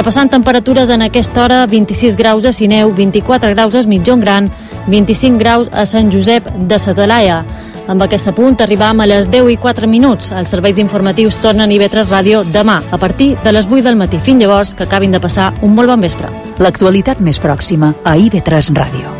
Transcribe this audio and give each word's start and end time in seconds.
Repassant 0.00 0.30
temperatures 0.32 0.88
en 0.88 1.02
aquesta 1.04 1.42
hora, 1.44 1.66
26 1.68 2.14
graus 2.16 2.46
a 2.48 2.54
Sineu, 2.56 2.94
24 2.96 3.50
graus 3.52 3.74
a 3.74 3.82
Mitjon 3.82 4.22
Gran, 4.22 4.48
25 4.86 5.36
graus 5.36 5.68
a 5.76 5.84
Sant 5.84 6.08
Josep 6.08 6.48
de 6.56 6.78
Satalaia. 6.80 7.42
Amb 7.84 8.06
aquest 8.06 8.32
punt 8.32 8.56
arribam 8.64 9.04
a 9.04 9.06
les 9.06 9.28
10 9.28 9.52
i 9.52 9.58
4 9.60 9.84
minuts. 9.84 10.32
Els 10.32 10.56
serveis 10.56 10.80
informatius 10.80 11.36
tornen 11.44 11.68
a 11.68 11.76
IB3 11.76 12.08
Ràdio 12.08 12.42
demà, 12.48 12.80
a 12.80 12.96
partir 12.96 13.34
de 13.44 13.52
les 13.52 13.68
8 13.68 13.84
del 13.84 14.00
matí. 14.00 14.16
Fins 14.24 14.40
llavors, 14.40 14.72
que 14.72 14.88
acabin 14.88 15.12
de 15.12 15.20
passar 15.20 15.52
un 15.60 15.76
molt 15.76 15.92
bon 15.92 16.00
vespre. 16.00 16.32
L'actualitat 16.64 17.20
més 17.20 17.36
pròxima 17.36 17.92
a 18.02 18.16
IB3 18.16 18.72
Ràdio. 18.72 19.19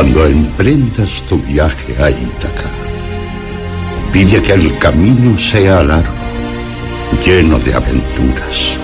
Cuando 0.00 0.24
emprendas 0.24 1.22
tu 1.28 1.38
viaje 1.42 1.94
a 2.02 2.08
Ítaca, 2.08 2.70
pide 4.10 4.40
que 4.40 4.54
el 4.54 4.78
camino 4.78 5.36
sea 5.36 5.82
largo, 5.82 6.14
lleno 7.22 7.58
de 7.58 7.74
aventuras, 7.74 8.78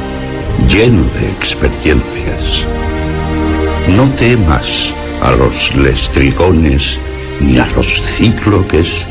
lleno 0.68 1.04
de 1.14 1.30
experiencias. 1.30 2.66
No 3.96 4.10
temas 4.10 4.92
a 5.22 5.30
los 5.32 5.74
lestrigones, 5.74 7.00
ni 7.40 7.56
a 7.56 7.66
los 7.74 8.02
cíclopes, 8.02 9.06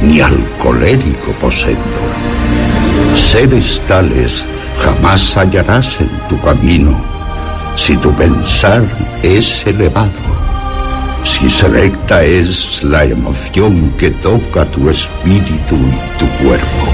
ni 0.00 0.20
al 0.20 0.38
colérico 0.58 1.32
Poseidón. 1.40 2.12
Seres 3.16 3.82
tales 3.88 4.44
jamás 4.78 5.36
hallarás 5.36 6.00
en 6.00 6.28
tu 6.28 6.40
camino 6.40 6.96
si 7.74 7.96
tu 7.96 8.12
pensar 8.12 8.84
es 9.24 9.66
elevado 9.66 10.47
si 11.22 11.48
selecta 11.48 12.24
es 12.24 12.82
la 12.82 13.04
emoción 13.04 13.90
que 13.98 14.10
toca 14.10 14.64
tu 14.66 14.88
espíritu 14.88 15.76
y 15.76 16.18
tu 16.18 16.28
cuerpo. 16.42 16.86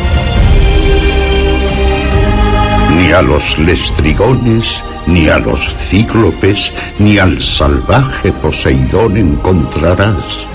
Ni 2.97 3.13
a 3.13 3.23
los 3.23 3.59
lestrigones, 3.59 4.83
ni 5.07 5.29
a 5.29 5.39
los 5.39 5.75
cíclopes, 5.77 6.73
ni 6.99 7.19
al 7.19 7.41
salvaje 7.43 8.33
Poseidón 8.33 9.17
encontrarás, 9.17 10.47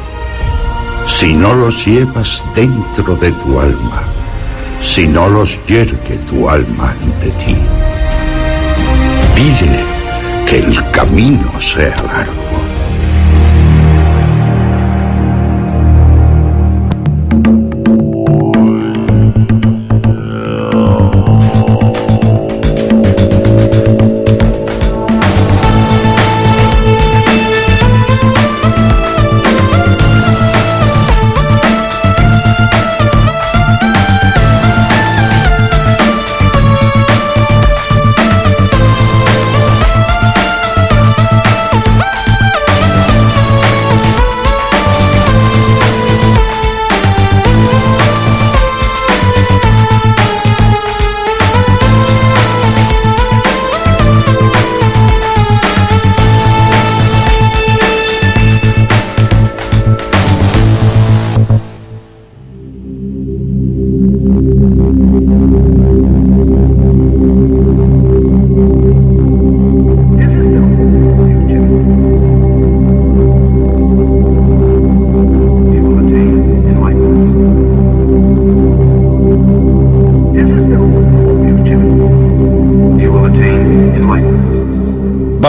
si 1.05 1.33
no 1.33 1.53
los 1.53 1.85
llevas 1.85 2.43
dentro 2.55 3.15
de 3.15 3.31
tu 3.31 3.59
alma, 3.59 4.03
si 4.79 5.07
no 5.07 5.27
los 5.27 5.59
yergue 5.65 6.17
tu 6.29 6.49
alma 6.49 6.91
ante 6.91 7.29
ti. 7.31 7.57
Pide 9.35 9.83
que 10.45 10.59
el 10.59 10.91
camino 10.91 11.51
sea 11.59 11.95
largo. 12.03 12.38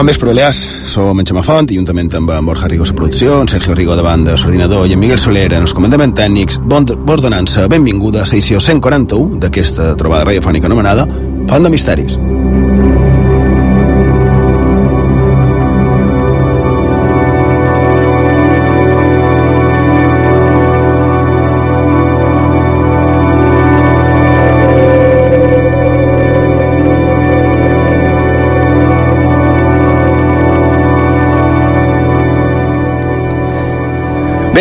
Bon 0.01 0.07
vespre, 0.07 0.25
Balears. 0.25 0.59
Som 0.83 1.19
en 1.21 1.27
Xema 1.29 1.43
Font 1.45 1.69
i 1.69 1.75
juntament 1.77 2.07
amb 2.17 2.31
en 2.33 2.47
Borja 2.47 2.65
Rigo 2.71 2.87
a 2.89 2.93
producció, 2.97 3.35
en 3.37 3.51
Sergio 3.51 3.75
Rigo 3.77 3.93
de 3.95 4.01
banda, 4.01 4.33
l'ordinador 4.33 4.87
i 4.89 4.95
en 4.95 4.99
Miguel 4.99 5.21
Soler 5.21 5.45
en 5.53 5.61
els 5.61 5.75
comandaments 5.77 6.17
tècnics, 6.17 6.57
bon, 6.57 6.89
vos 7.05 7.21
donant-se 7.21 7.67
benvinguda 7.69 8.23
a 8.23 8.25
la 8.25 8.33
edició 8.33 8.57
141 8.57 9.37
d'aquesta 9.45 9.93
trobada 10.01 10.25
radiofònica 10.25 10.65
anomenada 10.65 11.05
Font 11.05 11.69
de 11.69 11.69
Misteris. 11.69 12.17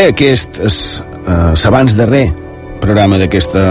Bé, 0.01 0.07
aquest 0.15 0.57
és 0.65 0.77
eh, 1.29 1.51
l'abans 1.61 1.93
darrer 1.93 2.31
programa 2.81 3.19
d'aquesta 3.21 3.65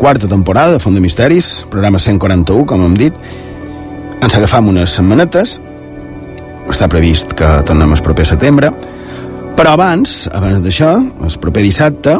quarta 0.00 0.26
temporada 0.26 0.72
de 0.74 0.80
Font 0.82 0.96
de 0.98 1.02
Misteris, 1.04 1.60
programa 1.70 2.00
141, 2.02 2.64
com 2.66 2.82
hem 2.82 2.96
dit. 2.98 3.20
Ens 4.18 4.34
agafam 4.34 4.72
unes 4.72 4.96
setmanetes, 4.98 5.52
està 6.74 6.90
previst 6.90 7.36
que 7.38 7.52
tornem 7.70 7.94
el 7.94 8.02
proper 8.02 8.26
setembre, 8.26 8.72
però 9.54 9.76
abans, 9.76 10.16
abans 10.34 10.58
d'això, 10.66 10.90
el 11.22 11.38
proper 11.46 11.62
dissabte, 11.68 12.18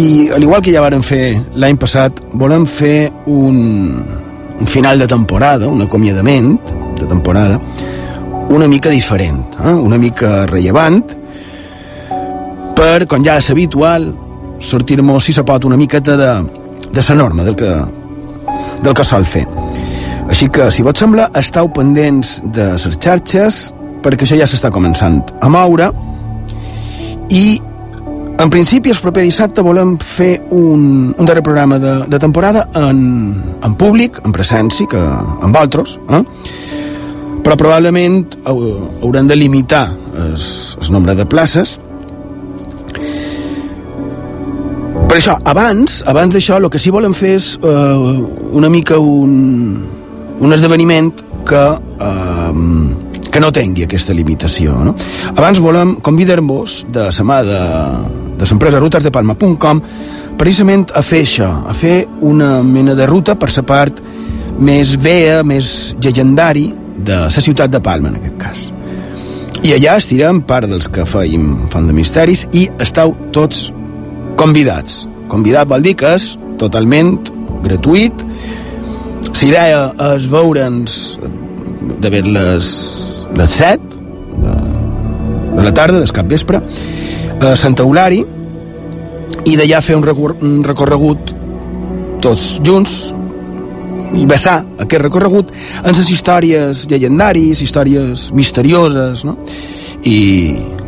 i 0.00 0.08
al 0.32 0.48
igual 0.48 0.64
que 0.64 0.72
ja 0.72 0.80
vàrem 0.80 1.04
fer 1.04 1.36
l'any 1.60 1.76
passat, 1.76 2.24
volem 2.40 2.64
fer 2.64 3.10
un, 3.28 4.00
un 4.00 4.76
final 4.78 5.04
de 5.04 5.12
temporada, 5.12 5.68
un 5.68 5.84
acomiadament 5.84 6.54
de 6.96 7.04
temporada, 7.04 7.60
una 8.48 8.64
mica 8.64 8.88
diferent, 8.88 9.44
eh? 9.60 9.76
una 9.76 10.00
mica 10.00 10.46
rellevant, 10.48 11.19
per, 12.80 13.04
com 13.10 13.24
ja 13.24 13.36
és 13.36 13.50
habitual, 13.52 14.08
sortir-nos, 14.60 15.24
si 15.26 15.34
se 15.36 15.44
pot, 15.44 15.66
una 15.68 15.76
miqueta 15.76 16.16
de, 16.16 16.30
de 16.88 17.02
la 17.08 17.16
norma, 17.18 17.44
del 17.44 17.56
que, 17.56 17.70
del 18.80 18.94
que 18.96 19.04
sol 19.04 19.26
fer. 19.28 19.44
Així 20.30 20.48
que, 20.48 20.70
si 20.72 20.84
vos 20.86 20.96
sembla, 20.96 21.28
esteu 21.36 21.68
pendents 21.76 22.38
de 22.54 22.70
les 22.72 22.96
xarxes, 22.96 23.58
perquè 24.00 24.24
això 24.24 24.38
ja 24.38 24.48
s'està 24.48 24.70
començant 24.72 25.20
a 25.42 25.50
moure, 25.52 25.90
i 27.28 27.60
en 28.40 28.48
principi, 28.48 28.94
el 28.94 29.02
proper 29.02 29.26
dissabte 29.26 29.60
volem 29.60 29.98
fer 30.00 30.38
un, 30.56 31.12
un 31.12 31.28
darrer 31.28 31.44
programa 31.44 31.76
de, 31.82 31.92
de 32.08 32.22
temporada 32.22 32.64
en, 32.80 33.02
en 33.60 33.76
públic, 33.76 34.22
en 34.24 34.32
presència, 34.32 34.88
que 34.88 35.02
amb 35.04 35.52
vosaltres, 35.52 35.98
eh? 36.08 36.24
però 37.44 37.60
probablement 37.60 38.24
haurem 38.48 39.28
de 39.28 39.36
limitar 39.36 39.84
el 40.16 40.92
nombre 40.92 41.14
de 41.16 41.28
places, 41.28 41.76
per 45.10 45.16
això, 45.18 45.32
abans, 45.50 46.04
abans 46.06 46.30
d'això, 46.30 46.60
el 46.60 46.68
que 46.70 46.78
sí 46.78 46.92
volem 46.94 47.10
fer 47.18 47.32
és 47.34 47.46
eh, 47.66 48.10
una 48.54 48.68
mica 48.70 48.94
un, 49.02 49.32
un 50.38 50.54
esdeveniment 50.54 51.08
que, 51.48 51.62
eh, 52.06 53.24
que 53.26 53.42
no 53.42 53.50
tingui 53.50 53.88
aquesta 53.88 54.14
limitació. 54.14 54.76
No? 54.86 54.92
Abans 55.32 55.58
volem 55.58 55.96
convidar-vos 56.06 56.84
de 56.94 57.08
la 57.08 57.26
mà 57.26 57.40
de, 57.42 57.58
de 58.38 58.50
l'empresa 58.52 58.78
rutesdepalma.com 58.78 59.82
precisament 60.38 60.86
a 60.94 61.02
fer 61.02 61.24
això, 61.26 61.50
a 61.66 61.74
fer 61.74 62.04
una 62.22 62.60
mena 62.62 62.94
de 62.94 63.10
ruta 63.10 63.34
per 63.34 63.50
la 63.56 63.66
part 63.66 63.98
més 64.62 64.94
vea, 64.94 65.42
més 65.42 65.96
llegendari 65.98 66.68
de 67.02 67.18
la 67.26 67.42
ciutat 67.48 67.74
de 67.74 67.82
Palma, 67.82 68.14
en 68.14 68.22
aquest 68.22 68.38
cas. 68.38 68.62
I 69.66 69.74
allà 69.74 69.98
estirem 69.98 70.44
part 70.46 70.70
dels 70.70 70.86
que 70.86 71.02
feim 71.02 71.66
Font 71.74 71.90
de 71.90 71.98
Misteris 71.98 72.46
i 72.54 72.68
esteu 72.78 73.16
tots 73.34 73.72
convidats. 74.38 75.04
Convidat 75.30 75.68
vol 75.70 75.82
dir 75.84 75.96
que 75.98 76.14
és 76.18 76.32
totalment 76.60 77.16
gratuït. 77.64 78.24
La 79.30 79.46
idea 79.46 79.84
és 80.14 80.26
veure'ns 80.28 80.96
de 82.00 82.10
ver 82.12 82.24
les, 82.26 82.66
les 83.36 83.54
7 83.60 83.80
de, 84.42 84.56
de 85.56 85.64
la 85.64 85.72
tarda, 85.72 86.00
del 86.00 86.12
cap 86.12 86.28
vespre, 86.28 86.60
a 87.40 87.54
Sant 87.56 87.78
Eulari, 87.80 88.20
i 89.48 89.56
d'allà 89.56 89.80
fer 89.80 89.96
un, 89.96 90.04
recor 90.04 90.36
un 90.44 90.60
recorregut 90.64 91.32
tots 92.20 92.58
junts 92.66 92.98
i 94.18 94.26
vessar 94.28 94.58
aquest 94.82 95.00
recorregut 95.04 95.52
en 95.80 95.94
les 95.96 96.10
històries 96.12 96.84
llegendaris, 96.90 97.62
històries 97.62 98.28
misterioses, 98.36 99.24
no? 99.24 99.38
I, 100.04 100.18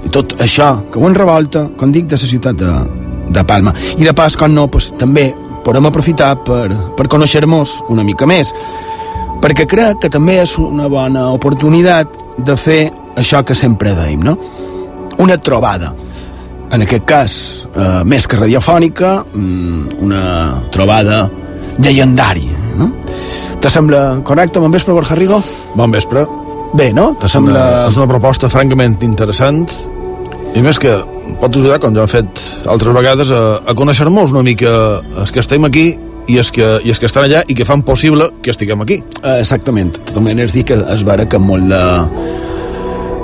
i 0.05 0.13
tot 0.13 0.37
això 0.43 0.75
que 0.93 1.01
ho 1.01 1.13
revolta, 1.15 1.69
com 1.79 1.93
dic, 1.95 2.09
de 2.11 2.19
la 2.19 2.29
ciutat 2.29 2.59
de, 2.59 2.73
de 3.33 3.45
Palma. 3.45 3.75
I 3.97 4.05
de 4.05 4.15
pas, 4.17 4.37
com 4.37 4.53
no, 4.53 4.69
pues, 4.71 4.93
també 4.99 5.31
podem 5.65 5.87
aprofitar 5.87 6.35
per, 6.45 6.67
per 6.97 7.09
conèixer-nos 7.11 7.83
una 7.93 8.05
mica 8.07 8.27
més, 8.27 8.53
perquè 9.43 9.67
crec 9.71 10.03
que 10.05 10.11
també 10.13 10.41
és 10.43 10.57
una 10.61 10.89
bona 10.91 11.29
oportunitat 11.35 12.19
de 12.39 12.57
fer 12.57 12.83
això 13.19 13.43
que 13.47 13.55
sempre 13.59 13.95
deim, 13.97 14.23
no? 14.25 14.37
Una 15.23 15.37
trobada. 15.39 15.93
En 16.73 16.83
aquest 16.83 17.05
cas, 17.05 17.33
eh, 17.77 18.03
més 18.09 18.27
que 18.27 18.39
radiofònica, 18.41 19.25
mm, 19.35 19.99
una 20.01 20.23
trobada 20.73 21.27
llegendària, 21.79 22.57
no? 22.79 22.93
Te 23.61 23.71
sembla 23.71 24.21
correcte? 24.25 24.59
Bon 24.59 24.73
vespre, 24.73 24.95
Borja 24.95 25.15
Rigo? 25.15 25.43
Bon 25.75 25.91
vespre. 25.91 26.27
Bé, 26.73 26.93
no? 26.93 27.13
Te 27.21 27.29
sembla... 27.29 27.61
Una, 27.61 27.89
és 27.91 27.97
una 28.01 28.09
proposta 28.09 28.49
francament 28.49 28.97
interessant 29.05 29.67
i 30.57 30.63
més 30.65 30.79
que 30.81 30.97
pot 31.41 31.57
ajudar, 31.57 31.81
com 31.83 31.95
ja 31.97 32.05
hem 32.07 32.11
fet 32.11 32.43
altres 32.71 32.97
vegades, 32.97 33.33
a, 33.35 33.43
a 33.67 33.77
conèixer-nos 33.79 34.35
una 34.35 34.45
mica 34.47 34.73
els 35.23 35.33
que 35.35 35.43
estem 35.43 35.69
aquí 35.69 35.93
i 36.31 36.39
els 36.39 36.53
que, 36.55 36.67
i 36.85 36.93
els 36.93 37.01
que 37.03 37.09
estan 37.09 37.27
allà 37.27 37.43
i 37.51 37.57
que 37.59 37.67
fan 37.67 37.83
possible 37.87 38.31
que 38.43 38.53
estiguem 38.55 38.85
aquí. 38.85 39.03
Eh, 39.23 39.39
exactament. 39.41 39.93
De 39.97 40.07
totes 40.07 40.25
maneres, 40.25 40.55
dir 40.55 40.65
que 40.69 40.79
és 40.95 41.05
vera 41.07 41.27
que 41.29 41.41
molt 41.43 41.67
de, 41.73 41.83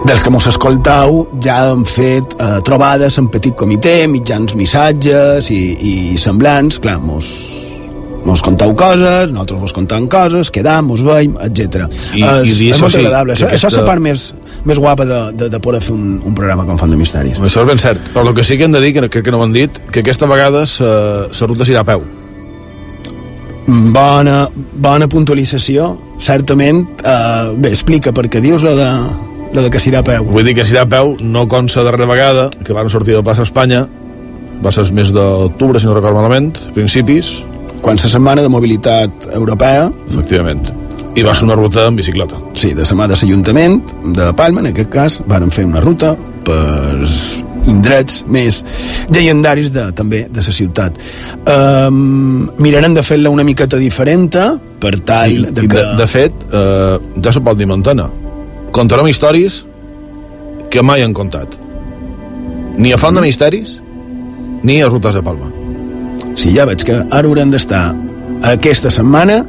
dels 0.07 0.23
que 0.25 0.33
mos 0.33 0.47
escoltau 0.51 1.25
ja 1.45 1.59
han 1.69 1.85
fet 1.89 2.37
eh, 2.39 2.59
trobades 2.67 3.19
en 3.21 3.31
petit 3.33 3.57
comitè, 3.59 4.01
mitjans 4.11 4.55
missatges 4.59 5.51
i, 5.55 5.63
i 5.75 5.95
semblants, 6.21 6.81
clar, 6.83 6.99
mos, 7.03 7.31
mos 8.27 8.43
contau 8.45 8.75
coses, 8.79 9.33
nosaltres 9.33 9.63
vos 9.67 9.77
contam 9.77 10.09
coses, 10.11 10.53
quedam, 10.55 10.91
mos 10.93 11.03
veiem, 11.07 11.39
etc. 11.49 11.87
I, 12.15 12.23
és, 12.23 12.53
i 12.53 12.59
dir 12.61 12.71
és 12.73 12.77
això 12.77 12.87
molt 12.87 12.97
sí, 12.97 13.03
agradable. 13.03 13.37
Això, 13.37 13.49
aquesta... 13.49 13.69
això 13.69 13.75
és 13.75 13.81
la 13.81 13.89
part 13.89 14.05
més, 14.05 14.29
més 14.69 14.81
guapa 14.81 15.07
de, 15.09 15.21
de, 15.39 15.49
de 15.53 15.61
poder 15.65 15.81
fer 15.85 15.95
un, 15.97 16.19
un 16.25 16.37
programa 16.37 16.67
com 16.69 16.79
Font 16.81 16.93
de 16.93 16.99
Misteris. 17.01 17.41
Això 17.41 17.65
és 17.65 17.69
ben 17.71 17.81
cert, 17.81 18.13
però 18.15 18.29
el 18.29 18.37
que 18.37 18.45
sí 18.47 18.59
que 18.59 18.69
hem 18.69 18.77
de 18.77 18.83
dir, 18.85 18.95
que 18.97 19.09
crec 19.09 19.27
que 19.27 19.35
no 19.35 19.41
ho 19.41 19.47
han 19.47 19.57
dit, 19.57 19.81
que 19.93 20.05
aquesta 20.05 20.29
vegada 20.31 20.65
la 20.65 21.49
ruta 21.51 21.67
s'irà 21.67 21.85
a 21.85 21.89
peu. 21.89 22.05
Bona, 23.69 24.47
bona 24.81 25.09
puntualització, 25.13 25.91
certament. 26.25 26.87
Eh, 27.05 27.53
bé, 27.61 27.73
explica 27.75 28.15
perquè 28.17 28.41
dius 28.45 28.65
lo 28.65 28.73
de, 28.79 28.89
lo 29.53 29.65
de 29.65 29.73
que 29.73 29.83
s'irà 29.83 30.01
a 30.01 30.07
peu. 30.07 30.25
Vull 30.31 30.49
dir 30.49 30.57
que 30.57 30.65
s'irà 30.65 30.87
a 30.87 30.91
peu, 30.91 31.17
no 31.21 31.45
com 31.49 31.69
la 31.75 31.85
darrera 31.91 32.09
vegada, 32.09 32.49
que 32.65 32.77
van 32.77 32.89
sortir 32.89 33.17
de 33.17 33.25
plaça 33.27 33.45
Espanya, 33.45 33.85
va 34.65 34.73
ser 34.73 34.87
el 34.87 34.97
mes 34.97 35.13
d'octubre, 35.15 35.81
si 35.81 35.87
no 35.87 35.95
recordo 35.95 36.17
malament, 36.17 36.57
principis, 36.75 37.39
Quan 37.83 37.97
la 37.97 38.09
setmana 38.11 38.43
de 38.43 38.51
mobilitat 38.51 39.29
europea, 39.33 39.87
efectivament. 40.11 40.67
I 41.17 41.23
va 41.23 41.35
ser 41.35 41.45
una 41.45 41.55
ruta 41.55 41.87
en 41.87 41.97
bicicleta. 41.97 42.37
sí, 42.55 42.75
de 42.75 42.83
la 42.83 42.97
mà 42.97 43.09
de 43.09 43.15
l'Ajuntament 43.15 43.83
de 44.15 44.33
Palma, 44.35 44.61
en 44.61 44.67
aquest 44.67 44.91
cas, 44.91 45.21
varen 45.27 45.51
fer 45.51 45.65
una 45.65 45.81
ruta 45.81 46.17
per 46.45 47.07
indrets 47.69 48.25
més 48.27 48.63
llegendaris 49.11 49.73
de, 49.73 49.93
també 49.93 50.27
de 50.31 50.43
la 50.45 50.53
ciutat. 50.53 50.99
Um, 51.47 52.49
mirarem 52.59 52.95
de 52.95 53.03
fer-la 53.03 53.31
una 53.31 53.45
miqueta 53.45 53.79
diferent 53.79 54.31
per 54.81 54.99
tal 55.05 55.31
Sí, 55.31 55.45
de 55.53 55.67
que... 55.67 55.77
de, 55.77 55.85
de 55.99 56.07
fet, 56.07 56.33
eh, 56.53 56.99
ja 57.25 57.33
se 57.33 57.41
pot 57.41 57.59
dir 57.59 57.67
mantena. 57.67 58.09
Contarem 58.73 59.09
històries 59.09 59.65
que 60.71 60.83
mai 60.83 61.03
han 61.03 61.15
contat. 61.15 61.57
Ni 62.79 62.93
a 62.93 62.99
Font 62.99 63.17
de 63.17 63.25
Misteris, 63.25 63.79
ni 64.63 64.83
a 64.83 64.89
Rutes 64.89 65.15
de 65.15 65.23
Palma. 65.23 65.51
Sí, 66.39 66.53
ja 66.55 66.67
veig 66.69 66.85
que 66.87 67.01
ara 67.03 67.27
haurem 67.27 67.51
d'estar 67.51 67.89
aquesta 68.47 68.91
setmana 68.93 69.41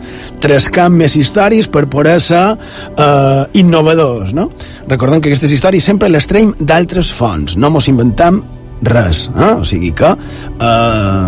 trescant 0.41 0.95
més 0.95 1.15
històries 1.19 1.67
per 1.71 1.85
poder 1.91 2.17
ser 2.23 2.45
eh, 2.53 3.43
innovadors, 3.61 4.33
no? 4.33 4.49
Recordem 4.89 5.21
que 5.21 5.29
aquestes 5.31 5.53
històries 5.53 5.85
sempre 5.85 6.09
les 6.09 6.27
traiem 6.29 6.53
d'altres 6.59 7.11
fonts, 7.13 7.57
no 7.57 7.71
mos 7.73 7.89
inventam 7.91 8.41
res, 8.81 9.27
eh? 9.35 9.53
o 9.59 9.65
sigui 9.67 9.91
que 9.97 10.09
eh, 10.09 11.27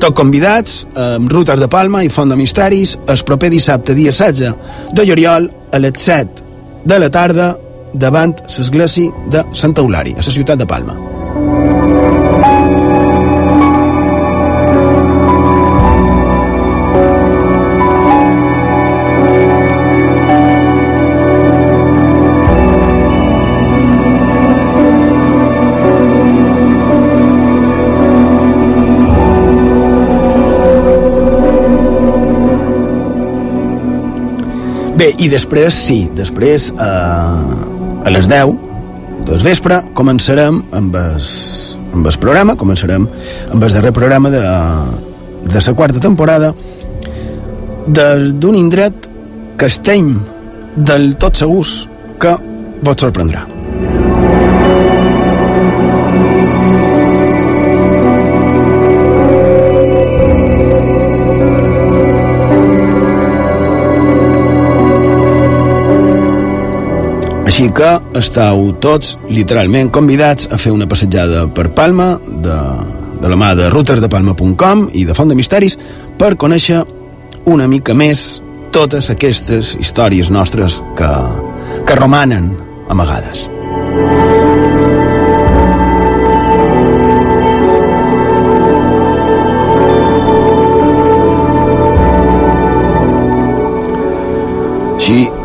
tot 0.00 0.16
convidats 0.16 0.84
eh, 0.94 1.18
Rutes 1.30 1.60
de 1.60 1.68
Palma 1.70 2.04
i 2.04 2.12
Font 2.12 2.30
de 2.30 2.38
Misteris 2.38 2.96
el 3.06 3.24
proper 3.26 3.50
dissabte, 3.52 3.96
dia 3.96 4.12
16 4.14 4.94
de 4.94 5.06
juliol 5.08 5.50
a 5.72 5.82
les 5.82 6.00
7 6.00 6.84
de 6.84 7.00
la 7.00 7.10
tarda 7.10 7.54
davant 7.94 8.34
l'església 8.44 9.26
de 9.30 9.44
Santa 9.54 9.84
Eulària, 9.84 10.18
a 10.18 10.24
la 10.24 10.38
ciutat 10.38 10.58
de 10.58 10.66
Palma. 10.66 11.13
Bé, 34.94 35.08
i 35.18 35.26
després, 35.26 35.74
sí, 35.74 36.04
després 36.14 36.68
eh, 36.70 38.04
a 38.06 38.12
les 38.14 38.28
10 38.30 38.52
del 39.26 39.42
vespre 39.42 39.80
començarem 39.96 40.60
amb 40.76 40.94
el, 41.00 41.26
amb 41.96 42.06
el 42.10 42.18
programa, 42.22 42.54
començarem 42.60 43.08
amb 43.08 43.66
el 43.66 43.74
darrer 43.74 43.90
programa 43.96 44.30
de, 44.30 44.44
de 45.48 45.64
la 45.66 45.74
quarta 45.74 46.02
temporada 46.04 46.52
d'un 47.88 48.54
indret 48.56 49.10
que 49.58 49.66
estem 49.66 50.14
del 50.76 51.14
tot 51.20 51.42
segurs 51.42 51.74
que 52.22 52.38
vos 52.84 53.02
sorprendrà. 53.02 53.44
Així 67.54 67.68
que 67.70 67.88
estàu 68.18 68.64
tots 68.82 69.12
literalment 69.30 69.86
convidats 69.94 70.48
a 70.50 70.56
fer 70.58 70.72
una 70.74 70.88
passejada 70.90 71.44
per 71.54 71.68
Palma 71.70 72.08
de, 72.18 72.56
de 73.22 73.30
la 73.30 73.38
mà 73.38 73.52
de 73.54 73.68
rutesdepalma.com 73.70 74.88
i 74.90 75.04
de 75.06 75.14
Font 75.14 75.30
de 75.30 75.38
Misteris 75.38 75.78
per 76.18 76.32
conèixer 76.34 76.80
una 77.54 77.70
mica 77.70 77.94
més 77.94 78.24
totes 78.74 79.06
aquestes 79.14 79.76
històries 79.78 80.34
nostres 80.34 80.80
que, 80.98 81.12
que 81.86 82.02
romanen 82.02 82.56
amagades. 82.90 83.46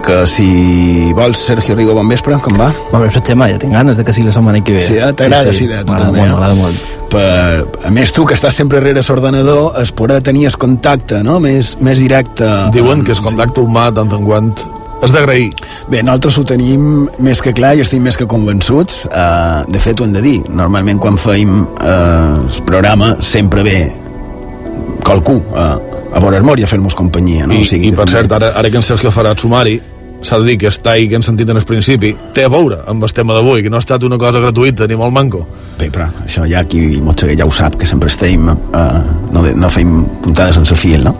Que 0.09 0.25
si 0.25 1.13
vols, 1.13 1.37
Sergio 1.37 1.75
Rigo, 1.75 1.93
bon 1.93 2.07
vespre, 2.09 2.33
com 2.41 2.55
va? 2.57 2.71
Bon 2.89 3.03
vespre, 3.03 3.21
Xema, 3.27 3.45
ja 3.51 3.59
tinc 3.61 3.75
ganes 3.77 3.99
de 3.99 4.03
que 4.05 4.13
sigui 4.15 4.25
la 4.25 4.33
setmana 4.33 4.57
que 4.65 4.73
ve. 4.79 4.81
Sí, 4.81 4.95
eh? 4.97 5.11
t'agrada, 5.13 5.53
sí, 5.53 5.67
tu 5.67 5.75
M'agrada 5.75 5.99
també, 6.07 6.23
molt, 6.23 6.31
m'agrada 6.31 6.55
molt. 6.57 6.87
Per, 7.11 7.85
a 7.85 7.91
més, 7.93 8.09
tu, 8.15 8.25
que 8.25 8.33
estàs 8.33 8.57
sempre 8.57 8.81
rere 8.81 9.03
l'ordenador, 9.05 9.75
es 9.81 9.91
podrà 9.93 10.17
tenir 10.25 10.47
el 10.49 10.57
contacte 10.57 11.21
no? 11.25 11.37
més, 11.43 11.75
més 11.85 12.01
directe. 12.01 12.47
Diuen 12.73 13.03
amb- 13.03 13.05
que 13.05 13.13
el 13.13 13.21
contacte 13.21 13.61
humà, 13.61 13.91
tant 13.93 14.09
en 14.17 14.25
quant, 14.25 14.49
és 15.05 15.13
d'agrair. 15.13 15.51
Bé, 15.93 16.01
nosaltres 16.01 16.39
ho 16.41 16.45
tenim 16.55 17.05
més 17.19 17.43
que 17.45 17.53
clar 17.53 17.75
i 17.77 17.85
estem 17.85 18.01
més 18.01 18.17
que 18.17 18.25
convençuts. 18.25 19.03
Uh, 19.11 19.61
de 19.69 19.83
fet, 19.83 20.01
ho 20.01 20.09
hem 20.09 20.17
de 20.17 20.25
dir. 20.25 20.39
Normalment, 20.49 20.97
quan 20.97 21.21
feim 21.21 21.61
uh, 21.67 22.41
el 22.49 22.65
programa, 22.65 23.13
sempre 23.21 23.61
ve 23.67 23.77
qualcú 25.05 25.37
uh, 25.53 25.77
a 26.09 26.19
veure'ns 26.19 26.57
i 26.57 26.65
a 26.65 26.73
fer-nos 26.73 26.97
companyia. 26.97 27.45
No? 27.45 27.53
I, 27.53 27.61
O 27.61 27.71
sigui, 27.75 27.93
I, 27.93 27.95
per 27.95 28.07
també- 28.09 28.17
cert, 28.17 28.35
ara, 28.41 28.51
ara 28.57 28.73
que 28.73 28.81
en 28.81 28.89
Sergio 28.89 29.13
farà 29.13 29.37
el 29.37 29.37
sumari, 29.37 29.77
s'ha 30.21 30.39
de 30.39 30.45
dir 30.49 30.57
que 30.61 30.69
està 30.71 30.95
ahí 30.95 31.07
que 31.09 31.17
hem 31.19 31.25
sentit 31.25 31.49
en 31.49 31.59
el 31.59 31.65
principi, 31.67 32.13
té 32.35 32.45
a 32.45 32.51
veure 32.51 32.81
amb 32.91 33.03
el 33.03 33.13
tema 33.15 33.37
d'avui, 33.37 33.63
que 33.63 33.71
no 33.71 33.79
ha 33.79 33.83
estat 33.85 34.03
una 34.03 34.19
cosa 34.21 34.41
gratuïta 34.43 34.87
ni 34.87 34.97
molt 34.99 35.15
manco. 35.15 35.45
Bé, 35.79 35.89
però 35.89 36.09
això 36.25 36.47
ja 36.49 36.63
qui 36.67 36.99
Motxeguer 37.03 37.37
ja 37.39 37.47
ho 37.47 37.53
sap, 37.55 37.79
que 37.79 37.87
sempre 37.87 38.11
estem, 38.11 38.49
eh, 38.49 38.87
no, 39.31 39.43
de, 39.45 39.55
no 39.55 39.69
fem 39.71 40.01
puntades 40.23 40.59
sense 40.59 40.75
fil, 40.79 41.03
no? 41.07 41.15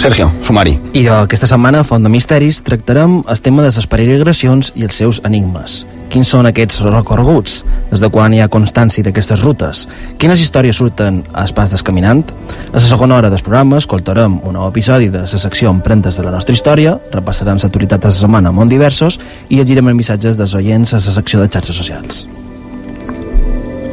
Sergio, 0.00 0.30
sumari. 0.40 0.78
I 0.96 1.02
aquesta 1.12 1.44
setmana, 1.44 1.82
a 1.82 1.84
Font 1.84 2.00
de 2.00 2.08
Misteris, 2.08 2.62
tractarem 2.64 3.18
el 3.28 3.40
tema 3.44 3.60
de 3.60 3.68
les 3.68 3.84
peregrinacions 3.84 4.70
i 4.72 4.86
els 4.86 4.96
seus 4.96 5.18
enigmes. 5.28 5.82
Quins 6.08 6.30
són 6.32 6.48
aquests 6.48 6.78
recorreguts? 6.86 7.58
Des 7.90 8.00
de 8.00 8.08
quan 8.08 8.32
hi 8.32 8.40
ha 8.40 8.48
constància 8.48 9.04
d'aquestes 9.04 9.42
rutes? 9.44 9.82
Quines 10.16 10.40
històries 10.40 10.80
surten 10.80 11.20
a 11.36 11.44
pas 11.52 11.74
descaminant? 11.74 12.24
A 12.70 12.78
la 12.78 12.80
segona 12.80 13.18
hora 13.18 13.28
del 13.28 13.44
programa 13.44 13.76
escoltarem 13.76 14.38
un 14.40 14.56
nou 14.56 14.70
episodi 14.70 15.10
de 15.12 15.26
la 15.26 15.28
secció 15.28 15.68
Emprentes 15.68 16.16
de 16.16 16.24
la 16.24 16.32
nostra 16.32 16.56
història, 16.56 16.96
repassarem 17.12 17.60
l'actualitat 17.60 18.00
de 18.00 18.08
la 18.08 18.16
setmana 18.22 18.52
món 18.56 18.72
diversos 18.72 19.20
i 19.50 19.60
llegirem 19.60 19.92
els 19.92 20.00
missatges 20.00 20.40
dels 20.40 20.56
oients 20.56 20.94
a 20.94 21.02
la 21.04 21.18
secció 21.20 21.44
de 21.44 21.50
xarxes 21.52 21.76
socials. 21.76 22.24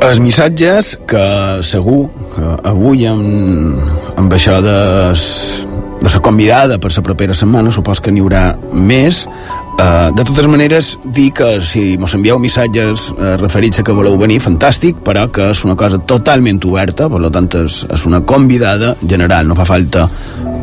Els 0.08 0.24
missatges 0.24 0.96
que 1.04 1.28
segur 1.68 2.06
que 2.32 2.56
avui 2.64 3.04
amb, 3.12 3.76
amb 4.16 4.34
això 4.40 4.62
de 4.64 4.78
de 6.02 6.10
la 6.14 6.20
convidada 6.22 6.78
per 6.78 6.92
la 6.96 7.04
propera 7.04 7.34
setmana, 7.34 7.72
supos 7.72 8.02
que 8.02 8.12
n'hi 8.12 8.22
haurà 8.22 8.44
més. 8.74 9.26
Uh, 9.78 10.10
de 10.18 10.26
totes 10.26 10.48
maneres, 10.50 10.96
dir 11.14 11.30
que 11.38 11.60
si 11.62 11.98
mos 12.02 12.16
envieu 12.18 12.40
missatges 12.42 13.12
uh, 13.14 13.36
referits 13.42 13.80
a 13.80 13.86
que 13.86 13.94
voleu 13.94 14.18
venir, 14.18 14.40
fantàstic, 14.42 15.02
però 15.06 15.28
que 15.34 15.52
és 15.54 15.64
una 15.66 15.78
cosa 15.78 16.00
totalment 16.00 16.62
oberta, 16.66 17.10
per 17.10 17.22
tant 17.34 17.50
és, 17.62 17.84
és 17.94 18.06
una 18.10 18.24
convidada 18.26 18.96
general, 19.04 19.48
no 19.48 19.58
fa 19.58 19.68
falta. 19.70 20.08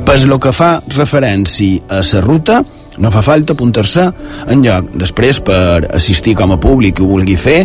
Per 0.05 0.19
lo 0.27 0.41
que 0.43 0.53
fa 0.53 0.79
referència 0.95 1.85
a 1.89 2.03
la 2.03 2.25
ruta, 2.25 2.63
no 2.99 3.11
fa 3.11 3.23
falta 3.27 3.55
apuntar-se 3.55 4.05
en 4.51 4.63
lloc. 4.63 4.93
Després, 5.01 5.41
per 5.45 5.89
assistir 5.95 6.35
com 6.39 6.55
a 6.55 6.61
públic 6.61 6.99
que 6.99 7.05
ho 7.05 7.11
vulgui 7.11 7.37
fer, 7.41 7.65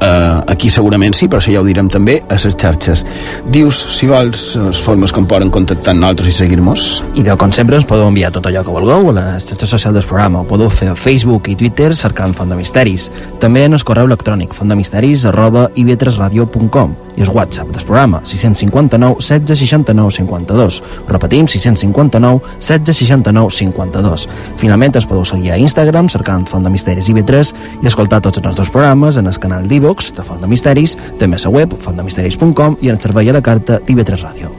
eh, 0.00 0.52
aquí 0.54 0.70
segurament 0.70 1.16
sí, 1.16 1.28
però 1.28 1.42
això 1.42 1.52
ja 1.52 1.62
ho 1.62 1.66
direm 1.66 1.88
també 1.92 2.18
a 2.28 2.38
les 2.38 2.56
xarxes. 2.56 3.04
Dius, 3.50 3.80
si 3.96 4.08
vols, 4.10 4.54
les 4.68 4.80
formes 4.82 5.12
com 5.14 5.26
poden 5.28 5.50
contactar 5.54 5.94
amb 5.94 6.04
nosaltres 6.04 6.32
i 6.32 6.36
seguir-nos? 6.38 6.86
I 7.14 7.24
de 7.26 7.36
com 7.40 7.52
sempre 7.52 7.78
ens 7.78 7.86
podeu 7.88 8.08
enviar 8.08 8.32
tot 8.34 8.46
allò 8.48 8.64
que 8.64 8.74
vulgueu 8.74 9.10
a 9.10 9.16
les 9.20 9.50
xarxes 9.50 9.74
socials 9.76 9.98
del 9.98 10.08
programa. 10.08 10.42
Ho 10.42 10.48
podeu 10.48 10.70
fer 10.70 10.92
a 10.92 10.96
Facebook 10.96 11.48
i 11.52 11.56
Twitter 11.58 11.94
cercant 11.96 12.36
Font 12.38 12.50
de 12.50 12.58
Misteris. 12.58 13.10
També 13.42 13.64
en 13.66 13.76
el 13.76 13.84
correu 13.84 14.08
electrònic 14.08 14.54
fontdemisteris 14.56 15.26
arroba 15.28 15.68
ib3radio.com 15.76 16.96
i 17.18 17.22
el 17.22 17.30
WhatsApp 17.34 17.72
del 17.74 17.84
programa 17.84 18.20
659 18.24 19.16
16 19.20 19.58
69 19.58 20.10
52. 20.18 20.82
Repetim, 21.08 21.48
659 21.48 22.40
16 22.60 22.96
69 22.96 23.50
52. 23.50 24.28
Finalment 24.56 24.96
es 24.96 25.06
podeu 25.06 25.24
seguir 25.24 25.52
a 25.52 25.58
Instagram 25.58 26.08
cercant 26.08 26.46
Font 26.46 26.64
de 26.64 26.70
Misteris 26.70 27.10
IB3 27.10 27.52
i 27.82 27.90
escoltar 27.90 28.22
tots 28.22 28.38
els 28.38 28.46
nostres 28.46 28.70
programes 28.70 29.18
en 29.18 29.26
el 29.26 29.38
canal 29.38 29.66
d'Ivo 29.68 29.87
iVox 29.88 30.12
de 30.12 30.22
Font 30.22 30.40
de 30.40 30.48
Misteris, 30.48 30.98
també 31.18 31.38
a 31.40 31.48
la 31.48 31.54
web 31.54 31.72
fontdemisteris.com 31.80 32.76
i 32.84 32.92
el 32.92 33.00
servei 33.00 33.30
a 33.30 33.38
la 33.38 33.42
carta 33.42 33.80
d'IV3 33.80 34.24
Ràdio. 34.28 34.56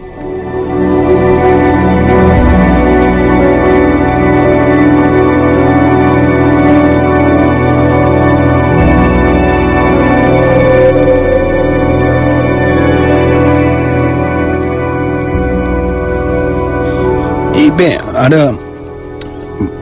Bé, 17.80 17.94
ara 18.20 18.50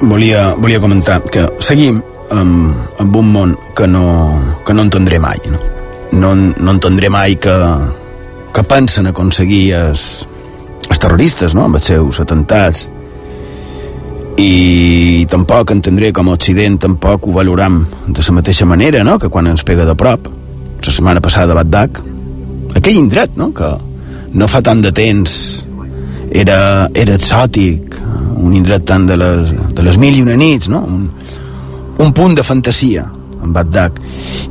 volia, 0.06 0.54
volia 0.62 0.78
comentar 0.78 1.16
que 1.34 1.48
seguim 1.66 1.98
amb, 2.32 3.00
amb 3.00 3.16
un 3.16 3.32
món 3.32 3.56
que 3.76 3.88
no, 3.88 4.04
que 4.66 4.74
no 4.74 4.86
entendré 4.88 5.20
mai 5.20 5.40
no, 5.48 5.60
no, 6.12 6.34
no 6.36 6.72
entendré 6.72 7.10
mai 7.10 7.38
que, 7.40 7.56
que 8.54 8.64
pensen 8.68 9.08
aconseguir 9.12 9.72
els, 9.78 10.04
els 10.90 11.00
terroristes 11.00 11.56
no? 11.56 11.68
amb 11.68 11.80
els 11.80 11.90
seus 11.92 12.22
atentats 12.24 12.88
i 14.38 15.26
tampoc 15.32 15.74
entendré 15.74 16.12
com 16.14 16.30
a 16.30 16.36
Occident 16.38 16.78
tampoc 16.84 17.28
ho 17.28 17.34
valoram 17.40 17.82
de 18.08 18.22
la 18.22 18.36
mateixa 18.38 18.68
manera 18.70 19.04
no? 19.04 19.18
que 19.18 19.32
quan 19.34 19.48
ens 19.48 19.66
pega 19.66 19.88
de 19.88 19.96
prop 19.98 20.30
la 20.78 20.94
setmana 20.94 21.24
passada 21.24 21.56
a 21.56 21.58
Bagdad 21.58 22.04
aquell 22.78 23.00
indret 23.00 23.36
no? 23.36 23.52
que 23.56 23.72
no 24.38 24.48
fa 24.48 24.62
tant 24.62 24.84
de 24.84 24.92
temps 24.92 25.66
era, 26.30 26.90
era 26.94 27.16
exòtic 27.16 27.98
un 28.38 28.54
indret 28.54 28.86
tant 28.86 29.08
de 29.08 29.18
les, 29.18 29.52
de 29.74 29.84
les 29.84 29.98
mil 29.98 30.20
i 30.20 30.22
una 30.22 30.36
nits 30.38 30.70
no? 30.70 30.84
un, 30.86 31.10
un 32.00 32.14
punt 32.14 32.36
de 32.38 32.44
fantasia 32.44 33.08
en 33.44 33.54
Bagdad 33.54 33.98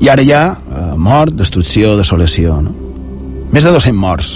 i 0.00 0.10
ara 0.10 0.22
hi 0.22 0.32
ha 0.32 0.44
eh, 0.52 0.92
mort, 0.96 1.34
destrucció, 1.34 1.96
desolació 1.98 2.60
no? 2.62 2.74
més 3.52 3.64
de 3.64 3.72
200 3.72 3.98
morts 4.00 4.34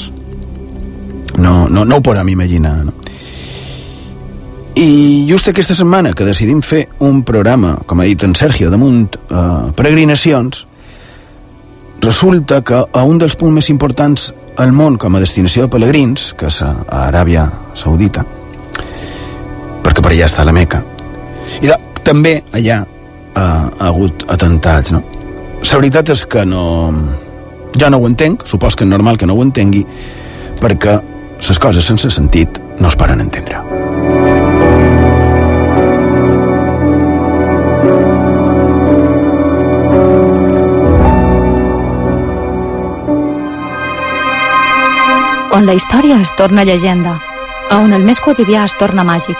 no, 1.38 1.68
no, 1.68 1.84
no 1.84 1.98
ho 1.98 2.02
podem 2.04 2.32
imaginar 2.32 2.74
no? 2.86 2.94
i 4.80 5.26
just 5.28 5.50
aquesta 5.50 5.76
setmana 5.76 6.14
que 6.16 6.26
decidim 6.26 6.62
fer 6.62 6.86
un 7.06 7.22
programa 7.26 7.76
com 7.86 8.00
ha 8.00 8.08
dit 8.08 8.22
en 8.26 8.34
Sergio 8.38 8.70
damunt 8.70 9.16
eh, 9.28 9.70
peregrinacions 9.76 10.66
resulta 12.00 12.62
que 12.62 12.78
a 12.80 13.02
un 13.04 13.18
dels 13.20 13.36
punts 13.36 13.54
més 13.58 13.70
importants 13.72 14.30
al 14.60 14.72
món 14.72 14.96
com 15.00 15.16
a 15.16 15.22
destinació 15.22 15.66
de 15.66 15.72
pelegrins 15.74 16.30
que 16.38 16.48
és 16.48 16.62
a 16.64 16.72
Aràbia 17.06 17.44
Saudita 17.74 18.24
perquè 19.84 20.00
per 20.00 20.14
allà 20.14 20.30
està 20.30 20.46
la 20.46 20.54
Meca 20.56 20.82
i 21.60 21.66
de, 21.66 21.76
també 22.06 22.38
allà 22.56 22.80
ha, 23.34 23.70
ha 23.78 23.88
hagut 23.88 24.24
atentats, 24.28 24.92
no? 24.92 25.02
La 25.60 25.78
veritat 25.78 26.14
és 26.14 26.24
que 26.26 26.44
no... 26.48 26.64
Ja 27.78 27.90
no 27.92 28.00
ho 28.00 28.08
entenc, 28.08 28.46
supos 28.48 28.74
que 28.74 28.84
és 28.84 28.90
normal 28.90 29.18
que 29.18 29.28
no 29.28 29.36
ho 29.36 29.44
entengui, 29.44 29.84
perquè 30.60 30.96
les 31.48 31.58
coses 31.62 31.86
sense 31.86 32.10
sentit 32.10 32.58
no 32.80 32.88
es 32.88 32.96
paren 32.98 33.20
entendre. 33.22 33.60
On 45.54 45.66
la 45.66 45.74
història 45.76 46.18
es 46.24 46.30
torna 46.36 46.64
llegenda, 46.64 47.18
on 47.76 47.92
el 47.92 48.02
més 48.02 48.20
quotidià 48.24 48.64
es 48.64 48.74
torna 48.80 49.04
màgic. 49.04 49.36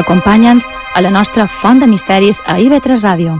Acompanya'ns 0.00 0.66
a 0.94 1.00
la 1.00 1.10
nostra 1.10 1.46
font 1.46 1.80
de 1.80 1.86
misteris 1.86 2.40
a 2.46 2.58
IB3 2.58 3.00
Ràdio. 3.02 3.38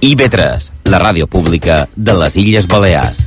IB3, 0.00 0.70
la 0.92 1.00
ràdio 1.02 1.26
pública 1.26 1.86
de 1.96 2.14
les 2.14 2.36
Illes 2.36 2.68
Balears. 2.70 3.25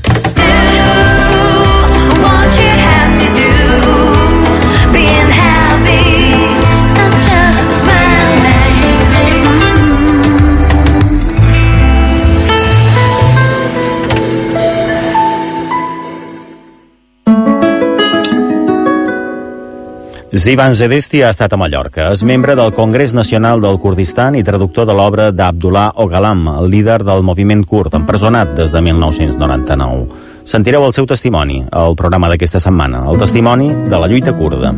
Zivan 20.31 20.75
Zedesti 20.75 21.23
ha 21.23 21.31
estat 21.33 21.55
a 21.55 21.57
Mallorca. 21.57 22.11
És 22.13 22.21
membre 22.21 22.53
del 22.55 22.69
Congrés 22.77 23.15
Nacional 23.17 23.63
del 23.63 23.79
Kurdistan 23.81 24.37
i 24.37 24.43
traductor 24.45 24.85
de 24.85 24.93
l'obra 24.93 25.31
d'Abdullah 25.33 25.87
Ogalam, 26.03 26.45
el 26.53 26.69
líder 26.69 26.99
del 27.03 27.25
moviment 27.25 27.65
kurd, 27.65 27.97
empresonat 27.97 28.53
des 28.59 28.69
de 28.71 28.81
1999. 28.85 30.05
Sentireu 30.45 30.85
el 30.85 30.93
seu 30.93 31.09
testimoni 31.09 31.63
al 31.71 31.97
programa 31.97 32.29
d'aquesta 32.29 32.61
setmana, 32.61 33.07
el 33.09 33.17
testimoni 33.17 33.73
de 33.89 33.97
la 33.97 34.07
lluita 34.07 34.35
kurda. 34.37 34.75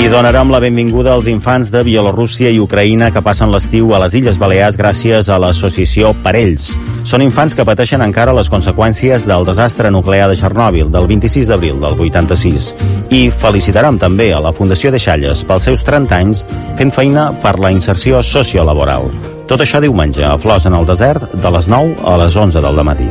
I 0.00 0.08
donarem 0.08 0.48
la 0.48 0.62
benvinguda 0.64 1.12
als 1.12 1.26
infants 1.28 1.68
de 1.68 1.82
Bielorússia 1.84 2.48
i 2.48 2.56
Ucraïna 2.56 3.10
que 3.12 3.20
passen 3.20 3.50
l'estiu 3.52 3.90
a 3.92 3.98
les 4.00 4.14
Illes 4.16 4.38
Balears 4.40 4.78
gràcies 4.80 5.28
a 5.28 5.36
l'associació 5.36 6.14
Parells. 6.24 6.70
Són 7.04 7.20
infants 7.20 7.52
que 7.52 7.66
pateixen 7.68 8.00
encara 8.00 8.32
les 8.32 8.48
conseqüències 8.48 9.26
del 9.28 9.44
desastre 9.44 9.90
nuclear 9.92 10.30
de 10.30 10.38
Txernòbil 10.40 10.88
del 10.94 11.08
26 11.10 11.50
d'abril 11.52 11.82
del 11.84 12.00
86. 12.00 12.70
I 13.12 13.26
felicitarem 13.28 13.98
també 14.00 14.30
a 14.32 14.40
la 14.40 14.54
Fundació 14.56 14.88
de 14.88 15.02
Xalles 15.04 15.44
pels 15.44 15.68
seus 15.68 15.84
30 15.84 16.16
anys 16.16 16.46
fent 16.80 16.94
feina 16.96 17.26
per 17.44 17.58
la 17.60 17.74
inserció 17.76 18.22
sociolaboral. 18.24 19.12
Tot 19.52 19.60
això 19.60 19.84
diumenge 19.84 20.24
a 20.24 20.38
Flors 20.40 20.64
en 20.64 20.80
el 20.80 20.88
desert 20.88 21.28
de 21.34 21.52
les 21.52 21.68
9 21.68 22.00
a 22.08 22.16
les 22.24 22.40
11 22.40 22.64
del 22.64 22.82
matí. 22.88 23.10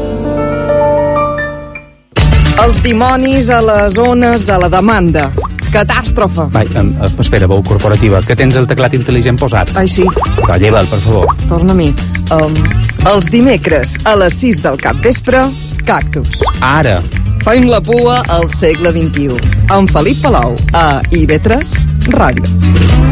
Els 2.61 2.77
dimonis 2.85 3.49
a 3.49 3.57
les 3.65 3.95
zones 3.95 4.43
de 4.45 4.57
la 4.61 4.67
demanda. 4.69 5.31
Catàstrofe. 5.73 6.45
Vai, 6.53 6.67
um, 6.77 6.91
espera, 7.23 7.47
veu 7.49 7.63
corporativa, 7.65 8.19
que 8.21 8.35
tens 8.37 8.57
el 8.59 8.67
teclat 8.69 8.93
intel·ligent 8.93 9.39
posat. 9.41 9.71
Ai, 9.79 9.87
sí. 9.89 10.05
Va, 10.45 10.59
lleva'l, 10.61 10.85
per 10.91 10.99
favor. 11.01 11.31
Torna 11.49 11.73
a 11.73 11.79
mi. 11.79 11.89
Um, 12.35 12.53
els 13.09 13.31
dimecres 13.33 13.95
a 14.05 14.13
les 14.19 14.37
6 14.43 14.61
del 14.67 14.77
capvespre, 14.83 15.47
cactus. 15.87 16.35
Ara. 16.61 16.99
Faim 17.41 17.65
la 17.71 17.81
pua 17.81 18.19
al 18.29 18.51
segle 18.53 18.93
XXI. 18.93 19.41
Amb 19.73 19.89
Felip 19.89 20.21
Palau, 20.21 20.53
a 20.77 21.01
IB3 21.09 21.73
Ràdio. 22.13 23.10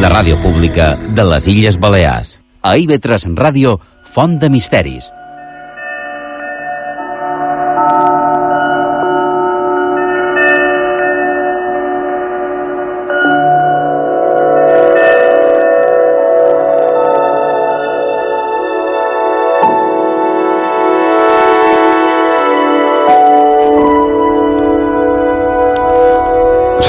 La 0.00 0.08
ràdio 0.08 0.38
pública 0.40 0.94
de 1.12 1.24
les 1.28 1.44
Illes 1.50 1.76
Balears. 1.76 2.38
A 2.64 2.72
IB3 2.80 3.34
Ràdio, 3.36 3.74
Font 4.14 4.38
de 4.40 4.48
Misteris. 4.48 5.10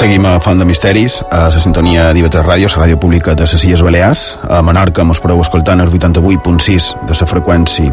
Seguim 0.02 0.24
a 0.26 0.40
Font 0.40 0.58
de 0.58 0.64
Misteris, 0.66 1.20
a 1.30 1.44
la 1.46 1.60
sintonia 1.62 2.08
d'IV3 2.10 2.42
Ràdio, 2.42 2.66
la 2.72 2.80
ràdio 2.80 2.96
pública 2.98 3.36
de 3.38 3.44
les 3.46 3.62
Illes 3.62 3.84
Balears. 3.86 4.22
A 4.50 4.58
Menorca 4.66 5.04
mos 5.06 5.20
podeu 5.22 5.38
escoltar 5.38 5.76
el 5.78 5.92
88.6 5.92 6.88
de 7.06 7.14
la 7.20 7.28
freqüència 7.30 7.92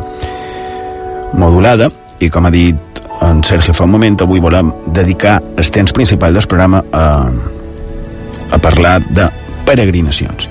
modulada 1.38 1.92
i 2.18 2.32
com 2.34 2.50
ha 2.50 2.50
dit 2.50 2.82
en 3.28 3.44
Sergio 3.46 3.76
fa 3.78 3.86
un 3.86 3.94
moment, 3.94 4.18
avui 4.26 4.42
volem 4.42 4.74
dedicar 4.88 5.36
el 5.56 5.70
temps 5.70 5.94
principal 5.94 6.34
del 6.34 6.50
programa 6.50 6.82
a, 6.92 7.30
a 8.50 8.58
parlar 8.58 9.04
de 9.06 9.30
peregrinacions. 9.70 10.50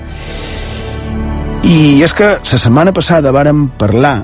I 1.67 1.99
és 2.07 2.15
que 2.15 2.37
la 2.39 2.63
setmana 2.63 2.95
passada 2.95 3.35
vàrem 3.35 3.67
parlar 3.75 4.21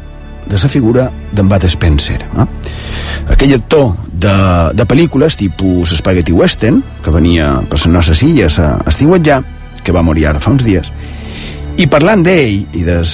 de 0.47 0.55
la 0.55 0.71
figura 0.71 1.11
d'en 1.35 1.51
Bud 1.51 1.67
Spencer, 1.67 2.21
no? 2.31 2.47
aquell 3.27 3.59
actor 3.59 4.04
de, 4.25 4.73
de 4.73 4.85
pel·lícules 4.89 5.37
tipus 5.37 5.93
Spaghetti 5.99 6.33
Western, 6.33 6.81
que 7.03 7.13
venia 7.13 7.51
per 7.69 7.77
les 7.77 7.87
nostres 7.93 8.23
illes 8.25 8.57
a 8.59 8.75
estiuetjar, 8.89 9.41
que 9.85 9.93
va 9.93 10.03
morir 10.05 10.25
ara 10.29 10.41
fa 10.41 10.53
uns 10.55 10.65
dies, 10.65 10.89
i 11.77 11.85
parlant 11.91 12.23
d'ell 12.25 12.63
i 12.73 12.83
des, 12.87 13.11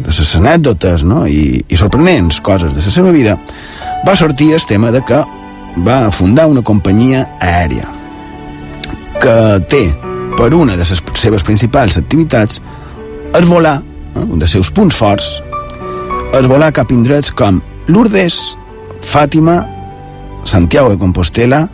de 0.00 0.12
les 0.14 0.34
anècdotes 0.38 1.04
no? 1.04 1.24
I, 1.26 1.60
i 1.68 1.80
sorprenents 1.80 2.40
coses 2.44 2.72
de 2.72 2.80
la 2.80 2.94
seva 2.96 3.12
vida, 3.12 3.36
va 4.06 4.16
sortir 4.16 4.52
el 4.54 4.64
tema 4.68 4.92
de 4.94 5.02
que 5.04 5.20
va 5.84 5.98
fundar 6.14 6.46
una 6.46 6.62
companyia 6.62 7.26
aèria 7.42 7.90
que 9.20 9.36
té 9.70 9.84
per 10.38 10.52
una 10.54 10.76
de 10.78 10.86
les 10.86 11.02
seves 11.18 11.44
principals 11.46 11.98
activitats 11.98 12.60
és 13.34 13.46
volar, 13.50 13.80
eh, 14.14 14.22
un 14.22 14.38
dels 14.38 14.54
seus 14.54 14.70
punts 14.70 14.94
forts, 14.94 15.40
és 16.34 16.46
volar 16.50 16.72
cap 16.74 16.92
indrets 16.94 17.32
com 17.34 17.60
Lourdes, 17.90 18.56
Fàtima, 19.04 19.58
Santiago 20.44 20.90
de 20.90 20.98
Compostela, 20.98 21.68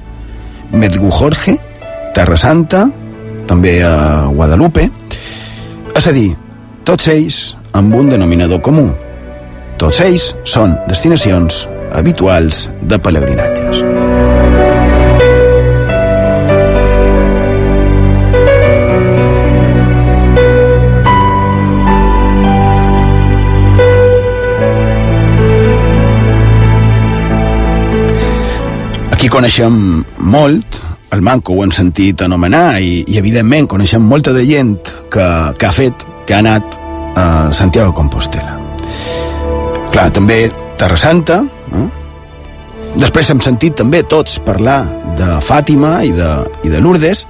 Medjugorje, 0.73 1.57
Terra 2.15 2.37
Santa, 2.37 2.87
també 3.47 3.81
a 3.83 4.27
Guadalupe, 4.31 4.89
és 5.95 6.07
a 6.07 6.15
dir, 6.17 6.31
tots 6.87 7.11
ells 7.13 7.41
amb 7.77 7.95
un 7.95 8.11
denominador 8.11 8.63
comú. 8.65 8.89
Tots 9.81 10.03
ells 10.05 10.31
són 10.45 10.77
destinacions 10.89 11.67
habituals 11.97 12.69
de 12.83 12.99
pelegrinatges. 12.99 14.00
Coneixem 29.31 29.75
molt, 30.33 30.81
el 31.15 31.23
Manco 31.23 31.55
ho 31.55 31.63
hem 31.65 31.73
sentit 31.75 32.23
anomenar 32.23 32.81
i, 32.83 33.05
i 33.11 33.19
evidentment 33.19 33.69
coneixem 33.71 34.03
molta 34.07 34.33
de 34.35 34.45
gent 34.47 34.77
que, 35.13 35.27
que 35.59 35.67
ha 35.69 35.73
fet, 35.75 36.05
que 36.27 36.37
ha 36.37 36.41
anat 36.43 36.79
a 37.19 37.25
Santiago 37.55 37.93
Compostela. 37.97 38.57
Clar, 39.91 40.09
també 40.15 40.45
Terra 40.79 40.99
Santa, 40.99 41.41
no? 41.73 41.89
Després 42.99 43.31
hem 43.31 43.43
sentit 43.43 43.77
també 43.79 44.03
tots 44.03 44.41
parlar 44.43 44.81
de 45.19 45.37
Fàtima 45.47 46.01
i 46.07 46.11
de, 46.15 46.31
i 46.67 46.73
de 46.73 46.81
Lourdes, 46.83 47.25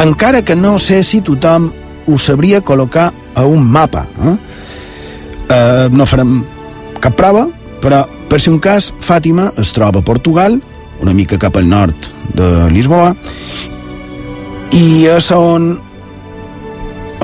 encara 0.00 0.40
que 0.44 0.56
no 0.56 0.78
sé 0.80 1.02
si 1.04 1.20
tothom 1.24 1.68
ho 2.08 2.16
sabria 2.16 2.62
col·locar 2.64 3.10
a 3.36 3.44
un 3.44 3.66
mapa. 3.68 4.06
Eh? 4.24 4.36
Eh, 5.48 5.86
no 5.92 6.08
farem 6.08 6.40
cap 7.04 7.16
prova, 7.18 7.44
però 7.82 8.04
per 8.28 8.40
si 8.40 8.52
un 8.52 8.60
cas, 8.62 8.92
Fàtima 9.04 9.50
es 9.60 9.74
troba 9.76 10.00
a 10.00 10.06
Portugal, 10.06 10.60
una 11.00 11.14
mica 11.14 11.38
cap 11.38 11.56
al 11.56 11.68
nord 11.68 12.08
de 12.34 12.70
Lisboa, 12.72 13.12
i 14.74 15.06
és 15.10 15.30
on 15.34 15.70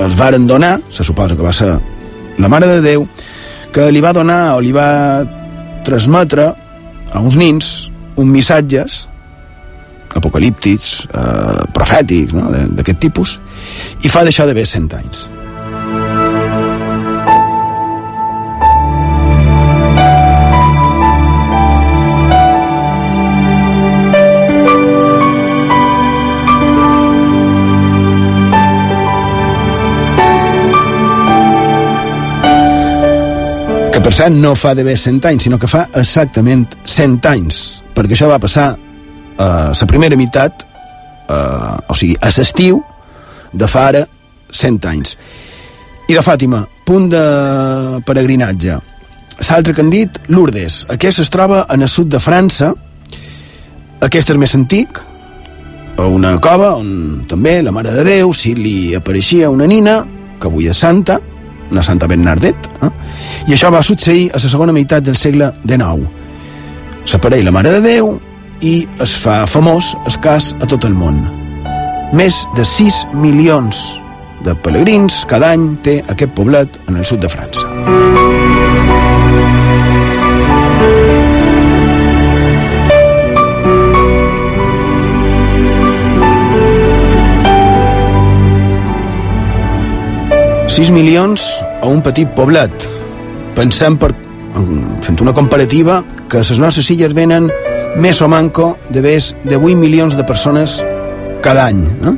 es 0.05 0.15
varen 0.19 0.47
donar, 0.47 0.77
se 0.89 1.03
suposa 1.07 1.37
que 1.37 1.45
va 1.45 1.53
ser 1.55 1.71
la 2.37 2.51
Mare 2.51 2.67
de 2.67 2.81
Déu, 2.83 3.07
que 3.71 3.89
li 3.91 4.01
va 4.03 4.13
donar 4.15 4.55
o 4.55 4.61
li 4.63 4.71
va 4.75 5.23
transmetre 5.87 6.47
a 7.11 7.21
uns 7.21 7.37
nins 7.39 7.75
uns 8.15 8.31
missatges 8.31 9.05
apocalíptics, 10.15 11.07
eh, 11.11 11.63
profètics, 11.75 12.33
no? 12.33 12.47
d'aquest 12.71 13.01
tipus, 13.03 13.37
i 14.03 14.11
fa 14.11 14.23
deixar 14.23 14.47
d'haver 14.47 14.63
cent 14.69 14.87
anys. 14.95 15.25
Per 34.05 34.11
cert 34.13 34.35
no 34.37 34.51
fa 34.53 34.75
d'haver 34.77 34.93
100 35.01 35.25
anys, 35.25 35.47
sinó 35.47 35.57
que 35.57 35.65
fa 35.65 35.87
exactament 35.97 36.75
100 36.85 37.23
anys, 37.25 37.61
perquè 37.97 38.13
això 38.13 38.27
va 38.29 38.37
passar 38.37 38.67
a 39.41 39.47
la 39.73 39.87
primera 39.89 40.13
meitat, 40.19 40.61
eh, 41.25 41.89
o 41.89 41.95
sigui, 41.97 42.13
a 42.21 42.29
l'estiu 42.29 42.83
de 43.51 43.65
fa 43.65 43.87
ara 43.87 44.03
100 44.51 44.85
anys. 44.91 45.17
I 46.05 46.13
de 46.13 46.21
Fàtima, 46.21 46.61
punt 46.85 47.09
de 47.09 47.23
peregrinatge. 48.05 48.77
L'altre 49.49 49.73
que 49.73 49.81
han 49.81 49.89
dit, 49.89 50.21
Lourdes. 50.29 50.83
Aquest 50.93 51.25
es 51.25 51.33
troba 51.33 51.65
en 51.73 51.81
el 51.81 51.89
sud 51.89 52.13
de 52.13 52.21
França. 52.21 52.75
Aquest 54.05 54.29
és 54.29 54.37
més 54.37 54.53
antic, 54.53 55.01
a 55.97 56.05
una 56.05 56.37
cova 56.37 56.75
on 56.77 57.25
també 57.25 57.57
la 57.65 57.73
Mare 57.73 57.97
de 57.97 58.05
Déu, 58.05 58.37
si 58.37 58.53
li 58.53 58.93
apareixia 58.93 59.49
una 59.49 59.65
nina, 59.65 60.03
que 60.37 60.45
avui 60.45 60.69
és 60.69 60.77
santa, 60.77 61.17
una 61.71 61.83
Santa 61.83 62.07
Bernardet, 62.07 62.69
eh? 62.83 62.91
i 63.47 63.55
això 63.55 63.71
va 63.73 63.83
succeir 63.83 64.29
a 64.31 64.39
la 64.41 64.51
segona 64.51 64.75
meitat 64.75 65.05
del 65.05 65.17
segle 65.17 65.51
XIX. 65.63 66.07
S'apareix 67.05 67.45
la 67.45 67.53
Mare 67.55 67.73
de 67.75 67.81
Déu 67.85 68.15
i 68.65 68.75
es 69.03 69.15
fa 69.21 69.43
famós 69.49 69.93
el 70.05 70.19
cas 70.23 70.53
a 70.61 70.69
tot 70.69 70.87
el 70.87 70.95
món. 70.97 71.21
Més 72.15 72.45
de 72.55 72.65
6 72.65 73.05
milions 73.13 73.83
de 74.45 74.55
pelegrins 74.65 75.23
cada 75.29 75.53
any 75.57 75.73
té 75.85 76.01
aquest 76.11 76.35
poblet 76.37 76.81
en 76.87 77.01
el 77.01 77.05
sud 77.05 77.25
de 77.25 77.31
França. 77.33 78.44
Sis 90.75 90.89
milions 90.91 91.39
a 91.79 91.87
un 91.87 92.01
petit 92.03 92.27
poblet. 92.35 92.73
Pensem 93.55 93.93
per, 93.95 94.09
fent 95.05 95.21
una 95.23 95.31
comparativa 95.31 96.01
que 96.27 96.41
les 96.41 96.59
nostres 96.59 96.89
illes 96.91 97.15
venen 97.15 97.47
més 98.03 98.19
o 98.19 98.27
manco 98.27 98.73
de 98.91 98.99
més 99.05 99.29
de 99.45 99.55
8 99.55 99.77
milions 99.79 100.17
de 100.19 100.25
persones 100.27 100.81
cada 101.45 101.69
any. 101.69 101.79
No? 102.03 102.17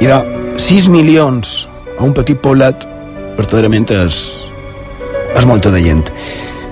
I 0.00 0.08
de 0.08 0.16
6 0.64 0.88
milions 0.96 1.52
a 1.98 2.08
un 2.08 2.16
petit 2.16 2.40
poblet, 2.40 2.88
verdaderament 3.36 3.92
és, 3.98 4.22
és 5.36 5.44
molta 5.44 5.68
de 5.76 5.84
gent. 5.84 6.08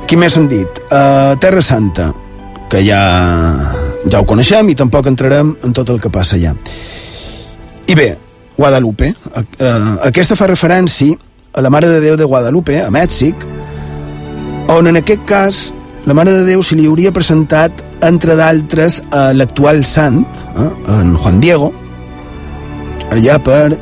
Qui 0.09 0.17
més 0.17 0.41
han 0.41 0.49
dit? 0.49 0.83
Uh, 0.89 1.37
Terra 1.45 1.61
Santa, 1.61 2.09
que 2.73 2.81
ja, 2.89 3.05
ja 4.09 4.17
ho 4.17 4.25
coneixem 4.25 4.73
i 4.73 4.81
tampoc 4.81 5.13
entrarem 5.13 5.59
en 5.61 5.77
tot 5.77 5.93
el 5.93 6.01
que 6.01 6.09
passa 6.09 6.41
allà. 6.41 6.57
I 7.85 8.01
bé, 8.01 8.15
Guadalupe. 8.57 9.13
Aquesta 10.03 10.37
fa 10.37 10.49
referència 10.51 11.17
a 11.53 11.61
la 11.61 11.71
Mare 11.71 11.89
de 11.89 12.01
Déu 12.01 12.17
de 12.17 12.25
Guadalupe, 12.25 12.81
a 12.81 12.91
Mèxic, 12.91 13.47
on 14.73 14.89
en 14.89 14.97
aquest 14.97 15.25
cas 15.29 15.63
la 16.07 16.15
Mare 16.15 16.33
de 16.33 16.45
Déu 16.49 16.63
se 16.67 16.77
li 16.79 16.89
hauria 16.89 17.13
presentat, 17.15 17.83
entre 18.03 18.35
d'altres, 18.39 19.03
a 19.15 19.31
l'actual 19.37 19.85
sant, 19.87 20.25
eh, 20.57 20.71
en 20.97 21.15
Juan 21.17 21.39
Diego, 21.41 21.73
allà 23.11 23.39
per 23.39 23.79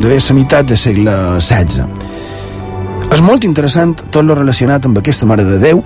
d'haver 0.00 0.20
la 0.20 0.34
meitat 0.34 0.66
del 0.66 0.78
segle 0.78 1.16
XVI. 1.40 1.84
És 3.12 3.20
molt 3.22 3.44
interessant 3.44 3.94
tot 4.10 4.24
lo 4.24 4.34
relacionat 4.34 4.86
amb 4.86 4.98
aquesta 4.98 5.26
Mare 5.26 5.44
de 5.44 5.58
Déu, 5.58 5.82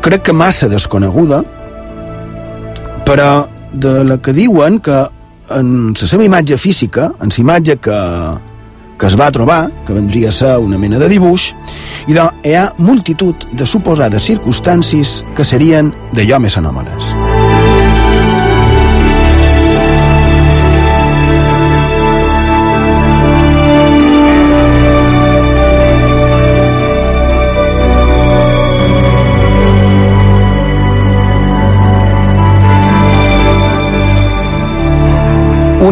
crec 0.00 0.22
que 0.22 0.32
massa 0.32 0.68
desconeguda, 0.68 1.42
però 3.06 3.46
de 3.72 4.02
la 4.04 4.18
que 4.18 4.32
diuen 4.32 4.80
que 4.80 5.04
en 5.54 5.94
la 5.94 6.08
seva 6.08 6.24
imatge 6.26 6.58
física, 6.58 7.10
en 7.20 7.30
la 7.32 7.40
imatge 7.42 7.78
que, 7.82 8.00
que 8.98 9.06
es 9.06 9.16
va 9.18 9.30
trobar, 9.32 9.70
que 9.86 9.96
vendria 9.96 10.30
a 10.30 10.32
ser 10.32 10.56
una 10.58 10.78
mena 10.78 10.98
de 10.98 11.08
dibuix, 11.12 11.52
i 12.06 12.16
doncs 12.16 12.44
hi 12.46 12.56
ha 12.56 12.68
multitud 12.78 13.48
de 13.52 13.66
suposades 13.66 14.30
circumstàncies 14.32 15.22
que 15.36 15.44
serien 15.44 15.94
d'allò 16.12 16.42
més 16.42 16.58
anòmales. 16.58 17.14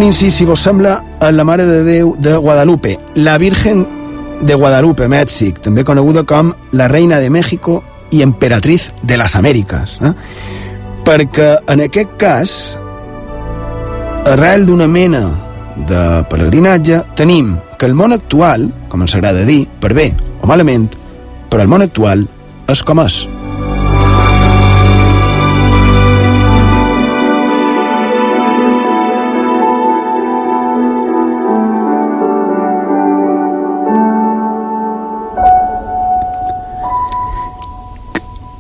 Incís, 0.05 0.35
si 0.35 0.45
vos 0.45 0.61
sembla, 0.61 1.03
a 1.21 1.31
la 1.33 1.45
Mare 1.45 1.65
de 1.65 1.83
Déu 1.85 2.15
de 2.19 2.37
Guadalupe, 2.37 2.99
la 3.15 3.39
Virgen 3.39 3.87
de 4.41 4.55
Guadalupe, 4.55 5.09
Mèxic, 5.09 5.61
també 5.65 5.85
coneguda 5.85 6.25
com 6.29 6.53
la 6.73 6.89
Reina 6.89 7.21
de 7.21 7.31
México 7.31 7.83
i 8.13 8.21
Emperatriz 8.23 8.91
de 9.03 9.17
les 9.17 9.37
Amèriques. 9.37 9.99
Eh? 10.05 10.13
Perquè 11.05 11.49
en 11.73 11.85
aquest 11.87 12.17
cas, 12.21 12.57
arrel 14.29 14.67
d'una 14.69 14.89
mena 14.89 15.25
de 15.89 16.03
pelegrinatge, 16.31 17.01
tenim 17.17 17.55
que 17.79 17.89
el 17.89 17.97
món 17.97 18.13
actual, 18.13 18.69
com 18.89 19.05
ens 19.05 19.17
agrada 19.17 19.47
dir, 19.49 19.65
per 19.81 19.95
bé 19.97 20.11
o 20.41 20.51
malament, 20.51 20.91
però 21.49 21.65
el 21.65 21.73
món 21.73 21.87
actual 21.87 22.29
és 22.69 22.85
com 22.85 23.01
és. 23.05 23.25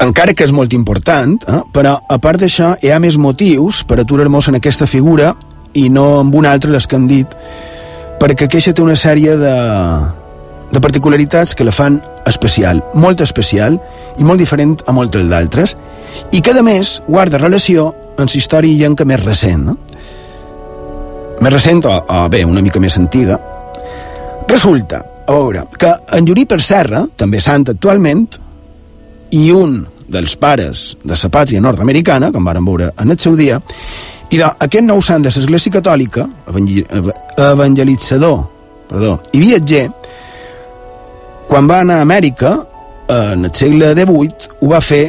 Encara 0.04 0.34
que 0.36 0.44
és 0.44 0.52
molt 0.52 0.74
important, 0.76 1.36
eh? 1.48 1.60
però 1.72 1.96
a 2.08 2.18
part 2.22 2.42
d'això 2.42 2.74
hi 2.82 2.92
ha 2.92 3.00
més 3.02 3.16
motius 3.20 3.82
per 3.88 4.00
aturar-nos 4.00 4.50
en 4.50 4.58
aquesta 4.58 4.88
figura 4.90 5.32
i 5.74 5.88
no 5.90 6.20
en 6.20 6.32
una 6.34 6.52
altra 6.52 6.72
les 6.72 6.86
que 6.86 6.98
hem 6.98 7.06
dit, 7.10 7.30
perquè 8.20 8.46
aquesta 8.46 8.74
té 8.74 8.84
una 8.84 8.96
sèrie 8.98 9.36
de, 9.40 9.54
de 10.72 10.82
particularitats 10.84 11.54
que 11.54 11.66
la 11.66 11.74
fan 11.74 12.00
especial, 12.26 12.82
molt 12.94 13.20
especial 13.24 13.78
i 14.18 14.24
molt 14.24 14.40
diferent 14.40 14.76
a 14.86 14.94
moltes 14.96 15.26
d'altres, 15.30 15.76
i 16.32 16.40
que 16.40 16.54
a 16.54 16.62
més 16.62 17.00
guarda 17.08 17.40
relació 17.40 17.88
amb 18.14 18.28
la 18.28 18.38
història 18.38 18.84
llenca 18.84 19.04
més 19.04 19.24
recent. 19.24 19.64
No? 19.66 19.78
Més 21.42 21.52
recent 21.52 21.82
o, 21.90 21.96
o 21.98 22.28
bé, 22.30 22.44
una 22.46 22.62
mica 22.62 22.80
més 22.80 22.96
antiga. 23.00 23.40
Resulta, 24.48 25.02
a 25.26 25.34
veure, 25.34 25.66
que 25.78 25.90
en 26.14 26.26
Juniper 26.28 26.60
Serra, 26.62 27.02
també 27.16 27.40
sant 27.42 27.66
actualment, 27.72 28.28
i 29.34 29.50
un 29.50 29.80
dels 30.14 30.38
pares 30.40 30.94
de 31.03 31.18
la 31.18 31.31
pàtria 31.31 31.61
nord-americana, 31.61 32.31
com 32.33 32.46
varen 32.46 32.64
veure 32.64 32.92
en 33.00 33.11
el 33.11 33.18
seu 33.20 33.37
dia, 33.37 33.61
i 34.31 34.40
d'aquest 34.40 34.87
nou 34.87 35.03
sant 35.05 35.22
de 35.22 35.31
l'Església 35.35 35.74
Catòlica, 35.74 36.27
evangelitzador 37.37 38.55
perdó, 38.88 39.18
i 39.33 39.40
viatger, 39.42 39.88
quan 41.48 41.68
va 41.68 41.81
anar 41.85 42.00
a 42.00 42.07
Amèrica, 42.07 42.55
en 43.11 43.44
el 43.44 43.53
segle 43.55 43.92
XVIII, 43.92 44.53
ho 44.61 44.70
va 44.70 44.81
fer 44.85 45.05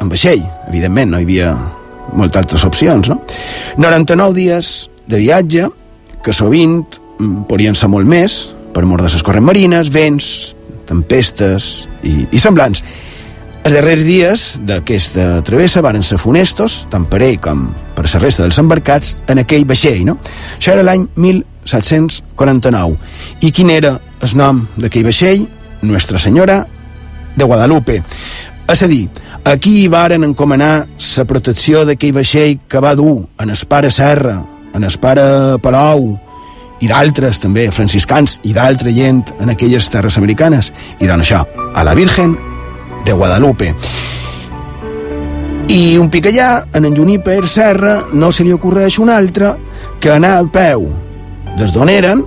en 0.00 0.08
vaixell, 0.10 0.42
evidentment, 0.68 1.12
no 1.12 1.20
hi 1.20 1.26
havia 1.28 1.50
moltes 2.16 2.40
altres 2.42 2.64
opcions, 2.66 3.10
no? 3.12 3.20
99 3.78 4.34
dies 4.38 4.70
de 5.10 5.20
viatge, 5.20 5.68
que 6.24 6.34
sovint 6.36 6.80
mm, 7.18 7.44
podrien 7.50 7.76
ser 7.76 7.90
molt 7.92 8.08
més, 8.08 8.40
per 8.74 8.86
mort 8.86 9.04
de 9.04 9.12
les 9.12 9.26
corrents 9.26 9.46
marines, 9.46 9.90
vents, 9.92 10.30
tempestes 10.88 11.70
i, 12.06 12.24
i 12.32 12.42
semblants. 12.42 12.82
Els 13.60 13.74
darrers 13.76 14.04
dies 14.06 14.42
d'aquesta 14.64 15.42
travessa 15.44 15.82
varen 15.84 16.02
ser 16.06 16.16
funestos, 16.18 16.86
tant 16.90 17.04
per 17.10 17.20
ell 17.26 17.36
com 17.44 17.66
per 17.94 18.06
la 18.06 18.20
resta 18.22 18.46
dels 18.46 18.58
embarcats, 18.58 19.16
en 19.28 19.42
aquell 19.42 19.66
vaixell, 19.68 20.00
no? 20.08 20.16
Això 20.56 20.72
era 20.72 20.84
l'any 20.86 21.04
1749. 21.14 22.96
I 23.44 23.52
quin 23.52 23.70
era 23.70 23.98
el 24.24 24.36
nom 24.40 24.64
d'aquell 24.80 25.04
vaixell? 25.04 25.44
Nuestra 25.82 26.18
Senyora 26.18 26.62
de 27.36 27.44
Guadalupe. 27.44 28.00
És 28.70 28.82
a 28.82 28.88
dir, 28.88 29.10
aquí 29.44 29.88
varen 29.92 30.24
encomanar 30.24 30.86
la 30.88 31.24
protecció 31.28 31.84
d'aquell 31.84 32.16
vaixell 32.16 32.58
que 32.66 32.80
va 32.80 32.96
dur 32.96 33.26
en 33.38 33.52
el 33.52 33.64
pare 33.68 33.90
Serra, 33.90 34.38
en 34.72 34.84
el 34.84 34.98
pare 35.02 35.58
Palau, 35.60 36.14
i 36.80 36.88
d'altres 36.88 37.42
també, 37.42 37.68
franciscans, 37.70 38.38
i 38.48 38.54
d'altra 38.56 38.88
gent 38.88 39.34
en 39.38 39.52
aquelles 39.52 39.90
terres 39.92 40.16
americanes. 40.16 40.72
I 41.00 41.06
doncs 41.10 41.28
això, 41.28 41.44
a 41.74 41.84
la 41.84 41.94
Virgen 41.94 42.38
de 43.04 43.12
Guadalupe. 43.12 43.74
I 45.70 45.96
un 45.98 46.10
allà, 46.10 46.66
en 46.74 46.84
en 46.84 46.96
Juniper 46.96 47.46
Serra, 47.46 48.06
no 48.12 48.32
se 48.32 48.42
li 48.42 48.52
ocorreix 48.52 48.98
un 48.98 49.08
altre 49.08 49.54
que 50.00 50.10
anar 50.10 50.38
a 50.38 50.44
peu 50.44 50.88
des 51.56 51.72
d'on 51.72 51.88
eren, 51.88 52.24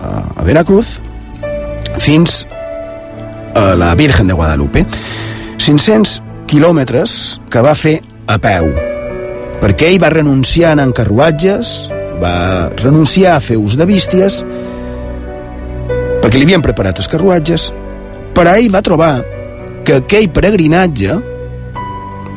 a 0.00 0.44
Veracruz, 0.44 1.00
fins 1.98 2.46
a 3.54 3.74
la 3.74 3.94
Virgen 3.94 4.28
de 4.28 4.34
Guadalupe. 4.34 4.86
500 5.58 6.22
quilòmetres 6.48 7.40
que 7.50 7.60
va 7.60 7.74
fer 7.74 8.00
a 8.26 8.38
peu, 8.38 8.70
perquè 9.60 9.90
ell 9.90 10.00
va 10.02 10.12
renunciar 10.14 10.70
a 10.70 10.72
anar 10.78 10.88
en 10.88 10.94
carruatges, 10.96 11.90
va 12.22 12.70
renunciar 12.80 13.36
a 13.36 13.42
fer 13.44 13.58
ús 13.60 13.76
de 13.76 13.86
bísties, 13.86 14.40
perquè 16.22 16.38
li 16.38 16.48
havien 16.48 16.64
preparat 16.64 17.02
els 17.02 17.10
carruatges, 17.12 17.70
però 18.34 18.56
ell 18.56 18.72
va 18.72 18.82
trobar 18.86 19.12
que 19.84 20.00
aquell 20.00 20.30
peregrinatge, 20.34 21.16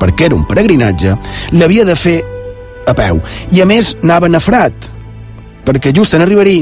perquè 0.01 0.27
era 0.29 0.37
un 0.37 0.45
peregrinatge, 0.49 1.15
l'havia 1.55 1.85
de 1.87 1.95
fer 1.99 2.17
a 2.87 2.95
peu. 2.97 3.21
I 3.51 3.63
a 3.63 3.67
més 3.69 3.93
anava 4.03 4.31
nafrat, 4.31 4.89
perquè 5.67 5.93
just 5.95 6.15
en 6.15 6.25
arribar-hi 6.25 6.57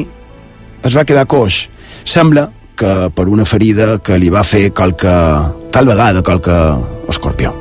es 0.86 0.98
va 0.98 1.06
quedar 1.08 1.28
coix. 1.30 1.64
Sembla 2.04 2.50
que 2.78 2.94
per 3.14 3.28
una 3.30 3.46
ferida 3.46 3.98
que 4.02 4.18
li 4.18 4.32
va 4.34 4.46
fer 4.48 4.70
qualque, 4.74 5.18
tal 5.74 5.90
vegada 5.90 6.26
qualque 6.26 6.56
escorpió. 7.10 7.61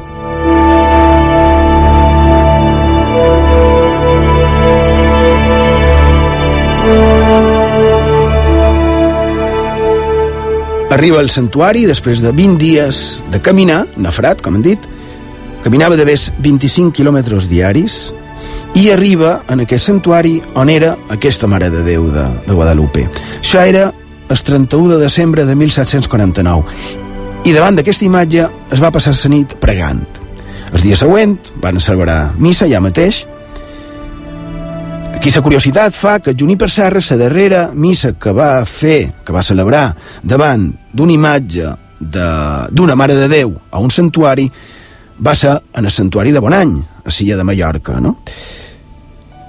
Arriba 10.91 11.21
al 11.23 11.31
santuari 11.31 11.85
després 11.87 12.19
de 12.19 12.33
20 12.35 12.59
dies 12.59 13.23
de 13.31 13.39
caminar, 13.39 13.85
nafrat, 13.95 14.41
com 14.43 14.57
han 14.59 14.65
dit, 14.65 14.89
caminava 15.63 15.95
de 15.95 16.03
més 16.09 16.25
25 16.43 16.91
quilòmetres 16.97 17.47
diaris 17.47 17.99
i 18.75 18.89
arriba 18.91 19.37
en 19.55 19.63
aquest 19.63 19.87
santuari 19.87 20.41
on 20.59 20.71
era 20.73 20.97
aquesta 21.15 21.47
Mare 21.47 21.71
de 21.71 21.85
Déu 21.87 22.09
de, 22.11 22.25
de 22.43 22.57
Guadalupe. 22.59 23.07
Això 23.39 23.63
era 23.63 23.93
el 24.31 24.43
31 24.43 24.91
de 24.91 24.99
desembre 25.05 25.45
de 25.47 25.55
1749 25.55 27.47
i 27.47 27.55
davant 27.55 27.79
d'aquesta 27.79 28.09
imatge 28.09 28.49
es 28.75 28.83
va 28.83 28.91
passar 28.91 29.15
la 29.15 29.31
nit 29.31 29.55
pregant. 29.63 30.03
El 30.75 30.83
dia 30.83 30.99
següent 30.99 31.39
van 31.63 31.79
celebrar 31.79 32.35
missa 32.39 32.67
ja 32.67 32.83
mateix 32.83 33.29
Aquí 35.21 35.29
la 35.35 35.43
curiositat 35.45 35.93
fa 35.93 36.15
que 36.25 36.33
Juniper 36.33 36.71
Serra, 36.73 37.01
la 37.11 37.17
darrera 37.21 37.59
missa 37.75 38.15
que 38.17 38.33
va 38.33 38.65
fer, 38.65 39.13
que 39.21 39.35
va 39.37 39.43
celebrar 39.45 39.91
davant 40.25 40.63
d'una 40.97 41.13
imatge 41.13 41.75
d'una 42.01 42.95
Mare 42.97 43.19
de 43.19 43.27
Déu 43.29 43.51
a 43.53 43.83
un 43.85 43.91
santuari, 43.93 44.47
va 45.21 45.35
ser 45.37 45.59
en 45.77 45.85
el 45.85 45.93
santuari 45.93 46.33
de 46.33 46.41
Bonany, 46.41 46.73
a 47.05 47.13
Silla 47.13 47.37
de 47.37 47.45
Mallorca, 47.45 47.99
no? 48.01 48.15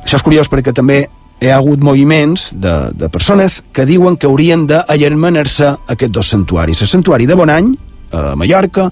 Això 0.04 0.20
és 0.20 0.26
curiós 0.28 0.52
perquè 0.52 0.74
també 0.76 1.06
hi 1.40 1.48
ha 1.48 1.62
hagut 1.62 1.80
moviments 1.80 2.50
de, 2.52 2.74
de 2.92 3.08
persones 3.08 3.62
que 3.72 3.88
diuen 3.88 4.18
que 4.20 4.28
haurien 4.28 4.66
d'allermanar-se 4.68 5.70
aquests 5.96 6.18
dos 6.18 6.34
santuaris. 6.36 6.82
El 6.84 6.92
santuari 6.92 7.30
de 7.32 7.40
Bonany, 7.40 7.72
a 8.12 8.36
Mallorca, 8.36 8.90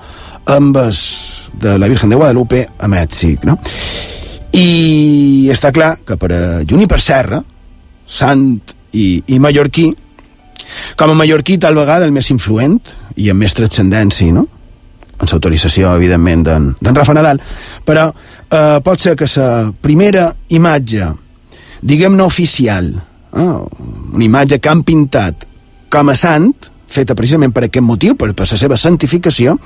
amb 0.47 0.79
el 0.79 0.95
de 1.59 1.75
la 1.75 1.91
Virgen 1.91 2.15
de 2.15 2.21
Guadalupe 2.23 2.63
a 2.79 2.87
Mèxic, 2.87 3.43
no? 3.43 3.59
I 4.57 5.49
està 5.53 5.71
clar 5.75 5.95
que 6.05 6.17
per 6.17 6.31
a 6.33 6.43
Juniper 6.67 6.99
Serra, 7.01 7.41
sant 8.09 8.45
i, 8.93 9.21
i 9.27 9.39
mallorquí, 9.39 9.89
com 10.97 11.11
a 11.11 11.17
mallorquí 11.17 11.57
tal 11.61 11.77
vegada 11.77 12.07
el 12.07 12.13
més 12.15 12.29
influent 12.33 12.79
i 13.17 13.29
amb 13.29 13.45
més 13.45 13.55
transcendència, 13.57 14.33
no? 14.33 14.47
amb 15.19 15.27
l'autorització, 15.27 15.91
evidentment, 15.99 16.45
d'en 16.79 16.95
Rafa 16.95 17.13
Nadal, 17.13 17.41
però 17.85 18.07
eh, 18.07 18.79
pot 18.83 19.01
ser 19.01 19.17
que 19.19 19.27
la 19.35 19.69
primera 19.81 20.29
imatge, 20.55 21.09
diguem-ne 21.83 22.23
oficial, 22.23 22.87
eh, 22.95 23.47
una 24.15 24.25
imatge 24.25 24.61
que 24.63 24.71
han 24.71 24.85
pintat 24.87 25.45
com 25.91 26.09
a 26.09 26.15
sant, 26.15 26.53
feta 26.89 27.17
precisament 27.17 27.53
per 27.53 27.67
aquest 27.67 27.85
motiu, 27.85 28.15
per, 28.15 28.31
per 28.33 28.47
la 28.47 28.57
seva 28.57 28.77
santificació, 28.79 29.57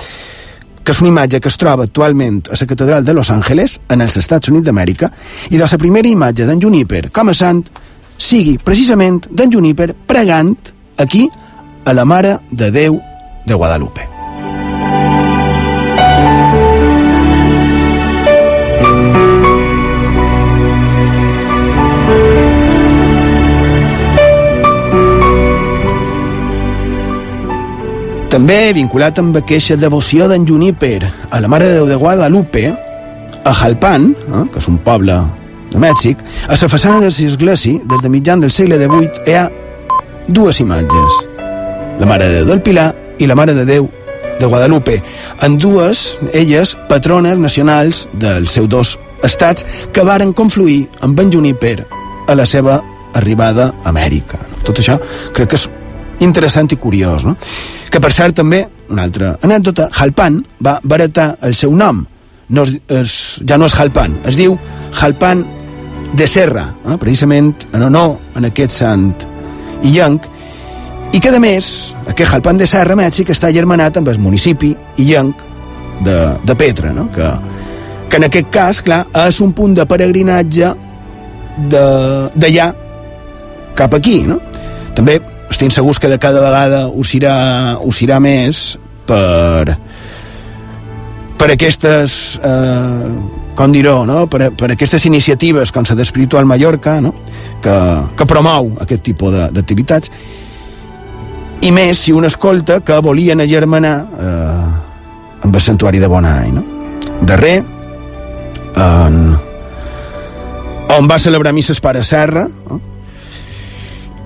que 0.84 0.92
és 0.92 1.02
una 1.02 1.12
imatge 1.14 1.40
que 1.40 1.50
es 1.52 1.58
troba 1.60 1.88
actualment 1.88 2.42
a 2.52 2.60
la 2.60 2.68
catedral 2.68 3.06
de 3.06 3.14
Los 3.14 3.32
Angeles, 3.32 3.80
en 3.90 4.02
els 4.02 4.18
Estats 4.18 4.52
Units 4.52 4.68
d'Amèrica, 4.68 5.12
i 5.50 5.58
de 5.58 5.66
la 5.66 5.80
primera 5.80 6.08
imatge 6.08 6.46
d'en 6.46 6.62
Juniper 6.62 7.10
com 7.12 7.32
a 7.32 7.38
sant 7.38 7.64
sigui 8.18 8.58
precisament 8.58 9.24
d'en 9.32 9.52
Juniper 9.52 9.94
pregant 10.08 10.56
aquí 10.98 11.30
a 11.86 11.94
la 11.94 12.06
Mare 12.06 12.40
de 12.52 12.72
Déu 12.72 13.00
de 13.46 13.54
Guadalupe. 13.54 14.13
També, 28.34 28.72
vinculat 28.74 29.20
amb 29.22 29.36
aquesta 29.38 29.76
devoció 29.78 30.26
d'en 30.26 30.42
Juniper 30.50 31.04
a 31.30 31.38
la 31.38 31.50
Mare 31.52 31.68
de 31.70 31.74
Déu 31.76 31.86
de 31.86 31.96
Guadalupe, 32.02 32.64
a 33.46 33.52
Jalpan, 33.54 34.08
eh, 34.10 34.40
que 34.50 34.58
és 34.58 34.68
un 34.72 34.80
poble 34.82 35.20
de 35.70 35.78
Mèxic, 35.78 36.24
a 36.48 36.58
la 36.58 36.70
façana 36.72 36.98
de 36.98 37.12
l'església, 37.12 37.78
des 37.86 38.02
de 38.02 38.10
mitjan 38.10 38.42
del 38.42 38.50
segle 38.50 38.80
XVIII, 38.82 39.12
hi 39.28 39.36
ha 39.38 39.44
dues 40.28 40.60
imatges, 40.66 41.20
la 42.00 42.08
Mare 42.10 42.32
de 42.32 42.40
Déu 42.40 42.50
del 42.50 42.64
Pilar 42.66 42.88
i 43.20 43.28
la 43.30 43.38
Mare 43.38 43.54
de 43.54 43.68
Déu 43.70 43.86
de 44.40 44.50
Guadalupe, 44.50 44.98
en 45.46 45.60
dues, 45.62 46.18
elles, 46.34 46.74
patrones 46.90 47.38
nacionals 47.38 48.08
dels 48.14 48.50
seus 48.50 48.68
dos 48.68 48.96
estats 49.22 49.62
que 49.94 50.02
varen 50.02 50.34
confluir 50.34 50.88
amb 51.02 51.22
en 51.22 51.30
Juniper 51.38 51.86
a 52.26 52.34
la 52.34 52.50
seva 52.50 52.82
arribada 53.14 53.76
a 53.84 53.94
Amèrica. 53.94 54.42
Tot 54.66 54.82
això 54.82 54.98
crec 55.38 55.54
que 55.54 55.62
és 55.62 55.70
interessant 56.24 56.72
i 56.74 56.80
curiós, 56.80 57.26
no? 57.28 57.36
Que 57.92 58.02
per 58.02 58.12
cert 58.14 58.38
també, 58.40 58.64
una 58.90 59.06
altra 59.08 59.36
anècdota, 59.46 59.90
Jalpan 59.94 60.42
va 60.66 60.80
baratar 60.84 61.34
el 61.46 61.56
seu 61.56 61.74
nom. 61.76 62.04
No 62.54 62.66
és, 62.68 62.74
és, 62.92 63.14
ja 63.48 63.58
no 63.58 63.70
és 63.70 63.76
Jalpan, 63.76 64.20
es 64.30 64.38
diu 64.40 64.58
Jalpan 64.94 65.44
de 66.14 66.28
Serra, 66.28 66.68
eh? 66.86 66.98
precisament 67.02 67.54
en 67.74 67.88
honor 67.88 68.18
en 68.38 68.46
aquest 68.50 68.76
sant 68.84 69.10
illenc, 69.84 70.28
i 71.14 71.20
que 71.22 71.30
a 71.30 71.42
més, 71.42 71.94
aquest 72.10 72.32
Jalpan 72.32 72.58
de 72.58 72.68
Serra, 72.70 72.98
Mèxic, 72.98 73.32
està 73.34 73.52
germanat 73.54 73.98
amb 74.00 74.10
el 74.10 74.22
municipi 74.22 74.74
illenc 75.02 75.44
de, 76.06 76.18
de 76.44 76.56
Petra, 76.58 76.94
no? 76.94 77.10
que, 77.14 77.28
que 78.10 78.18
en 78.18 78.28
aquest 78.30 78.50
cas, 78.54 78.82
clar, 78.86 79.04
és 79.26 79.42
un 79.42 79.54
punt 79.54 79.76
de 79.78 79.86
peregrinatge 79.90 80.74
d'allà 81.70 82.72
cap 83.78 83.94
aquí, 83.94 84.22
no? 84.26 84.40
També 84.94 85.20
estic 85.54 85.72
segurs 85.74 86.02
que 86.02 86.10
de 86.10 86.20
cada 86.20 86.42
vegada 86.42 86.88
us 86.90 87.14
irà, 87.16 87.78
us 87.86 88.02
irà 88.04 88.20
més 88.24 88.74
per 89.08 89.78
per 91.38 91.50
aquestes 91.52 92.40
eh, 92.40 93.08
com 93.54 93.74
dir-ho, 93.74 94.06
no? 94.08 94.26
per, 94.32 94.48
per 94.58 94.72
aquestes 94.74 95.04
iniciatives 95.10 95.74
com 95.76 95.86
la 95.90 95.98
d'Espiritual 96.00 96.48
Mallorca 96.50 97.00
no? 97.04 97.14
que, 97.62 97.76
que 98.18 98.28
promou 98.30 98.72
aquest 98.82 99.04
tipus 99.04 99.36
d'activitats 99.54 100.12
i 101.64 101.72
més 101.76 102.00
si 102.00 102.16
un 102.16 102.26
escolta 102.26 102.80
que 102.84 103.00
volien 103.04 103.44
agermanar 103.44 103.98
eh, 104.20 105.44
amb 105.44 105.56
el 105.56 105.62
santuari 105.62 106.00
de 106.00 106.08
Bonany 106.08 106.56
no? 106.56 106.64
darrer 107.22 107.58
en, 107.60 109.20
on 110.96 111.12
va 111.12 111.20
celebrar 111.20 111.54
misses 111.54 111.84
pare 111.84 112.04
Serra 112.08 112.48
no? 112.48 112.80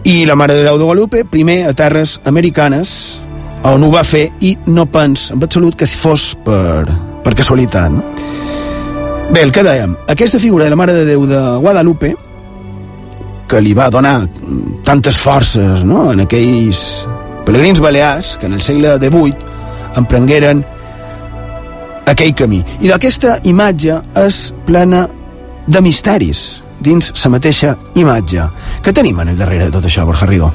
I 0.03 0.25
la 0.25 0.36
Mare 0.36 0.55
de 0.57 0.63
Déu 0.63 0.77
de 0.77 0.83
Guadalupe, 0.83 1.23
primer 1.25 1.63
a 1.67 1.73
terres 1.73 2.19
americanes, 2.25 3.19
on 3.65 3.83
ho 3.83 3.89
va 3.91 4.03
fer 4.07 4.27
i 4.45 4.53
no 4.67 4.86
pens 4.91 5.31
en 5.33 5.41
absolut 5.43 5.75
que 5.75 5.88
si 5.89 5.97
fos 5.97 6.29
per, 6.45 6.86
per 7.23 7.33
casualitat. 7.36 7.91
No? 7.91 8.03
Bé, 9.33 9.41
el 9.43 9.51
que 9.51 9.65
dèiem, 9.65 9.97
aquesta 10.07 10.39
figura 10.39 10.63
de 10.63 10.71
la 10.71 10.79
Mare 10.79 10.95
de 10.95 11.05
Déu 11.05 11.25
de 11.27 11.41
Guadalupe, 11.60 12.13
que 13.47 13.60
li 13.63 13.73
va 13.75 13.89
donar 13.89 14.21
tantes 14.83 15.17
forces 15.19 15.83
no? 15.88 16.12
en 16.12 16.23
aquells 16.23 17.07
pelegrins 17.47 17.79
balears 17.79 18.36
que 18.39 18.47
en 18.47 18.57
el 18.57 18.63
segle 18.63 18.97
XVIII 18.99 19.36
emprengueren 19.99 20.63
aquell 22.07 22.33
camí. 22.36 22.62
I 22.83 22.91
d'aquesta 22.91 23.39
imatge 23.47 23.99
és 24.19 24.41
plena 24.67 25.07
de 25.67 25.81
misteris, 25.83 26.62
dins 26.84 27.12
la 27.24 27.32
mateixa 27.34 27.76
imatge. 27.96 28.48
Què 28.84 28.94
tenim 28.94 29.20
en 29.20 29.34
el 29.34 29.38
darrere 29.38 29.68
de 29.68 29.76
tot 29.78 29.86
això, 29.86 30.06
Borja 30.06 30.28
Rigo? 30.30 30.52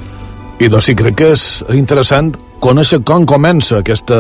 I 0.63 0.69
doncs 0.71 0.91
sí, 0.91 0.95
crec 0.95 1.17
que 1.19 1.31
és, 1.35 1.45
interessant 1.75 2.33
conèixer 2.63 3.01
com 3.03 3.25
comença 3.27 3.81
aquesta, 3.83 4.19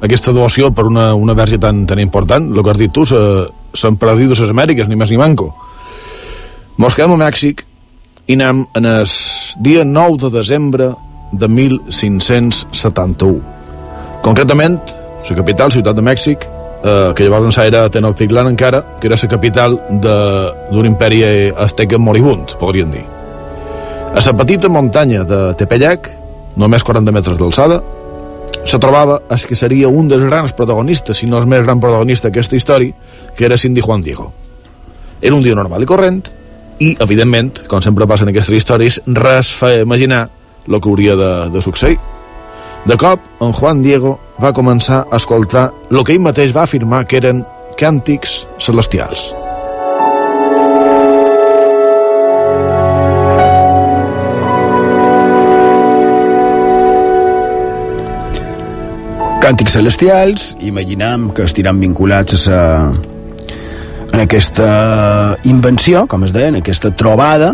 aquesta 0.00 0.32
devoció 0.32 0.70
per 0.72 0.86
una, 0.88 1.10
una 1.14 1.34
verge 1.36 1.58
tan, 1.60 1.84
tan 1.86 2.00
important, 2.00 2.48
el 2.54 2.62
que 2.64 2.72
has 2.72 2.80
dit 2.80 2.92
tu, 2.94 3.04
s'han 3.04 3.98
perdut 4.00 4.32
les 4.32 4.52
Amèriques, 4.54 4.88
ni 4.88 4.96
més 4.96 5.10
ni 5.12 5.20
manco. 5.20 5.50
Mos 6.80 6.96
quedem 6.96 7.12
a 7.12 7.20
Mèxic 7.20 7.66
i 8.30 8.38
anem 8.38 8.64
en 8.78 8.86
el 8.88 9.04
dia 9.60 9.84
9 9.84 10.16
de 10.24 10.30
desembre 10.38 10.92
de 11.32 11.48
1571. 11.48 13.40
Concretament, 14.24 14.80
la 15.28 15.36
capital, 15.36 15.72
Ciutat 15.72 15.96
de 15.96 16.04
Mèxic, 16.04 16.48
eh, 16.84 17.12
que 17.14 17.24
llavors 17.24 17.58
era 17.58 17.88
Tenochtitlan 17.90 18.48
encara, 18.48 18.82
que 19.00 19.08
era 19.08 19.16
la 19.20 19.28
capital 19.28 19.78
d'un 20.00 20.86
imperi 20.86 21.22
azteca 21.56 21.98
moribund, 21.98 22.56
podríem 22.58 22.90
dir. 22.90 23.06
A 24.10 24.20
la 24.24 24.32
petita 24.36 24.68
muntanya 24.68 25.22
de 25.24 25.54
Tepeyac, 25.54 26.10
només 26.56 26.82
40 26.82 27.12
metres 27.12 27.38
d'alçada, 27.38 27.80
se 28.64 28.78
trobava 28.78 29.22
el 29.30 29.46
que 29.46 29.56
seria 29.56 29.88
un 29.88 30.08
dels 30.08 30.24
grans 30.24 30.52
protagonistes, 30.52 31.16
si 31.16 31.26
no 31.26 31.38
el 31.38 31.46
més 31.46 31.62
gran 31.62 31.80
protagonista 31.80 32.28
d'aquesta 32.28 32.56
història, 32.56 32.92
que 33.36 33.44
era 33.44 33.58
Cindy 33.58 33.80
Juan 33.80 34.02
Diego. 34.02 34.32
Era 35.22 35.34
un 35.34 35.42
dia 35.42 35.54
normal 35.54 35.82
i 35.82 35.86
corrent, 35.86 36.22
i, 36.80 36.96
evidentment, 36.98 37.66
com 37.68 37.82
sempre 37.84 38.06
passa 38.08 38.24
en 38.24 38.32
aquestes 38.32 38.56
històries, 38.56 39.00
res 39.06 39.52
fa 39.54 39.72
imaginar 39.78 40.28
el 40.66 40.80
que 40.80 40.88
hauria 40.88 41.16
de, 41.16 41.32
de 41.52 41.62
succeir. 41.62 41.98
De 42.86 42.96
cop, 42.96 43.20
en 43.44 43.52
Juan 43.52 43.82
Diego 43.84 44.14
va 44.40 44.54
començar 44.56 45.02
a 45.10 45.18
escoltar 45.20 45.66
el 45.90 46.00
que 46.00 46.14
ell 46.16 46.22
mateix 46.24 46.54
va 46.56 46.62
afirmar 46.64 47.02
que 47.04 47.18
eren 47.20 47.42
càntics 47.76 48.46
celestials. 48.56 49.30
Càntics 59.44 59.76
celestials, 59.76 60.50
imaginam 60.64 61.28
que 61.36 61.44
estiran 61.44 61.80
vinculats 61.84 62.48
a, 62.48 62.64
en 64.08 64.24
aquesta 64.24 65.36
invenció, 65.44 66.06
com 66.08 66.24
es 66.24 66.32
deia, 66.32 66.48
en 66.54 66.60
aquesta 66.62 66.94
trobada, 66.96 67.52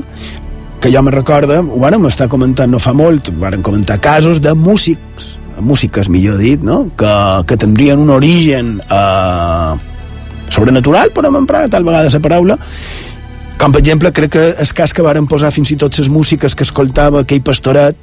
que 0.80 0.92
jo 0.92 1.02
me 1.02 1.10
recorda, 1.10 1.60
ho 1.60 1.80
vàrem 1.80 2.06
estar 2.08 2.28
comentant 2.32 2.70
no 2.70 2.80
fa 2.82 2.92
molt, 2.96 3.32
vàrem 3.40 3.62
comentar 3.64 3.98
casos 4.02 4.42
de 4.44 4.54
músics, 4.54 5.36
músiques 5.60 6.10
millor 6.12 6.38
dit, 6.38 6.62
no? 6.62 6.86
que, 6.98 7.12
que 7.48 7.56
tindrien 7.56 8.00
un 8.02 8.10
origen 8.12 8.76
eh, 8.84 9.72
sobrenatural, 10.52 11.12
però 11.16 11.32
m'emprar 11.32 11.66
tal 11.72 11.86
vegada 11.86 12.12
la 12.12 12.22
paraula, 12.22 12.58
com 13.56 13.72
per 13.72 13.80
exemple 13.80 14.12
crec 14.12 14.34
que 14.36 14.44
el 14.52 14.74
cas 14.76 14.92
que 14.92 15.04
varen 15.04 15.26
posar 15.26 15.50
fins 15.54 15.72
i 15.72 15.80
tot 15.80 15.96
les 15.98 16.12
músiques 16.12 16.54
que 16.54 16.66
escoltava 16.66 17.24
aquell 17.24 17.42
pastoret 17.42 17.96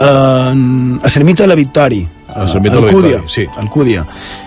eh, 0.00 0.08
a 0.08 1.12
l'ermita 1.12 1.44
de 1.44 1.52
la 1.52 1.60
Victòria 1.60 2.08
a 2.34 2.46
Victòria, 2.60 3.20
sí. 3.28 3.46
Alcúdia. 3.56 4.06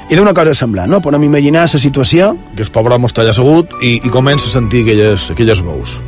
I 0.10 0.18
d'una 0.18 0.34
cosa 0.34 0.56
semblant, 0.58 0.90
no? 0.90 1.02
Podem 1.06 1.28
imaginar 1.28 1.68
la 1.70 1.80
situació... 1.82 2.32
Que 2.56 2.66
el 2.66 2.72
pobre 2.74 2.96
home 2.96 3.06
està 3.10 3.22
allà 3.22 3.34
assegut 3.36 3.76
i, 3.82 4.00
i 4.02 4.10
comença 4.10 4.50
a 4.50 4.54
sentir 4.54 4.82
aquelles, 4.86 5.30
aquelles 5.32 5.62
veus. 5.62 6.00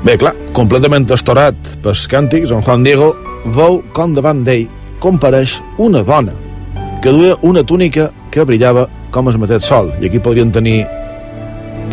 Bé, 0.00 0.14
clar, 0.16 0.32
completament 0.56 1.04
estorat 1.12 1.74
pels 1.84 2.06
càntics, 2.08 2.52
en 2.54 2.62
Juan 2.64 2.84
Diego 2.86 3.10
veu 3.52 3.82
com 3.92 4.14
davant 4.16 4.40
d'ell 4.46 4.64
compareix 5.00 5.58
una 5.80 6.00
dona 6.04 6.32
que 7.04 7.12
duia 7.12 7.34
una 7.44 7.60
túnica 7.64 8.10
que 8.32 8.44
brillava 8.48 8.86
com 9.12 9.28
el 9.28 9.36
mateix 9.40 9.66
sol. 9.68 9.90
I 10.00 10.08
aquí 10.08 10.20
podrien 10.22 10.52
tenir 10.52 10.86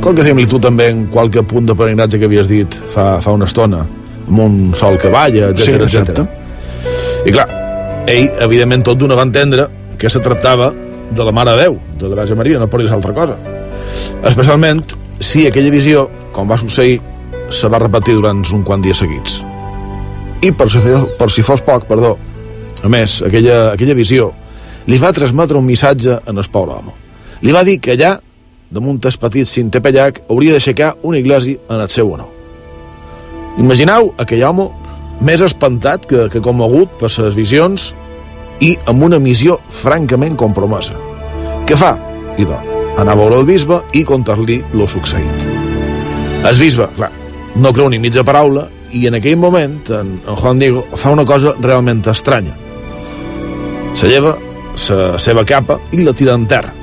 qualque 0.04 0.24
similitud 0.24 0.63
també 0.63 0.88
en 0.93 1.06
qualque 1.12 1.43
punt 1.43 1.67
de 1.67 1.76
peregrinatge 1.76 2.20
que 2.22 2.30
havies 2.30 2.48
dit 2.52 2.78
fa, 2.93 3.17
fa 3.24 3.34
una 3.36 3.48
estona, 3.48 3.84
amb 4.28 4.39
un 4.43 4.58
sol 4.76 4.96
que 5.02 5.12
balla, 5.12 5.52
etc 5.52 5.88
Sí, 5.88 6.00
etc. 6.00 6.24
I 7.28 7.36
clar, 7.36 7.48
ell, 8.08 8.30
evidentment, 8.48 8.88
tot 8.88 9.00
d'una 9.02 9.20
va 9.20 9.28
entendre 9.28 9.67
que 10.00 10.12
se 10.12 10.24
tractava 10.24 10.72
de 11.12 11.28
la 11.28 11.36
Mare 11.36 11.58
de 11.58 11.67
Déu, 11.67 11.78
de 12.00 12.08
la 12.08 12.22
Verge 12.22 12.39
Maria, 12.39 12.60
no 12.60 12.72
podria 12.72 12.88
ser 12.88 13.00
altra 13.02 13.15
cosa. 13.15 13.36
Especialment 14.24 14.84
si 15.20 15.48
aquella 15.48 15.72
visió, 15.74 16.08
com 16.32 16.48
va 16.48 16.60
succeir, 16.60 17.02
se 17.51 17.69
va 17.71 17.79
repetir 17.81 18.17
durant 18.17 18.43
un 18.53 18.63
quant 18.67 18.83
dies 18.83 18.99
seguits. 19.03 19.41
I 20.43 20.51
per 20.53 20.69
si, 20.69 20.81
per 21.17 21.29
si 21.33 21.43
fos 21.45 21.63
poc, 21.65 21.88
perdó, 21.89 22.15
a 22.83 22.89
més, 22.91 23.21
aquella, 23.25 23.73
aquella 23.73 23.97
visió 23.97 24.31
li 24.88 24.99
va 25.01 25.12
transmetre 25.12 25.57
un 25.57 25.65
missatge 25.65 26.19
en 26.29 26.38
el 26.38 26.49
pobre 26.51 26.77
home. 26.77 26.93
Li 27.43 27.53
va 27.53 27.63
dir 27.67 27.79
que 27.83 27.95
allà, 27.97 28.15
damunt 28.71 28.99
el 29.03 29.19
petit 29.21 29.49
cinquè 29.49 29.81
pellac, 29.83 30.21
hauria 30.29 30.55
d'aixecar 30.55 30.95
una 31.03 31.19
iglesia 31.19 31.60
en 31.69 31.81
el 31.81 31.89
seu 31.91 32.13
honor. 32.13 32.29
Imagineu 33.57 34.13
aquell 34.21 34.45
home 34.47 34.69
més 35.19 35.41
espantat 35.41 36.05
que, 36.05 36.27
que 36.29 36.43
conegut 36.45 36.93
per 37.01 37.10
les 37.10 37.36
visions 37.36 37.91
i 38.62 38.75
amb 38.89 39.03
una 39.03 39.19
missió 39.19 39.57
francament 39.69 40.38
compromesa. 40.38 40.95
Què 41.67 41.77
fa? 41.77 41.95
Idò, 42.38 42.60
anar 42.97 43.15
a 43.15 43.19
veure 43.19 43.41
el 43.41 43.47
bisbe 43.49 43.81
i 43.97 44.05
contar-li 44.05 44.62
lo 44.77 44.88
succeït. 44.88 45.47
El 46.47 46.60
bisbe, 46.62 46.88
clar, 46.95 47.10
no 47.58 47.74
creu 47.74 47.89
ni 47.89 48.00
mitja 48.00 48.24
paraula 48.26 48.67
i 48.93 49.08
en 49.10 49.17
aquell 49.17 49.38
moment 49.39 49.80
en, 49.89 50.17
en 50.22 50.36
Juan 50.36 50.60
Diego 50.60 50.84
fa 50.96 51.12
una 51.12 51.26
cosa 51.26 51.56
realment 51.60 52.06
estranya. 52.08 52.54
Se 53.98 54.08
lleva 54.08 54.36
la 54.78 55.17
seva 55.20 55.43
capa 55.46 55.80
i 55.91 56.04
la 56.06 56.13
tira 56.13 56.36
en 56.38 56.46
terra. 56.48 56.74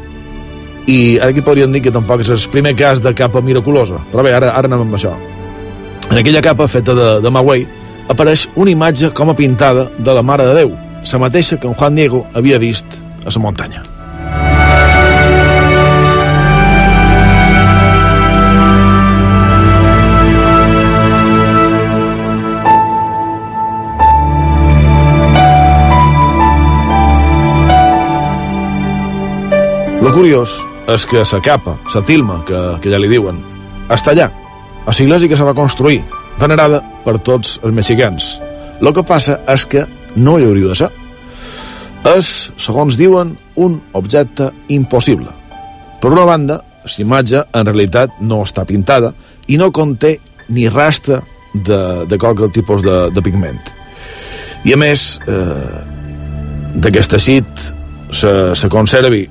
I 0.87 1.17
ara 1.17 1.31
aquí 1.31 1.41
podríem 1.41 1.73
dir 1.73 1.81
que 1.85 1.95
tampoc 1.95 2.25
és 2.25 2.33
el 2.35 2.43
primer 2.53 2.75
cas 2.77 3.01
de 3.01 3.15
capa 3.17 3.41
miraculosa. 3.41 4.03
Però 4.11 4.25
bé, 4.27 4.35
ara, 4.35 4.51
ara 4.53 4.69
anem 4.69 4.85
amb 4.85 4.99
això. 4.99 5.15
En 6.11 6.19
aquella 6.19 6.43
capa 6.45 6.69
feta 6.69 6.95
de, 6.95 7.09
de 7.25 7.33
Maguei 7.33 7.65
apareix 8.13 8.49
una 8.61 8.75
imatge 8.75 9.15
com 9.17 9.31
a 9.31 9.39
pintada 9.39 9.89
de 9.97 10.13
la 10.13 10.27
Mare 10.27 10.45
de 10.51 10.59
Déu, 10.61 10.77
la 11.05 11.23
mateixa 11.23 11.57
que 11.57 11.71
en 11.71 11.79
Juan 11.79 11.97
Diego 11.97 12.27
havia 12.35 12.61
vist 12.61 13.01
a 13.25 13.33
la 13.33 13.41
muntanya. 13.41 13.94
Lo 30.05 30.11
curiós 30.13 30.59
és 30.93 31.07
que 31.09 31.23
la 31.25 31.39
capa, 31.41 31.79
la 31.95 32.01
tilma, 32.05 32.43
que, 32.45 32.59
que 32.85 32.91
ja 32.93 32.99
li 33.01 33.09
diuen, 33.09 33.39
està 33.89 34.13
allà, 34.13 34.27
a 34.85 34.93
la 34.93 35.01
iglesia 35.01 35.31
que 35.31 35.37
se 35.41 35.45
va 35.47 35.55
construir, 35.57 36.03
venerada 36.37 36.83
per 37.07 37.15
tots 37.25 37.55
els 37.65 37.73
mexicans. 37.73 38.27
El 38.83 38.93
que 38.93 39.05
passa 39.09 39.39
és 39.49 39.65
que 39.65 39.87
no 40.17 40.35
hi 40.37 40.45
hauria 40.45 40.75
de 40.75 40.77
ser. 40.77 40.91
És, 42.11 42.29
segons 42.61 42.99
diuen, 43.01 43.31
un 43.57 43.79
objecte 43.97 44.51
impossible. 44.69 45.33
Per 46.03 46.11
una 46.13 46.27
banda, 46.29 46.59
la 46.85 46.97
imatge 47.01 47.41
en 47.57 47.65
realitat 47.65 48.21
no 48.21 48.43
està 48.45 48.67
pintada 48.69 49.15
i 49.49 49.57
no 49.57 49.71
conté 49.73 50.19
ni 50.53 50.69
rastre 50.69 51.23
de, 51.55 52.05
de 52.05 52.19
qualque 52.21 52.51
tipus 52.53 52.85
de, 52.85 53.07
de 53.09 53.25
pigment. 53.25 53.73
I 54.69 54.77
a 54.77 54.81
més, 54.85 55.15
eh, 55.25 55.81
d'aquest 56.77 57.17
teixit 57.17 57.65
se, 58.13 58.35
se 58.53 58.69
conservi 58.69 59.25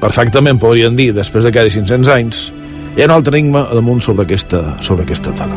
perfectament, 0.00 0.58
podríem 0.60 0.96
dir, 0.98 1.10
després 1.16 1.44
de 1.46 1.52
quasi 1.54 1.78
500 1.78 2.10
anys, 2.14 2.48
hi 2.96 3.04
ha 3.04 3.08
un 3.08 3.14
altre 3.14 3.36
enigma 3.36 3.66
damunt 3.70 4.02
sobre 4.04 4.26
aquesta, 4.26 4.62
sobre 4.82 5.06
aquesta 5.06 5.32
tela. 5.36 5.56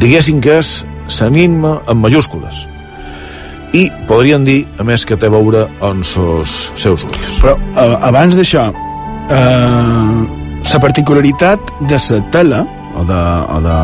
Diguéssim 0.00 0.40
que 0.44 0.58
és 0.60 0.78
l'enigma 1.18 1.80
en 1.88 2.00
majúscules. 2.02 2.64
I 3.76 3.88
podríem 4.08 4.44
dir, 4.46 4.60
a 4.80 4.86
més, 4.86 5.04
que 5.04 5.18
té 5.18 5.28
a 5.28 5.34
veure 5.34 5.66
amb 5.84 6.04
els 6.04 6.54
seus 6.78 7.04
ulls. 7.04 7.40
Però 7.42 7.56
eh, 7.56 7.96
abans 8.08 8.36
d'això, 8.38 8.68
eh, 9.26 10.44
la 10.66 10.80
particularitat 10.82 11.72
de 11.90 11.98
la 11.98 12.20
tela, 12.32 12.64
o 12.96 13.04
de, 13.04 13.22
o 13.52 13.60
de 13.64 13.76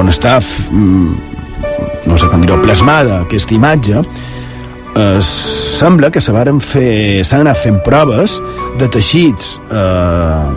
on 0.00 0.12
està, 0.12 0.38
mm, 0.70 1.30
no 2.06 2.18
sé 2.18 2.28
com 2.32 2.42
dir 2.44 2.58
plasmada 2.64 3.22
aquesta 3.24 3.56
imatge, 3.56 4.02
eh, 4.96 5.20
sembla 5.20 6.10
que 6.10 6.20
se 6.20 6.32
varen 6.32 6.60
fer 6.60 7.24
s'han 7.24 7.44
anat 7.44 7.60
fent 7.62 7.80
proves 7.86 8.38
de 8.80 8.88
teixits 8.88 9.56
eh, 9.70 10.50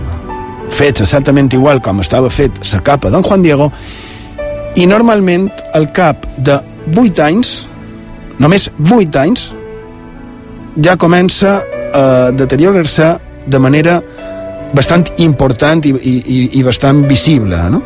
fets 0.74 1.04
exactament 1.06 1.52
igual 1.54 1.82
com 1.84 2.02
estava 2.02 2.32
fet 2.34 2.58
la 2.74 2.82
capa 2.82 3.12
d'en 3.14 3.26
Juan 3.26 3.44
Diego 3.46 3.70
i 4.76 4.88
normalment 4.90 5.50
al 5.78 5.92
cap 5.94 6.26
de 6.38 6.58
8 6.96 7.26
anys 7.28 7.54
només 8.42 8.70
8 8.82 9.22
anys 9.22 9.52
ja 10.84 10.98
comença 10.98 11.60
a 11.94 12.32
deteriorar-se 12.34 13.14
de 13.46 13.60
manera 13.62 14.00
bastant 14.74 15.06
important 15.22 15.86
i, 15.86 15.94
i, 15.94 16.40
i 16.58 16.64
bastant 16.66 17.04
visible 17.10 17.60
no? 17.70 17.84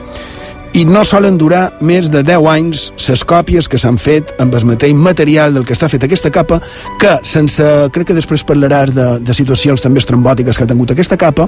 I 0.74 0.84
no 0.86 1.04
solen 1.08 1.38
durar 1.40 1.78
més 1.82 2.10
de 2.12 2.24
10 2.26 2.48
anys 2.52 2.86
les 3.08 3.24
còpies 3.28 3.70
que 3.72 3.80
s'han 3.82 3.98
fet 4.02 4.34
amb 4.42 4.56
el 4.56 4.66
mateix 4.68 4.94
material 4.94 5.54
del 5.56 5.66
que 5.66 5.76
està 5.78 5.90
fet 5.92 6.04
aquesta 6.04 6.32
capa 6.34 6.60
que 7.00 7.18
sense, 7.24 7.64
crec 7.94 8.12
que 8.12 8.18
després 8.18 8.46
parlaràs 8.48 8.94
de, 8.96 9.08
de 9.24 9.38
situacions 9.38 9.82
també 9.82 10.04
estrambòtiques 10.04 10.58
que 10.58 10.68
ha 10.68 10.70
tingut 10.70 10.94
aquesta 10.94 11.18
capa 11.18 11.48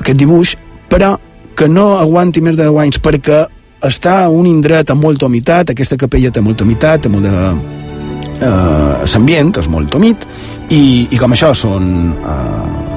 aquest 0.00 0.18
dibuix, 0.18 0.56
però 0.90 1.16
que 1.56 1.68
no 1.68 1.96
aguanti 1.98 2.42
més 2.44 2.56
de 2.56 2.66
10 2.68 2.82
anys 2.84 3.00
perquè 3.02 3.44
està 3.86 4.22
a 4.24 4.28
un 4.32 4.46
indret 4.48 4.90
amb 4.90 5.04
molta 5.04 5.26
humitat 5.26 5.72
aquesta 5.72 5.98
capella 6.00 6.32
té 6.32 6.42
molta 6.44 6.64
humitat 6.64 7.06
té 7.06 7.12
molt 7.12 7.26
de, 7.26 7.36
eh, 8.40 9.06
l'ambient 9.12 9.52
és 9.60 9.68
molt 9.72 9.94
humit 9.94 10.26
i, 10.70 11.08
i 11.10 11.18
com 11.20 11.32
això 11.32 11.52
són 11.56 11.90
eh, 12.16 12.95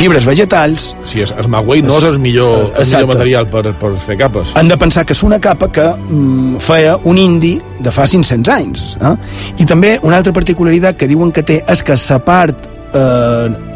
fibres 0.00 0.26
vegetals 0.26 0.90
Sí, 1.04 1.20
es, 1.20 1.32
es 1.36 1.48
magüey 1.50 1.82
no 1.84 1.98
és 2.00 2.06
el 2.08 2.18
millor, 2.22 2.70
el 2.72 2.86
millor 2.88 3.10
material 3.12 3.48
per, 3.50 3.64
per 3.80 3.92
fer 4.00 4.16
capes. 4.20 4.54
han 4.56 4.70
de 4.70 4.78
pensar 4.80 5.04
que 5.06 5.16
és 5.16 5.22
una 5.26 5.40
capa 5.42 5.70
que 5.72 5.86
mm, 5.92 6.60
feia 6.64 6.96
un 7.04 7.18
indi 7.20 7.56
de 7.80 7.92
fa 7.92 8.06
500 8.08 8.54
anys. 8.54 8.86
Eh? 9.00 9.14
I 9.62 9.66
també 9.68 9.98
una 10.02 10.18
altra 10.20 10.32
particularitat 10.36 10.98
que 11.00 11.08
diuen 11.08 11.32
que 11.32 11.44
té 11.46 11.62
és 11.68 11.84
que 11.84 11.96
la 11.96 12.20
part... 12.24 12.68
Eh, 12.94 13.68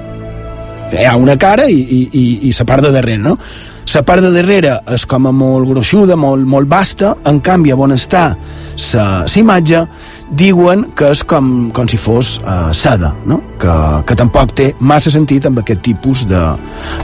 hi 0.95 1.07
ha 1.09 1.17
una 1.17 1.35
cara 1.41 1.65
i, 1.67 1.81
i, 1.81 2.01
i, 2.13 2.25
i 2.49 2.53
la 2.55 2.67
part 2.69 2.85
de 2.85 2.91
darrere, 2.95 3.19
no? 3.19 3.37
La 3.95 4.03
part 4.07 4.23
de 4.23 4.31
darrere 4.33 4.77
és 4.95 5.05
com 5.11 5.27
a 5.27 5.33
molt 5.35 5.67
gruixuda, 5.69 6.17
molt, 6.17 6.47
molt 6.47 6.69
vasta, 6.71 7.17
en 7.27 7.41
canvi, 7.45 7.73
on 7.73 7.97
està 7.97 8.29
la 8.95 9.27
imatge, 9.41 9.85
diuen 10.31 10.85
que 10.97 11.11
és 11.13 11.23
com, 11.29 11.71
com 11.75 11.89
si 11.89 11.99
fos 12.01 12.39
uh, 12.43 12.73
seda, 12.75 13.13
no? 13.27 13.41
que, 13.61 13.75
que 14.09 14.17
tampoc 14.19 14.55
té 14.57 14.71
massa 14.81 15.13
sentit 15.13 15.47
amb 15.47 15.61
aquest 15.63 15.83
tipus 15.85 16.25
de, 16.29 16.43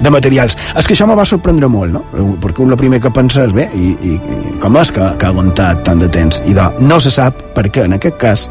de 0.01 0.13
materials. 0.13 0.57
És 0.77 0.87
que 0.87 0.97
això 0.97 1.07
me 1.07 1.17
va 1.19 1.27
sorprendre 1.29 1.69
molt, 1.69 1.93
no? 1.93 2.35
perquè 2.43 2.67
el 2.67 2.79
primer 2.81 3.01
que 3.01 3.13
pensa 3.15 3.45
és, 3.47 3.55
bé, 3.57 3.69
i, 3.75 3.93
i, 4.01 4.17
i 4.17 4.57
com 4.63 4.77
és 4.81 4.91
que, 4.95 5.13
que 5.17 5.29
ha 5.29 5.35
aguantat 5.35 5.85
tant 5.87 6.01
de 6.01 6.09
temps? 6.09 6.43
I 6.47 6.57
de, 6.57 6.67
no 6.81 7.01
se 7.01 7.13
sap 7.13 7.43
per 7.55 7.69
què, 7.69 7.87
en 7.87 7.97
aquest 7.99 8.19
cas, 8.21 8.49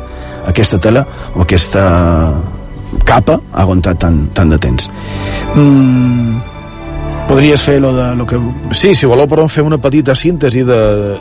aquesta 0.50 0.80
tela 0.82 1.06
o 1.36 1.44
aquesta 1.44 1.84
capa 3.06 3.40
ha 3.52 3.64
aguantat 3.66 4.00
tant, 4.02 4.24
tant 4.38 4.50
de 4.50 4.58
temps. 4.62 4.90
Mm, 5.56 6.40
podries 7.30 7.62
fer 7.62 7.80
lo 7.80 7.94
de 7.94 8.16
lo 8.16 8.26
que... 8.26 8.40
Sí, 8.74 8.96
si 8.98 9.06
voleu, 9.06 9.28
però 9.30 9.44
fer 9.46 9.62
una 9.62 9.78
petita 9.78 10.16
síntesi 10.18 10.64
de, 10.66 10.80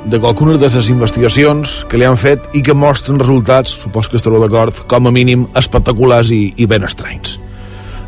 de 0.09 0.21
qualcunes 0.23 0.57
de 0.57 0.71
les 0.73 0.89
investigacions 0.89 1.83
que 1.85 2.01
li 2.01 2.07
han 2.09 2.17
fet 2.17 2.47
i 2.57 2.63
que 2.65 2.73
mostren 2.73 3.21
resultats, 3.21 3.75
supos 3.85 4.09
que 4.09 4.17
estareu 4.17 4.41
d'acord, 4.41 4.73
com 4.89 5.11
a 5.11 5.13
mínim 5.13 5.45
espectaculars 5.61 6.33
i, 6.33 6.55
i 6.57 6.65
ben 6.71 6.89
estranys. 6.89 7.37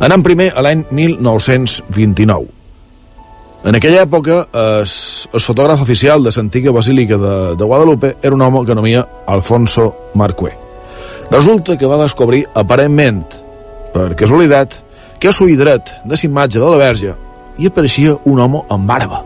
Anem 0.00 0.24
primer 0.24 0.48
a 0.56 0.64
l'any 0.64 0.86
1929. 0.88 2.48
En 3.68 3.76
aquella 3.76 4.06
època, 4.08 4.46
el, 4.48 4.88
el 5.36 5.44
fotògraf 5.44 5.84
oficial 5.84 6.24
de 6.24 6.32
l'antiga 6.32 6.72
basílica 6.72 7.20
de, 7.20 7.38
de 7.60 7.64
Guadalupe 7.68 8.16
era 8.22 8.32
un 8.32 8.40
home 8.40 8.64
que 8.64 8.72
anomia 8.72 9.04
Alfonso 9.28 9.90
Marcué. 10.14 10.56
Resulta 11.30 11.76
que 11.76 11.86
va 11.86 12.00
descobrir, 12.00 12.46
aparentment, 12.56 13.26
per 13.92 14.14
casualitat, 14.16 14.86
que 15.20 15.28
a 15.28 15.36
l'ull 15.36 15.58
dret 15.60 15.98
de 16.06 16.16
la 16.16 16.24
imatge 16.24 16.56
de 16.56 16.64
la 16.70 16.78
verge 16.80 17.18
hi 17.60 17.68
apareixia 17.68 18.16
un 18.24 18.40
home 18.40 18.62
amb 18.72 18.88
barba. 18.88 19.20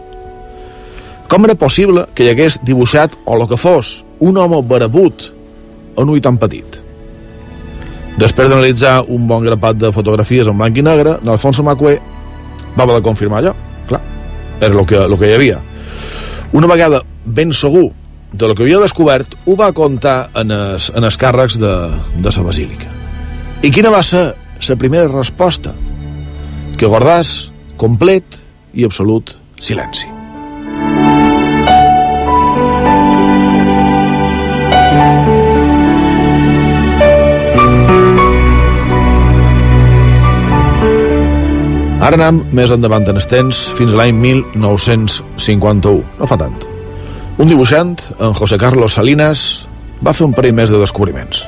Com 1.31 1.47
era 1.47 1.55
possible 1.59 2.05
que 2.15 2.27
hi 2.27 2.33
hagués 2.35 2.59
dibuixat, 2.67 3.15
o 3.25 3.37
el 3.39 3.47
que 3.49 3.59
fos, 3.59 4.03
un 4.21 4.37
home 4.39 4.61
barabut 4.69 5.31
en 5.97 6.11
ull 6.11 6.21
tan 6.23 6.37
petit? 6.39 6.81
Després 8.19 8.51
d'analitzar 8.51 9.01
un 9.11 9.27
bon 9.27 9.43
grapat 9.43 9.79
de 9.81 9.91
fotografies 9.95 10.51
en 10.51 10.59
blanc 10.59 10.77
i 10.79 10.85
negre, 10.87 11.17
l'Alfonso 11.27 11.65
Macué 11.67 11.97
va 12.77 12.87
de 12.93 13.03
confirmar 13.03 13.41
allò. 13.41 13.55
Clar, 13.89 14.01
era 14.61 14.73
el 14.75 14.87
que, 14.87 15.01
el 15.01 15.19
que 15.19 15.31
hi 15.31 15.35
havia. 15.39 15.61
Una 16.55 16.71
vegada 16.71 17.03
ben 17.25 17.53
segur 17.53 17.89
de 18.35 18.49
lo 18.49 18.55
que 18.55 18.63
havia 18.63 18.83
descobert, 18.83 19.35
ho 19.47 19.57
va 19.57 19.73
contar 19.73 20.31
en 20.35 20.51
els, 20.51 20.91
en 20.95 21.07
els 21.07 21.19
càrrecs 21.19 21.59
de, 21.63 21.73
de 22.19 22.35
la 22.37 22.47
basílica. 22.47 22.91
I 23.63 23.71
quina 23.71 23.91
va 23.95 24.03
ser 24.03 24.35
la 24.69 24.77
primera 24.77 25.09
resposta? 25.09 25.73
Que 26.79 26.91
guardàs 26.91 27.54
complet 27.77 28.43
i 28.75 28.85
absolut 28.85 29.37
silenci. 29.61 30.11
Ara 42.05 42.18
anem 42.18 42.43
més 42.53 42.68
endavant 42.68 43.07
en 43.09 43.16
estens 43.16 43.62
fins 43.79 43.95
a 43.95 44.03
l'any 44.03 44.12
1951, 44.20 46.03
no 46.18 46.27
fa 46.29 46.37
tant. 46.37 46.59
Un 47.41 47.49
dibuixant, 47.49 47.95
en 48.20 48.37
José 48.37 48.59
Carlos 48.61 48.99
Salinas, 48.99 49.41
va 50.05 50.12
fer 50.12 50.27
un 50.29 50.35
parell 50.37 50.53
més 50.55 50.68
de 50.68 50.79
descobriments. 50.83 51.47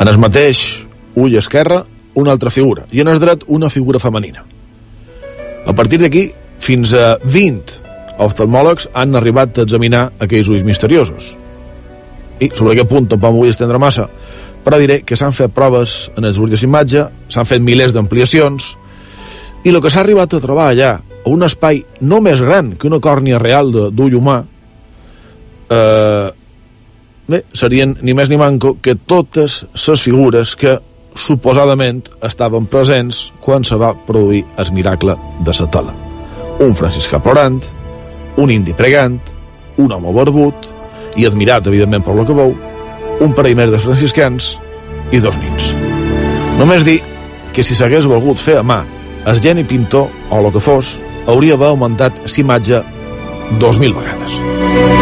En 0.00 0.08
el 0.08 0.16
mateix 0.18 0.62
ull 1.20 1.36
esquerre, 1.36 1.82
una 2.16 2.32
altra 2.32 2.50
figura, 2.50 2.86
i 2.90 3.04
en 3.04 3.12
el 3.12 3.20
dret, 3.20 3.44
una 3.52 3.68
figura 3.68 4.00
femenina. 4.00 4.46
A 5.66 5.74
partir 5.74 5.98
d'aquí, 5.98 6.30
fins 6.62 6.94
a 6.94 7.16
20 7.26 7.82
oftalmòlegs 8.22 8.88
han 8.94 9.18
arribat 9.18 9.58
a 9.58 9.64
examinar 9.66 10.06
aquells 10.22 10.48
ulls 10.48 10.64
misteriosos. 10.64 11.34
I 12.40 12.50
sobre 12.54 12.74
aquest 12.74 12.90
punt 12.90 13.08
tampoc 13.10 13.34
m'ho 13.34 13.42
vull 13.42 13.52
estendre 13.52 13.80
massa, 13.82 14.06
però 14.64 14.78
diré 14.80 15.00
que 15.06 15.18
s'han 15.18 15.34
fet 15.34 15.54
proves 15.54 16.08
en 16.16 16.26
els 16.28 16.38
ulls 16.42 16.62
d'imatge, 16.62 17.04
s'han 17.28 17.48
fet 17.48 17.62
milers 17.62 17.94
d'ampliacions, 17.96 18.72
i 19.66 19.72
el 19.72 19.80
que 19.82 19.90
s'ha 19.90 20.04
arribat 20.04 20.34
a 20.34 20.42
trobar 20.42 20.70
allà, 20.70 20.92
a 21.02 21.28
un 21.30 21.42
espai 21.42 21.82
no 22.06 22.20
més 22.22 22.40
gran 22.42 22.72
que 22.78 22.86
una 22.86 23.02
còrnia 23.02 23.40
real 23.42 23.72
d'ull 23.74 24.14
humà, 24.18 24.40
eh, 25.70 26.28
bé, 27.26 27.42
serien 27.52 27.96
ni 28.02 28.14
més 28.14 28.30
ni 28.30 28.38
manco 28.38 28.76
que 28.82 28.94
totes 28.94 29.64
les 29.74 30.02
figures 30.02 30.54
que 30.54 30.78
suposadament 31.16 32.04
estaven 32.26 32.68
presents 32.70 33.32
quan 33.40 33.64
se 33.64 33.76
va 33.80 33.94
produir 34.06 34.44
el 34.60 34.72
miracle 34.72 35.16
de 35.40 35.54
la 35.60 35.66
tela. 35.72 35.94
Un 36.60 36.74
franciscà 36.74 37.20
plorant, 37.20 37.60
un 38.36 38.50
indi 38.50 38.72
pregant, 38.76 39.18
un 39.78 39.92
home 39.92 40.12
barbut, 40.12 40.72
i 41.16 41.26
admirat, 41.26 41.66
evidentment, 41.66 42.04
per 42.04 42.14
lo 42.14 42.24
que 42.28 42.36
veu, 42.36 42.54
un 43.24 43.32
parell 43.32 43.56
més 43.56 43.72
de 43.72 43.80
franciscans 43.80 44.56
i 45.12 45.20
dos 45.24 45.38
nins. 45.40 45.72
Només 46.60 46.84
dir 46.84 47.00
que 47.56 47.64
si 47.64 47.76
s'hagués 47.76 48.08
volgut 48.08 48.40
fer 48.40 48.58
a 48.60 48.64
mà 48.66 48.82
el 49.26 49.40
geni 49.42 49.64
pintor, 49.64 50.12
o 50.30 50.38
el 50.38 50.52
que 50.54 50.62
fos, 50.62 50.96
hauria 51.26 51.56
d'haver 51.56 51.72
augmentat 51.72 52.22
l'imatge 52.28 52.84
2.000 53.58 53.96
vegades. 53.96 54.95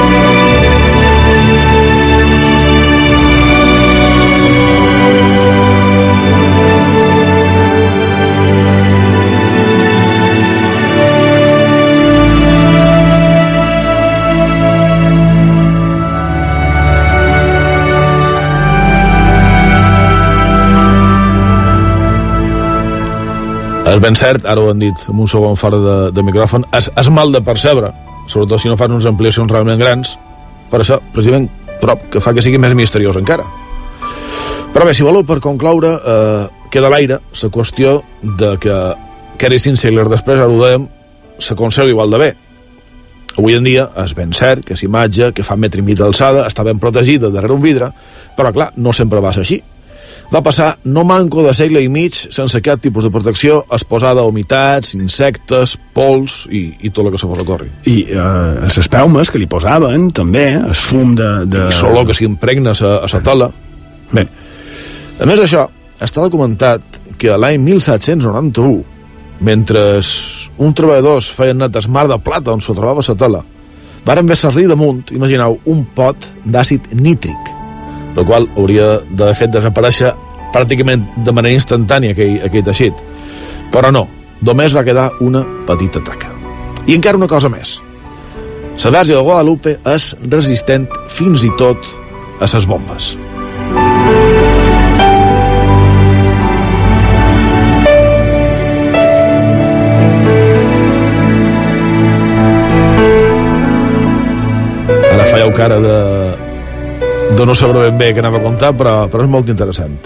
És 23.95 24.01
ben 24.03 24.17
cert, 24.19 24.47
ara 24.49 24.63
ho 24.63 24.71
han 24.73 24.81
dit 24.83 25.05
amb 25.11 25.23
un 25.23 25.31
segon 25.31 25.59
fora 25.59 25.79
de, 25.79 25.97
de 26.15 26.23
micròfon, 26.27 26.67
és, 26.75 26.89
és 26.99 27.11
mal 27.15 27.31
de 27.35 27.41
percebre, 27.45 27.93
sobretot 28.31 28.63
si 28.63 28.71
no 28.71 28.79
fas 28.81 28.91
unes 28.91 29.07
ampliacions 29.07 29.51
realment 29.53 29.79
grans, 29.79 30.17
per 30.73 30.81
això, 30.83 30.99
precisament, 31.15 31.47
però 31.81 31.97
que 32.11 32.23
fa 32.23 32.33
que 32.35 32.43
sigui 32.43 32.59
més 32.59 32.75
misteriós 32.75 33.19
encara. 33.21 33.47
Però 34.75 34.87
bé, 34.89 34.95
si 34.97 35.07
voleu, 35.07 35.23
per 35.27 35.39
concloure, 35.45 35.93
eh, 35.95 36.69
queda 36.75 36.91
l'aire 36.91 37.21
la 37.23 37.51
qüestió 37.55 38.01
de 38.41 38.57
que 38.59 39.59
cinc 39.63 39.79
segles 39.79 40.11
després, 40.11 40.41
ara 40.41 40.51
ho 40.51 40.59
dèiem, 40.59 40.89
se 41.39 41.55
conserva 41.55 41.91
igual 41.91 42.11
de 42.11 42.19
bé. 42.19 42.33
Avui 43.37 43.55
en 43.55 43.67
dia 43.67 43.89
és 44.03 44.15
ben 44.15 44.33
cert 44.33 44.65
que 44.65 44.75
imatge 44.83 45.33
que 45.35 45.43
fa 45.43 45.57
metre 45.57 45.83
i 45.83 45.85
mig 45.85 45.99
d'alçada 45.99 46.47
està 46.47 46.65
ben 46.65 46.79
protegida 46.79 47.31
darrere 47.31 47.55
un 47.55 47.63
vidre, 47.63 47.91
però 48.37 48.53
clar, 48.55 48.73
no 48.77 48.93
sempre 48.93 49.21
va 49.21 49.33
ser 49.35 49.43
així 49.43 49.61
va 50.33 50.43
passar 50.43 50.71
no 50.85 51.05
manco 51.05 51.43
de 51.45 51.53
segle 51.55 51.83
i 51.85 51.91
mig 51.93 52.17
sense 52.17 52.61
cap 52.65 52.81
tipus 52.83 53.05
de 53.05 53.11
protecció 53.13 53.61
exposada 53.73 54.23
a 54.23 54.29
humitats, 54.29 54.95
insectes, 54.97 55.77
pols 55.95 56.45
i, 56.51 56.65
i 56.87 56.91
tot 56.91 57.07
el 57.07 57.15
que 57.15 57.21
se 57.21 57.29
fos 57.29 57.43
ocorri. 57.45 57.71
I 57.91 57.97
eh, 58.09 58.25
les 58.65 58.81
espelmes 58.83 59.31
que 59.31 59.41
li 59.43 59.49
posaven, 59.51 60.09
també, 60.17 60.47
el 60.59 60.75
fum 60.79 61.15
de... 61.19 61.31
de... 61.51 61.69
I 61.71 61.79
solo 61.79 62.05
que 62.09 62.17
s'impregna 62.17 62.75
a, 62.75 62.97
a 63.05 63.11
la 63.13 63.23
tela. 63.25 63.51
Bé. 64.15 64.27
A 65.21 65.29
més 65.29 65.39
d'això, 65.39 65.69
està 66.03 66.25
documentat 66.25 67.01
que 67.21 67.37
l'any 67.39 67.61
1791, 67.63 68.83
mentre 69.45 69.83
un 70.63 70.75
treballadors 70.75 71.31
feien 71.35 71.59
net 71.59 71.79
mar 71.89 72.07
de 72.11 72.19
plata 72.23 72.55
on 72.55 72.63
s'ho 72.63 72.75
trobava 72.75 73.05
la 73.07 73.19
tela, 73.19 73.43
varen 74.05 74.27
ver 74.27 74.37
servir 74.37 74.69
damunt, 74.69 75.05
imagineu, 75.15 75.61
un 75.71 75.85
pot 75.97 76.31
d'àcid 76.45 76.93
nítric, 76.99 77.54
el 78.17 78.25
qual 78.25 78.49
hauria 78.57 79.01
d'haver 79.11 79.35
fet 79.39 79.55
desaparèixer 79.55 80.13
pràcticament 80.55 81.03
de 81.27 81.35
manera 81.35 81.57
instantània 81.59 82.15
aquell, 82.15 82.39
aquell 82.47 82.67
teixit. 82.67 83.03
Però 83.75 83.91
no, 83.95 84.07
només 84.47 84.77
va 84.77 84.85
quedar 84.87 85.11
una 85.25 85.43
petita 85.67 86.03
taca. 86.05 86.31
I 86.87 86.95
encara 86.95 87.19
una 87.19 87.31
cosa 87.31 87.51
més. 87.51 87.81
La 88.85 88.91
Verge 88.91 89.15
de 89.15 89.23
Guadalupe 89.23 89.79
és 89.89 90.11
resistent 90.29 90.89
fins 91.09 91.45
i 91.47 91.51
tot 91.59 91.87
a 92.43 92.49
les 92.51 92.67
bombes. 92.69 93.15
Ara 105.15 105.27
fèieu 105.31 105.55
cara 105.57 105.79
de, 105.81 105.97
de 107.37 107.47
no 107.47 107.55
saber 107.55 107.81
ben 107.83 107.97
bé 107.99 108.13
què 108.15 108.23
anava 108.23 108.39
a 108.39 108.45
contar, 108.45 108.71
però, 108.79 109.09
però 109.11 109.25
és 109.25 109.31
molt 109.31 109.49
interessant. 109.51 109.97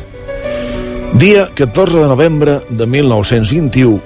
Dia 1.21 1.49
14 1.55 2.01
de 2.01 2.09
novembre 2.09 2.55
de 2.71 2.87
1921, 2.87 3.99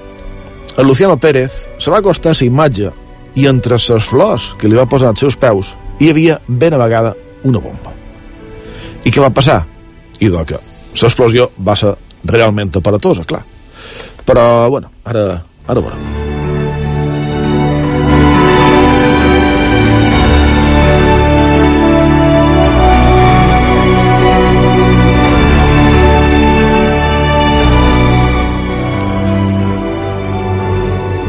el 0.77 0.87
Luciano 0.87 1.15
Pérez 1.17 1.69
se 1.77 1.91
va 1.91 2.01
acostar 2.01 2.33
a 2.33 2.37
la 2.39 2.47
imatge 2.47 2.91
i 3.35 3.47
entre 3.47 3.77
les 3.79 4.09
flors 4.09 4.53
que 4.59 4.67
li 4.67 4.75
va 4.75 4.89
posar 4.89 5.13
als 5.13 5.23
seus 5.23 5.37
peus 5.39 5.75
hi 5.99 6.09
havia 6.11 6.39
ben 6.47 6.73
a 6.73 6.81
vegada 6.81 7.13
una 7.43 7.61
bomba. 7.63 7.93
I 9.03 9.11
què 9.11 9.23
va 9.23 9.31
passar? 9.31 9.61
I 10.19 10.27
doncs 10.27 10.51
que 10.51 10.59
l'explosió 11.03 11.49
va 11.59 11.77
ser 11.79 11.95
realment 12.25 12.75
aparatosa, 12.75 13.23
clar. 13.23 13.43
Però, 14.25 14.69
bueno, 14.69 14.91
ara, 15.05 15.41
ara 15.67 15.81
veurem. 15.81 16.22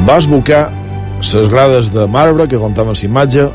Va 0.05 0.19
esbocar 0.21 0.69
les 1.25 1.49
grades 1.49 1.91
de 1.95 2.05
marbre 2.07 2.45
que 2.49 2.61
comptaven 2.61 2.97
l'imatge, 2.99 3.47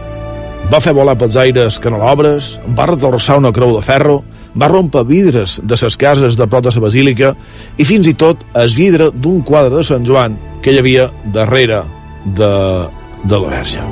va 0.71 0.79
fer 0.81 0.93
volar 0.97 1.15
pels 1.17 1.37
aires 1.37 1.77
canelobres, 1.81 2.55
va 2.77 2.87
retorçar 2.89 3.37
una 3.37 3.51
creu 3.53 3.75
de 3.75 3.83
ferro, 3.85 4.23
va 4.57 4.69
rompre 4.71 5.03
vidres 5.05 5.59
de 5.61 5.77
les 5.81 5.97
cases 5.97 6.37
de 6.37 6.47
prop 6.49 6.65
de 6.65 6.73
la 6.73 6.81
basílica 6.81 7.35
i 7.77 7.85
fins 7.85 8.09
i 8.09 8.15
tot 8.17 8.41
es 8.63 8.73
vidre 8.73 9.11
d'un 9.13 9.41
quadre 9.45 9.77
de 9.77 9.85
Sant 9.85 10.05
Joan 10.05 10.37
que 10.61 10.73
hi 10.73 10.79
havia 10.81 11.09
darrere 11.25 11.83
de, 12.25 12.53
de 13.23 13.37
la 13.37 13.53
verge. 13.53 13.85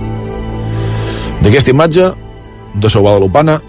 D'aquesta 1.44 1.72
imatge, 1.72 2.12
de 2.74 2.90
la 2.94 3.02
Guadalupana, 3.02 3.60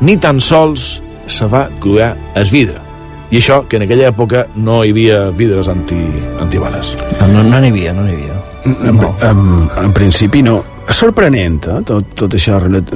ni 0.00 0.16
tan 0.16 0.40
sols 0.40 1.02
se 1.28 1.46
va 1.46 1.68
cruar 1.80 2.14
el 2.34 2.48
vidre. 2.48 2.89
I 3.30 3.38
això, 3.38 3.60
que 3.68 3.78
en 3.78 3.84
aquella 3.86 4.08
època 4.10 4.46
no 4.58 4.80
hi 4.84 4.90
havia 4.90 5.20
vidres 5.30 5.68
anti, 5.70 6.00
antibales. 6.42 6.96
No, 7.20 7.28
no, 7.30 7.44
no 7.46 7.60
n'hi 7.62 7.70
havia, 7.70 7.92
no 7.94 8.02
n'hi 8.06 8.16
havia. 8.16 8.38
En, 8.64 8.96
No. 8.98 9.14
en, 9.24 9.70
en 9.84 9.92
principi 9.96 10.42
no. 10.42 10.58
És 10.90 10.98
sorprenent, 10.98 11.60
eh? 11.70 11.78
tot, 11.86 12.10
tot 12.18 12.34
això 12.34 12.58
relat, 12.60 12.90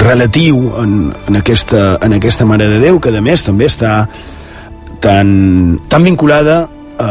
relatiu 0.00 0.72
en, 0.80 1.12
en, 1.28 1.36
aquesta, 1.36 1.98
en 2.02 2.16
aquesta 2.16 2.46
Mare 2.48 2.66
de 2.70 2.80
Déu, 2.80 2.98
que 3.00 3.12
a 3.14 3.20
més 3.22 3.44
també 3.44 3.68
està 3.68 4.06
tan, 5.04 5.78
tan 5.92 6.02
vinculada 6.08 6.62
a, 6.98 7.10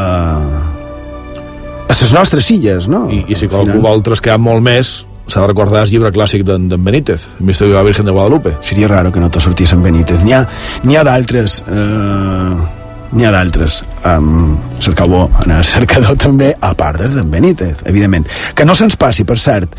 a 1.86 1.94
les 1.94 2.14
nostres 2.16 2.50
illes, 2.52 2.88
no? 2.90 3.06
I, 3.12 3.24
i 3.30 3.38
si 3.38 3.48
qualcú 3.52 3.78
vol 3.84 4.02
trascar 4.04 4.40
molt 4.42 4.66
més, 4.66 4.96
s'ha 5.32 5.42
de 5.42 5.48
recordar 5.48 5.86
el 5.86 5.94
llibre 5.94 6.12
clàssic 6.12 6.44
d'en 6.44 6.68
Benítez, 6.84 7.30
Misterio 7.40 7.74
de 7.74 7.80
la 7.80 7.88
Virgen 7.88 8.06
de 8.06 8.12
Guadalupe. 8.12 8.58
Seria 8.62 8.90
raro 8.92 9.12
que 9.12 9.20
no 9.24 9.32
te 9.32 9.40
sortís 9.40 9.72
en 9.74 9.84
Benítez. 9.84 10.24
N'hi 10.28 10.36
ha, 10.36 10.44
ha 10.44 11.04
d'altres... 11.08 11.62
Eh, 11.68 12.80
n'hi 13.12 13.26
ha 13.28 13.32
d'altres. 13.32 13.82
Um, 14.08 14.58
cercau-ho 14.80 15.26
en 15.44 15.54
el 15.58 15.64
cercador 15.68 16.18
també, 16.20 16.52
a 16.60 16.74
part 16.80 17.00
des 17.02 17.16
d'en 17.16 17.32
Benítez, 17.32 17.84
evidentment. 17.88 18.28
Que 18.56 18.68
no 18.68 18.76
se'ns 18.76 18.98
passi, 19.00 19.26
per 19.28 19.40
cert. 19.40 19.76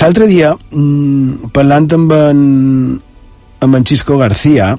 L'altre 0.00 0.30
dia, 0.30 0.54
mm, 0.54 1.50
parlant 1.54 1.90
amb 1.98 2.14
en, 2.18 2.40
amb 3.66 3.78
en 3.78 3.86
Xisco 3.86 4.18
García, 4.18 4.74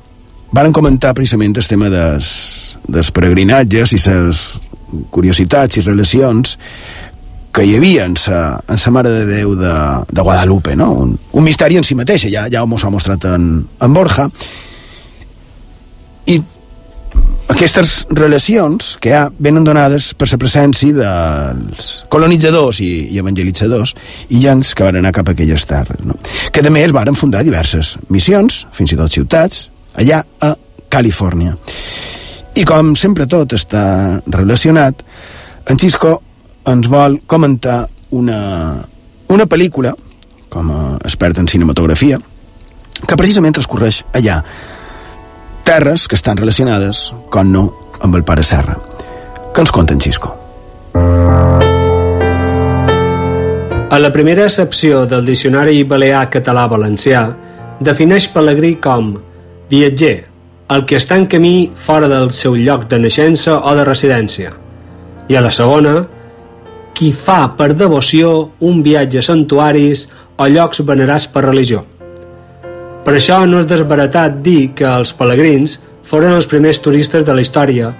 varen 0.55 0.76
comentar 0.76 1.16
precisament 1.16 1.55
el 1.59 1.68
tema 1.68 1.91
des, 1.91 2.32
des 2.88 3.11
peregrinatges 3.11 3.95
i 3.95 3.99
les 4.05 4.45
curiositats 5.11 5.80
i 5.80 5.84
relacions 5.84 6.55
que 7.56 7.64
hi 7.64 7.78
havia 7.78 8.03
en 8.03 8.18
sa, 8.20 8.60
en 8.68 8.78
sa 8.78 8.91
Mare 8.91 9.14
de 9.14 9.24
Déu 9.30 9.53
de, 9.56 9.72
de 10.12 10.22
Guadalupe, 10.22 10.76
no? 10.76 10.89
Un, 11.06 11.14
un 11.16 11.45
misteri 11.45 11.78
en 11.80 11.86
si 11.88 11.95
mateixa, 11.95 12.28
ja, 12.32 12.49
ja 12.51 12.66
m'ho 12.68 12.80
s'ha 12.82 12.91
mostrat 12.91 13.30
en, 13.32 13.45
en 13.64 13.95
Borja. 13.95 14.26
I 16.28 16.36
aquestes 17.53 17.93
relacions 18.10 18.95
que 18.99 19.14
ha 19.16 19.30
venen 19.39 19.64
donades 19.64 20.10
per 20.20 20.28
la 20.28 20.39
presència 20.41 20.97
dels 20.97 21.93
colonitzadors 22.12 22.82
i, 22.84 22.91
i 23.14 23.22
evangelitzadors 23.22 23.95
i 24.36 24.41
llancs 24.43 24.74
que 24.76 24.84
van 24.84 24.99
anar 24.99 25.14
cap 25.16 25.32
a 25.32 25.38
aquelles 25.38 25.64
terres, 25.70 26.03
no? 26.03 26.18
que 26.51 26.66
a 26.66 26.76
més 26.76 26.91
varen 26.91 27.16
fundar 27.16 27.45
diverses 27.47 27.95
missions, 28.10 28.66
fins 28.76 28.91
i 28.91 28.99
tot 28.99 29.16
ciutats, 29.16 29.70
allà 29.95 30.26
a 30.43 30.51
Califòrnia. 30.91 31.56
I 32.56 32.68
com 32.68 32.95
sempre 32.99 33.30
tot 33.32 33.56
està 33.56 33.86
relacionat, 34.28 35.08
en 35.72 35.80
Xisco 35.80 36.18
ens 36.66 36.88
vol 36.89 37.20
comentar 37.28 37.86
una, 38.11 38.39
una 39.30 39.45
pel·lícula, 39.45 39.93
com 40.49 40.72
a 40.72 40.82
expert 41.03 41.39
en 41.41 41.49
cinematografia, 41.51 42.18
que 43.05 43.18
precisament 43.20 43.57
transcorreix 43.57 44.03
allà. 44.16 44.39
Terres 45.66 46.07
que 46.07 46.18
estan 46.18 46.38
relacionades, 46.38 47.09
com 47.34 47.51
no, 47.51 47.66
amb 48.01 48.16
el 48.16 48.24
pare 48.24 48.43
Serra. 48.43 48.78
Que 49.53 49.63
ens 49.63 49.72
conta 49.72 49.93
en 49.93 50.01
Xisco? 50.01 50.34
A 53.95 53.99
la 53.99 54.11
primera 54.11 54.45
accepció 54.45 55.05
del 55.05 55.26
Diccionari 55.26 55.84
Balear 55.88 56.26
Català-Valencià 56.34 57.22
defineix 57.80 58.28
Pelegrí 58.34 58.76
com 58.84 59.13
viatger, 59.70 60.26
el 60.74 60.84
que 60.89 60.97
està 60.97 61.16
en 61.20 61.28
camí 61.32 61.72
fora 61.76 62.09
del 62.11 62.32
seu 62.34 62.57
lloc 62.57 62.89
de 62.91 62.99
naixença 62.99 63.59
o 63.61 63.76
de 63.78 63.86
residència. 63.88 64.51
I 65.30 65.38
a 65.38 65.43
la 65.45 65.51
segona, 65.53 66.01
qui 66.96 67.12
fa 67.12 67.50
per 67.58 67.74
devoció 67.76 68.30
un 68.64 68.80
viatge 68.84 69.20
a 69.20 69.26
santuaris 69.28 70.06
o 70.39 70.48
llocs 70.48 70.82
venerats 70.88 71.28
per 71.28 71.43
religió. 71.46 71.84
Per 73.06 73.14
això 73.14 73.41
no 73.46 73.60
és 73.62 73.68
desbaratat 73.70 74.39
dir 74.46 74.72
que 74.80 74.88
els 74.88 75.12
pelegrins 75.14 75.78
foren 76.08 76.34
els 76.38 76.48
primers 76.50 76.80
turistes 76.82 77.26
de 77.28 77.36
la 77.36 77.43
història 77.43 77.91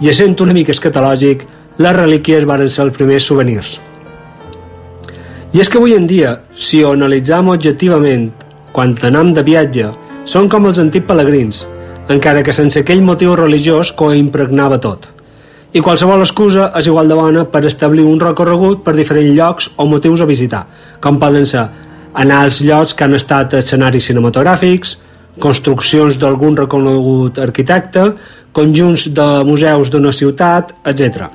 i, 0.00 0.08
essent 0.08 0.38
una 0.40 0.56
mica 0.56 0.72
escatològic, 0.74 1.44
les 1.78 1.96
relíquies 1.96 2.46
varen 2.48 2.72
ser 2.72 2.86
els 2.86 2.96
primers 2.96 3.28
souvenirs. 3.28 3.76
I 5.52 5.60
és 5.62 5.68
que 5.68 5.78
avui 5.78 5.94
en 5.96 6.08
dia, 6.08 6.38
si 6.56 6.82
ho 6.82 6.94
analitzam 6.96 7.52
objectivament, 7.52 8.30
quan 8.72 8.96
anem 9.08 9.34
de 9.36 9.44
viatge, 9.44 9.92
són 10.28 10.48
com 10.48 10.66
els 10.68 10.80
antics 10.80 11.06
pelegrins, 11.08 11.62
encara 12.08 12.42
que 12.42 12.56
sense 12.56 12.80
aquell 12.80 13.04
motiu 13.04 13.36
religiós 13.36 13.92
que 13.92 14.10
ho 14.10 14.18
impregnava 14.24 14.80
tot– 14.80 15.12
i 15.72 15.82
qualsevol 15.84 16.22
excusa 16.24 16.70
és 16.78 16.86
igual 16.88 17.10
de 17.10 17.16
bona 17.18 17.44
per 17.52 17.64
establir 17.68 18.06
un 18.08 18.20
recorregut 18.20 18.80
per 18.84 18.94
diferents 18.96 19.34
llocs 19.36 19.68
o 19.76 19.86
motius 19.86 20.22
a 20.24 20.28
visitar, 20.28 20.64
com 21.00 21.18
poden 21.20 21.44
ser 21.46 21.66
anar 22.14 22.44
als 22.44 22.62
llocs 22.64 22.94
que 22.94 23.04
han 23.04 23.16
estat 23.18 23.58
escenaris 23.58 24.08
cinematogràfics, 24.08 24.96
construccions 25.38 26.16
d'algun 26.18 26.56
reconegut 26.56 27.38
arquitecte, 27.38 28.14
conjunts 28.52 29.06
de 29.14 29.26
museus 29.44 29.90
d'una 29.92 30.12
ciutat, 30.12 30.72
etc. 30.88 31.28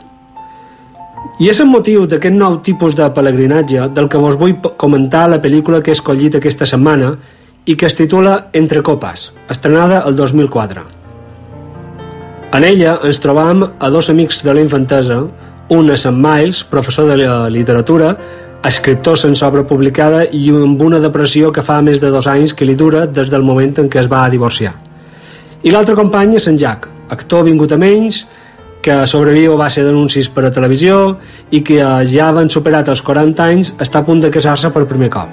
I 1.39 1.49
és 1.49 1.61
el 1.63 1.69
motiu 1.69 2.07
d'aquest 2.09 2.35
nou 2.35 2.57
tipus 2.65 2.97
de 2.97 3.07
pelegrinatge 3.13 3.87
del 3.93 4.09
que 4.09 4.19
vos 4.19 4.35
vull 4.39 4.57
comentar 4.77 5.27
la 5.29 5.39
pel·lícula 5.41 5.81
que 5.81 5.93
he 5.93 5.97
escollit 5.97 6.35
aquesta 6.35 6.67
setmana 6.69 7.13
i 7.65 7.77
que 7.77 7.87
es 7.87 7.95
titula 7.95 8.49
Entre 8.51 8.83
copes, 8.83 9.31
estrenada 9.49 10.03
el 10.07 10.17
2004. 10.17 11.02
En 12.53 12.61
ella 12.61 12.99
ens 13.01 13.17
trobam 13.17 13.63
a 13.65 13.87
dos 13.89 14.11
amics 14.11 14.43
de 14.45 14.53
la 14.53 14.61
infantesa, 14.61 15.23
un 15.73 15.87
a 15.89 15.95
Sant 15.97 16.19
Miles, 16.21 16.59
professor 16.63 17.07
de 17.09 17.15
literatura, 17.49 18.11
escriptor 18.63 19.17
sense 19.17 19.41
obra 19.47 19.63
publicada 19.65 20.19
i 20.29 20.51
amb 20.53 20.83
una 20.85 20.99
depressió 21.01 21.49
que 21.51 21.63
fa 21.65 21.79
més 21.81 21.97
de 21.97 22.11
dos 22.13 22.29
anys 22.29 22.53
que 22.53 22.69
li 22.69 22.77
dura 22.77 23.07
des 23.07 23.33
del 23.33 23.41
moment 23.41 23.73
en 23.81 23.89
què 23.89 24.03
es 24.03 24.11
va 24.11 24.29
divorciar. 24.29 24.75
I 25.63 25.73
l'altre 25.73 25.97
company 25.97 26.37
és 26.37 26.45
en 26.47 26.61
Jack, 26.61 26.85
actor 27.09 27.47
vingut 27.49 27.73
a 27.73 27.81
menys, 27.81 28.21
que 28.85 29.01
sobreviu 29.09 29.55
a 29.55 29.61
base 29.65 29.81
d'anuncis 29.81 30.29
per 30.29 30.45
a 30.45 30.53
televisió 30.53 31.17
i 31.49 31.63
que 31.65 31.81
ja 32.05 32.29
van 32.37 32.53
superat 32.53 32.91
els 32.93 33.01
40 33.01 33.47
anys 33.49 33.73
està 33.81 34.03
a 34.03 34.05
punt 34.05 34.21
de 34.21 34.29
casar-se 34.29 34.69
per 34.69 34.85
primer 34.85 35.09
cop. 35.09 35.31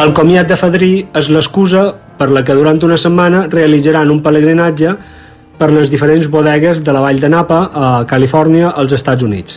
El 0.00 0.14
comiat 0.16 0.48
de 0.48 0.56
fadrí 0.56 0.94
és 1.12 1.28
l'excusa 1.28 1.90
per 2.20 2.28
la 2.28 2.42
que 2.44 2.52
durant 2.52 2.76
una 2.84 2.98
setmana 3.00 3.46
realitzaran 3.48 4.10
un 4.12 4.18
pelegrinatge 4.20 4.90
per 5.56 5.70
les 5.72 5.88
diferents 5.88 6.26
bodegues 6.28 6.82
de 6.84 6.92
la 6.92 7.00
vall 7.00 7.20
de 7.20 7.30
Napa 7.32 7.60
a 7.72 7.86
Califòrnia, 8.10 8.74
als 8.76 8.92
Estats 8.92 9.24
Units, 9.24 9.56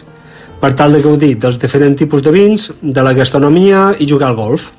per 0.61 0.71
tal 0.79 0.95
de 0.95 1.01
gaudir 1.03 1.33
dels 1.43 1.59
diferents 1.59 1.99
tipus 1.99 2.23
de 2.23 2.31
vins, 2.31 2.69
de 2.79 3.03
la 3.03 3.11
gastronomia 3.17 3.89
i 3.99 4.07
jugar 4.07 4.31
al 4.31 4.39
golf. 4.39 4.69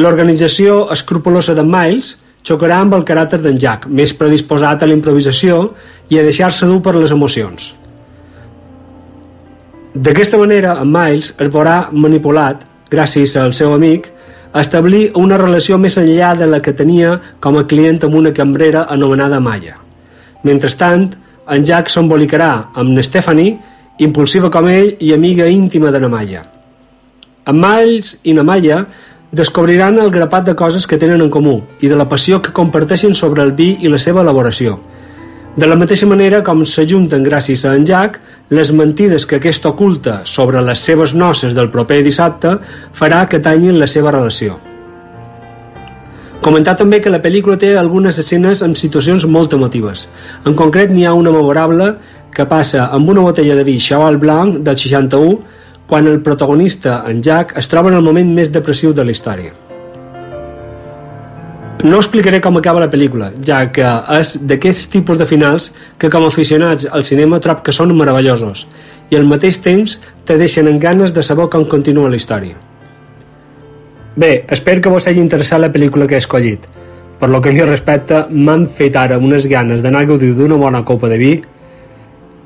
L'organització 0.00 0.86
escrupulosa 0.94 1.52
de 1.52 1.66
Miles 1.68 2.14
xocarà 2.48 2.80
amb 2.80 2.96
el 2.96 3.04
caràcter 3.04 3.42
d'en 3.44 3.60
Jack, 3.60 3.84
més 3.92 4.16
predisposat 4.16 4.80
a 4.80 4.88
la 4.88 4.96
improvisació 4.96 5.74
i 6.08 6.16
a 6.16 6.24
deixar-se 6.24 6.64
dur 6.64 6.80
per 6.80 6.96
les 6.96 7.12
emocions. 7.12 7.74
D'aquesta 9.92 10.40
manera, 10.40 10.78
en 10.80 10.88
Miles 10.96 11.34
es 11.36 11.52
veurà 11.52 11.90
manipulat, 11.92 12.64
gràcies 12.88 13.36
al 13.36 13.52
seu 13.52 13.76
amic, 13.76 14.14
establir 14.56 15.10
una 15.20 15.36
relació 15.36 15.78
més 15.78 15.98
enllà 16.00 16.34
de 16.38 16.46
la 16.48 16.60
que 16.64 16.72
tenia 16.72 17.18
com 17.40 17.58
a 17.58 17.66
client 17.68 18.00
amb 18.04 18.14
una 18.16 18.32
cambrera 18.32 18.86
anomenada 18.88 19.40
Maya. 19.40 19.76
Mentrestant, 20.44 21.10
en 21.48 21.64
Jack 21.64 21.90
s'embolicarà 21.90 22.70
amb 22.74 23.00
Stephanie, 23.02 23.58
impulsiva 23.98 24.50
com 24.50 24.68
ell 24.68 24.94
i 25.00 25.12
amiga 25.12 25.48
íntima 25.48 25.90
de 25.90 26.00
Namaya. 26.00 26.44
En 27.48 27.56
Miles 27.60 28.16
i 28.22 28.34
Namaya 28.36 28.84
descobriran 29.32 29.98
el 29.98 30.10
grapat 30.10 30.46
de 30.46 30.54
coses 30.54 30.86
que 30.86 30.98
tenen 30.98 31.20
en 31.20 31.30
comú 31.30 31.60
i 31.80 31.88
de 31.88 31.96
la 31.96 32.08
passió 32.08 32.40
que 32.40 32.52
comparteixen 32.52 33.14
sobre 33.14 33.42
el 33.42 33.52
vi 33.52 33.74
i 33.80 33.92
la 33.92 33.98
seva 33.98 34.24
elaboració– 34.24 34.78
de 35.58 35.66
la 35.66 35.74
mateixa 35.74 36.06
manera 36.06 36.38
com 36.46 36.60
s'ajunten 36.62 37.24
gràcies 37.26 37.64
a 37.66 37.72
en 37.74 37.82
Jack, 37.86 38.20
les 38.54 38.68
mentides 38.70 39.24
que 39.26 39.40
aquest 39.40 39.64
oculta 39.66 40.20
sobre 40.22 40.60
les 40.62 40.78
seves 40.86 41.14
noces 41.18 41.56
del 41.56 41.70
proper 41.74 41.98
dissabte 42.06 42.52
farà 42.94 43.24
que 43.26 43.40
tanyin 43.42 43.80
la 43.80 43.88
seva 43.90 44.12
relació. 44.14 44.60
Comentar 46.46 46.76
també 46.78 47.00
que 47.02 47.10
la 47.10 47.18
pel·lícula 47.18 47.58
té 47.58 47.72
algunes 47.74 48.22
escenes 48.22 48.62
amb 48.62 48.78
situacions 48.78 49.26
molt 49.26 49.56
emotives. 49.58 50.06
En 50.46 50.54
concret, 50.54 50.94
n'hi 50.94 51.08
ha 51.08 51.18
una 51.18 51.34
memorable 51.34 51.96
que 52.30 52.46
passa 52.46 52.86
amb 52.94 53.10
una 53.10 53.26
botella 53.26 53.58
de 53.58 53.66
vi 53.66 53.80
Chaval 53.82 54.22
Blanc 54.22 54.60
del 54.62 54.78
61 54.78 55.40
quan 55.88 56.06
el 56.06 56.22
protagonista, 56.22 57.02
en 57.08 57.18
Jack, 57.20 57.56
es 57.58 57.66
troba 57.66 57.90
en 57.90 57.98
el 57.98 58.06
moment 58.06 58.30
més 58.30 58.54
depressiu 58.54 58.94
de 58.94 59.02
la 59.02 59.10
història. 59.10 59.67
No 61.84 62.00
explicaré 62.00 62.40
com 62.42 62.56
acaba 62.58 62.80
la 62.82 62.90
pel·lícula, 62.90 63.28
ja 63.46 63.60
que 63.70 63.86
és 64.16 64.32
d'aquests 64.50 64.88
tipus 64.90 65.18
de 65.18 65.26
finals 65.30 65.68
que 65.98 66.10
com 66.10 66.24
a 66.26 66.30
aficionats 66.32 66.88
al 66.90 67.04
cinema 67.06 67.38
trob 67.38 67.62
que 67.62 67.74
són 67.74 67.94
meravellosos 67.94 68.64
i 69.12 69.16
al 69.16 69.28
mateix 69.30 69.60
temps 69.62 69.94
te 70.26 70.36
deixen 70.40 70.66
en 70.66 70.80
ganes 70.82 71.14
de 71.14 71.22
saber 71.22 71.46
com 71.52 71.68
continua 71.70 72.10
la 72.10 72.18
història. 72.18 72.58
Bé, 74.18 74.44
espero 74.50 74.82
que 74.82 74.90
vos 74.90 75.06
hagi 75.06 75.22
interessat 75.22 75.62
la 75.62 75.70
pel·lícula 75.70 76.08
que 76.10 76.18
he 76.18 76.24
escollit. 76.24 76.66
Per 77.18 77.30
lo 77.30 77.40
que 77.40 77.50
a 77.50 77.54
mi 77.54 77.62
respecta, 77.62 78.26
m'han 78.30 78.66
fet 78.66 78.98
ara 78.98 79.18
unes 79.18 79.46
ganes 79.46 79.82
d'anar 79.82 80.02
a 80.02 80.10
gaudir 80.10 80.34
d'una 80.34 80.58
bona 80.58 80.82
copa 80.84 81.10
de 81.10 81.18
vi. 81.18 81.36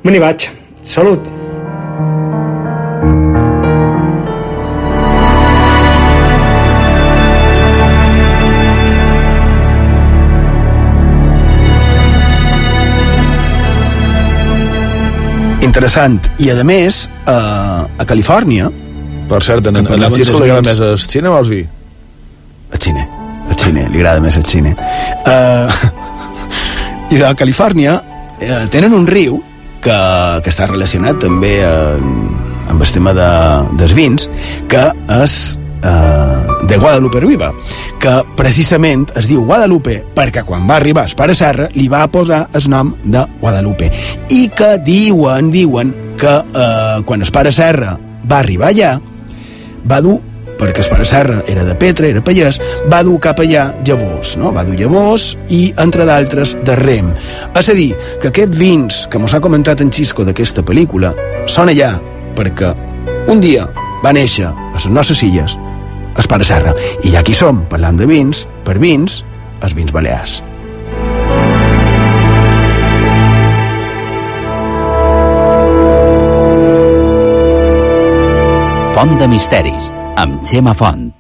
Me 0.04 0.12
n'hi 0.12 0.20
vaig. 0.20 0.50
Salut! 0.82 1.41
Interessant. 15.72 16.20
I, 16.44 16.50
a 16.52 16.64
més, 16.66 17.06
a, 17.24 17.36
a 17.96 18.04
Califòrnia... 18.08 18.68
Per 19.30 19.40
cert, 19.40 19.70
en, 19.70 19.78
en, 19.80 19.88
en 19.88 20.04
el 20.04 20.12
Cisco 20.12 20.42
li 20.42 20.50
agrada 20.50 20.66
més 20.66 20.80
el 20.84 20.98
cine 21.00 21.30
o 21.30 21.38
el 21.38 21.48
vi? 21.48 21.62
El 22.72 22.82
cine. 22.82 23.06
El 23.48 23.56
cine, 23.56 23.86
li 23.88 24.02
agrada 24.02 24.20
més 24.20 24.36
el 24.36 24.44
cine. 24.48 24.74
Uh, 25.24 25.72
I 27.12 27.20
de 27.22 27.32
Califòrnia 27.40 27.96
uh, 28.02 28.66
tenen 28.72 28.92
un 28.98 29.08
riu 29.08 29.40
que, 29.82 29.96
que 30.44 30.52
està 30.52 30.68
relacionat 30.68 31.22
també 31.24 31.54
amb, 31.64 32.36
amb 32.74 32.84
el 32.84 32.92
tema 32.92 33.16
de, 33.16 33.30
dels 33.80 33.96
vins, 33.96 34.28
que 34.68 34.84
és 35.22 35.38
eh, 35.82 36.66
de 36.68 36.76
Guadalupe 36.78 37.20
Ruiva, 37.20 37.52
que 38.00 38.14
precisament 38.38 39.06
es 39.18 39.28
diu 39.30 39.44
Guadalupe 39.46 39.98
perquè 40.16 40.44
quan 40.46 40.66
va 40.68 40.78
arribar 40.78 41.06
el 41.08 41.16
pare 41.18 41.34
Serra 41.36 41.68
li 41.74 41.88
va 41.92 42.06
posar 42.10 42.46
el 42.54 42.68
nom 42.72 42.94
de 43.04 43.24
Guadalupe 43.40 43.90
i 44.30 44.46
que 44.56 44.76
diuen, 44.84 45.50
diuen 45.52 45.94
que 46.18 46.34
eh, 46.40 46.98
quan 47.06 47.22
el 47.22 47.32
pare 47.34 47.52
Serra 47.52 47.96
va 47.98 48.38
arribar 48.38 48.70
allà 48.70 48.92
va 49.88 50.00
dur 50.00 50.20
perquè 50.62 50.84
el 50.84 50.90
pare 50.92 51.04
Serra 51.08 51.40
era 51.50 51.64
de 51.66 51.74
Petra, 51.74 52.06
era 52.06 52.22
pallès, 52.22 52.60
va 52.90 53.02
dur 53.02 53.18
cap 53.22 53.40
allà 53.42 53.64
llavors, 53.82 54.36
no? 54.38 54.52
va 54.54 54.62
dur 54.62 54.76
llavors 54.78 55.32
i, 55.50 55.72
entre 55.82 56.06
d'altres, 56.06 56.54
de 56.62 56.76
rem. 56.78 57.08
És 57.58 57.70
a 57.72 57.74
dir, 57.74 57.90
que 58.22 58.30
aquests 58.30 58.58
vins 58.60 59.00
que 59.10 59.18
mos 59.18 59.34
ha 59.34 59.42
comentat 59.42 59.82
en 59.82 59.90
Xisco 59.90 60.22
d'aquesta 60.28 60.62
pel·lícula 60.62 61.10
són 61.50 61.72
allà 61.72 61.96
perquè 62.38 62.70
un 63.32 63.42
dia 63.42 63.66
va 64.04 64.14
néixer 64.14 64.46
a 64.46 64.54
les 64.76 64.86
nostres 64.90 65.22
illes 65.26 65.58
el 66.16 66.28
Pare 66.28 66.44
Serra. 66.44 66.74
I 67.04 67.12
ja 67.12 67.20
aquí 67.20 67.34
som, 67.34 67.64
parlant 67.70 67.98
de 68.00 68.06
vins, 68.08 68.46
per 68.66 68.78
vins, 68.82 69.22
els 69.62 69.74
vins 69.78 69.92
balears. 69.92 70.40
Font 78.92 79.18
de 79.18 79.26
Misteris, 79.28 79.90
amb 80.20 80.44
Xema 80.46 80.74
Font. 80.76 81.10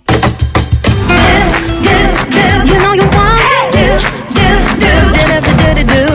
You 1.82 2.78
know 2.78 2.92
you 2.94 3.08
want 3.10 3.72
do, 3.72 3.86
do, 4.36 4.48
do, 4.78 4.92
do, 5.18 5.26
do, 5.28 5.40
do, 5.40 5.74
do, 5.74 5.84
do, 5.84 6.06
do 6.06 6.11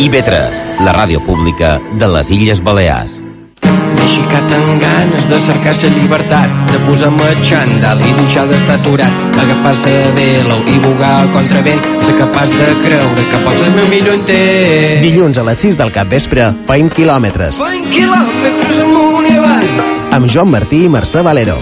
IB3, 0.00 0.80
la 0.80 0.92
ràdio 0.96 1.20
pública 1.20 1.74
de 2.00 2.06
les 2.08 2.30
Illes 2.32 2.62
Balears. 2.64 3.18
M'he 3.60 4.04
aixecat 4.06 4.52
amb 4.56 4.80
ganes 4.80 5.26
de 5.28 5.40
cercar 5.44 5.74
la 5.76 5.90
llibertat, 5.96 6.54
de 6.70 6.78
posar-me 6.86 7.26
xandall 7.44 8.00
i 8.00 8.12
deixar 8.16 8.46
d'estar 8.48 8.78
aturat, 8.78 9.12
agafar-se 9.42 9.92
a 10.06 10.14
velo 10.16 10.56
i 10.72 10.78
bugar 10.80 11.10
a 11.18 11.26
contravent, 11.34 11.84
ser 12.00 12.16
capaç 12.16 12.48
de 12.48 12.70
creure 12.86 13.26
que 13.32 13.42
pots 13.44 13.66
el 13.66 13.76
meu 13.76 13.90
millor 13.92 14.16
intent. 14.22 15.04
Dilluns 15.04 15.42
a 15.42 15.44
les 15.50 15.66
6 15.68 15.76
del 15.82 15.92
capvespre, 15.92 16.48
feim 16.70 16.88
quilòmetres. 16.88 17.60
Fent 17.60 17.92
quilòmetres 17.92 18.80
amunt 18.86 19.28
i 19.28 19.36
avall, 19.36 19.70
Amb 20.16 20.26
Joan 20.26 20.48
Martí 20.50 20.86
i 20.86 20.88
Mercè 20.88 21.20
Valero. 21.22 21.58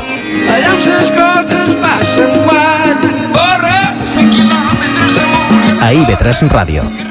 allà 0.55 0.71
on 0.77 0.81
les 0.95 1.11
coses 1.11 1.75
passen 1.83 2.39
quan 2.47 3.05
corre. 3.35 3.77
Fent 4.15 4.33
quilòmetres 4.39 5.21
amunt 5.27 5.83
A 5.83 5.93
IB3 5.93 6.49
Ràdio. 6.55 7.08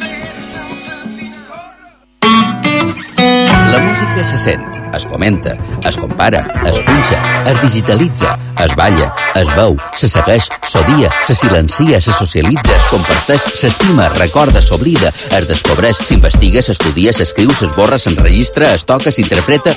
Música 3.97 4.23
se 4.23 4.37
sent, 4.37 4.61
es 4.93 5.05
comenta, 5.07 5.57
es 5.83 5.97
compara, 5.97 6.45
es 6.65 6.79
punxa, 6.79 7.17
es 7.49 7.61
digitalitza, 7.63 8.37
es 8.63 8.75
balla, 8.75 9.11
es 9.33 9.47
veu, 9.55 9.75
se 9.95 10.07
segueix, 10.07 10.49
s'odia, 10.69 11.09
se 11.25 11.33
silencia, 11.33 11.99
se 11.99 12.13
socialitza, 12.13 12.75
es 12.75 12.85
comparteix, 12.91 13.47
s'estima, 13.57 14.05
es 14.05 14.17
recorda, 14.19 14.61
s'oblida, 14.61 15.09
es 15.09 15.47
descobreix, 15.49 15.97
s'investiga, 16.05 16.61
s'estudia, 16.61 17.13
s'escriu, 17.13 17.49
s'esborra, 17.49 17.97
s'enregistra, 17.97 18.75
es 18.77 18.85
toca, 18.85 19.11
s'interpreta... 19.11 19.73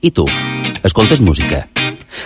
I 0.00 0.12
tu, 0.14 0.28
escoltes 0.86 1.20
música? 1.20 1.64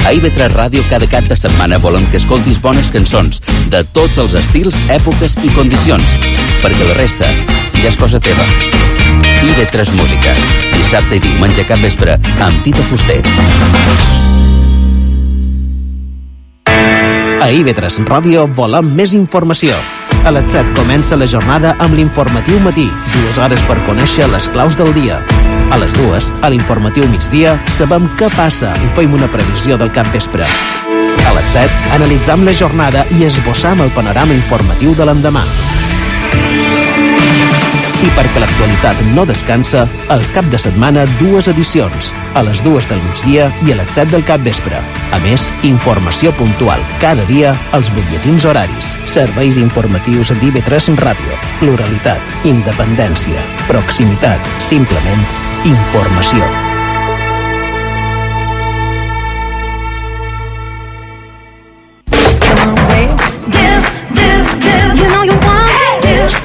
A 0.05 0.12
IB3 0.12 0.53
Ràdio 0.53 0.84
cada 0.91 1.09
cap 1.09 1.24
de 1.30 1.38
setmana 1.38 1.78
volem 1.80 2.05
que 2.11 2.20
escoltis 2.20 2.61
bones 2.61 2.91
cançons 2.93 3.41
de 3.72 3.80
tots 3.97 4.20
els 4.20 4.36
estils, 4.43 4.76
èpoques 4.93 5.38
i 5.41 5.55
condicions, 5.57 6.18
perquè 6.61 6.91
la 6.91 6.99
resta 7.01 7.32
ja 7.80 7.88
és 7.88 7.97
cosa 7.97 8.20
teva. 8.20 8.45
IB3 9.41 9.97
Música, 9.97 10.36
dissabte 10.91 11.20
i 11.20 11.22
diumenge 11.22 11.62
cap 11.68 11.78
vespre 11.78 12.16
amb 12.43 12.64
Tito 12.64 12.82
Fuster. 12.82 13.20
A 17.38 17.47
IB3 17.47 18.01
Ràdio 18.09 18.49
volem 18.59 18.91
més 18.99 19.14
informació. 19.14 19.76
A 20.26 20.32
les 20.34 20.51
7 20.51 20.74
comença 20.74 21.14
la 21.14 21.30
jornada 21.30 21.76
amb 21.78 21.95
l'informatiu 21.95 22.59
matí, 22.66 22.88
dues 23.14 23.38
hores 23.38 23.62
per 23.70 23.78
conèixer 23.86 24.26
les 24.34 24.51
claus 24.51 24.74
del 24.80 24.91
dia. 24.99 25.22
A 25.70 25.78
les 25.78 25.95
dues, 25.95 26.32
a 26.43 26.51
l'informatiu 26.51 27.07
migdia, 27.12 27.55
sabem 27.70 28.11
què 28.18 28.26
passa 28.34 28.74
i 28.82 28.91
fem 28.99 29.14
una 29.14 29.30
previsió 29.30 29.78
del 29.78 29.95
cap 29.95 30.11
vespre. 30.11 30.43
A 30.43 31.36
les 31.38 31.55
7, 31.55 31.84
analitzam 32.01 32.43
la 32.43 32.57
jornada 32.64 33.07
i 33.14 33.30
esbossam 33.30 33.86
el 33.86 33.95
panorama 33.95 34.34
informatiu 34.34 34.99
de 34.99 35.07
l'endemà. 35.07 35.47
I 38.01 38.09
perquè 38.16 38.40
l'actualitat 38.40 39.01
no 39.12 39.26
descansa, 39.28 39.82
els 40.14 40.30
cap 40.32 40.46
de 40.53 40.59
setmana 40.61 41.03
dues 41.18 41.51
edicions, 41.53 42.09
a 42.32 42.40
les 42.46 42.62
dues 42.64 42.86
del 42.88 43.03
migdia 43.05 43.51
i 43.66 43.74
a 43.74 43.76
les 43.76 43.92
7 43.98 44.14
del 44.14 44.24
cap 44.24 44.40
vespre. 44.46 44.80
A 45.12 45.18
més, 45.20 45.51
informació 45.68 46.32
puntual 46.38 46.80
cada 47.03 47.26
dia 47.28 47.53
als 47.76 47.92
butlletins 47.92 48.48
horaris, 48.48 48.94
serveis 49.05 49.61
informatius 49.61 50.32
d'IV3 50.40 50.96
Ràdio, 51.03 51.36
pluralitat, 51.61 52.34
independència, 52.48 53.44
proximitat, 53.68 54.51
simplement 54.72 55.28
informació. 55.68 56.60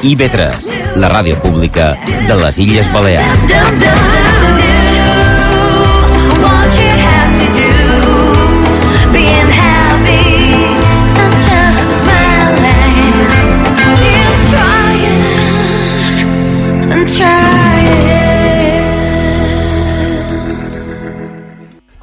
IB3, 0.06 0.68
la 1.02 1.08
ràdio 1.10 1.34
pública 1.42 1.96
de 2.28 2.36
les 2.38 2.60
Illes 2.62 2.90
Balears. 2.94 3.54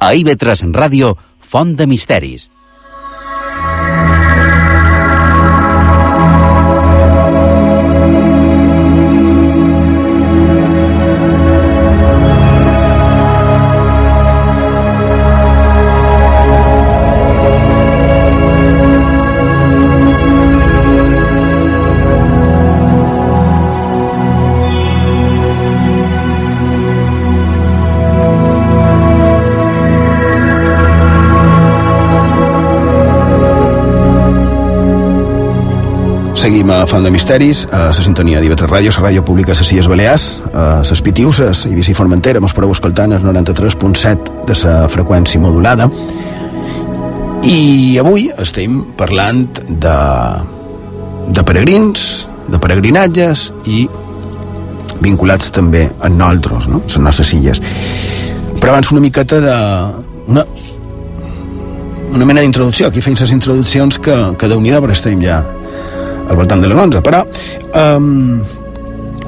A 0.03 0.11
IB3 0.11 0.65
Ràdio, 0.75 1.15
Font 1.39 1.77
de 1.79 1.87
Misteris. 1.87 2.49
A 36.83 36.87
Font 36.87 37.03
de 37.03 37.09
Misteris, 37.11 37.63
a 37.71 37.85
la 37.87 37.93
sintonia 37.95 38.41
d'IV3 38.43 38.67
Ràdio, 38.67 38.91
la 38.97 39.05
ràdio 39.05 39.21
pública 39.23 39.53
de 39.55 39.63
les 39.63 39.87
Balears, 39.87 40.41
a 40.53 40.81
les 40.83 41.01
Pitiuses, 41.01 41.65
i 41.65 41.93
Formentera, 41.95 42.41
mos 42.43 42.53
podeu 42.53 42.73
escoltar 42.75 43.05
el 43.07 43.23
93.7 43.23 44.43
de 44.47 44.57
la 44.65 44.89
freqüència 44.91 45.39
modulada. 45.39 45.87
I 47.47 47.97
avui 47.99 48.27
estem 48.37 48.81
parlant 48.99 49.45
de, 49.69 49.95
de 51.31 51.43
peregrins, 51.47 52.27
de 52.51 52.59
peregrinatges 52.59 53.53
i 53.65 53.87
vinculats 54.99 55.55
també 55.55 55.87
a 56.01 56.11
nosaltres, 56.11 56.67
no? 56.67 56.83
les 56.83 56.99
nostres 56.99 57.33
illes. 57.39 57.63
Però 58.59 58.75
abans 58.75 58.91
una 58.91 59.03
miqueta 59.03 59.39
de... 59.39 59.57
Una, 60.27 60.43
una 62.13 62.25
mena 62.27 62.43
d'introducció, 62.43 62.87
aquí 62.87 63.01
feim 63.01 63.15
les 63.19 63.31
introduccions 63.31 63.97
que, 64.03 64.15
que 64.37 64.47
déu 64.51 64.59
nhi 64.61 64.75
estem 64.91 65.23
ja 65.23 65.41
al 66.29 66.35
voltant 66.35 66.61
de 66.61 66.69
les 66.69 66.77
11, 66.77 67.01
però 67.05 67.23
um, 67.97 68.39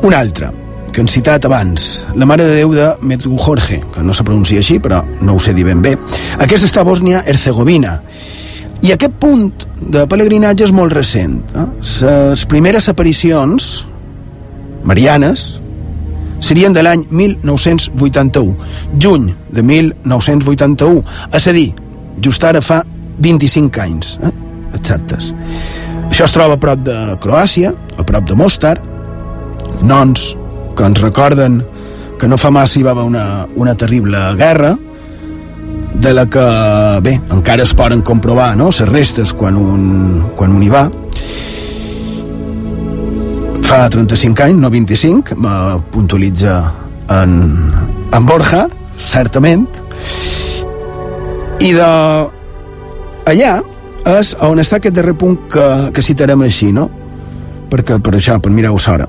una 0.05 0.19
altra 0.19 0.51
que 0.95 1.03
han 1.03 1.09
citat 1.11 1.43
abans, 1.45 2.05
la 2.15 2.25
Mare 2.25 2.45
de 2.47 2.55
Déu 2.61 2.71
de 2.71 2.87
Medjugorje, 3.03 3.81
que 3.91 4.03
no 4.03 4.13
se 4.15 4.23
pronuncia 4.23 4.61
així, 4.61 4.77
però 4.79 5.01
no 5.27 5.35
ho 5.35 5.41
sé 5.43 5.51
dir 5.53 5.65
ben 5.67 5.81
bé. 5.83 5.97
Aquesta 6.39 6.69
està 6.69 6.85
a 6.85 6.87
Bòsnia-Herzegovina. 6.87 7.97
I 8.85 8.93
aquest 8.95 9.17
punt 9.19 9.65
de 9.91 10.05
pelegrinatge 10.07 10.69
és 10.69 10.73
molt 10.75 10.95
recent. 10.95 11.41
Eh? 11.51 11.67
Les 12.05 12.45
primeres 12.47 12.87
aparicions 12.87 13.69
marianes 14.87 15.45
serien 16.39 16.71
de 16.71 16.83
l'any 16.85 17.03
1981, 17.09 18.55
juny 19.01 19.31
de 19.51 19.63
1981, 19.67 21.03
és 21.35 21.47
a 21.49 21.55
dir, 21.55 21.69
just 22.23 22.43
ara 22.47 22.63
fa 22.63 22.83
25 23.19 23.83
anys, 23.83 24.15
eh? 24.23 24.31
exactes. 24.77 25.33
Això 26.09 26.25
es 26.27 26.33
troba 26.35 26.55
a 26.55 26.61
prop 26.61 26.83
de 26.85 26.97
Croàcia, 27.21 27.73
a 27.97 28.03
prop 28.07 28.27
de 28.29 28.35
Mostar, 28.39 28.75
noms 29.83 30.33
que 30.75 30.85
ens 30.87 31.01
recorden 31.01 31.61
que 32.19 32.27
no 32.27 32.37
fa 32.39 32.51
massa 32.53 32.79
hi 32.79 32.83
va 32.85 32.93
haver 32.95 33.03
una, 33.03 33.25
una 33.55 33.75
terrible 33.75 34.21
guerra, 34.39 34.75
de 35.95 36.13
la 36.13 36.25
que, 36.29 36.45
bé, 37.01 37.15
encara 37.31 37.63
es 37.63 37.73
poden 37.73 38.01
comprovar, 38.01 38.55
no?, 38.57 38.69
les 38.69 38.89
restes 38.89 39.33
quan 39.33 39.57
un, 39.57 40.23
quan 40.35 40.53
un 40.55 40.63
hi 40.63 40.71
va. 40.71 40.85
Fa 43.65 43.85
35 43.89 44.45
anys, 44.45 44.59
no 44.61 44.69
25, 44.69 45.37
me 45.41 45.53
puntualitza 45.91 46.57
en, 47.15 47.37
en 48.13 48.27
Borja, 48.27 48.65
certament, 48.95 49.65
i 51.63 51.71
de 51.73 51.87
allà 53.31 53.55
és 54.05 54.35
on 54.45 54.61
està 54.61 54.77
aquest 54.77 54.95
darrer 54.95 55.15
punt 55.17 55.37
que, 55.51 55.65
que 55.93 56.03
citarem 56.05 56.45
així, 56.45 56.71
no? 56.75 56.89
perquè 57.69 57.97
per 57.99 58.13
això, 58.15 58.37
per 58.39 58.51
mirar-ho 58.53 58.77
s'hora. 58.79 59.07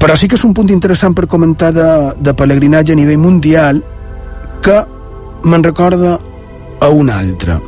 Però 0.00 0.16
sí 0.16 0.28
que 0.28 0.38
és 0.38 0.44
un 0.48 0.54
punt 0.56 0.70
interessant 0.72 1.14
per 1.14 1.28
comentar 1.30 1.70
de, 1.76 1.88
de 2.18 2.34
pelegrinatge 2.34 2.96
a 2.96 2.98
nivell 2.98 3.20
mundial 3.20 3.82
que 4.64 4.78
me'n 5.44 5.64
recorda 5.66 6.16
a 6.80 6.88
un 6.90 7.10
altre. 7.12 7.58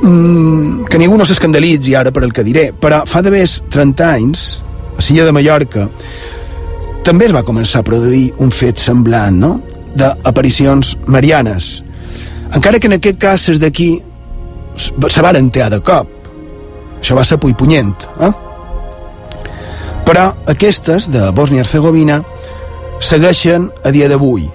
Mm, 0.00 0.86
que 0.88 0.98
ningú 1.00 1.18
no 1.20 1.26
s'escandalitzi 1.28 1.94
ara 1.98 2.12
per 2.14 2.24
el 2.24 2.32
que 2.32 2.44
diré, 2.46 2.70
però 2.72 3.02
fa 3.08 3.20
d'haver 3.20 3.44
30 3.44 4.06
anys, 4.08 4.46
a 4.96 5.02
Silla 5.04 5.26
de 5.26 5.34
Mallorca, 5.36 5.88
també 7.04 7.26
es 7.28 7.34
va 7.34 7.44
començar 7.44 7.82
a 7.82 7.88
produir 7.90 8.30
un 8.38 8.52
fet 8.54 8.80
semblant, 8.80 9.36
no?, 9.36 9.58
d'aparicions 9.90 10.94
marianes. 11.10 11.80
Encara 12.54 12.78
que 12.78 12.86
en 12.86 12.96
aquest 12.96 13.18
cas 13.20 13.48
des 13.50 13.58
d'aquí 13.60 13.90
se 14.88 15.22
va 15.24 15.32
entear 15.38 15.70
de 15.72 15.80
cop. 15.84 16.08
Això 17.00 17.16
va 17.16 17.24
ser 17.24 17.38
punyent, 17.40 17.94
eh? 18.20 18.32
Però 20.04 20.26
aquestes, 20.50 21.06
de 21.12 21.28
Bòsnia 21.36 21.60
i 21.60 21.64
Herzegovina, 21.64 22.20
segueixen 23.00 23.68
a 23.84 23.92
dia 23.94 24.08
d'avui. 24.10 24.48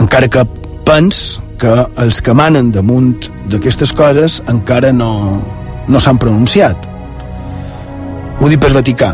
Encara 0.00 0.28
que 0.28 0.44
pens 0.88 1.40
que 1.60 1.74
els 2.00 2.20
que 2.24 2.34
manen 2.36 2.72
damunt 2.74 3.28
d'aquestes 3.52 3.92
coses 3.96 4.40
encara 4.50 4.90
no, 4.92 5.12
no 5.86 6.00
s'han 6.00 6.18
pronunciat. 6.18 6.88
Ho 8.40 8.50
dic 8.50 8.60
pel 8.64 8.74
Vaticà. 8.76 9.12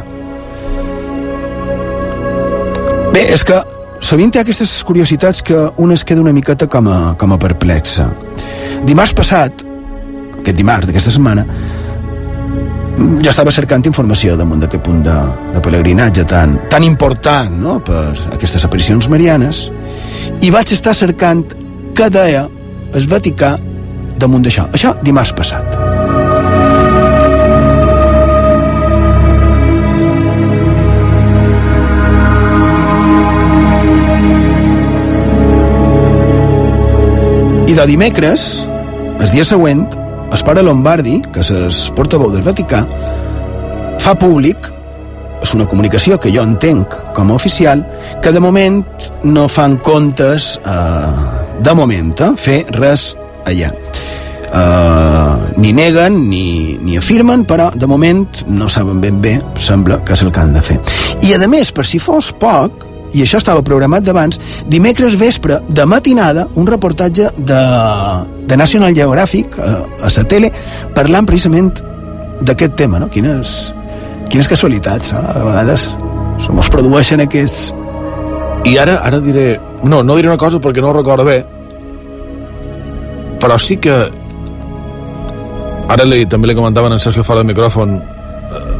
Bé, 3.10 3.26
és 3.34 3.44
que 3.44 3.58
sovint 4.10 4.34
ha 4.34 4.42
aquestes 4.42 4.72
curiositats 4.82 5.38
que 5.46 5.56
un 5.78 5.92
es 5.94 6.02
queda 6.04 6.22
una 6.24 6.32
miqueta 6.34 6.66
com 6.66 6.88
a, 6.90 7.14
com 7.18 7.30
a 7.30 7.38
perplexa. 7.38 8.08
Dimarts 8.86 9.14
passat, 9.14 9.62
aquest 10.40 10.56
dimarts 10.58 10.88
d'aquesta 10.88 11.12
setmana, 11.14 11.44
jo 12.98 13.30
estava 13.30 13.54
cercant 13.54 13.86
informació 13.86 14.34
damunt 14.40 14.64
d'aquest 14.64 14.82
punt 14.84 15.04
de, 15.06 15.14
de 15.54 15.62
pelegrinatge 15.62 16.26
tan, 16.28 16.56
tan 16.72 16.84
important 16.84 17.54
no? 17.62 17.78
per 17.86 18.10
aquestes 18.34 18.66
aparicions 18.66 19.08
marianes 19.12 19.68
i 20.42 20.50
vaig 20.50 20.74
estar 20.74 20.96
cercant 20.96 21.46
què 21.94 22.10
deia 22.10 22.48
el 22.90 23.08
Vaticà 23.14 23.54
damunt 24.18 24.42
d'això. 24.44 24.66
Això 24.74 24.96
dimarts 25.06 25.36
passat. 25.38 25.89
I 37.70 37.74
de 37.74 37.84
dimecres, 37.86 38.66
el 39.22 39.28
dia 39.30 39.44
següent, 39.46 39.84
el 40.34 40.40
pare 40.42 40.62
Lombardi, 40.66 41.20
que 41.30 41.44
és 41.44 41.52
el 41.54 41.68
portaveu 41.94 42.32
del 42.32 42.42
Vaticà, 42.42 42.80
fa 44.02 44.14
públic, 44.18 44.66
és 45.38 45.52
una 45.54 45.68
comunicació 45.70 46.18
que 46.18 46.32
jo 46.34 46.42
entenc 46.42 46.96
com 47.14 47.30
a 47.30 47.36
oficial, 47.38 47.84
que 48.24 48.32
de 48.34 48.42
moment 48.42 48.80
no 49.22 49.46
fan 49.46 49.78
comptes, 49.86 50.56
eh, 50.66 51.62
de 51.62 51.76
moment, 51.78 52.10
eh, 52.18 52.32
fer 52.34 52.58
res 52.74 53.12
allà. 53.46 53.70
Uh, 54.50 55.54
ni 55.62 55.70
neguen 55.70 56.24
ni, 56.26 56.76
ni 56.82 56.96
afirmen, 56.98 57.44
però 57.46 57.68
de 57.70 57.86
moment 57.86 58.24
no 58.50 58.66
saben 58.66 58.98
ben 58.98 59.20
bé, 59.22 59.36
sembla 59.54 60.00
que 60.02 60.16
és 60.18 60.24
el 60.26 60.32
que 60.34 60.42
han 60.42 60.56
de 60.58 60.62
fer. 60.72 60.80
I 61.22 61.36
a 61.38 61.46
més, 61.46 61.70
per 61.70 61.86
si 61.86 62.02
fos 62.02 62.32
poc, 62.34 62.89
i 63.12 63.24
això 63.24 63.40
estava 63.40 63.62
programat 63.66 64.04
d'abans, 64.06 64.38
dimecres 64.70 65.16
vespre, 65.18 65.60
de 65.68 65.86
matinada, 65.86 66.46
un 66.54 66.68
reportatge 66.68 67.30
de, 67.36 67.60
de 68.46 68.56
National 68.56 68.94
Geographic 68.94 69.58
a, 69.58 69.72
a 70.06 70.12
la 70.16 70.24
tele, 70.30 70.52
parlant 70.94 71.26
precisament 71.26 71.72
d'aquest 72.40 72.76
tema, 72.78 73.00
no? 73.02 73.10
Quines, 73.12 73.72
quines 74.30 74.48
casualitats, 74.48 75.12
no? 75.16 75.20
a 75.20 75.44
vegades 75.50 75.90
se 76.40 76.56
mos 76.56 76.70
produeixen 76.72 77.22
aquests... 77.26 77.70
I 78.68 78.76
ara, 78.76 78.98
ara 79.08 79.18
diré... 79.24 79.54
No, 79.82 80.02
no 80.04 80.16
diré 80.18 80.28
una 80.28 80.40
cosa 80.40 80.60
perquè 80.60 80.82
no 80.84 80.90
ho 80.90 80.96
recordo 80.96 81.24
bé, 81.24 81.38
però 83.40 83.56
sí 83.58 83.78
que 83.80 83.94
ara 85.90 86.04
li, 86.06 86.26
també 86.28 86.50
li 86.50 86.56
comentaven 86.58 86.92
en 86.92 87.00
Sergio 87.02 87.24
fora 87.24 87.40
del 87.40 87.48
micròfon 87.48 87.96
eh, 87.96 88.19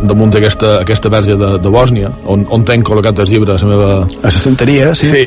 damunt 0.03 0.32
d'aquesta 0.32 0.78
aquesta 0.80 1.11
verge 1.12 1.36
de, 1.36 1.51
de 1.61 1.72
Bòsnia 1.72 2.12
on, 2.24 2.46
on 2.53 2.64
tenc 2.64 2.86
col·locat 2.88 3.20
els 3.24 3.32
llibres 3.32 3.62
a 3.62 3.68
la 3.68 3.74
meva... 3.74 3.90
A 4.22 4.32
l'estanteria, 4.32 4.94
sí. 4.96 5.11
sí. 5.11 5.26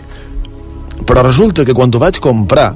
Però 1.03 1.21
resulta 1.25 1.65
que 1.67 1.75
quan 1.77 1.93
ho 1.93 2.01
vaig 2.01 2.19
comprar 2.23 2.71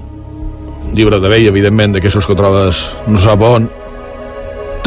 llibre 0.94 1.20
de 1.20 1.30
vell, 1.30 1.50
evidentment, 1.50 1.98
d'aquestos 1.98 2.28
que 2.28 2.36
trobes 2.38 2.84
no 3.08 3.20
sap 3.22 3.44
on, 3.44 3.68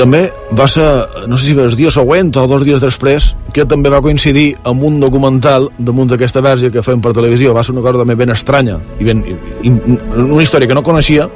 també 0.00 0.22
va 0.56 0.64
ser, 0.70 0.86
no 1.28 1.36
sé 1.36 1.50
si 1.50 1.54
el 1.60 1.74
dia 1.76 1.90
següent 1.92 2.30
o 2.40 2.46
dos 2.48 2.64
dies 2.64 2.80
després, 2.80 3.34
que 3.52 3.66
també 3.68 3.90
va 3.92 4.00
coincidir 4.00 4.54
amb 4.64 4.86
un 4.86 4.96
documental 5.02 5.68
damunt 5.76 6.08
d'aquesta 6.08 6.40
verge 6.44 6.70
que 6.72 6.84
feien 6.86 7.02
per 7.04 7.12
televisió. 7.16 7.52
Va 7.52 7.64
ser 7.66 7.74
una 7.74 7.84
cosa 7.84 8.00
també 8.00 8.16
ben 8.16 8.32
estranya 8.32 8.78
i 8.96 9.04
ben, 9.04 9.20
i, 9.26 9.36
i, 9.68 9.74
una 10.16 10.40
història 10.40 10.70
que 10.70 10.78
no 10.78 10.86
coneixia 10.86 11.28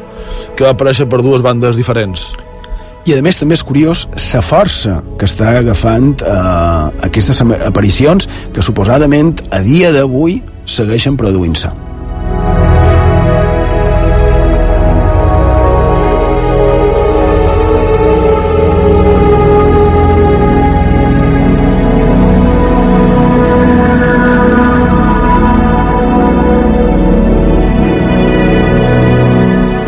que 0.56 0.64
va 0.64 0.72
aparèixer 0.72 1.08
per 1.10 1.20
dues 1.20 1.44
bandes 1.44 1.76
diferents. 1.76 2.30
I 3.04 3.12
a 3.12 3.20
més 3.20 3.36
també 3.36 3.52
és 3.52 3.62
curiós 3.68 4.06
la 4.16 4.40
força 4.40 4.94
que 5.20 5.26
està 5.28 5.58
agafant 5.58 6.14
eh, 6.24 7.04
aquestes 7.04 7.42
aparicions 7.44 8.28
que 8.56 8.64
suposadament 8.64 9.34
a 9.52 9.60
dia 9.60 9.92
d'avui 9.92 10.38
segueixen 10.64 11.18
produint-se. 11.20 11.68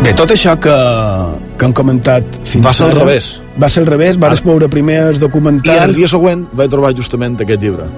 Bé, 0.05 0.13
tot 0.13 0.37
això 0.37 0.53
que, 0.61 0.77
que 1.57 1.67
han 1.67 1.73
comentat 1.77 2.37
fins 2.45 2.65
Va 2.65 2.73
ser 2.75 2.91
al 2.91 2.99
revés. 2.99 3.31
Va 3.59 3.69
ser 3.69 3.83
al 3.83 3.89
revés, 3.89 4.19
vas 4.21 4.43
veure 4.45 4.69
primer 4.69 4.99
els 5.07 5.21
I 5.21 5.25
documentals... 5.25 5.87
el 5.89 5.97
dia 5.97 6.09
següent 6.11 6.45
vaig 6.53 6.71
trobar 6.71 6.93
justament 6.97 7.39
aquest 7.41 7.65
llibre. 7.65 7.89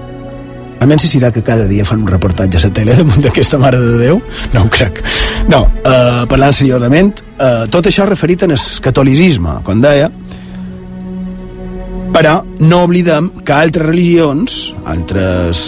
A 0.80 0.86
menys 0.88 1.04
si 1.04 1.10
serà 1.12 1.28
que 1.28 1.42
cada 1.44 1.66
dia 1.68 1.84
fan 1.84 2.00
un 2.00 2.08
reportatge 2.08 2.56
a 2.56 2.62
la 2.64 2.72
tele 2.72 2.94
damunt 2.96 3.20
d'aquesta 3.20 3.58
Mare 3.60 3.80
de 3.82 3.98
Déu? 4.00 4.20
No 4.54 4.64
ho 4.64 4.70
crec. 4.72 5.02
No, 5.52 5.66
uh, 5.68 6.22
parlant 6.30 6.56
seriosament, 6.56 7.20
uh, 7.36 7.66
tot 7.72 7.90
això 7.90 8.08
referit 8.08 8.46
en 8.46 8.56
el 8.56 8.62
catolicisme, 8.80 9.58
com 9.66 9.82
deia, 9.84 10.08
però 12.14 12.40
no 12.64 12.80
oblidem 12.86 13.28
que 13.44 13.54
altres 13.54 13.86
religions, 13.86 14.56
altres 14.88 15.60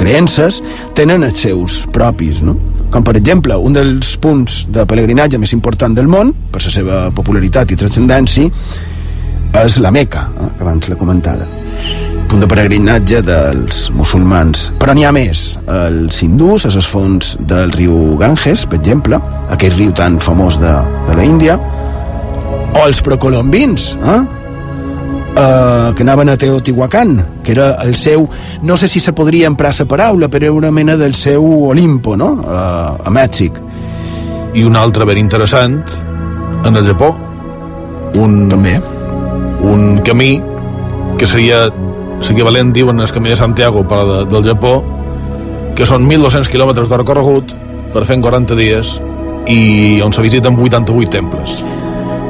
creences, 0.00 0.62
tenen 0.98 1.28
els 1.28 1.44
seus 1.44 1.82
propis, 1.92 2.40
no? 2.42 2.56
Com, 2.96 3.04
per 3.04 3.18
exemple, 3.18 3.52
un 3.60 3.74
dels 3.76 4.14
punts 4.24 4.62
de 4.72 4.86
pelegrinatge 4.88 5.36
més 5.36 5.50
important 5.52 5.92
del 5.92 6.06
món, 6.08 6.30
per 6.48 6.62
la 6.64 6.70
seva 6.72 7.00
popularitat 7.12 7.74
i 7.74 7.76
transcendència, 7.76 8.48
és 9.60 9.76
la 9.84 9.90
Meca, 9.92 10.22
eh, 10.32 10.46
que 10.56 10.64
abans 10.64 10.88
l'he 10.88 10.96
comentada 10.96 11.44
punt 12.26 12.40
de 12.40 12.48
peregrinatge 12.48 13.20
dels 13.22 13.82
musulmans. 13.94 14.70
Però 14.80 14.94
n'hi 14.96 15.04
ha 15.04 15.12
més. 15.12 15.42
Els 15.68 16.22
hindús, 16.24 16.64
a 16.64 16.72
les 16.72 16.88
fonts 16.88 17.34
del 17.52 17.70
riu 17.76 18.16
Ganges, 18.16 18.64
per 18.64 18.80
exemple, 18.80 19.20
aquell 19.52 19.76
riu 19.76 19.92
tan 19.92 20.16
famós 20.16 20.56
de, 20.58 20.72
de 21.06 21.20
la 21.20 21.28
Índia, 21.28 21.60
o 21.60 22.82
els 22.86 23.04
precolombins, 23.04 23.92
eh? 24.00 24.18
Uh, 25.36 25.92
que 25.92 26.00
anaven 26.00 26.30
a 26.30 26.38
Teotihuacan, 26.40 27.42
que 27.44 27.52
era 27.52 27.74
el 27.84 27.94
seu, 27.94 28.22
no 28.62 28.78
sé 28.80 28.88
si 28.88 29.00
se 29.00 29.12
podria 29.12 29.46
emprar 29.46 29.74
la 29.78 29.84
paraula, 29.84 30.28
però 30.32 30.44
era 30.44 30.52
una 30.52 30.70
mena 30.70 30.96
del 30.96 31.14
seu 31.14 31.44
Olimpo, 31.68 32.16
no?, 32.16 32.40
uh, 32.40 32.96
a 33.04 33.10
Mèxic. 33.12 33.60
I 34.54 34.64
un 34.64 34.76
altre 34.76 35.04
ben 35.04 35.18
interessant, 35.18 35.84
en 36.64 36.76
el 36.76 36.86
Japó. 36.86 37.14
Un, 38.16 38.48
També. 38.48 38.80
Un 39.60 40.00
camí 40.00 40.40
que 41.18 41.26
seria 41.28 41.66
l'equivalent, 41.68 42.72
diuen, 42.72 43.00
el 43.00 43.12
camí 43.12 43.28
de 43.28 43.36
Santiago, 43.36 43.84
però 43.84 44.06
de, 44.08 44.18
del 44.32 44.44
Japó, 44.46 44.78
que 45.76 45.84
són 45.84 46.08
1.200 46.08 46.48
quilòmetres 46.48 46.88
de 46.88 46.96
recorregut 46.96 47.52
per 47.92 48.04
fer 48.08 48.16
en 48.16 48.24
40 48.24 48.56
dies 48.56 48.96
i 49.52 50.00
on 50.04 50.12
se 50.16 50.24
visiten 50.24 50.56
88 50.56 51.12
temples. 51.12 51.60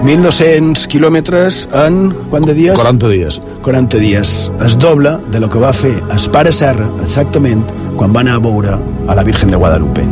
1.200 0.05 0.87
quilòmetres 0.93 1.65
en 1.85 2.11
quant 2.31 2.47
de 2.47 2.55
dies? 2.57 2.77
40 2.79 3.13
dies. 3.15 3.41
40 3.65 4.03
dies. 4.03 4.37
Es 4.65 4.79
doble 4.79 5.17
de 5.33 5.41
lo 5.41 5.49
que 5.49 5.63
va 5.63 5.73
fer 5.77 5.97
es 6.15 6.29
pare 6.33 6.53
Serra 6.53 6.91
exactament 7.03 7.65
quan 7.97 8.15
va 8.15 8.23
anar 8.27 8.37
a 8.37 8.45
veure 8.45 8.77
a 8.77 9.19
la 9.19 9.25
Virgen 9.27 9.51
de 9.51 9.61
Guadalupe. 9.63 10.07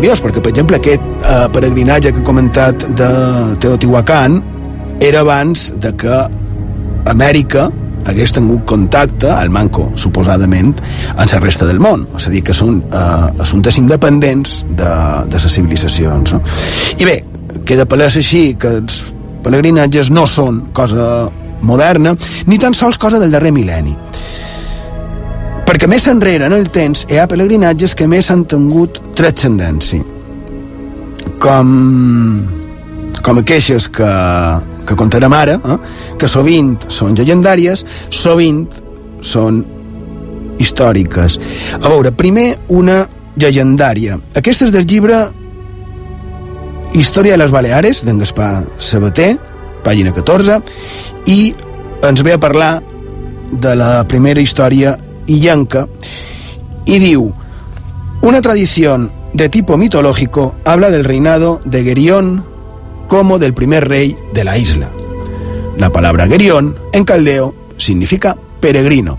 curiós, 0.00 0.22
perquè, 0.24 0.40
per 0.40 0.48
exemple, 0.48 0.78
aquest 0.80 1.02
eh, 1.20 1.46
peregrinatge 1.52 2.14
que 2.14 2.22
he 2.22 2.24
comentat 2.24 2.86
de 2.96 3.08
Teotihuacan 3.60 4.38
era 5.00 5.24
abans 5.24 5.70
de 5.80 5.94
que 5.96 6.16
Amèrica 7.10 7.70
hagués 8.08 8.32
tingut 8.32 8.64
contacte, 8.68 9.28
al 9.30 9.50
manco, 9.52 9.90
suposadament, 9.96 10.74
amb 11.16 11.32
la 11.32 11.40
resta 11.40 11.66
del 11.68 11.80
món. 11.80 12.06
És 12.16 12.28
a 12.28 12.32
dir, 12.32 12.42
que 12.44 12.56
són 12.56 12.80
eh, 12.82 13.42
assumptes 13.42 13.78
independents 13.80 14.60
de, 14.68 14.90
de 15.26 15.42
les 15.42 15.54
civilitzacions. 15.56 16.34
No? 16.34 16.42
I 16.98 17.08
bé, 17.08 17.16
queda 17.68 17.88
palès 17.88 18.16
així 18.20 18.54
que 18.60 18.76
els 18.80 19.02
pelegrinatges 19.44 20.10
no 20.12 20.26
són 20.28 20.66
cosa 20.76 21.28
moderna, 21.62 22.14
ni 22.46 22.58
tan 22.58 22.74
sols 22.74 22.98
cosa 22.98 23.20
del 23.20 23.32
darrer 23.32 23.52
mil·lenni. 23.52 23.96
Perquè 25.68 25.86
més 25.86 26.06
enrere 26.10 26.48
en 26.48 26.56
el 26.56 26.66
temps 26.74 27.04
hi 27.08 27.20
ha 27.20 27.28
pelegrinatges 27.30 27.94
que 27.94 28.08
més 28.10 28.30
han 28.32 28.42
tingut 28.50 28.98
transcendència. 29.18 30.02
Com, 31.40 31.68
com 33.22 33.38
aquelles 33.40 33.86
que, 33.88 34.08
que 34.86 34.96
contarem 34.96 35.32
ara, 35.32 35.58
eh? 35.58 35.76
que 36.18 36.28
sovint 36.28 36.76
són 36.88 37.16
llegendàries, 37.18 37.84
sovint 38.10 38.66
són 39.20 39.62
històriques. 40.60 41.38
A 41.80 41.88
veure, 41.88 42.12
primer 42.12 42.54
una 42.68 43.04
llegendària. 43.40 44.18
Aquesta 44.36 44.68
és 44.68 44.74
del 44.74 44.88
llibre 44.88 45.28
Història 46.90 47.36
de 47.36 47.38
les 47.38 47.52
Baleares, 47.54 48.00
d'en 48.02 48.18
Gaspar 48.18 48.64
Sabater, 48.82 49.36
pàgina 49.84 50.10
14, 50.12 50.56
i 51.30 51.52
ens 52.02 52.22
ve 52.26 52.34
a 52.34 52.40
parlar 52.42 52.80
de 53.52 53.76
la 53.78 53.92
primera 54.10 54.42
història 54.42 54.96
illanca, 55.30 55.86
y 56.84 56.98
diu, 56.98 57.32
una 58.22 58.40
tradición 58.40 59.12
de 59.32 59.48
tipo 59.48 59.76
mitológico 59.76 60.56
habla 60.64 60.90
del 60.90 61.04
reinado 61.04 61.60
de 61.64 61.84
Gerión 61.84 62.44
como 63.10 63.40
del 63.40 63.54
primer 63.54 63.88
rey 63.88 64.16
de 64.32 64.44
la 64.44 64.56
isla. 64.56 64.88
La 65.76 65.90
palabra 65.90 66.28
Gerión 66.28 66.78
en 66.92 67.04
caldeo 67.04 67.56
significa 67.76 68.36
peregrino. 68.60 69.18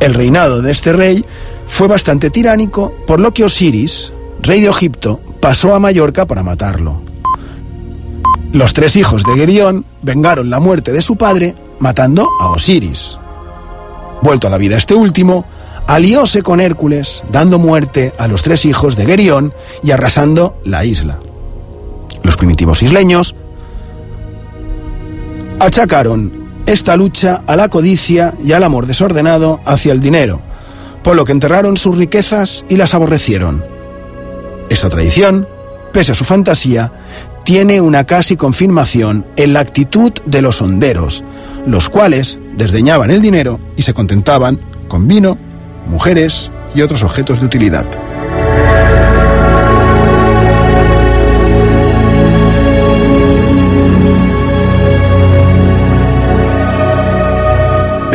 El 0.00 0.14
reinado 0.14 0.62
de 0.62 0.72
este 0.72 0.92
rey 0.92 1.24
fue 1.68 1.86
bastante 1.86 2.28
tiránico, 2.28 2.92
por 3.06 3.20
lo 3.20 3.32
que 3.32 3.44
Osiris, 3.44 4.12
rey 4.42 4.60
de 4.62 4.68
Egipto, 4.68 5.20
pasó 5.38 5.76
a 5.76 5.78
Mallorca 5.78 6.26
para 6.26 6.42
matarlo. 6.42 7.00
Los 8.50 8.74
tres 8.74 8.96
hijos 8.96 9.22
de 9.22 9.36
Gerión 9.36 9.84
vengaron 10.02 10.50
la 10.50 10.58
muerte 10.58 10.90
de 10.90 11.00
su 11.00 11.14
padre 11.14 11.54
matando 11.78 12.28
a 12.40 12.50
Osiris. 12.50 13.16
Vuelto 14.22 14.48
a 14.48 14.50
la 14.50 14.58
vida 14.58 14.76
este 14.76 14.96
último, 14.96 15.44
alióse 15.86 16.42
con 16.42 16.60
Hércules, 16.60 17.22
dando 17.30 17.60
muerte 17.60 18.12
a 18.18 18.26
los 18.26 18.42
tres 18.42 18.64
hijos 18.64 18.96
de 18.96 19.06
Gerión 19.06 19.54
y 19.84 19.92
arrasando 19.92 20.60
la 20.64 20.84
isla. 20.84 21.20
Los 22.28 22.36
primitivos 22.36 22.82
isleños 22.82 23.34
achacaron 25.60 26.30
esta 26.66 26.94
lucha 26.94 27.42
a 27.46 27.56
la 27.56 27.70
codicia 27.70 28.34
y 28.44 28.52
al 28.52 28.64
amor 28.64 28.84
desordenado 28.84 29.62
hacia 29.64 29.92
el 29.92 30.00
dinero, 30.02 30.42
por 31.02 31.16
lo 31.16 31.24
que 31.24 31.32
enterraron 31.32 31.78
sus 31.78 31.96
riquezas 31.96 32.66
y 32.68 32.76
las 32.76 32.92
aborrecieron. 32.92 33.64
Esta 34.68 34.90
tradición, 34.90 35.48
pese 35.90 36.12
a 36.12 36.14
su 36.14 36.26
fantasía, 36.26 36.92
tiene 37.46 37.80
una 37.80 38.04
casi 38.04 38.36
confirmación 38.36 39.24
en 39.36 39.54
la 39.54 39.60
actitud 39.60 40.12
de 40.26 40.42
los 40.42 40.60
honderos, 40.60 41.24
los 41.66 41.88
cuales 41.88 42.38
desdeñaban 42.58 43.10
el 43.10 43.22
dinero 43.22 43.58
y 43.74 43.80
se 43.84 43.94
contentaban 43.94 44.60
con 44.86 45.08
vino, 45.08 45.38
mujeres 45.86 46.50
y 46.74 46.82
otros 46.82 47.02
objetos 47.02 47.40
de 47.40 47.46
utilidad. 47.46 47.86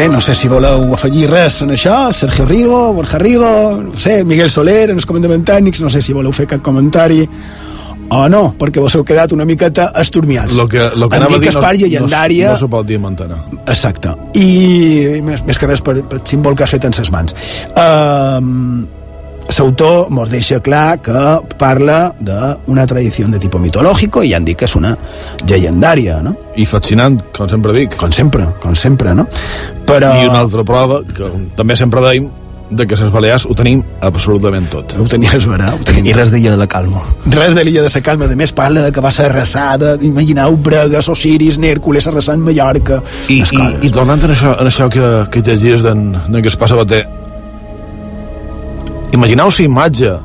Bé, 0.03 0.09
no 0.09 0.19
sé 0.19 0.33
si 0.35 0.49
voleu 0.51 0.89
afegir 0.91 1.29
res 1.31 1.61
en 1.63 1.69
això, 1.71 2.09
Sergio 2.11 2.43
Rigo, 2.43 2.91
Borja 2.91 3.15
Rigo, 3.21 3.51
no 3.79 3.93
sé, 3.95 4.17
Miguel 4.27 4.49
Soler, 4.51 4.89
en 4.91 4.97
els 4.99 5.05
comandaments 5.07 5.45
tècnics, 5.47 5.79
no 5.79 5.87
sé 5.87 6.01
si 6.03 6.11
voleu 6.11 6.33
fer 6.35 6.43
cap 6.51 6.59
comentari 6.65 7.21
o 7.23 8.25
no, 8.27 8.41
perquè 8.59 8.83
vos 8.83 8.97
heu 8.99 9.05
quedat 9.07 9.31
una 9.31 9.45
miqueta 9.47 9.93
esturmiats. 10.01 10.57
Lo 10.59 10.65
que, 10.67 10.89
lo 10.99 11.07
que 11.07 11.21
anava 11.21 11.37
a 11.37 11.39
dir 11.39 11.47
no, 11.47 11.53
Espar 11.53 11.79
no, 11.79 12.49
no 12.49 12.57
se 12.59 12.69
pot 12.73 12.89
dir 12.89 12.97
mentana. 12.99 13.37
Exacte. 13.63 14.11
I 14.35 15.21
més, 15.23 15.45
més 15.47 15.61
que 15.61 15.71
res 15.71 15.79
per, 15.79 15.95
per 16.03 16.19
símbol 16.27 16.59
que 16.59 16.67
has 16.67 16.75
fet 16.75 16.89
en 16.89 16.99
ses 16.99 17.13
mans. 17.15 17.31
Uh, 17.71 18.43
L'autor 19.51 20.09
mos 20.11 20.31
deixa 20.31 20.59
clar 20.63 20.99
que 21.03 21.19
parla 21.59 22.13
d'una 22.19 22.85
tradició 22.89 23.27
de 23.31 23.39
tipus 23.39 23.61
mitològico 23.61 24.23
i 24.23 24.31
ja 24.31 24.39
han 24.39 24.47
dit 24.47 24.57
que 24.59 24.67
és 24.67 24.75
una 24.75 24.93
llegendària, 25.47 26.19
no? 26.25 26.33
I 26.59 26.65
fascinant, 26.69 27.19
com 27.35 27.49
sempre 27.51 27.75
dic. 27.75 27.97
Com 27.99 28.11
sempre, 28.11 28.47
com 28.63 28.75
sempre, 28.75 29.13
no? 29.15 29.27
Però... 29.87 30.13
I 30.19 30.27
una 30.27 30.43
altra 30.43 30.65
prova, 30.67 31.01
que 31.07 31.29
també 31.55 31.77
sempre 31.79 32.03
deim, 32.03 32.27
de 32.73 32.87
que 32.87 32.95
les 32.97 33.11
Balears 33.11 33.45
ho 33.45 33.55
tenim 33.55 33.83
absolutament 34.01 34.67
tot. 34.71 34.95
Ho 34.99 35.05
tenies, 35.09 35.47
verà? 35.49 35.73
Ho 35.77 35.81
tenim 35.85 36.07
I 36.09 36.15
res 36.17 36.31
d'illa 36.33 36.53
de 36.55 36.59
la 36.59 36.67
calma. 36.67 37.03
Res 37.25 37.55
de 37.55 37.63
l'illa 37.63 37.83
de 37.85 37.91
la 37.93 38.03
calma, 38.05 38.27
de 38.27 38.37
més 38.39 38.53
parla 38.55 38.85
de 38.87 38.91
que 38.91 39.03
va 39.03 39.11
ser 39.13 39.27
arrasada, 39.29 39.95
imagineu 40.01 40.57
Bregues, 40.57 41.09
Osiris, 41.13 41.59
Nèrcules 41.61 42.07
arrasant 42.09 42.41
Mallorca... 42.43 43.01
I, 43.29 43.43
i, 43.43 43.65
i 43.87 43.91
tornant 43.93 44.23
en 44.23 44.33
això, 44.35 44.55
en 44.59 44.71
això 44.71 44.89
que, 44.91 45.11
que 45.31 45.45
llegies 45.45 45.85
d'en 45.85 46.09
d'en 46.27 46.41
Gaspar 46.43 46.71
Sabater, 46.71 47.05
imagineu 49.13 49.51
la 49.53 49.65
imatge 49.65 50.17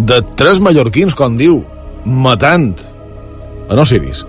de 0.00 0.22
tres 0.36 0.60
mallorquins, 0.64 1.14
com 1.14 1.36
diu, 1.36 1.60
matant 2.04 2.72
a 3.68 3.78
Osiris. 3.80 4.24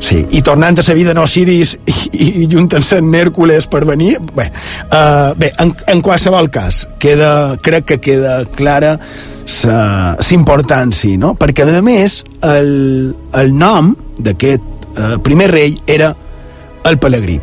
Sí, 0.00 0.22
i 0.32 0.40
tornant 0.40 0.78
a 0.80 0.84
la 0.86 0.94
vida 0.96 1.12
en 1.12 1.18
Osiris 1.20 1.74
i, 1.84 1.94
i 2.44 2.46
juntant-se 2.48 2.98
en 3.02 3.12
Hèrcules 3.14 3.68
per 3.68 3.82
venir... 3.84 4.14
Bé, 4.36 4.46
uh, 4.88 5.36
bé 5.36 5.50
en, 5.60 5.74
en 5.92 6.00
qualsevol 6.00 6.48
cas, 6.50 6.86
queda, 6.98 7.58
crec 7.60 7.84
que 7.90 7.98
queda 8.00 8.40
clara 8.56 8.96
la 9.64 10.16
importància, 10.32 11.18
no? 11.20 11.34
Perquè, 11.36 11.68
a 11.68 11.84
més, 11.84 12.22
el, 12.48 13.12
el 13.36 13.52
nom 13.52 13.92
d'aquest 14.16 14.88
uh, 14.96 15.18
primer 15.22 15.50
rei 15.52 15.76
era 15.86 16.14
el 16.88 16.98
Pelegrí. 16.98 17.40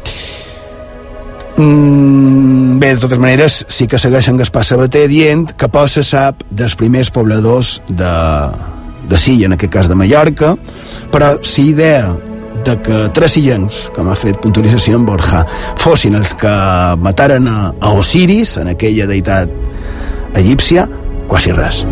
Mm, 1.57 2.77
bé, 2.77 2.93
de 2.93 3.01
totes 3.01 3.17
maneres, 3.17 3.65
sí 3.67 3.87
que 3.89 3.97
segueixen 3.97 4.37
Gaspar 4.37 4.61
Sabater 4.63 5.07
dient 5.09 5.47
que 5.57 5.69
poc 5.73 5.89
se 5.89 6.03
sap 6.05 6.43
dels 6.53 6.77
primers 6.77 7.09
pobladors 7.09 7.79
de, 7.89 8.13
de 9.09 9.17
Silla, 9.17 9.49
en 9.49 9.57
aquest 9.57 9.73
cas 9.73 9.89
de 9.89 9.97
Mallorca, 9.97 10.53
però 11.11 11.33
si 11.41 11.71
idea 11.73 12.13
de 12.63 12.77
que 12.85 13.01
tres 13.15 13.33
sillens, 13.37 13.87
com 13.95 14.09
ha 14.11 14.17
fet 14.19 14.37
puntualització 14.43 15.01
en 15.01 15.09
Borja, 15.09 15.45
fossin 15.81 16.19
els 16.19 16.35
que 16.37 16.55
mataren 17.01 17.49
a, 17.49 17.59
a 17.73 17.93
Osiris, 17.97 18.59
en 18.61 18.75
aquella 18.75 19.09
deïtat 19.09 20.35
egípcia, 20.37 20.85
quasi 21.27 21.57
res. 21.57 21.85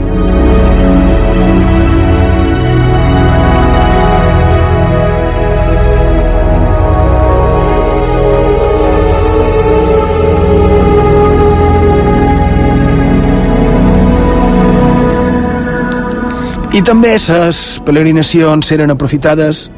I 16.76 16.82
també 16.84 17.14
les 17.16 17.80
peregrinacions 17.88 18.68
eren 18.76 18.92
aprofitades 18.92 19.72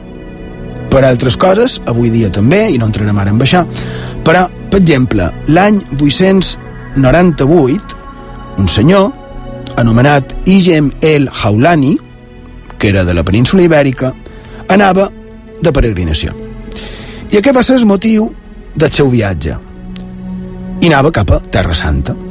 per 0.90 1.06
altres 1.06 1.38
coses, 1.38 1.78
avui 1.86 2.10
dia 2.10 2.34
també, 2.34 2.74
i 2.74 2.82
no 2.82 2.90
entrarem 2.90 3.14
ara 3.22 3.30
en 3.30 3.38
això, 3.38 3.62
però, 4.26 4.50
per 4.72 4.80
exemple, 4.82 5.30
l'any 5.46 5.78
898, 5.94 7.94
un 8.58 8.68
senyor 8.68 9.12
anomenat 9.78 10.34
Igem 10.50 10.90
el 11.06 11.30
Haulani, 11.30 12.00
que 12.80 12.90
era 12.90 13.06
de 13.06 13.14
la 13.14 13.24
península 13.24 13.64
ibèrica, 13.70 14.14
anava 14.68 15.12
de 15.62 15.72
peregrinació. 15.72 16.34
I 17.30 17.38
aquest 17.38 17.56
va 17.56 17.64
ser 17.64 17.76
el 17.78 17.86
motiu 17.86 18.34
del 18.74 18.90
seu 18.90 19.10
viatge. 19.14 19.54
I 20.82 20.88
anava 20.90 21.12
cap 21.14 21.30
a 21.30 21.46
Terra 21.46 21.78
Santa. 21.78 22.27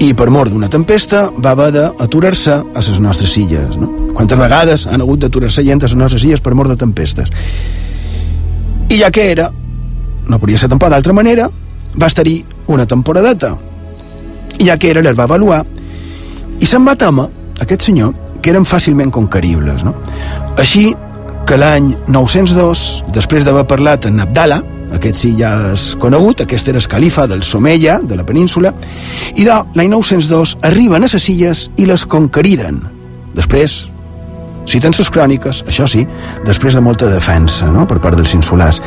I 0.00 0.14
per 0.16 0.30
mort 0.32 0.52
d'una 0.52 0.70
tempesta 0.72 1.26
va 1.36 1.52
haver 1.52 1.70
d'aturar-se 1.74 2.54
a 2.56 2.84
les 2.86 3.00
nostres 3.04 3.36
illes. 3.36 3.76
No? 3.76 3.90
Quantes 4.16 4.38
vegades 4.38 4.86
han 4.88 5.04
hagut 5.04 5.20
d'aturar-se 5.20 5.64
gent 5.66 5.82
a 5.82 5.90
les 5.90 5.96
nostres 5.96 6.24
illes 6.24 6.40
per 6.40 6.54
mort 6.56 6.72
de 6.72 6.76
tempestes. 6.80 7.28
I 8.88 9.02
ja 9.02 9.10
que 9.12 9.26
era, 9.30 9.50
no 10.26 10.38
podia 10.40 10.58
ser 10.58 10.70
tampoc 10.72 10.90
d'altra 10.90 11.12
manera, 11.12 11.50
va 12.00 12.08
estar-hi 12.08 12.38
una 12.72 12.86
temporadeta. 12.86 13.52
I 14.58 14.70
ja 14.70 14.78
que 14.80 14.90
era, 14.90 15.04
les 15.04 15.18
va 15.18 15.28
avaluar 15.28 15.60
i 16.60 16.68
se'n 16.68 16.84
va 16.84 16.96
temer, 16.98 17.28
aquest 17.60 17.86
senyor, 17.88 18.12
que 18.40 18.52
eren 18.52 18.66
fàcilment 18.68 19.12
conqueribles. 19.12 19.84
No? 19.84 19.94
Així 20.60 20.90
que 21.48 21.56
l'any 21.56 21.94
902, 22.08 22.82
després 23.16 23.46
d'haver 23.46 23.64
parlat 23.68 24.08
amb 24.08 24.24
Abdala, 24.24 24.60
aquest 24.96 25.16
sí 25.22 25.30
ja 25.38 25.52
és 25.72 25.94
conegut, 26.00 26.42
aquest 26.42 26.68
era 26.68 26.78
el 26.78 26.88
califa 26.90 27.26
del 27.30 27.42
Someia, 27.42 27.98
de 28.02 28.16
la 28.16 28.26
península, 28.26 28.72
i 29.36 29.46
de 29.46 29.56
l'any 29.74 29.90
902 29.92 30.56
arriben 30.70 31.04
a 31.04 31.10
les 31.12 31.28
illes 31.28 31.68
i 31.76 31.86
les 31.86 32.06
conqueriren. 32.06 32.82
després 33.34 33.86
citen 34.66 34.92
les 34.96 35.10
cròniques, 35.10 35.64
això 35.66 35.86
sí, 35.88 36.06
després 36.44 36.74
de 36.74 36.80
molta 36.80 37.06
defensa 37.10 37.66
no? 37.70 37.86
per 37.86 37.98
part 37.98 38.16
dels 38.16 38.34
insulars. 38.34 38.80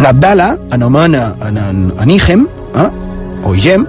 Nabdala 0.00 0.56
anomena 0.70 1.32
en, 1.46 1.56
en, 1.56 1.92
en 1.98 2.10
Ihem, 2.10 2.46
eh? 2.74 2.88
o 3.44 3.54
Igem, 3.54 3.86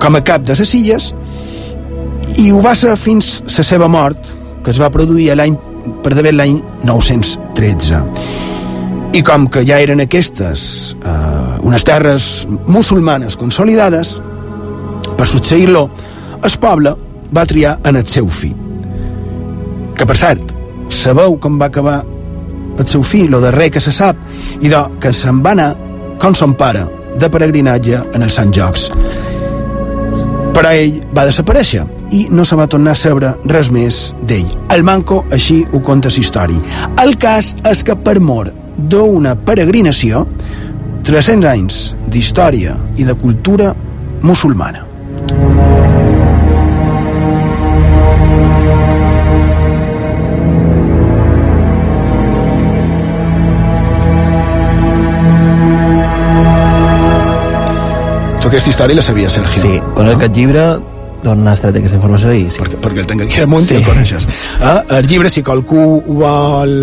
com 0.00 0.16
a 0.16 0.22
cap 0.24 0.44
de 0.46 0.56
les 0.56 0.74
illes 0.74 1.12
i 2.38 2.50
ho 2.52 2.60
va 2.62 2.74
ser 2.78 2.94
fins 2.96 3.40
la 3.56 3.64
seva 3.66 3.88
mort, 3.88 4.30
que 4.62 4.70
es 4.70 4.80
va 4.80 4.92
produir 4.94 5.34
l'any 5.36 5.56
per 6.04 6.14
d'haver 6.14 6.34
l'any 6.36 6.60
913. 6.84 8.47
I 9.12 9.22
com 9.24 9.46
que 9.48 9.64
ja 9.64 9.78
eren 9.80 10.02
aquestes 10.04 10.62
eh, 11.00 11.58
unes 11.64 11.84
terres 11.86 12.46
musulmanes 12.66 13.38
consolidades, 13.40 14.18
per 15.16 15.26
succeir-lo, 15.26 15.88
el 16.44 16.58
poble 16.60 16.92
va 17.34 17.46
triar 17.46 17.78
en 17.88 17.96
el 17.96 18.06
seu 18.06 18.28
fill. 18.28 18.54
Que, 19.96 20.06
per 20.06 20.16
cert, 20.16 20.52
sabeu 20.92 21.38
com 21.40 21.58
va 21.58 21.70
acabar 21.72 22.02
el 22.78 22.86
seu 22.86 23.02
fill, 23.02 23.30
lo 23.32 23.40
darrer 23.40 23.70
que 23.74 23.82
se 23.82 23.92
sap, 23.92 24.20
i 24.60 24.70
de 24.70 24.84
que 25.02 25.12
se'n 25.12 25.42
va 25.44 25.56
anar, 25.56 25.72
com 26.22 26.36
son 26.36 26.54
pare, 26.58 26.84
de 27.18 27.30
peregrinatge 27.32 28.04
en 28.14 28.22
els 28.22 28.38
Sant 28.38 28.52
Jocs. 28.54 28.88
Però 30.54 30.70
ell 30.74 31.00
va 31.14 31.26
desaparèixer 31.26 31.84
i 32.14 32.24
no 32.34 32.44
se 32.46 32.56
va 32.58 32.68
tornar 32.70 32.94
a 32.94 32.98
saber 32.98 33.34
res 33.50 33.72
més 33.74 33.98
d'ell. 34.22 34.48
El 34.74 34.84
manco 34.86 35.24
així 35.34 35.60
ho 35.72 35.82
conta 35.84 36.10
història. 36.10 36.62
El 37.02 37.18
cas 37.18 37.54
és 37.68 37.84
que 37.86 37.96
per 37.96 38.18
mort 38.20 38.67
d'una 38.78 39.34
peregrinació 39.34 40.24
300 41.08 41.48
anys 41.50 41.78
d'història 42.06 42.76
i 42.96 43.06
de 43.08 43.14
cultura 43.18 43.72
musulmana. 44.22 44.84
Tu 58.38 58.46
aquesta 58.48 58.70
història 58.70 58.96
la 58.96 59.02
sabies, 59.02 59.34
Sergio? 59.34 59.60
Sí, 59.60 59.80
conec 59.96 60.20
aquest 60.20 60.36
llibre 60.38 60.68
d'on 61.24 61.48
has 61.50 61.60
tret 61.60 61.76
aquesta 61.80 61.98
informació 61.98 62.30
i 62.36 62.46
sí. 62.46 62.60
Perquè, 62.62 62.78
perquè 62.84 63.02
el 63.02 63.08
tenc 63.10 63.24
aquí 63.26 63.42
damunt 63.42 63.66
sí. 63.66 63.74
i 63.74 63.80
el 63.80 63.88
coneixes. 63.88 64.28
Eh? 64.28 64.76
El 64.98 65.08
llibre, 65.10 65.32
si 65.32 65.42
qualcú 65.44 65.82
vol 66.06 66.76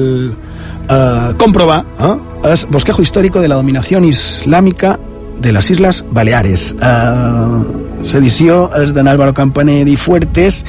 eh, 0.89 1.33
comprovar, 1.37 1.83
eh? 1.99 2.51
és 2.51 2.67
Bosquejo 2.69 3.01
histórico 3.01 3.41
de 3.41 3.47
la 3.47 3.55
dominación 3.55 4.05
islámica 4.05 4.99
de 5.39 5.51
les 5.51 5.71
Isles 5.71 6.03
Baleares. 6.11 6.75
Eh, 6.79 7.83
L'edició 8.05 8.67
és 8.77 8.91
d'en 8.93 9.07
Álvaro 9.09 9.33
Campaner 9.33 9.87
i 9.89 9.95
Fuertes 9.97 10.61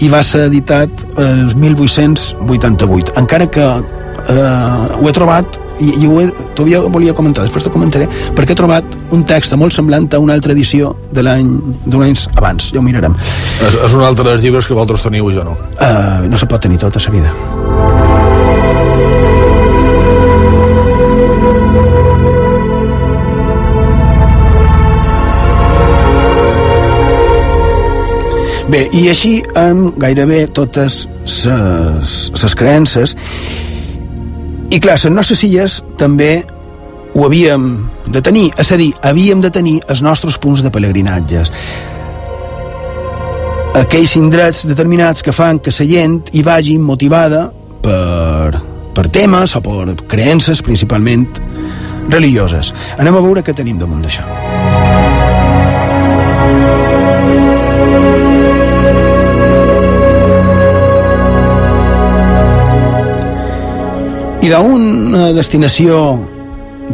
i 0.00 0.08
va 0.08 0.22
ser 0.24 0.46
editat 0.48 0.88
el 1.20 1.52
1888. 1.54 3.12
Encara 3.20 3.48
que 3.52 3.66
eh, 3.68 4.96
ho 4.96 5.08
he 5.08 5.12
trobat 5.12 5.58
i, 5.78 5.92
i 6.00 6.08
ho 6.08 6.20
he, 6.20 6.30
todavía 6.56 6.80
volia 6.88 7.14
comentar, 7.14 7.44
després 7.44 7.68
te 7.68 7.70
comentaré, 7.70 8.08
perquè 8.34 8.56
he 8.56 8.58
trobat 8.58 8.96
un 9.14 9.22
text 9.28 9.54
molt 9.60 9.76
semblant 9.76 10.08
a 10.14 10.22
una 10.22 10.34
altra 10.34 10.56
edició 10.56 10.94
de 11.14 11.22
l'any 11.22 11.52
d'un 11.86 12.08
anys 12.08 12.26
abans, 12.34 12.72
ja 12.72 12.80
ho 12.80 12.86
mirarem. 12.86 13.14
És, 13.60 13.76
és 13.76 13.94
un 13.94 14.02
altre 14.08 14.26
dels 14.32 14.42
llibres 14.42 14.66
que 14.66 14.74
vosaltres 14.74 15.06
teniu 15.06 15.30
i 15.30 15.38
jo 15.38 15.46
no. 15.46 15.54
Uh, 15.76 16.26
no 16.32 16.40
se 16.40 16.50
pot 16.50 16.66
tenir 16.66 16.80
tot 16.82 16.98
a 16.98 17.04
la 17.06 17.14
vida. 17.14 17.87
Bé, 28.68 28.84
i 28.92 29.06
així 29.08 29.38
amb 29.56 29.96
gairebé 30.00 30.42
totes 30.52 31.06
les 31.24 32.56
creences 32.58 33.16
i 34.68 34.80
clar, 34.80 34.98
les 34.98 35.06
nostres 35.08 35.42
illes 35.46 35.78
també 35.96 36.42
ho 37.16 37.24
havíem 37.24 37.70
de 38.12 38.20
tenir, 38.20 38.50
és 38.60 38.72
a 38.72 38.76
dir, 38.76 38.90
havíem 39.08 39.40
de 39.40 39.50
tenir 39.50 39.78
els 39.88 40.02
nostres 40.04 40.36
punts 40.38 40.60
de 40.62 40.70
pelegrinatges 40.70 41.52
aquells 43.78 44.16
indrets 44.18 44.64
determinats 44.66 45.22
que 45.22 45.32
fan 45.32 45.60
que 45.62 45.72
la 45.72 45.86
gent 45.86 46.18
hi 46.34 46.42
vagi 46.42 46.78
motivada 46.78 47.46
per, 47.82 48.60
per 48.94 49.06
temes 49.14 49.54
o 49.56 49.62
per 49.62 49.94
creences 50.10 50.62
principalment 50.66 51.28
religioses. 52.10 52.72
Anem 52.98 53.16
a 53.16 53.24
veure 53.24 53.44
què 53.44 53.54
tenim 53.54 53.78
damunt 53.78 54.02
d'això. 54.02 55.17
I 64.48 64.52
d'una 64.54 65.26
destinació 65.36 65.96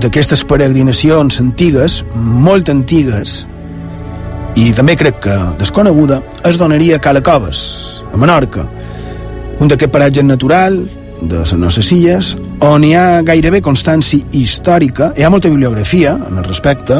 d'aquestes 0.02 0.40
peregrinacions 0.50 1.36
antigues, 1.38 2.00
molt 2.18 2.66
antigues, 2.72 3.34
i 4.58 4.72
també 4.74 4.96
crec 4.98 5.20
que 5.22 5.36
desconeguda, 5.60 6.18
es 6.50 6.58
donaria 6.58 6.96
a 6.98 7.02
Cala 7.04 7.22
Coves, 7.22 7.60
a 8.10 8.18
Menorca, 8.18 8.64
un 9.62 9.70
d'aquest 9.70 9.92
paratge 9.94 10.24
natural 10.26 10.80
de 11.22 11.44
les 11.44 11.52
nostres 11.54 11.92
illes, 11.94 12.32
on 12.58 12.82
hi 12.82 12.90
ha 12.98 13.22
gairebé 13.22 13.60
constància 13.62 14.18
històrica, 14.34 15.12
hi 15.14 15.22
ha 15.22 15.30
molta 15.30 15.52
bibliografia 15.52 16.16
en 16.16 16.42
el 16.42 16.48
respecte, 16.48 16.98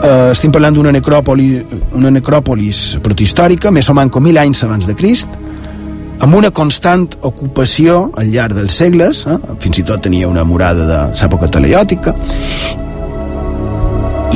eh, 0.00 0.30
estem 0.30 0.54
parlant 0.54 0.80
d'una 0.80 0.96
necròpoli, 0.96 1.50
una 1.92 2.14
necròpolis 2.16 2.96
protihistòrica, 3.04 3.68
més 3.68 3.92
o 3.92 3.98
manco 4.00 4.24
mil 4.24 4.40
anys 4.40 4.64
abans 4.64 4.88
de 4.88 4.96
Crist, 4.96 5.36
amb 6.24 6.34
una 6.34 6.50
constant 6.50 7.06
ocupació 7.22 8.08
al 8.18 8.32
llarg 8.32 8.56
dels 8.58 8.74
segles, 8.80 9.24
eh? 9.26 9.38
fins 9.62 9.78
i 9.80 9.86
tot 9.86 10.02
tenia 10.02 10.28
una 10.28 10.44
murada 10.44 10.86
de 10.88 11.00
l'època 11.14 11.50
teleiòtica, 11.54 12.14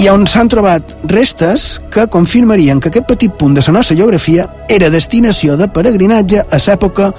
i 0.03 0.09
on 0.09 0.25
s'han 0.27 0.49
trobat 0.51 0.95
restes 1.11 1.77
que 1.93 2.09
confirmarien 2.11 2.81
que 2.81 2.89
aquest 2.91 3.07
petit 3.07 3.35
punt 3.39 3.55
de 3.55 3.63
la 3.67 3.75
nostra 3.77 3.97
geografia 3.97 4.49
era 4.69 4.89
destinació 4.91 5.57
de 5.61 5.69
peregrinatge 5.69 6.43
a 6.43 6.59
l'època 6.59 7.13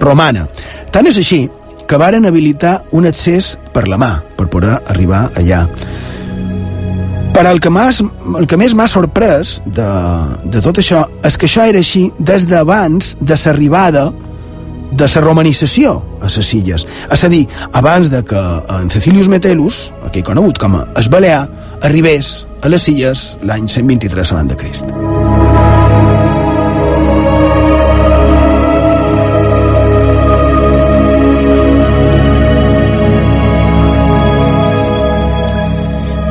romana. 0.00 0.48
Tant 0.90 1.06
és 1.06 1.20
així 1.22 1.44
que 1.86 1.98
varen 1.98 2.26
habilitar 2.26 2.80
un 2.92 3.06
accés 3.06 3.56
per 3.72 3.86
la 3.88 3.98
mà, 3.98 4.12
per 4.36 4.48
poder 4.50 4.76
arribar 4.86 5.28
allà. 5.38 5.64
Però 7.34 7.52
el 7.54 7.60
que, 7.62 7.70
més, 7.72 8.00
el 8.38 8.48
que 8.50 8.58
més 8.60 8.74
m'ha 8.76 8.88
sorprès 8.90 9.58
de, 9.64 9.90
de 10.50 10.62
tot 10.64 10.80
això 10.82 11.04
és 11.26 11.38
que 11.38 11.48
això 11.48 11.68
era 11.70 11.80
així 11.80 12.08
des 12.18 12.46
d'abans 12.50 13.14
de 13.20 13.38
l'arribada 13.44 14.10
de 14.90 15.06
la 15.14 15.22
romanització 15.22 15.94
a 16.20 16.28
les 16.34 16.52
illes. 16.54 16.86
És 17.10 17.24
a 17.24 17.30
dir, 17.32 17.46
abans 17.72 18.10
de 18.10 18.22
que 18.26 18.42
en 18.80 18.90
Cecilius 18.90 19.30
Metellus, 19.30 19.92
aquí 20.06 20.22
conegut 20.26 20.58
com 20.58 20.80
a 20.80 20.84
es 20.98 21.08
Balear, 21.08 21.46
arribés 21.82 22.46
a 22.62 22.68
les 22.68 22.88
illes 22.92 23.36
l'any 23.42 23.68
123 23.68 24.34
abans 24.34 24.50
de 24.50 24.60
Crist. 24.60 25.19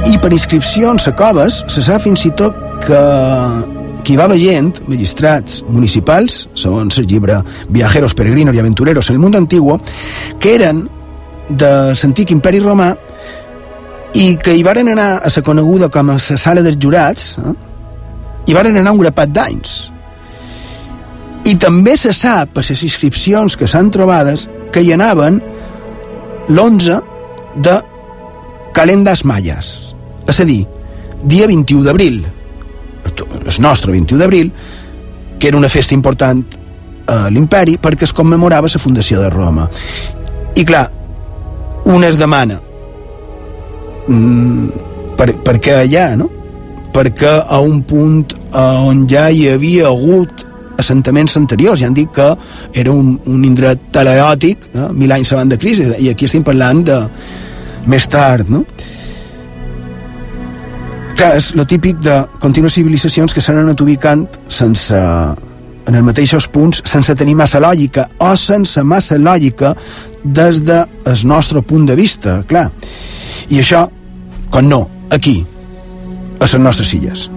I 0.10 0.18
per 0.18 0.32
inscripcions 0.34 1.05
a 1.07 1.14
coves 1.14 1.62
se 1.70 1.84
sap 1.86 2.01
fins 2.01 2.26
i 2.26 2.32
tot 2.38 2.55
que 2.82 3.01
qui 4.03 4.16
va 4.18 4.30
veient, 4.32 4.72
magistrats 4.89 5.60
municipals, 5.68 6.47
segons 6.57 6.97
el 6.97 7.05
llibre 7.05 7.41
Viajeros, 7.70 8.16
Peregrinos 8.18 8.55
i 8.55 8.62
Aventureros 8.62 9.10
en 9.10 9.18
el 9.18 9.22
Mundo 9.22 9.38
Antiguo, 9.38 9.78
que 10.39 10.55
eren 10.55 10.88
de 11.49 11.70
l'antic 11.93 12.32
imperi 12.34 12.62
romà 12.64 12.93
i 14.18 14.36
que 14.41 14.55
hi 14.55 14.64
varen 14.66 14.89
anar 14.89 15.10
a 15.20 15.30
la 15.30 15.43
coneguda 15.45 15.89
com 15.93 16.10
a 16.10 16.18
la 16.18 16.38
sala 16.38 16.64
dels 16.66 16.80
jurats 16.82 17.36
eh? 17.38 17.53
i 18.49 18.57
varen 18.57 18.78
anar 18.78 18.93
un 18.95 19.01
grapat 19.03 19.34
d'anys 19.34 19.76
i 21.49 21.55
també 21.57 21.95
se 21.97 22.14
sap 22.14 22.53
per 22.53 22.66
les 22.68 22.84
inscripcions 22.86 23.55
que 23.57 23.68
s'han 23.68 23.91
trobades 23.93 24.47
que 24.74 24.82
hi 24.82 24.93
anaven 24.93 25.39
l'11 26.49 26.99
de 27.57 27.78
calendas 28.74 29.26
mayas 29.26 29.89
és 30.34 30.40
a 30.44 30.48
dir, 30.48 30.62
dia 31.24 31.48
21 31.48 31.84
d'abril 31.88 32.22
el 33.10 33.62
nostre 33.64 33.92
21 33.92 34.20
d'abril 34.20 34.52
que 35.40 35.48
era 35.48 35.58
una 35.58 35.70
festa 35.70 35.96
important 35.96 36.44
a 37.10 37.30
l'imperi 37.34 37.78
perquè 37.82 38.06
es 38.08 38.14
commemorava 38.14 38.70
la 38.72 38.82
fundació 38.82 39.22
de 39.24 39.30
Roma 39.34 39.70
i 40.56 40.66
clar 40.66 40.90
un 41.90 42.04
es 42.04 42.20
demana 42.20 42.60
mm, 44.08 44.68
per, 45.18 45.34
per 45.44 45.56
què 45.60 45.80
allà, 45.84 46.12
no? 46.20 46.30
Perquè 46.94 47.32
a 47.48 47.60
un 47.62 47.82
punt 47.88 48.36
on 48.56 49.04
ja 49.10 49.28
hi 49.30 49.48
havia 49.52 49.90
hagut 49.90 50.46
assentaments 50.80 51.36
anteriors, 51.38 51.82
ja 51.82 51.90
han 51.90 51.98
dit 51.98 52.10
que 52.16 52.30
era 52.82 52.94
un, 52.96 53.18
un 53.28 53.44
indret 53.46 53.90
teleòtic, 53.96 54.70
no? 54.74 54.90
mil 54.96 55.12
anys 55.12 55.34
abans 55.36 55.52
de 55.52 55.60
crisi, 55.60 55.90
i 56.00 56.08
aquí 56.12 56.30
estem 56.30 56.46
parlant 56.48 56.86
de 56.88 57.00
més 57.92 58.08
tard, 58.12 58.48
no? 58.52 58.64
Clar, 61.20 61.34
és 61.36 61.50
lo 61.52 61.66
típic 61.68 61.98
de 62.00 62.14
contínues 62.40 62.78
civilitzacions 62.78 63.34
que 63.36 63.42
s'han 63.44 63.58
anat 63.60 63.82
ubicant 63.84 64.22
sense 64.48 64.96
en 64.96 65.98
els 65.98 66.06
mateixos 66.08 66.46
punts 66.48 66.80
sense 66.88 67.12
tenir 67.20 67.34
massa 67.36 67.60
lògica 67.60 68.06
o 68.24 68.30
sense 68.40 68.80
massa 68.88 69.18
lògica 69.20 69.74
des 70.24 70.62
del 70.64 71.26
nostre 71.28 71.60
punt 71.60 71.90
de 71.90 71.98
vista, 72.00 72.38
clar. 72.48 72.70
I 73.52 73.60
això, 73.60 73.84
com 74.48 74.72
no, 74.72 74.86
aquí, 75.12 75.42
a 76.40 76.48
les 76.48 76.56
nostres 76.64 76.96
illes. 76.96 77.28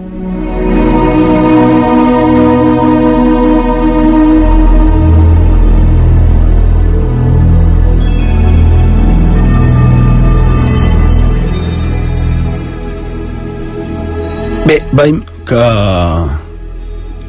Bé, 14.73 14.79
veiem 14.97 15.19
que, 15.45 15.63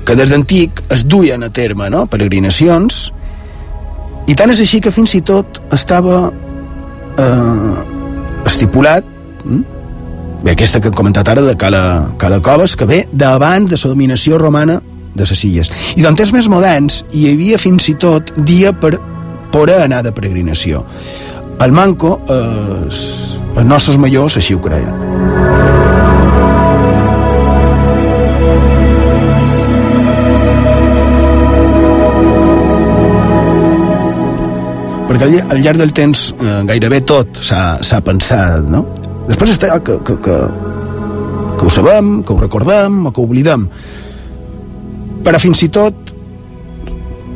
que 0.09 0.15
des 0.17 0.31
d'antic 0.33 0.81
es 0.95 1.03
duien 1.05 1.43
a 1.45 1.51
terme 1.53 1.91
no? 1.93 2.07
peregrinacions 2.09 3.01
i 4.25 4.37
tant 4.39 4.49
és 4.55 4.63
així 4.65 4.81
que 4.81 4.93
fins 4.95 5.13
i 5.19 5.21
tot 5.29 5.61
estava 5.77 6.23
eh, 7.21 7.75
estipulat 8.49 9.05
hm? 9.43 9.61
bé, 10.41 10.55
aquesta 10.55 10.81
que 10.81 10.89
hem 10.89 10.97
comentat 10.97 11.35
ara 11.35 11.45
de 11.45 11.53
Cala, 11.61 11.85
Cala 12.17 12.41
Coves 12.41 12.79
que 12.81 12.89
ve 12.89 13.03
d'abans 13.13 13.69
de 13.69 13.77
la 13.77 13.93
dominació 13.93 14.41
romana 14.41 14.81
de 15.13 15.29
les 15.29 15.45
illes 15.45 15.73
i 15.99 16.01
d'on 16.01 16.17
temps 16.17 16.33
més 16.33 16.49
moderns 16.49 17.03
hi 17.13 17.29
havia 17.35 17.61
fins 17.61 17.93
i 17.93 17.99
tot 18.01 18.33
dia 18.41 18.73
per 18.73 18.97
poder 19.53 19.83
anar 19.85 20.01
de 20.07 20.17
peregrinació 20.17 20.87
el 21.61 21.77
manco 21.77 22.23
eh, 22.25 22.85
els 22.89 23.69
nostres 23.69 24.01
majors 24.01 24.41
així 24.41 24.57
ho 24.57 24.65
creien 24.65 25.44
al, 35.25 35.35
al 35.51 35.63
llarg 35.65 35.81
del 35.81 35.93
temps 35.97 36.29
eh, 36.37 36.61
gairebé 36.69 37.01
tot 37.09 37.41
s'ha 37.45 38.01
pensat, 38.05 38.65
no? 38.69 38.85
Després 39.29 39.55
està 39.55 39.79
que, 39.85 39.99
que, 40.05 40.17
que, 40.25 40.39
que 41.59 41.67
ho 41.67 41.73
sabem, 41.73 42.19
que 42.23 42.35
ho 42.35 42.41
recordem 42.41 43.07
o 43.09 43.13
que 43.13 43.23
ho 43.23 43.29
oblidem. 43.29 43.69
Però 45.25 45.41
fins 45.41 45.63
i 45.65 45.71
tot 45.73 46.13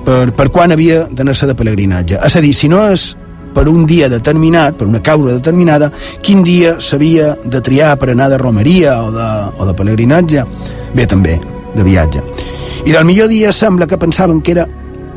per, 0.05 0.27
per 0.37 0.49
quan 0.53 0.75
havia 0.75 1.07
d'anar-se 1.09 1.49
de 1.49 1.57
pelegrinatge. 1.57 2.21
És 2.25 2.37
a 2.37 2.45
dir, 2.45 2.53
si 2.57 2.69
no 2.69 2.83
és 2.93 3.11
per 3.57 3.65
un 3.71 3.87
dia 3.89 4.11
determinat, 4.13 4.77
per 4.79 4.87
una 4.87 5.01
causa 5.05 5.39
determinada, 5.39 5.89
quin 6.25 6.45
dia 6.45 6.77
s'havia 6.85 7.33
de 7.45 7.63
triar 7.65 7.95
per 7.99 8.13
anar 8.13 8.29
de 8.33 8.41
romeria 8.41 8.99
o 9.03 9.13
de, 9.15 9.29
o 9.57 9.69
de 9.69 9.77
pelegrinatge? 9.79 10.45
Bé, 10.95 11.09
també, 11.09 11.39
de 11.75 11.87
viatge. 11.87 12.23
I 12.85 12.93
del 12.93 13.09
millor 13.09 13.33
dia 13.33 13.53
sembla 13.53 13.89
que 13.89 13.99
pensaven 13.99 14.43
que 14.45 14.55
era 14.59 14.69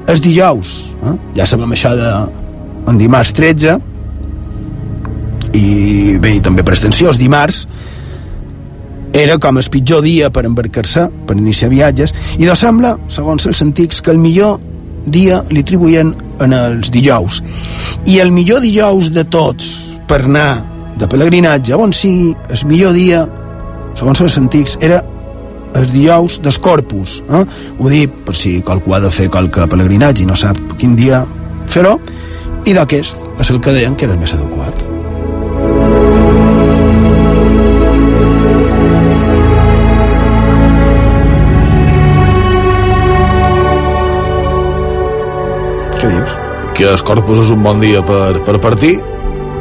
el 0.08 0.24
dijous. 0.24 0.96
Eh? 1.04 1.18
Ja 1.38 1.46
sabem 1.48 1.76
això 1.76 1.94
de 2.00 2.10
en 2.88 2.98
dimarts 2.98 3.34
13 3.38 3.78
i 5.58 6.18
bé, 6.22 6.38
i 6.38 6.42
també 6.44 6.64
per 6.64 6.76
extensió, 6.76 7.10
els 7.12 7.20
dimarts 7.20 7.66
era 9.14 9.38
com 9.44 9.60
el 9.60 9.68
pitjor 9.72 10.02
dia 10.06 10.30
per 10.32 10.46
embarcar-se, 10.48 11.08
per 11.28 11.36
iniciar 11.36 11.70
viatges, 11.72 12.14
i 12.40 12.48
de 12.48 12.56
sembla, 12.56 12.96
segons 13.12 13.46
els 13.50 13.62
antics, 13.64 14.00
que 14.02 14.14
el 14.14 14.22
millor 14.22 14.60
dia 15.06 15.42
li 15.50 15.64
atribuïen 15.66 16.14
en 16.42 16.56
els 16.56 16.92
dijous. 16.94 17.42
I 18.08 18.22
el 18.24 18.32
millor 18.32 18.62
dijous 18.64 19.12
de 19.12 19.26
tots 19.28 19.92
per 20.08 20.22
anar 20.24 20.62
de 21.00 21.08
pelegrinatge, 21.12 21.76
on 21.76 21.92
sigui 21.96 22.32
el 22.52 22.64
millor 22.70 22.96
dia, 22.96 23.26
segons 24.00 24.22
els 24.24 24.38
antics, 24.40 24.78
era 24.80 25.02
els 25.76 25.92
dijous 25.92 26.40
dels 26.44 26.60
corpus. 26.60 27.20
Eh? 27.28 27.44
Ho 27.80 27.92
dic 27.92 28.16
per 28.28 28.36
si 28.38 28.60
qualcú 28.66 28.96
ha 28.96 29.02
de 29.04 29.12
fer 29.12 29.30
qualque 29.32 29.68
pelegrinatge 29.72 30.24
i 30.24 30.30
no 30.30 30.40
sap 30.40 30.60
quin 30.80 30.96
dia 31.00 31.24
fer-ho, 31.72 31.98
i 32.66 32.74
d'aquest 32.78 33.22
és 33.42 33.50
el 33.50 33.62
que 33.62 33.74
deien 33.74 33.96
que 33.98 34.06
era 34.06 34.14
el 34.14 34.22
més 34.22 34.34
adequat. 34.36 34.82
Què 46.02 46.12
dius? 46.12 46.36
Que 46.78 46.92
el 46.92 47.04
Corpus 47.06 47.42
és 47.46 47.52
un 47.54 47.66
bon 47.66 47.82
dia 47.82 48.06
per, 48.06 48.38
per 48.46 48.60
partir, 48.62 48.96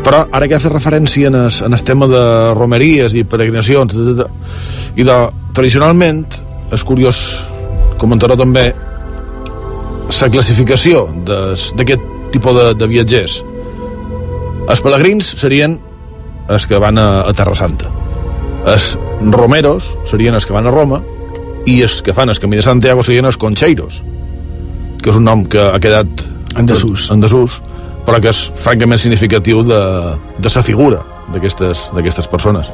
però 0.05 0.23
ara 0.33 0.49
que 0.49 0.61
fet 0.61 0.73
referència 0.73 1.29
en 1.29 1.41
el, 1.43 1.51
en 1.67 1.77
el 1.77 1.85
tema 1.85 2.09
de 2.09 2.23
romeries 2.57 3.17
i 3.17 3.25
peregrinacions 3.29 3.97
i 4.97 5.05
de, 5.05 5.19
tradicionalment 5.57 6.25
és 6.73 6.85
curiós 6.87 7.19
comentar 8.01 8.33
també 8.37 8.71
la 10.21 10.29
classificació 10.29 11.07
d'aquest 11.25 12.20
tipus 12.35 12.57
de, 12.57 12.67
de 12.79 12.89
viatgers 12.91 13.41
els 14.71 14.83
pelegrins 14.85 15.33
serien 15.41 15.79
els 16.51 16.67
que 16.67 16.79
van 16.83 16.99
a, 16.99 17.09
a 17.29 17.35
Terra 17.37 17.57
Santa 17.59 17.91
els 18.71 18.93
romeros 19.33 19.95
serien 20.11 20.37
els 20.37 20.47
que 20.47 20.57
van 20.57 20.69
a 20.69 20.75
Roma 20.75 21.01
i 21.69 21.81
els 21.85 22.01
que 22.05 22.15
fan 22.17 22.33
el 22.33 22.41
camí 22.41 22.61
de 22.61 22.67
Santiago 22.67 23.05
serien 23.07 23.29
els 23.29 23.41
concheiros 23.41 24.01
que 25.01 25.13
és 25.13 25.17
un 25.17 25.27
nom 25.29 25.45
que 25.49 25.61
ha 25.61 25.79
quedat 25.81 26.27
en 26.59 26.67
desús, 26.69 27.09
en 27.13 27.23
desús 27.23 27.61
però 28.07 28.19
que 28.21 28.33
és 28.33 28.47
francament 28.59 29.01
significatiu 29.01 29.63
de, 29.65 29.81
de 30.39 30.53
sa 30.53 30.65
figura 30.67 31.03
d'aquestes 31.31 32.29
persones 32.31 32.73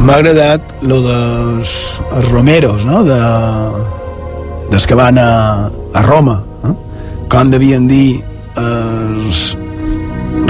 M'ha 0.00 0.16
agradat 0.18 0.72
lo 0.88 0.98
dels 1.04 1.72
els 2.16 2.28
romeros, 2.30 2.84
no? 2.88 3.02
De, 3.06 3.18
dels 4.72 4.86
que 4.88 4.96
van 4.98 5.18
a, 5.20 5.68
a 5.68 6.02
Roma. 6.02 6.40
Eh? 6.66 6.72
Com 7.30 7.52
devien 7.52 7.86
dir 7.86 8.22
els 8.60 9.44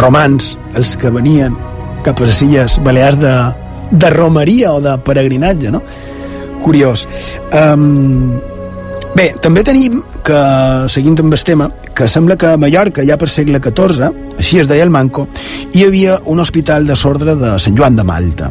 romans, 0.01 0.57
els 0.75 0.97
que 0.99 1.11
venien 1.15 1.55
cap 2.03 2.21
a 2.21 2.27
les 2.27 2.41
illes 2.43 2.79
balears 2.83 3.19
de, 3.21 3.35
de 3.93 4.11
romeria 4.11 4.73
o 4.73 4.81
de 4.83 4.97
peregrinatge, 5.07 5.71
no? 5.71 5.83
Curiós. 6.63 7.07
Um, 7.53 8.39
bé, 9.15 9.33
també 9.43 9.65
tenim 9.67 10.01
que, 10.25 10.41
seguint 10.93 11.19
amb 11.23 11.35
el 11.35 11.45
tema, 11.47 11.69
que 11.95 12.09
sembla 12.09 12.39
que 12.39 12.55
a 12.55 12.59
Mallorca, 12.59 13.05
ja 13.07 13.19
per 13.19 13.29
segle 13.31 13.61
XIV, 13.63 14.11
així 14.39 14.63
es 14.63 14.71
deia 14.71 14.87
el 14.87 14.95
Manco, 14.95 15.27
hi 15.75 15.87
havia 15.87 16.19
un 16.27 16.41
hospital 16.43 16.87
de 16.87 16.97
sordre 16.97 17.37
de 17.39 17.57
Sant 17.63 17.79
Joan 17.79 17.99
de 17.99 18.07
Malta. 18.07 18.51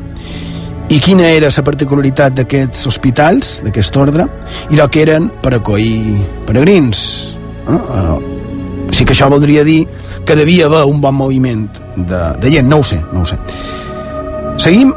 I 0.91 0.99
quina 0.99 1.29
era 1.31 1.47
la 1.47 1.63
particularitat 1.63 2.35
d'aquests 2.35 2.87
hospitals, 2.89 3.61
d'aquest 3.63 3.95
ordre? 3.95 4.27
I 4.71 4.75
del 4.75 4.91
que 4.91 5.05
eren 5.05 5.29
per 5.41 5.55
acollir 5.55 6.19
peregrins. 6.49 7.05
Eh? 7.63 8.40
Sí 8.91 9.05
que 9.05 9.15
això 9.15 9.29
voldria 9.31 9.63
dir 9.63 9.85
que 10.25 10.35
devia 10.35 10.67
haver 10.67 10.83
un 10.89 10.99
bon 11.01 11.15
moviment 11.15 11.67
de, 11.95 12.21
de 12.41 12.51
gent, 12.51 12.67
no 12.67 12.81
ho 12.81 12.83
sé, 12.83 12.99
no 13.13 13.23
ho 13.23 13.25
sé. 13.25 13.39
Seguim 14.61 14.91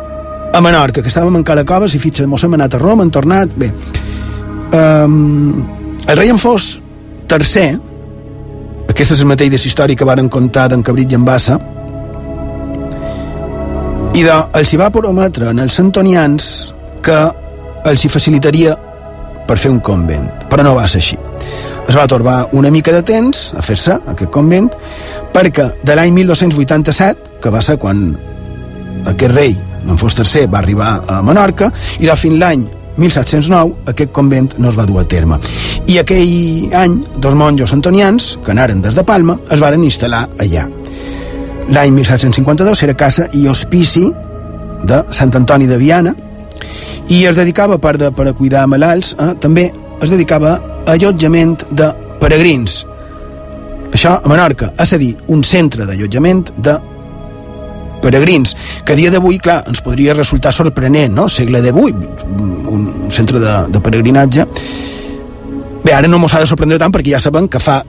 a 0.55 0.61
Menorca, 0.61 1.03
que 1.03 1.11
estàvem 1.11 1.41
en 1.41 1.47
Calacoves 1.47 1.95
i 1.97 2.01
fitxa, 2.03 2.27
mos 2.31 2.45
hem 2.45 2.55
anat 2.59 2.77
a 2.77 2.83
Roma, 2.83 3.03
hem 3.07 3.11
tornat... 3.15 3.55
Bé, 3.59 3.71
um, 4.75 5.63
el 6.05 6.19
rei 6.19 6.31
en 6.31 6.39
fos 6.39 6.75
tercer, 7.31 7.71
aquesta 8.91 9.17
és 9.17 9.25
la 9.25 9.37
història 9.57 9.97
que 9.97 10.05
varen 10.07 10.29
contar 10.29 10.69
d'en 10.69 10.83
Cabrit 10.83 11.11
i 11.11 11.19
en 11.19 11.25
Bassa, 11.25 11.59
i 14.15 14.23
de, 14.23 14.35
els 14.55 14.73
hi 14.73 14.79
va 14.79 14.93
prometre 14.95 15.51
en 15.51 15.59
els 15.59 15.81
antonians 15.83 16.51
que 17.03 17.19
els 17.91 18.05
hi 18.05 18.09
facilitaria 18.09 18.77
per 19.49 19.57
fer 19.59 19.73
un 19.73 19.81
convent, 19.81 20.29
però 20.49 20.63
no 20.63 20.77
va 20.77 20.87
ser 20.89 21.03
així. 21.03 21.19
Es 21.89 21.97
va 21.97 22.05
atorbar 22.05 22.49
una 22.53 22.71
mica 22.71 22.93
de 22.93 23.03
temps 23.05 23.51
a 23.57 23.63
fer-se 23.63 23.99
aquest 24.13 24.31
convent 24.33 24.71
perquè 25.35 25.69
de 25.85 25.97
l'any 25.97 26.15
1287, 26.17 27.41
que 27.43 27.53
va 27.53 27.61
ser 27.63 27.77
quan 27.79 28.07
aquest 29.05 29.35
rei, 29.35 29.57
en 29.85 30.01
fos 30.01 30.17
tercer, 30.17 30.47
va 30.49 30.63
arribar 30.63 30.97
a 31.09 31.21
Menorca, 31.23 31.69
i 32.01 32.09
de 32.09 32.17
fins 32.17 32.41
l'any 32.41 32.65
1709 32.97 33.91
aquest 33.91 34.13
convent 34.15 34.55
no 34.59 34.71
es 34.71 34.79
va 34.79 34.87
dur 34.87 35.01
a 35.03 35.05
terme. 35.05 35.39
I 35.91 35.99
aquell 36.01 36.75
any, 36.75 37.01
dos 37.21 37.35
monjos 37.37 37.75
antonians, 37.75 38.35
que 38.45 38.55
anaren 38.55 38.81
des 38.83 38.95
de 38.95 39.05
Palma, 39.05 39.37
es 39.51 39.61
varen 39.61 39.85
instal·lar 39.85 40.25
allà. 40.41 40.69
L'any 41.75 41.95
1752 41.97 42.85
era 42.87 42.97
casa 42.97 43.29
i 43.33 43.47
hospici 43.49 44.07
de 44.85 45.01
Sant 45.17 45.33
Antoni 45.35 45.67
de 45.67 45.79
Viana 45.81 46.13
i 47.09 47.25
es 47.29 47.37
dedicava, 47.37 47.77
a 47.77 47.81
part 47.81 48.01
de 48.01 48.11
per 48.13 48.29
a 48.29 48.35
cuidar 48.37 48.67
malalts, 48.69 49.15
eh, 49.19 49.33
també 49.41 49.71
es 50.01 50.11
dedicava 50.11 50.59
allotjament 50.87 51.65
de 51.71 51.91
peregrins. 52.21 52.83
Això 53.95 54.17
a 54.19 54.29
Menorca, 54.31 54.73
és 54.81 54.93
a 54.93 54.99
dir, 54.99 55.13
un 55.31 55.45
centre 55.47 55.87
d'allotjament 55.87 56.49
de 56.57 56.75
peregrins, 58.03 58.55
que 58.85 58.93
a 58.93 58.99
dia 58.99 59.11
d'avui, 59.11 59.39
clar, 59.41 59.63
ens 59.71 59.81
podria 59.85 60.17
resultar 60.17 60.53
sorprenent, 60.53 61.15
no?, 61.15 61.29
segle 61.33 61.63
XVIII, 61.65 62.11
un 62.75 63.11
centre 63.15 63.41
de, 63.41 63.55
de 63.73 63.81
peregrinatge. 63.81 64.47
Bé, 65.85 65.93
ara 65.93 66.09
no 66.09 66.19
mos 66.19 66.35
ha 66.35 66.41
de 66.43 66.49
sorprendre 66.49 66.81
tant 66.81 66.93
perquè 66.93 67.15
ja 67.15 67.21
sabem 67.23 67.49
que 67.49 67.61
fa 67.61 67.83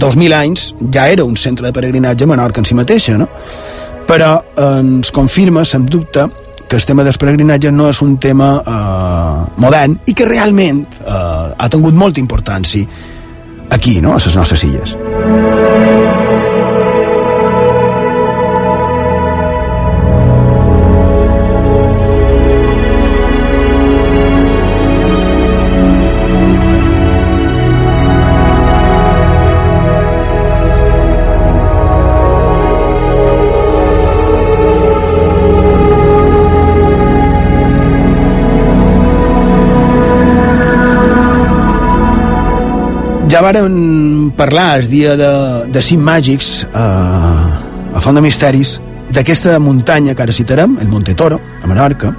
2.000 0.00 0.36
anys 0.36 0.70
ja 0.92 1.06
era 1.08 1.24
un 1.24 1.36
centre 1.36 1.66
de 1.66 1.72
peregrinatge 1.72 2.24
a 2.24 2.30
Menorca 2.30 2.60
en 2.60 2.68
si 2.68 2.76
mateixa, 2.76 3.16
no? 3.20 3.28
Però 4.08 4.32
ens 4.58 5.12
confirma, 5.14 5.64
sem 5.64 5.84
dubte, 5.86 6.26
que 6.70 6.76
el 6.76 6.86
tema 6.86 7.02
del 7.02 7.16
peregrinatge 7.18 7.72
no 7.74 7.88
és 7.90 7.98
un 8.04 8.14
tema 8.22 8.52
eh, 8.62 9.40
modern 9.58 9.98
i 10.06 10.14
que 10.14 10.28
realment 10.28 10.84
eh, 11.02 11.10
ha 11.58 11.68
tingut 11.72 11.98
molta 11.98 12.22
importància 12.22 12.86
aquí, 13.74 13.98
no?, 14.00 14.14
a 14.14 14.22
les 14.22 14.38
nostres 14.38 14.68
illes. 14.70 16.19
Ja 43.40 43.46
vàrem 43.46 44.32
parlar 44.36 44.74
el 44.76 44.88
dia 44.90 45.14
de, 45.16 45.28
de 45.72 45.80
Cim 45.80 46.02
Màgics 46.04 46.66
a, 46.76 46.82
a 47.96 48.02
Font 48.04 48.18
de 48.18 48.20
Misteris 48.20 48.74
d'aquesta 49.16 49.54
muntanya 49.64 50.12
que 50.12 50.20
ara 50.26 50.34
citarem, 50.36 50.74
el 50.84 50.90
Monte 50.92 51.14
Toro, 51.16 51.38
a 51.40 51.70
Menorca, 51.70 52.10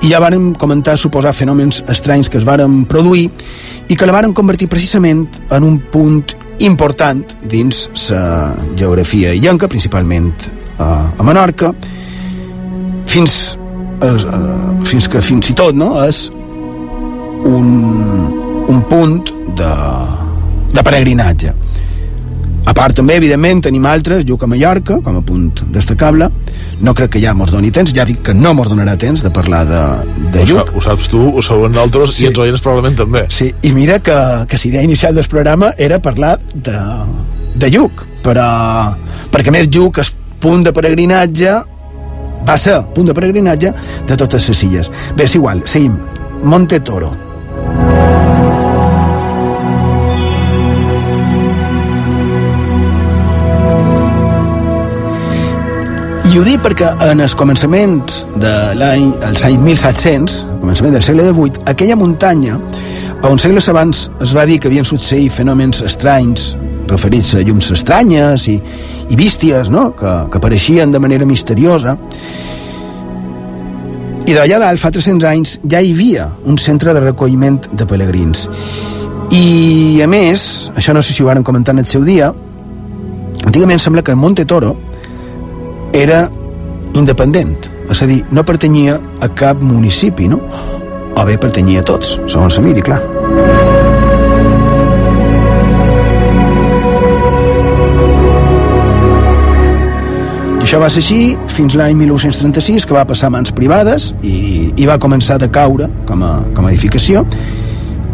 i 0.00 0.08
ja 0.08 0.22
vàrem 0.24 0.54
comentar 0.56 0.94
suposar 0.96 1.34
fenòmens 1.36 1.82
estranys 1.92 2.32
que 2.32 2.40
es 2.40 2.48
varen 2.48 2.86
produir 2.88 3.26
i 3.92 3.92
que 3.92 4.08
la 4.08 4.16
varen 4.16 4.32
convertir 4.32 4.70
precisament 4.72 5.26
en 5.52 5.68
un 5.68 5.76
punt 5.92 6.32
important 6.64 7.20
dins 7.44 7.84
la 8.08 8.56
geografia 8.72 9.36
illenca, 9.36 9.68
principalment 9.68 10.32
a, 10.78 11.12
a 11.12 11.28
Menorca, 11.28 11.74
fins, 13.04 13.40
es, 14.00 14.24
eh, 14.24 14.44
fins 14.88 15.12
que 15.12 15.20
fins 15.20 15.52
i 15.52 15.60
tot 15.60 15.76
no, 15.76 15.92
és 16.08 16.30
un, 17.52 17.74
un 18.64 18.86
punt 18.88 19.26
de, 19.60 19.72
de 20.74 20.82
peregrinatge. 20.82 21.54
A 22.64 22.72
part 22.72 22.96
també, 22.96 23.18
evidentment, 23.20 23.60
tenim 23.66 23.84
altres, 23.84 24.22
Lluc 24.24 24.42
a 24.42 24.48
Mallorca, 24.48 24.96
com 25.04 25.18
a 25.18 25.22
punt 25.22 25.50
destacable. 25.74 26.30
No 26.80 26.94
crec 26.96 27.10
que 27.12 27.20
ja 27.20 27.34
mos 27.36 27.50
doni 27.52 27.68
temps, 27.70 27.92
ja 27.92 28.06
dic 28.08 28.22
que 28.24 28.32
no 28.34 28.54
mos 28.56 28.70
donarà 28.72 28.94
temps 28.98 29.20
de 29.22 29.30
parlar 29.30 29.66
de, 29.68 29.82
de 30.32 30.46
Lluc. 30.48 30.72
ho 30.74 30.80
saps 30.80 31.10
tu, 31.12 31.20
ho 31.28 31.42
saben 31.44 31.76
altres 31.76 32.14
Sí. 32.16 32.24
i 32.24 32.30
els 32.30 32.38
oients 32.40 32.62
probablement 32.64 32.96
també. 33.02 33.26
Sí, 33.28 33.50
i 33.68 33.72
mira 33.76 33.98
que, 34.00 34.16
que 34.48 34.56
la 34.62 34.68
idea 34.70 34.82
inicial 34.88 35.14
del 35.14 35.28
programa 35.28 35.74
era 35.76 36.00
parlar 36.00 36.38
de, 36.54 36.78
de 37.54 37.70
Lluc, 37.70 38.06
però 38.24 38.48
perquè 39.30 39.52
més 39.52 39.68
Lluc 39.68 40.00
és 40.00 40.14
punt 40.40 40.64
de 40.64 40.72
peregrinatge 40.72 41.52
va 42.48 42.56
ser 42.60 42.80
punt 42.96 43.06
de 43.08 43.14
peregrinatge 43.16 43.74
de 44.08 44.16
totes 44.16 44.48
les 44.48 44.64
illes. 44.64 44.90
Bé, 45.16 45.24
és 45.28 45.34
igual, 45.36 45.60
seguim. 45.68 46.00
Monte 46.42 46.80
Toro. 46.80 47.12
I 56.34 56.38
ho 56.40 56.42
dic 56.42 56.64
perquè 56.64 56.88
en 57.12 57.20
els 57.22 57.36
començaments 57.38 58.24
de 58.42 58.52
l'any, 58.74 59.04
els 59.22 59.44
anys 59.46 59.60
1700, 59.62 60.38
al 60.50 60.56
començament 60.64 60.96
del 60.96 61.02
segle 61.06 61.26
XVIII, 61.28 61.60
aquella 61.70 61.94
muntanya, 61.94 62.56
on 63.28 63.38
segles 63.38 63.68
abans 63.70 64.00
es 64.24 64.32
va 64.34 64.42
dir 64.42 64.56
que 64.58 64.66
havien 64.66 64.82
succeït 64.82 65.30
fenòmens 65.30 65.84
estranys 65.86 66.48
referits 66.90 67.28
a 67.38 67.42
llums 67.46 67.68
estranyes 67.76 68.48
i, 68.50 68.56
i 69.14 69.18
bísties 69.20 69.70
no? 69.70 69.84
que, 69.94 70.14
que 70.26 70.40
apareixien 70.40 70.90
de 70.90 71.00
manera 71.04 71.28
misteriosa, 71.28 71.94
i 74.26 74.34
d'allà 74.34 74.58
dalt, 74.58 74.82
fa 74.82 74.90
300 74.90 75.28
anys, 75.30 75.52
ja 75.70 75.84
hi 75.84 75.92
havia 75.94 76.26
un 76.50 76.58
centre 76.58 76.96
de 76.96 77.04
recolliment 77.04 77.60
de 77.70 77.86
pelegrins. 77.86 78.48
I, 79.30 80.00
a 80.02 80.10
més, 80.10 80.66
això 80.74 80.96
no 80.98 81.04
sé 81.04 81.14
si 81.14 81.22
ho 81.22 81.30
varen 81.30 81.46
comentar 81.46 81.78
en 81.78 81.84
el 81.84 81.86
seu 81.86 82.02
dia, 82.02 82.32
antigament 83.44 83.78
sembla 83.78 84.02
que 84.02 84.10
el 84.10 84.18
Monte 84.18 84.48
Toro 84.50 84.74
era 85.94 86.28
independent, 86.94 87.70
és 87.90 88.02
a 88.02 88.06
dir, 88.10 88.22
no 88.34 88.42
pertanyia 88.46 88.98
a 89.22 89.28
cap 89.30 89.60
municipi, 89.62 90.26
no? 90.28 90.40
O 91.14 91.24
bé 91.26 91.36
pertanyia 91.38 91.84
a 91.84 91.86
tots, 91.86 92.16
segons 92.26 92.58
la 92.58 92.64
miri, 92.64 92.82
clar. 92.82 93.00
I 100.58 100.66
això 100.66 100.80
va 100.80 100.88
ser 100.90 101.02
així 101.04 101.18
fins 101.52 101.76
l'any 101.78 101.94
1936, 102.00 102.86
que 102.88 102.96
va 102.96 103.04
passar 103.06 103.28
a 103.28 103.34
mans 103.36 103.52
privades 103.54 104.10
i, 104.24 104.72
i 104.74 104.88
va 104.88 104.98
començar 104.98 105.36
a 105.38 105.50
caure 105.52 105.90
com 106.08 106.24
a, 106.24 106.32
com 106.56 106.66
a 106.66 106.72
edificació. 106.72 107.22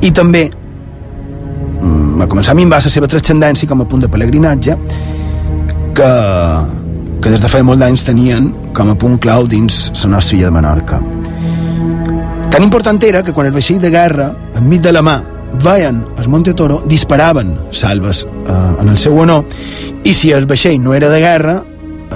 I 0.02 0.10
també 0.12 0.48
mm, 0.50 2.18
va 2.20 2.28
començar 2.28 2.52
a 2.52 2.58
minvar 2.58 2.82
la 2.84 2.92
seva 2.92 3.08
transcendència 3.08 3.70
com 3.70 3.80
a 3.80 3.88
punt 3.88 4.04
de 4.04 4.10
pelegrinatge 4.12 4.76
que, 5.96 6.12
que 7.20 7.30
des 7.30 7.42
de 7.42 7.48
fa 7.52 7.60
molt 7.62 7.80
d'anys 7.82 8.04
tenien 8.06 8.48
com 8.76 8.90
a 8.90 8.96
punt 8.98 9.18
clau 9.20 9.46
dins 9.48 9.90
la 10.04 10.10
nostra 10.16 10.38
illa 10.38 10.48
de 10.48 10.56
Menorca. 10.56 11.00
Tan 12.50 12.64
important 12.64 12.98
era 13.06 13.22
que 13.22 13.32
quan 13.32 13.46
el 13.46 13.54
vaixell 13.54 13.80
de 13.80 13.90
guerra, 13.92 14.30
enmig 14.58 14.80
de 14.82 14.92
la 14.92 15.02
mà, 15.04 15.20
veien 15.62 16.02
el 16.18 16.28
Monte 16.28 16.54
Toro, 16.54 16.80
disparaven 16.86 17.56
salves 17.70 18.24
eh, 18.24 18.80
en 18.80 18.88
el 18.88 18.98
seu 18.98 19.18
honor, 19.18 19.44
i 20.04 20.14
si 20.14 20.32
el 20.32 20.46
vaixell 20.46 20.80
no 20.82 20.94
era 20.94 21.10
de 21.10 21.20
guerra, 21.20 21.60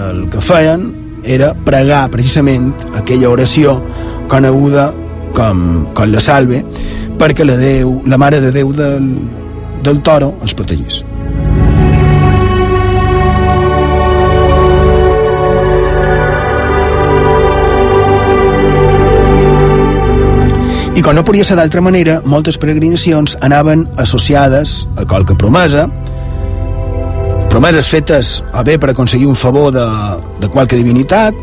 el 0.09 0.29
que 0.31 0.43
feien 0.43 0.89
era 1.25 1.53
pregar 1.55 2.09
precisament 2.11 2.73
aquella 2.99 3.31
oració 3.31 3.79
coneguda 4.29 4.91
com, 5.35 5.87
com 5.95 6.13
la 6.13 6.21
salve, 6.21 6.65
perquè 7.19 7.47
la, 7.47 7.57
Déu, 7.61 8.01
la 8.07 8.19
Mare 8.19 8.41
de 8.43 8.53
Déu 8.55 8.73
del, 8.75 9.11
del 9.85 10.03
Toro 10.03 10.35
els 10.43 10.57
protegís. 10.57 11.05
I 20.95 21.03
com 21.03 21.17
no 21.17 21.25
podia 21.27 21.43
ser 21.43 21.57
d'altra 21.59 21.83
manera, 21.83 22.21
moltes 22.25 22.59
peregrinacions 22.61 23.35
anaven 23.43 23.89
associades 23.99 24.85
a 24.97 25.05
qualque 25.05 25.35
promesa, 25.35 25.89
promeses 27.51 27.89
fetes 27.91 28.37
o 28.55 28.63
bé 28.67 28.79
per 28.79 28.93
aconseguir 28.93 29.27
un 29.27 29.35
favor 29.35 29.73
de, 29.75 29.85
de 30.43 30.51
qualque 30.55 30.79
divinitat, 30.79 31.35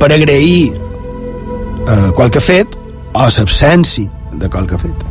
per 0.00 0.10
agrair 0.12 0.72
eh, 0.72 2.10
qualque 2.16 2.40
fet, 2.40 2.72
o 3.12 3.28
l'absència 3.28 4.32
de 4.36 4.50
qualque 4.52 4.80
fet. 4.80 5.04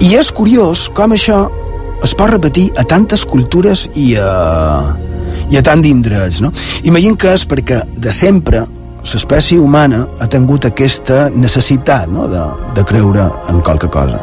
I 0.00 0.14
és 0.16 0.32
curiós 0.32 0.88
com 0.96 1.12
això 1.12 1.44
es 2.04 2.16
pot 2.16 2.32
repetir 2.32 2.70
a 2.80 2.84
tantes 2.88 3.26
cultures 3.28 3.86
i 3.92 4.14
a, 4.16 4.96
i 5.52 5.56
a 5.60 5.62
tant 5.64 5.84
d'indrets, 5.84 6.40
no? 6.40 6.52
Imagina 6.88 7.20
que 7.20 7.34
és 7.36 7.44
perquè 7.48 7.82
de 7.92 8.12
sempre 8.16 8.64
l'espècie 9.02 9.58
humana 9.58 10.04
ha 10.20 10.26
tingut 10.30 10.66
aquesta 10.68 11.28
necessitat 11.30 12.08
no? 12.08 12.26
de, 12.28 12.42
de 12.76 12.84
creure 12.84 13.28
en 13.48 13.60
qualque 13.64 13.88
cosa. 13.88 14.20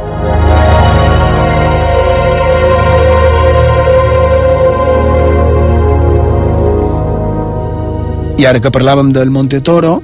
I 8.37 8.45
ara 8.45 8.61
que 8.61 8.69
parlàvem 8.69 9.09
del 9.09 9.31
Monte 9.33 9.63
Toro, 9.65 9.95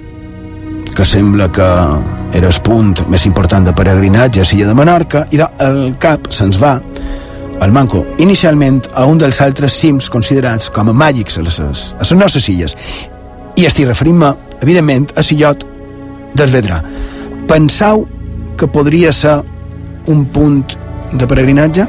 que 0.94 1.06
sembla 1.06 1.52
que 1.54 1.68
era 2.34 2.50
el 2.50 2.62
punt 2.66 2.96
més 3.14 3.28
important 3.30 3.66
de 3.68 3.74
peregrinatge 3.78 4.42
a 4.42 4.48
l'illa 4.50 4.72
de 4.72 4.74
Menorca, 4.78 5.28
i 5.30 5.38
el 5.42 5.94
cap 6.02 6.32
se'ns 6.34 6.58
va 6.58 6.80
al 7.62 7.72
Manco, 7.72 8.02
inicialment 8.18 8.82
a 8.98 9.06
un 9.06 9.22
dels 9.22 9.40
altres 9.42 9.78
cims 9.78 10.10
considerats 10.12 10.72
com 10.74 10.90
a 10.90 10.96
màgics 10.98 11.38
a 11.38 11.44
les, 11.46 11.60
a 11.62 11.70
les 12.02 12.14
nostres 12.18 12.50
illes. 12.50 12.74
I 13.56 13.68
estic 13.70 13.86
referint-me, 13.88 14.34
evidentment, 14.64 15.12
a 15.16 15.24
Sillot 15.24 15.66
del 16.34 16.54
Vedrà. 16.54 16.80
Pensau 17.50 18.06
que 18.58 18.70
podria 18.72 19.12
ser 19.14 19.42
un 20.08 20.24
punt 20.32 20.78
de 21.12 21.28
peregrinatge? 21.28 21.86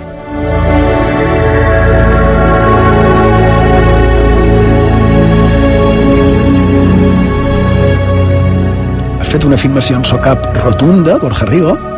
Has 9.21 9.33
fet 9.33 9.47
una 9.47 9.59
afirmació 9.59 9.99
en 10.03 10.07
so 10.07 10.21
cap 10.21 10.51
rotunda, 10.63 11.19
Borja 11.23 11.47
Rigo. 11.51 11.94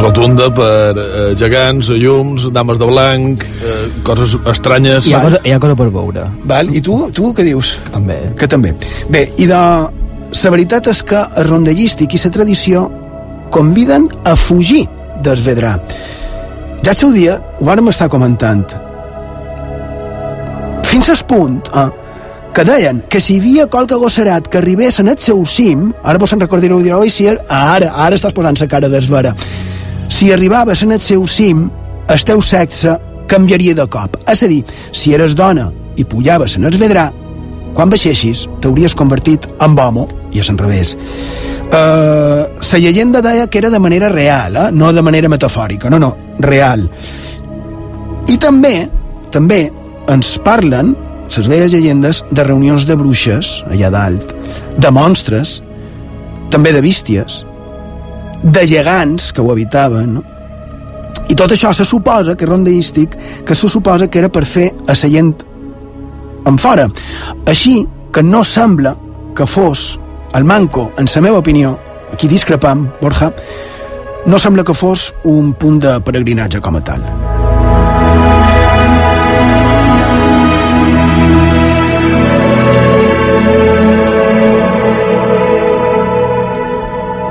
Rotunda 0.00 0.48
per 0.54 0.96
eh, 0.96 1.34
gegants, 1.38 1.90
llums, 1.92 2.48
dames 2.54 2.78
de 2.80 2.88
blanc, 2.88 3.44
eh, 3.44 3.74
coses 4.06 4.38
estranyes. 4.48 5.06
Hi 5.06 5.14
ha, 5.14 5.20
cosa, 5.24 5.40
hi 5.44 5.52
ha 5.52 5.60
cosa 5.62 5.76
per 5.78 5.88
veure. 5.92 6.26
Val? 6.48 6.72
I 6.72 6.80
tu, 6.84 6.96
tu 7.14 7.32
què 7.36 7.44
dius? 7.46 7.76
També. 7.92 8.18
Que 8.38 8.48
també. 8.50 8.74
Bé, 9.12 9.26
i 9.36 9.48
de... 9.50 9.60
La 10.32 10.48
veritat 10.48 10.86
és 10.88 11.02
que 11.04 11.18
el 11.36 11.44
rondellístic 11.44 12.14
i 12.16 12.18
la 12.22 12.30
tradició 12.32 12.86
conviden 13.52 14.06
a 14.24 14.32
fugir 14.32 14.86
del 15.22 15.42
Vedrà. 15.44 15.74
Ja 16.82 16.94
al 16.94 16.96
seu 16.96 17.12
dia 17.12 17.36
ho 17.60 17.66
vàrem 17.68 17.90
estar 17.92 18.08
comentant. 18.08 18.64
Fins 20.88 21.10
al 21.12 21.20
punt 21.28 21.60
eh, 21.68 21.84
que 22.56 22.64
deien 22.64 23.02
que 23.08 23.20
si 23.20 23.36
hi 23.36 23.42
havia 23.42 23.66
qualque 23.68 24.00
gosserat 24.00 24.48
que 24.48 24.58
arribés 24.60 24.98
en 25.00 25.12
el 25.12 25.20
seu 25.20 25.44
cim, 25.44 25.90
ara 26.02 26.18
vos 26.18 26.32
en 26.32 26.40
recordareu 26.40 26.80
i 26.80 26.88
direu, 26.88 27.04
oi, 27.04 27.36
ara, 27.48 27.92
ara 27.92 28.16
estàs 28.16 28.32
posant 28.32 28.56
la 28.60 28.68
cara 28.72 28.88
d'esvera. 28.88 29.36
Si 30.12 30.28
arribaves 30.30 30.82
en 30.84 30.92
el 30.92 31.00
seu 31.00 31.24
cim, 31.24 31.64
el 32.12 32.24
teu 32.28 32.42
sexe 32.44 32.98
canviaria 33.30 33.72
de 33.74 33.86
cop. 33.88 34.18
És 34.28 34.42
a 34.44 34.48
dir, 34.50 34.60
si 34.92 35.14
eres 35.16 35.32
dona 35.38 35.70
i 35.96 36.04
pujaves 36.04 36.58
en 36.58 36.68
el 36.68 36.76
vedrà, 36.76 37.06
quan 37.72 37.88
baixessis 37.88 38.44
t'hauries 38.60 38.92
convertit 38.98 39.46
en 39.64 39.78
homo 39.80 40.04
i 40.36 40.42
és 40.42 40.50
al 40.52 40.60
revés. 40.60 40.92
Uh, 41.72 42.44
la 42.44 42.80
llegenda 42.84 43.22
deia 43.24 43.46
que 43.48 43.62
era 43.62 43.70
de 43.72 43.80
manera 43.80 44.10
real, 44.12 44.56
eh? 44.56 44.66
no 44.72 44.92
de 44.92 45.00
manera 45.00 45.30
metafòrica, 45.32 45.88
no, 45.88 45.98
no, 45.98 46.12
real. 46.44 46.84
I 48.28 48.36
també, 48.36 48.74
també 49.32 49.62
ens 50.12 50.34
parlen 50.44 50.92
les 51.32 51.48
velles 51.48 51.72
llegendes 51.72 52.20
de 52.28 52.44
reunions 52.44 52.84
de 52.84 52.98
bruixes 53.00 53.62
allà 53.72 53.88
dalt, 53.88 54.36
de 54.76 54.92
monstres, 54.92 55.62
també 56.52 56.76
de 56.76 56.84
bísties, 56.84 57.46
de 58.42 58.66
gegants 58.66 59.32
que 59.32 59.40
ho 59.40 59.50
habitaven, 59.52 60.14
no? 60.18 60.24
I 61.30 61.36
tot 61.38 61.52
això 61.54 61.70
se 61.72 61.84
suposa, 61.86 62.34
que 62.36 62.46
rondeístic, 62.46 63.16
que 63.46 63.54
se 63.54 63.68
suposa 63.68 64.08
que 64.10 64.18
era 64.18 64.28
per 64.28 64.44
fer 64.44 64.72
a 64.88 64.92
la 64.92 65.10
gent 65.14 65.34
en 66.46 66.58
fora. 66.58 66.88
Així 67.46 67.86
que 68.12 68.22
no 68.22 68.42
sembla 68.44 68.96
que 69.34 69.46
fos 69.46 69.98
el 70.34 70.44
manco, 70.44 70.92
en 70.98 71.06
la 71.14 71.20
meva 71.20 71.38
opinió, 71.38 71.78
aquí 72.12 72.28
discrepam, 72.28 72.90
Borja, 73.00 73.32
no 74.26 74.38
sembla 74.38 74.64
que 74.64 74.74
fos 74.74 75.14
un 75.24 75.52
punt 75.54 75.80
de 75.80 76.00
peregrinatge 76.00 76.60
com 76.60 76.76
a 76.76 76.80
tal. 76.80 77.04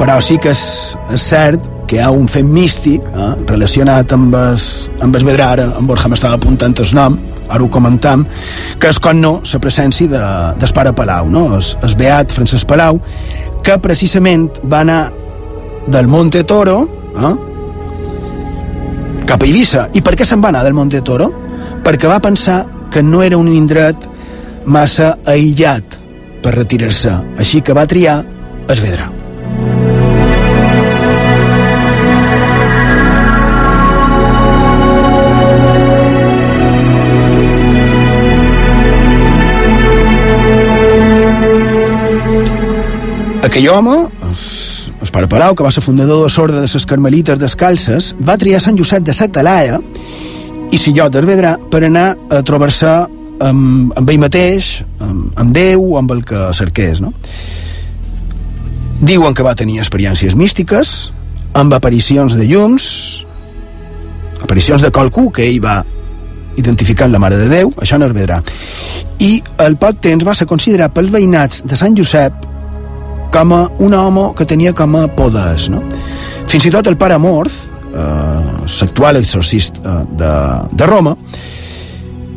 Però 0.01 0.15
sí 0.17 0.39
que 0.41 0.49
és, 0.49 0.61
és 1.13 1.23
cert 1.29 1.67
que 1.85 1.99
hi 1.99 2.01
ha 2.01 2.09
un 2.09 2.25
fet 2.31 2.47
místic 2.47 3.05
eh, 3.11 3.27
relacionat 3.45 4.15
amb 4.15 4.33
es, 4.39 4.63
amb 5.03 5.13
es 5.19 5.25
vedrà, 5.27 5.51
ara 5.53 5.67
en 5.77 5.85
Borja 5.85 6.09
m'estava 6.09 6.39
apuntant 6.39 6.73
el 6.81 6.95
nom, 6.97 7.19
ara 7.45 7.61
ho 7.61 7.69
comentam, 7.69 8.23
que 8.81 8.89
és 8.89 8.97
com 8.97 9.21
no 9.21 9.35
la 9.43 9.61
presència 9.61 10.09
de, 10.09 10.23
del 10.57 10.73
pare 10.73 10.95
Palau, 10.97 11.29
no? 11.29 11.43
es, 11.59 11.75
es 11.85 11.93
beat 11.99 12.33
Francesc 12.33 12.65
Palau, 12.65 12.97
que 13.61 13.77
precisament 13.83 14.49
va 14.65 14.81
anar 14.81 14.99
del 15.85 16.09
Monte 16.09 16.41
Toro 16.49 16.81
eh, 17.13 17.33
cap 19.29 19.37
a 19.37 19.45
Eivissa. 19.45 19.87
I 19.93 20.01
per 20.01 20.17
què 20.17 20.25
se'n 20.25 20.41
va 20.41 20.49
anar 20.49 20.65
del 20.65 20.73
Monte 20.73 21.05
Toro? 21.05 21.29
Perquè 21.85 22.09
va 22.09 22.21
pensar 22.23 22.63
que 22.89 23.05
no 23.05 23.21
era 23.21 23.37
un 23.37 23.53
indret 23.53 24.09
massa 24.65 25.13
aïllat 25.29 25.99
per 26.41 26.57
retirar-se, 26.57 27.19
així 27.37 27.61
que 27.61 27.77
va 27.77 27.85
triar 27.85 28.23
es 28.71 28.81
Aquell 43.51 43.67
home, 43.67 44.07
es, 44.31 44.93
es 45.03 45.09
pare 45.11 45.27
Palau, 45.27 45.51
que 45.59 45.63
va 45.65 45.73
ser 45.75 45.81
fundador 45.83 46.21
de 46.23 46.29
l'ordre 46.31 46.61
de 46.63 46.69
les 46.71 46.85
Carmelites 46.87 47.35
Descalces, 47.35 48.13
va 48.23 48.37
triar 48.39 48.61
Sant 48.63 48.77
Josep 48.79 49.03
de 49.03 49.11
Satalaia 49.11 49.81
i 50.71 50.77
Sillot 50.79 51.11
d'Arvedrà 51.11 51.57
per 51.73 51.81
anar 51.83 52.05
a 52.31 52.37
trobar-se 52.47 52.87
amb, 53.43 53.91
amb 53.99 54.11
ell 54.13 54.21
mateix, 54.23 54.69
amb, 55.03 55.33
amb 55.35 55.51
Déu 55.51 55.97
amb 55.99 56.13
el 56.15 56.21
que 56.29 56.45
cerqués, 56.55 57.01
no? 57.03 57.11
Diuen 59.01 59.35
que 59.35 59.43
va 59.43 59.51
tenir 59.59 59.81
experiències 59.83 60.37
místiques, 60.39 60.93
amb 61.51 61.75
aparicions 61.75 62.37
de 62.39 62.47
llums, 62.47 62.85
aparicions 64.39 64.79
de 64.79 64.93
qualcú 64.95 65.25
que 65.35 65.49
ell 65.49 65.59
va 65.59 65.81
identificar 66.55 67.09
la 67.11 67.19
Mare 67.19 67.35
de 67.35 67.51
Déu, 67.51 67.75
això 67.83 67.99
no 67.99 68.07
es 68.07 68.15
vedrà. 68.15 68.39
I 69.19 69.33
al 69.59 69.75
poc 69.75 69.99
temps 70.07 70.23
va 70.23 70.37
ser 70.39 70.47
considerat 70.47 70.95
pels 70.95 71.11
veïnats 71.11 71.65
de 71.67 71.75
Sant 71.75 71.99
Josep 71.99 72.47
com 73.31 73.53
a 73.55 73.61
un 73.79 73.93
home 73.95 74.27
que 74.35 74.45
tenia 74.45 74.73
com 74.75 74.95
a 74.99 75.07
poders, 75.07 75.69
no? 75.71 75.81
Fins 76.51 76.67
i 76.67 76.73
tot 76.73 76.87
el 76.91 76.97
pare 76.99 77.17
Morth, 77.21 77.63
eh, 77.93 78.67
l'actual 78.81 79.21
exorcista 79.21 80.01
de, 80.11 80.35
de 80.71 80.89
Roma, 80.89 81.15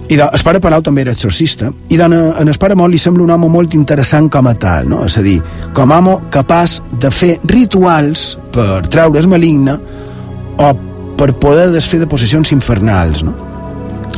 i 0.05 0.17
de, 0.17 0.25
el 0.25 0.43
pare 0.45 0.61
Palau 0.63 0.83
també 0.85 1.03
era 1.03 1.15
exorcista, 1.17 1.71
i 1.91 1.99
de, 1.99 2.07
en 2.07 2.49
el 2.49 2.59
pare 2.61 2.77
Morth 2.79 2.93
li 2.93 3.01
sembla 3.03 3.25
un 3.25 3.35
home 3.35 3.51
molt 3.51 3.75
interessant 3.75 4.31
com 4.31 4.47
a 4.47 4.55
tal, 4.55 4.89
no? 4.91 5.03
és 5.09 5.19
a 5.19 5.25
dir, 5.25 5.39
com 5.75 5.91
a 5.91 5.99
home 5.99 6.17
capaç 6.35 6.79
de 7.03 7.11
fer 7.11 7.35
rituals 7.51 8.35
per 8.55 8.85
treure's 8.87 9.27
maligne 9.31 9.79
o 10.63 10.75
per 11.19 11.33
poder 11.43 11.71
desfer 11.75 12.03
de 12.03 12.11
possessions 12.11 12.51
infernals, 12.55 13.23
no? 13.27 13.35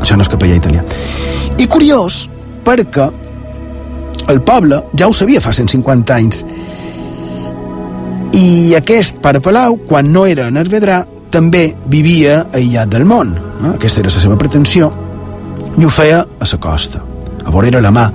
Això 0.01 0.17
no 0.17 0.25
és 0.25 0.31
capellà 0.33 0.57
italià. 0.59 0.83
I 1.61 1.69
curiós, 1.73 2.27
perquè 2.65 3.09
el 4.29 4.43
poble 4.43 4.83
ja 4.99 5.09
ho 5.09 5.15
sabia 5.15 5.41
fa 5.41 5.53
150 5.55 6.15
anys. 6.15 6.43
I 8.37 8.75
aquest 8.77 9.21
pare 9.25 9.41
Palau, 9.41 9.79
quan 9.89 10.11
no 10.13 10.27
era 10.27 10.49
en 10.51 10.59
Hervedrà, 10.61 11.05
també 11.33 11.71
vivia 11.91 12.43
aïllat 12.55 12.91
del 12.93 13.07
món. 13.09 13.35
No? 13.61 13.75
Aquesta 13.75 14.03
era 14.03 14.11
la 14.13 14.23
seva 14.23 14.39
pretensió. 14.41 14.91
I 15.77 15.85
ho 15.85 15.93
feia 15.93 16.23
a 16.25 16.49
la 16.51 16.59
costa, 16.61 17.03
a 17.45 17.51
vora 17.53 17.81
la 17.81 17.93
mà, 17.93 18.07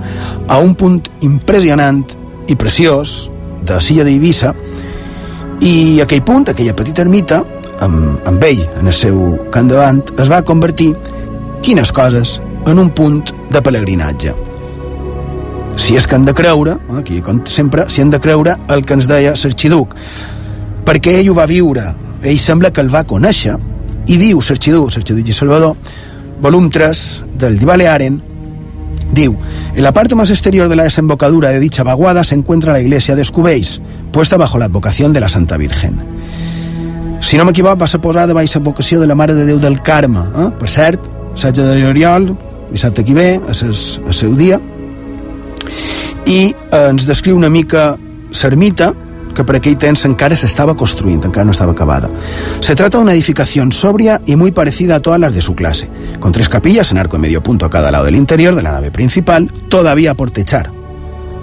a 0.48 0.58
un 0.58 0.74
punt 0.74 1.00
impressionant 1.22 2.04
i 2.48 2.56
preciós 2.56 3.30
de 3.64 3.80
Silla 3.80 4.04
d'Eivissa, 4.04 4.54
i 5.62 6.00
aquell 6.02 6.24
punt, 6.26 6.48
aquella 6.50 6.74
petita 6.74 7.02
ermita, 7.02 7.44
amb, 7.80 8.26
amb 8.26 8.44
ell 8.44 8.64
en 8.80 8.86
el 8.86 8.92
seu 8.92 9.38
camp 9.54 9.70
davant, 9.70 10.02
es 10.18 10.30
va 10.30 10.42
convertir, 10.42 10.92
quines 11.62 11.92
coses, 11.94 12.40
en 12.66 12.78
un 12.78 12.90
punt 12.90 13.22
de 13.50 13.62
pelegrinatge 13.62 14.51
si 15.76 15.96
és 15.96 16.06
que 16.06 16.14
han 16.14 16.24
de 16.24 16.34
creure, 16.34 16.76
aquí 16.98 17.20
com 17.24 17.42
sempre, 17.46 17.88
si 17.88 18.02
han 18.02 18.10
de 18.10 18.20
creure 18.20 18.56
el 18.68 18.84
que 18.84 18.96
ens 18.98 19.08
deia 19.08 19.34
l'arxiduc, 19.34 19.94
perquè 20.86 21.18
ell 21.20 21.30
ho 21.32 21.36
va 21.38 21.46
viure, 21.46 21.92
ell 22.22 22.38
sembla 22.38 22.72
que 22.72 22.82
el 22.84 22.92
va 22.92 23.04
conèixer, 23.08 23.56
i 24.06 24.18
diu 24.18 24.42
l'arxiduc, 24.42 24.90
l'arxiduc 24.92 25.28
i 25.28 25.36
Salvador, 25.36 25.76
volum 26.42 26.68
3 26.70 27.06
del 27.38 27.58
Balearen, 27.62 28.20
diu, 29.12 29.36
en 29.74 29.82
la 29.82 29.92
parte 29.92 30.14
más 30.14 30.30
exterior 30.30 30.68
de 30.68 30.76
la 30.76 30.84
desembocadura 30.84 31.50
de 31.50 31.60
dicha 31.60 31.82
vaguada 31.82 32.24
se 32.24 32.34
encuentra 32.34 32.72
la 32.72 32.80
iglesia 32.80 33.14
de 33.14 33.22
Escubéis, 33.22 33.80
puesta 34.10 34.36
bajo 34.36 34.58
la 34.58 34.66
advocación 34.66 35.12
de 35.12 35.20
la 35.20 35.28
Santa 35.28 35.56
Virgen. 35.56 36.00
Si 37.22 37.38
no 37.38 37.44
m'equivoc, 37.46 37.78
va 37.78 37.86
ser 37.86 38.00
posada 38.02 38.34
baix 38.34 38.56
advocació 38.58 38.98
de 38.98 39.06
la 39.06 39.14
Mare 39.14 39.36
de 39.36 39.44
Déu 39.46 39.60
del 39.62 39.78
Carme. 39.86 40.24
Eh? 40.42 40.48
Per 40.58 40.68
cert, 40.68 41.04
16 41.36 41.68
de 41.68 41.82
juliol, 41.84 42.32
dissabte 42.72 43.04
que 43.06 43.14
ve, 43.14 43.28
és 43.48 43.62
el, 43.62 43.76
el 44.08 44.16
seu 44.16 44.34
dia, 44.34 44.58
i 46.26 46.52
eh, 46.52 46.88
ens 46.90 47.06
descriu 47.06 47.36
una 47.36 47.50
mica 47.50 47.96
l'ermita 48.42 48.92
que 49.32 49.44
per 49.48 49.56
aquell 49.56 49.78
temps 49.80 50.04
encara 50.04 50.36
s'estava 50.36 50.74
construint, 50.76 51.22
encara 51.24 51.46
no 51.48 51.52
estaba 51.52 51.72
acabada. 51.72 52.10
Se 52.60 52.74
trata 52.76 52.98
de 52.98 53.04
una 53.04 53.14
edificación 53.14 53.72
sobria 53.72 54.20
y 54.26 54.36
muy 54.36 54.52
parecida 54.52 54.96
a 54.96 55.00
todas 55.00 55.20
las 55.20 55.34
de 55.34 55.40
su 55.40 55.54
clase, 55.54 55.88
con 56.20 56.32
tres 56.32 56.48
capillas 56.48 56.90
en 56.92 56.98
arco 56.98 57.16
de 57.16 57.22
medio 57.22 57.42
punto 57.42 57.64
a 57.64 57.70
cada 57.70 57.90
lado 57.90 58.04
del 58.04 58.16
interior 58.16 58.54
de 58.54 58.62
la 58.62 58.72
nave 58.72 58.90
principal, 58.90 59.50
todavía 59.68 60.14
por 60.14 60.30
techar. 60.30 60.70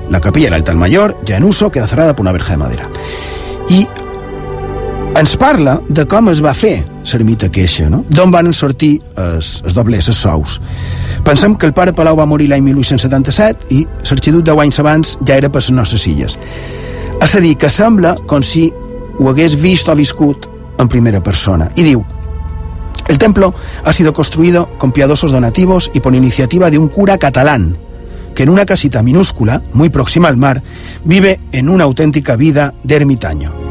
La 0.09 0.21
capilla 0.21 0.47
del 0.47 0.55
altar 0.55 0.75
mayor, 0.75 1.17
ya 1.23 1.37
en 1.37 1.43
uso, 1.43 1.71
queda 1.71 1.87
cerrada 1.87 2.15
por 2.15 2.23
una 2.23 2.31
verja 2.31 2.51
de 2.53 2.57
madera. 2.57 2.89
I 3.69 3.87
ens 5.18 5.36
parla 5.38 5.80
de 5.90 6.06
com 6.10 6.30
es 6.31 6.41
va 6.44 6.53
fer 6.53 6.84
l'ermita 7.10 7.49
queixa, 7.49 7.88
no? 7.90 8.03
d'on 8.14 8.31
van 8.31 8.52
sortir 8.53 8.99
els, 9.18 9.60
els 9.65 9.73
doblers, 9.73 10.10
els 10.11 10.19
sous. 10.22 10.60
Pensem 11.26 11.56
que 11.57 11.68
el 11.68 11.73
pare 11.73 11.94
Palau 11.95 12.19
va 12.19 12.27
morir 12.30 12.49
l'any 12.52 12.64
1877 12.68 13.73
i 13.76 13.81
l'arxiduc 14.10 14.45
10 14.45 14.61
anys 14.65 14.80
abans 14.80 15.15
ja 15.26 15.40
era 15.40 15.49
per 15.49 15.64
les 15.64 15.72
nostres 15.73 16.06
illes. 16.07 16.38
És 17.19 17.36
a 17.36 17.41
dir, 17.44 17.56
que 17.60 17.69
sembla 17.69 18.15
com 18.30 18.44
si 18.45 18.69
ho 19.19 19.30
hagués 19.30 19.57
vist 19.60 19.90
o 19.90 19.95
viscut 19.98 20.48
en 20.80 20.88
primera 20.88 21.22
persona. 21.23 21.68
I 21.76 21.84
diu, 21.84 22.06
el 23.10 23.18
templo 23.18 23.53
ha 23.84 23.94
sido 23.94 24.14
construido 24.14 24.69
con 24.77 24.91
piadosos 24.91 25.31
donativos 25.31 25.91
y 25.94 25.99
por 25.99 26.15
iniciativa 26.15 26.69
de 26.69 26.77
un 26.77 26.88
cura 26.88 27.18
catalán, 27.18 27.77
que 28.36 28.44
en 28.44 28.49
una 28.49 28.65
casita 28.65 29.03
minúscula, 29.03 29.61
muy 29.73 29.90
próxima 29.90 30.30
al 30.30 30.38
mar, 30.38 30.61
vive 31.03 31.40
en 31.52 31.68
una 31.68 31.84
auténtica 31.84 32.36
vida 32.36 32.73
de 32.84 32.95
ermitaño. 32.95 33.68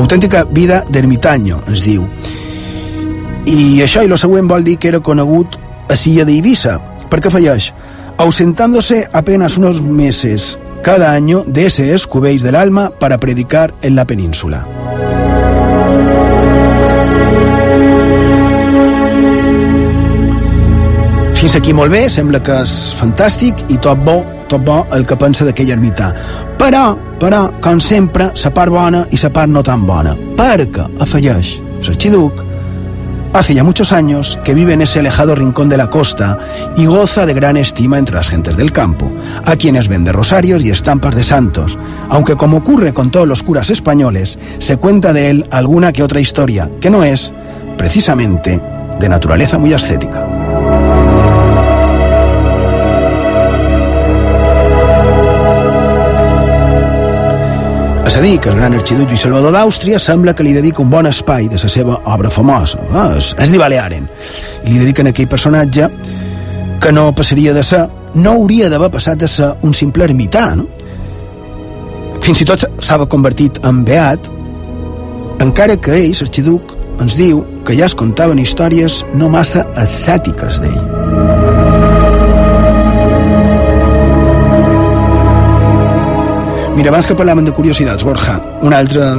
Autèntica 0.00 0.44
vida 0.44 0.84
d'ermitanyo, 0.88 1.60
es 1.70 1.84
diu. 1.84 2.06
I 3.46 3.80
això 3.84 4.04
i 4.04 4.08
lo 4.08 4.18
següent 4.20 4.48
vol 4.48 4.64
dir 4.64 4.78
que 4.78 4.88
era 4.88 5.00
conegut 5.04 5.56
a 5.90 5.96
Silla 5.96 6.24
d'Eivissa, 6.24 6.78
perquè 7.10 7.30
afegeix, 7.30 7.72
ausentándose 8.16 9.06
apenas 9.12 9.56
unos 9.56 9.82
meses 9.82 10.58
cada 10.82 11.12
año 11.12 11.44
de 11.46 11.66
ese 11.66 11.92
escubéis 11.94 12.42
del 12.42 12.56
alma 12.56 12.90
para 12.90 13.18
predicar 13.18 13.74
en 13.82 13.96
la 13.96 14.04
península. 14.04 14.66
Fins 21.40 21.54
aquí 21.56 21.72
molt 21.72 21.88
bé, 21.88 22.02
sembla 22.12 22.36
que 22.44 22.52
és 22.60 22.72
fantàstic 22.98 23.62
i 23.72 23.78
tot 23.80 24.02
bo, 24.04 24.18
tot 24.52 24.60
bo 24.60 24.82
el 24.92 25.06
que 25.08 25.16
pensa 25.16 25.46
d'aquell 25.46 25.70
ermità. 25.72 26.10
Però, 26.60 26.82
però, 27.16 27.46
com 27.64 27.80
sempre, 27.80 28.26
la 28.36 28.50
part 28.52 28.74
bona 28.74 29.06
i 29.08 29.16
la 29.22 29.30
part 29.32 29.48
no 29.48 29.62
tan 29.64 29.86
bona. 29.88 30.12
Perquè, 30.36 30.84
afegeix 31.00 31.56
l'arxiduc, 31.80 32.44
Hace 33.32 33.54
ya 33.54 33.62
muchos 33.62 33.92
años 33.92 34.40
que 34.42 34.54
vive 34.54 34.72
en 34.72 34.82
ese 34.82 34.98
alejado 34.98 35.36
rincón 35.36 35.68
de 35.68 35.76
la 35.76 35.88
costa 35.88 36.36
y 36.76 36.86
goza 36.86 37.26
de 37.26 37.32
gran 37.32 37.56
estima 37.56 37.96
entre 37.96 38.16
las 38.16 38.28
gentes 38.28 38.56
del 38.56 38.72
campo, 38.72 39.08
a 39.44 39.54
quienes 39.54 39.86
vende 39.86 40.10
rosarios 40.10 40.62
y 40.62 40.70
estampas 40.70 41.14
de 41.14 41.22
santos, 41.22 41.78
aunque 42.08 42.34
como 42.34 42.56
ocurre 42.56 42.92
con 42.92 43.12
todos 43.12 43.28
los 43.28 43.44
curas 43.44 43.70
españoles, 43.70 44.36
se 44.58 44.78
cuenta 44.78 45.12
de 45.12 45.30
él 45.30 45.46
alguna 45.52 45.92
que 45.92 46.02
otra 46.02 46.18
historia, 46.18 46.68
que 46.80 46.90
no 46.90 47.04
es, 47.04 47.32
precisamente, 47.78 48.60
de 48.98 49.08
naturaleza 49.08 49.58
muy 49.58 49.72
ascética. 49.74 50.39
És 58.10 58.16
a 58.16 58.20
dir, 58.24 58.40
que 58.42 58.48
el 58.50 58.56
gran 58.58 58.72
arxiduc 58.74 59.06
Lluís 59.06 59.22
Salvador 59.22 59.52
d'Àustria 59.54 59.98
sembla 60.02 60.32
que 60.34 60.42
li 60.42 60.50
dedica 60.50 60.82
un 60.82 60.88
bon 60.90 61.06
espai 61.06 61.44
de 61.46 61.60
la 61.62 61.68
seva 61.70 61.94
obra 62.10 62.30
famosa. 62.34 62.80
Eh? 62.90 63.04
És, 63.20 63.28
és 63.38 63.52
Balearen. 63.54 64.08
I 64.64 64.72
li 64.72 64.80
dediquen 64.80 65.06
aquell 65.06 65.28
personatge 65.30 65.86
que 66.82 66.90
no 66.90 67.04
passaria 67.14 67.54
de 67.54 67.62
ser, 67.62 67.84
no 68.18 68.32
hauria 68.32 68.66
d'haver 68.72 68.90
passat 68.90 69.20
de 69.22 69.28
ser 69.30 69.52
un 69.62 69.76
simple 69.78 70.08
ermità, 70.08 70.48
no? 70.58 70.66
Fins 72.20 72.42
i 72.42 72.48
tot 72.50 72.66
s'ha 72.82 72.98
convertit 73.06 73.62
en 73.62 73.84
beat, 73.86 74.26
encara 75.46 75.78
que 75.78 75.94
ell, 75.94 76.10
l'arxiduc, 76.10 76.74
ens 76.98 77.14
diu 77.14 77.44
que 77.62 77.78
ja 77.78 77.86
es 77.86 77.94
contaven 77.94 78.42
històries 78.42 79.04
no 79.14 79.30
massa 79.30 79.68
ascètiques 79.78 80.58
d'ell. 80.64 80.99
Mira, 86.80 86.94
abans 86.94 87.04
que 87.04 87.12
parlàvem 87.12 87.44
de 87.44 87.52
curiositats, 87.52 88.06
Borja, 88.08 88.38
una 88.64 88.78
altra 88.80 89.10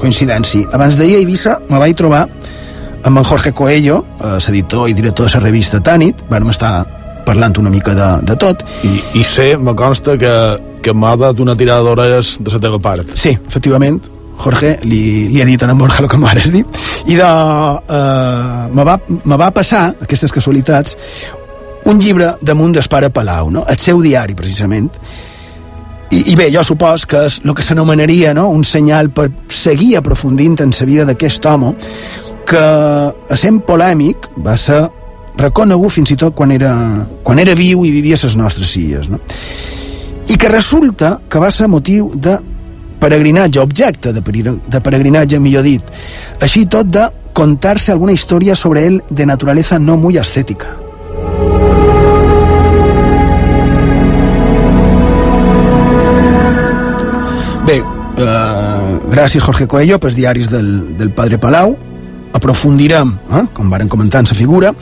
coincidència. 0.00 0.70
Abans 0.72 0.96
d'ahir 0.96 1.18
a 1.18 1.20
Eivissa 1.20 1.58
me 1.68 1.76
vaig 1.76 1.92
trobar 1.98 2.22
amb 2.24 3.20
en 3.20 3.26
Jorge 3.28 3.52
Coelho, 3.52 3.98
eh, 4.24 4.38
l'editor 4.46 4.88
i 4.88 4.94
director 4.96 5.28
de 5.28 5.34
la 5.34 5.42
revista 5.42 5.82
Tànit, 5.84 6.22
vam 6.30 6.48
estar 6.48 6.86
parlant 7.26 7.58
una 7.60 7.68
mica 7.68 7.92
de, 7.92 8.08
de 8.24 8.38
tot. 8.40 8.64
I, 8.88 8.94
i 9.20 9.24
sé, 9.28 9.50
me 9.60 9.76
consta 9.76 10.16
que, 10.16 10.32
que 10.80 10.96
m'ha 10.96 11.12
dat 11.20 11.44
una 11.44 11.52
tirada 11.52 11.84
d'orelles 11.84 12.38
de 12.40 12.56
la 12.56 12.64
teva 12.64 12.80
part. 12.80 13.12
Sí, 13.12 13.36
efectivament, 13.36 14.00
Jorge, 14.40 14.78
li, 14.88 15.28
li 15.28 15.44
ha 15.44 15.50
dit 15.52 15.60
a 15.60 15.68
en 15.68 15.76
Borja 15.76 16.00
el 16.00 16.08
que 16.08 16.24
m'hares 16.24 16.48
dit, 16.48 16.82
i 17.04 17.20
de, 17.20 17.32
eh, 18.00 18.68
me, 18.72 18.86
va, 18.94 18.96
me 19.26 19.36
va 19.36 19.52
passar, 19.52 19.90
aquestes 20.08 20.32
casualitats, 20.32 20.96
un 21.84 22.00
llibre 22.00 22.38
damunt 22.40 22.72
del 22.72 22.88
pare 22.88 23.12
Palau, 23.12 23.52
no? 23.52 23.68
el 23.68 23.76
seu 23.76 24.00
diari, 24.00 24.32
precisament, 24.32 24.88
i, 26.10 26.32
I 26.32 26.34
bé, 26.34 26.48
jo 26.50 26.62
supos 26.66 27.06
que 27.06 27.24
és 27.28 27.38
el 27.44 27.54
que 27.54 27.62
s'anomenaria 27.62 28.32
no? 28.34 28.48
un 28.50 28.64
senyal 28.66 29.12
per 29.14 29.28
seguir 29.46 29.94
aprofundint 29.98 30.58
en 30.64 30.72
la 30.74 30.86
vida 30.86 31.04
d'aquest 31.06 31.46
home 31.46 31.74
que, 32.50 32.64
essent 33.30 33.60
polèmic, 33.62 34.26
va 34.42 34.56
ser 34.58 34.82
reconegut 35.38 35.94
fins 35.94 36.10
i 36.10 36.18
tot 36.18 36.34
quan 36.34 36.50
era, 36.50 36.72
quan 37.22 37.38
era 37.38 37.54
viu 37.54 37.84
i 37.86 37.92
vivia 37.94 38.18
a 38.18 38.24
les 38.26 38.36
nostres 38.36 38.74
illes. 38.76 39.08
No? 39.08 39.20
I 40.26 40.36
que 40.36 40.50
resulta 40.50 41.20
que 41.30 41.38
va 41.38 41.50
ser 41.54 41.70
motiu 41.70 42.10
de 42.14 42.36
peregrinatge, 43.00 43.62
objecte 43.62 44.12
de, 44.12 44.20
de 44.20 44.80
peregrinatge, 44.80 45.38
millor 45.38 45.62
dit. 45.64 45.82
Així 46.42 46.66
tot 46.66 46.90
de 46.90 47.06
contar-se 47.32 47.94
alguna 47.94 48.12
història 48.12 48.58
sobre 48.58 48.84
ell 48.86 49.02
de 49.08 49.26
naturaleza 49.26 49.78
no 49.78 49.96
muy 49.96 50.18
ascética. 50.18 50.74
Gràcies 58.20 59.44
Jorge 59.44 59.66
Coelho 59.70 59.98
pels 60.00 60.16
diaris 60.18 60.50
del, 60.50 60.96
del 60.98 61.10
Padre 61.14 61.38
Palau 61.38 61.76
aprofundirem, 62.32 63.12
eh, 63.32 63.44
com 63.54 63.70
varen 63.70 63.88
comentar 63.88 64.20
en 64.22 64.28
sa 64.30 64.36
figura 64.38 64.72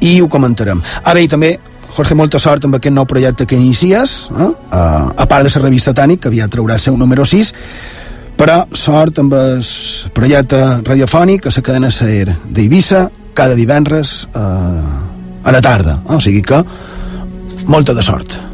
i 0.00 0.20
ho 0.20 0.28
comentarem 0.28 0.80
bé, 0.80 1.22
i 1.22 1.28
també 1.28 1.58
Jorge, 1.90 2.14
molta 2.14 2.38
sort 2.38 2.64
amb 2.64 2.78
aquest 2.78 2.94
nou 2.94 3.06
projecte 3.06 3.46
que 3.46 3.58
inicies 3.58 4.30
eh? 4.30 4.50
a, 4.70 4.82
a 5.16 5.26
part 5.26 5.46
de 5.46 5.52
la 5.54 5.62
revista 5.64 5.94
Tànic 5.94 6.22
que 6.22 6.30
aviat 6.30 6.50
traurà 6.50 6.78
el 6.78 6.80
seu 6.82 6.96
número 6.96 7.24
6 7.24 7.54
però 8.38 8.62
sort 8.72 9.18
amb 9.20 9.34
el 9.36 9.64
projecte 10.16 10.60
radiofònic 10.86 11.46
a 11.46 11.54
la 11.56 11.62
cadena 11.62 11.90
SER 11.90 12.36
d'Eivissa 12.46 13.08
cada 13.34 13.54
divendres 13.54 14.28
eh, 14.34 14.38
a 15.42 15.52
la 15.52 15.60
tarda 15.60 16.00
eh? 16.04 16.14
o 16.16 16.20
sigui 16.20 16.42
que 16.42 16.62
molta 17.66 17.94
de 17.94 18.02
sort 18.02 18.49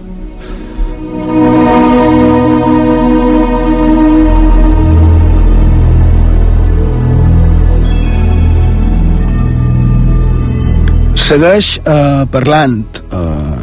segueix 11.26 11.80
eh, 11.82 12.22
parlant 12.30 13.00
eh, 13.10 13.56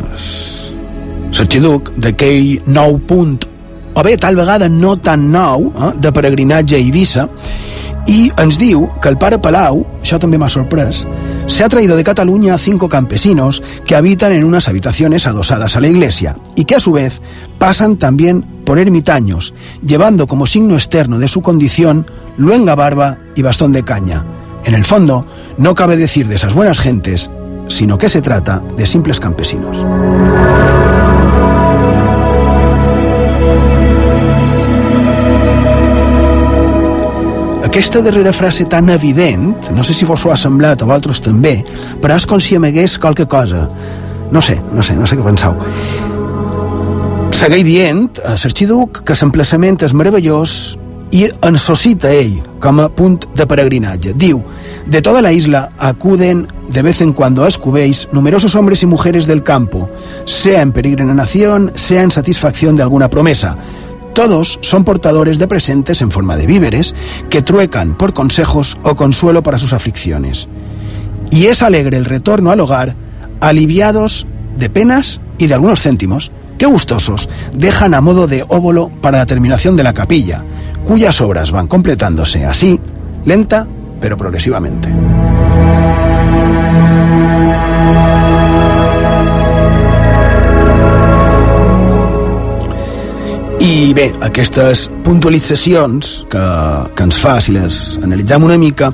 l'arxiduc 1.31 1.93
d'aquell 1.95 2.65
nou 2.75 2.97
punt 3.07 3.45
o 3.93 4.03
bé 4.03 4.17
tal 4.19 4.35
vegada 4.35 4.67
no 4.67 4.97
tan 4.99 5.29
nou 5.31 5.69
eh, 5.71 5.91
de 5.95 6.11
peregrinatge 6.11 6.75
a 6.75 6.81
Eivissa 6.81 7.29
y 8.05 8.31
ens 8.35 8.57
diu 8.59 8.89
que 8.99 9.07
el 9.07 9.15
pare 9.15 9.39
Palau, 9.39 9.85
això 10.01 10.19
també 10.19 10.35
m'ha 10.37 10.49
sorprès, 10.51 11.05
se 11.47 11.63
ha 11.63 11.69
de 11.69 12.03
Cataluña 12.03 12.55
a 12.55 12.57
cinco 12.57 12.89
campesinos 12.89 13.63
que 13.85 13.95
habitan 13.95 14.33
en 14.33 14.43
unas 14.43 14.67
habitaciones 14.67 15.25
adosadas 15.25 15.77
a 15.77 15.79
la 15.79 15.87
iglesia 15.87 16.37
y 16.55 16.65
que 16.65 16.75
a 16.75 16.81
su 16.81 16.91
vez 16.91 17.21
pasan 17.59 17.95
también 17.95 18.41
por 18.65 18.77
ermitaños, 18.77 19.53
llevando 19.85 20.27
como 20.27 20.47
signo 20.47 20.73
externo 20.73 21.17
de 21.17 21.29
su 21.29 21.41
condición 21.41 22.05
luenga 22.35 22.75
barba 22.75 23.19
y 23.35 23.41
bastón 23.41 23.71
de 23.71 23.83
caña. 23.83 24.25
En 24.65 24.73
el 24.75 24.83
fondo, 24.83 25.25
no 25.57 25.75
cabe 25.75 25.95
decir 25.95 26.27
de 26.27 26.35
esas 26.35 26.53
buenas 26.53 26.79
gentes, 26.79 27.29
sino 27.73 27.97
que 27.97 28.07
se 28.07 28.21
trata 28.21 28.61
de 28.77 28.85
simples 28.85 29.19
campesinos. 29.19 29.83
Aquesta 37.65 38.03
darrera 38.03 38.31
frase 38.33 38.65
tan 38.65 38.89
evident, 38.89 39.71
no 39.73 39.83
sé 39.83 39.95
si 39.95 40.05
vos 40.05 40.21
ho 40.25 40.31
ha 40.31 40.37
semblat 40.37 40.83
a 40.83 40.85
vosaltres 40.85 41.23
també, 41.25 41.55
però 42.03 42.13
és 42.19 42.27
com 42.29 42.37
si 42.37 42.53
amagués 42.55 42.99
qualque 43.01 43.25
cosa. 43.25 43.65
No 44.29 44.41
sé, 44.45 44.59
no 44.73 44.85
sé, 44.85 44.93
no 44.93 45.09
sé 45.09 45.17
què 45.17 45.25
penseu. 45.25 45.57
Segueix 47.33 47.65
dient 47.65 48.05
a 48.21 48.35
l'arxiduc 48.37 49.01
que 49.01 49.17
l'emplaçament 49.17 49.81
és 49.81 49.97
meravellós 49.97 50.77
i 51.13 51.27
ens 51.45 51.61
suscita 51.61 52.09
ell 52.11 52.39
com 52.59 52.81
a 52.81 52.89
de 52.89 53.45
peregrinatge. 53.45 54.15
Diu, 54.17 54.41
de 54.85 55.01
toda 55.01 55.21
la 55.21 55.31
isla 55.31 55.71
acuden 55.77 56.47
de 56.69 56.81
vez 56.81 57.01
en 57.01 57.13
cuando 57.13 57.43
a 57.43 57.47
Escubéis 57.47 58.07
numerosos 58.11 58.55
hombres 58.55 58.81
y 58.81 58.87
mujeres 58.87 59.27
del 59.27 59.43
campo, 59.43 59.89
sea 60.25 60.61
en 60.61 60.71
peregrinación, 60.71 61.71
sea 61.75 62.01
en 62.01 62.11
satisfacción 62.11 62.75
de 62.75 62.81
alguna 62.81 63.09
promesa. 63.09 63.57
Todos 64.13 64.57
son 64.61 64.83
portadores 64.83 65.37
de 65.37 65.47
presentes 65.47 66.01
en 66.01 66.09
forma 66.09 66.35
de 66.35 66.47
víveres 66.47 66.95
que 67.29 67.41
truecan 67.43 67.95
por 67.95 68.13
consejos 68.13 68.77
o 68.83 68.95
consuelo 68.95 69.43
para 69.43 69.59
sus 69.59 69.73
aflicciones. 69.73 70.47
Y 71.29 71.45
es 71.45 71.61
alegre 71.61 71.97
el 71.97 72.05
retorno 72.05 72.51
al 72.51 72.59
hogar, 72.59 72.95
aliviados 73.39 74.25
de 74.57 74.69
penas 74.69 75.21
y 75.37 75.47
de 75.47 75.53
algunos 75.53 75.81
céntimos, 75.81 76.31
que 76.57 76.65
gustosos 76.65 77.29
dejan 77.55 77.93
a 77.93 78.01
modo 78.01 78.27
de 78.27 78.45
óvulo 78.47 78.89
para 79.01 79.17
la 79.17 79.25
terminación 79.25 79.75
de 79.75 79.83
la 79.83 79.93
capilla, 79.93 80.43
cuyas 80.85 81.21
obras 81.21 81.51
van 81.51 81.67
completándose 81.67 82.45
así, 82.45 82.79
lenta 83.25 83.67
pero 84.03 84.17
progresivamente. 84.17 84.89
I 93.63 93.93
bé, 93.93 94.11
aquestes 94.19 94.89
puntualitzacions 95.05 96.25
que, 96.27 96.41
que 96.97 97.05
ens 97.07 97.19
fa, 97.21 97.37
si 97.39 97.55
les 97.55 97.77
analitzem 98.03 98.43
una 98.43 98.57
mica, 98.59 98.89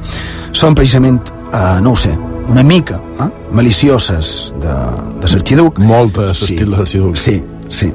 són 0.54 0.78
precisament, 0.78 1.18
eh, 1.50 1.80
no 1.82 1.96
ho 1.96 1.98
sé, 1.98 2.14
una 2.54 2.62
mica 2.62 3.00
eh, 3.18 3.32
malicioses 3.50 4.54
de, 4.62 4.76
de 5.24 5.34
l'arxiduc. 5.34 5.82
Moltes, 5.82 6.38
sí, 6.38 6.54
estil 6.54 6.70
de 6.70 6.78
l'arxiduc. 6.78 7.18
Sí, 7.18 7.40
sí. 7.66 7.90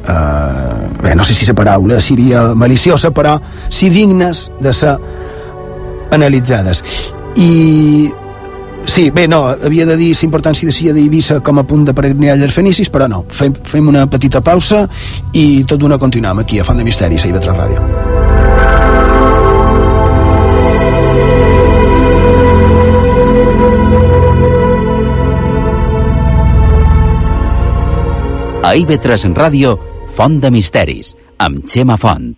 Uh, 0.00 1.02
bé, 1.02 1.14
no 1.14 1.24
sé 1.24 1.34
si 1.36 1.46
la 1.46 1.54
paraula 1.54 2.00
seria 2.00 2.54
maliciosa, 2.54 3.10
però 3.12 3.36
sí 3.68 3.90
dignes 3.92 4.48
de 4.60 4.72
ser 4.72 4.96
analitzades. 6.10 6.82
I 7.36 8.10
Sí, 8.86 9.10
bé, 9.10 9.28
no, 9.28 9.44
havia 9.52 9.84
de 9.86 9.94
dir 9.94 10.14
l'importància 10.16 10.66
de 10.66 10.72
Sia 10.72 10.94
d'Eivissa 10.96 11.38
com 11.44 11.60
a 11.60 11.66
punt 11.68 11.84
de 11.86 11.94
peregrinatge 11.94 12.46
dels 12.46 12.56
fenicis, 12.56 12.90
però 12.90 13.06
no, 13.12 13.22
fem, 13.28 13.52
fem 13.52 13.86
una 13.92 14.06
petita 14.10 14.40
pausa 14.40 14.86
i 15.36 15.64
tot 15.68 15.78
d'una 15.78 16.00
continuem 16.00 16.40
aquí 16.42 16.58
a 16.58 16.64
Font 16.64 16.80
de 16.80 16.88
Misteris, 16.88 17.28
a 17.28 17.30
IB3 17.30 17.60
Ràdio. 17.60 18.09
A 28.70 28.74
IB3 28.78 29.24
en 29.26 29.32
ràdio, 29.34 29.72
Font 30.14 30.36
de 30.38 30.46
Misteris, 30.54 31.16
amb 31.42 31.64
Xema 31.66 31.96
Font. 31.98 32.36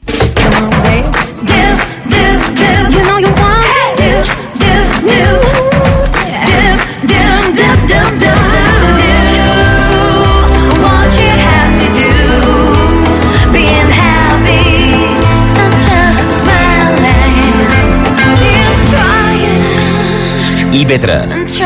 IB3 20.72 21.60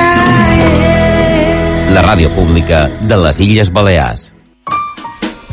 La 1.94 2.02
ràdio 2.02 2.34
pública 2.34 2.88
de 3.06 3.16
les 3.22 3.38
Illes 3.46 3.70
Balears 3.70 4.32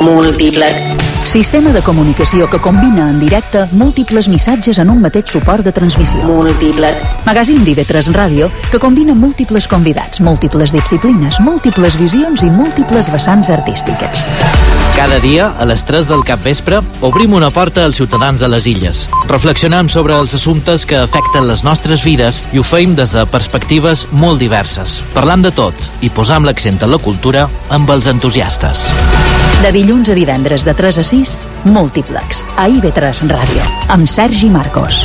Múltiplex. 0.00 0.94
Sistema 1.24 1.72
de 1.72 1.82
comunicació 1.82 2.48
que 2.50 2.60
combina 2.60 3.08
en 3.10 3.18
directe 3.20 3.66
múltiples 3.72 4.28
missatges 4.28 4.78
en 4.78 4.90
un 4.90 5.00
mateix 5.00 5.30
suport 5.32 5.64
de 5.64 5.72
transmissió. 5.72 6.22
Múltiplex. 6.28 7.12
Magazín 7.26 7.64
d'IV3 7.64 8.12
Ràdio 8.14 8.50
que 8.70 8.80
combina 8.82 9.14
múltiples 9.14 9.68
convidats, 9.68 10.20
múltiples 10.20 10.72
disciplines, 10.76 11.40
múltiples 11.40 11.98
visions 11.98 12.44
i 12.44 12.50
múltiples 12.50 13.10
vessants 13.12 13.50
artístiques. 13.50 14.26
Cada 14.96 15.18
dia, 15.20 15.52
a 15.60 15.66
les 15.68 15.84
3 15.84 16.06
del 16.08 16.22
capvespre, 16.24 16.78
obrim 17.04 17.34
una 17.36 17.50
porta 17.52 17.82
als 17.84 17.98
ciutadans 18.00 18.40
de 18.40 18.48
les 18.48 18.64
illes. 18.64 19.02
Reflexionem 19.28 19.90
sobre 19.92 20.16
els 20.16 20.32
assumptes 20.38 20.86
que 20.88 20.96
afecten 20.96 21.44
les 21.50 21.66
nostres 21.68 22.00
vides 22.00 22.38
i 22.56 22.62
ho 22.62 22.64
feim 22.64 22.94
des 22.96 23.12
de 23.12 23.26
perspectives 23.28 24.06
molt 24.10 24.40
diverses. 24.40 25.02
Parlam 25.12 25.44
de 25.44 25.52
tot 25.52 25.76
i 26.00 26.08
posam 26.08 26.48
l'accent 26.48 26.80
en 26.80 26.94
la 26.96 27.02
cultura 27.04 27.44
amb 27.68 27.92
els 27.92 28.08
entusiastes. 28.08 28.86
De 29.60 29.68
dilluns 29.76 30.08
a 30.08 30.16
divendres 30.16 30.64
de 30.64 30.72
3 30.72 31.04
a 31.04 31.04
6, 31.04 31.36
Múltiplex, 31.68 32.40
a 32.56 32.64
IB3 32.64 33.26
Ràdio, 33.28 33.68
amb 33.92 34.08
Sergi 34.08 34.48
Marcos. 34.48 35.04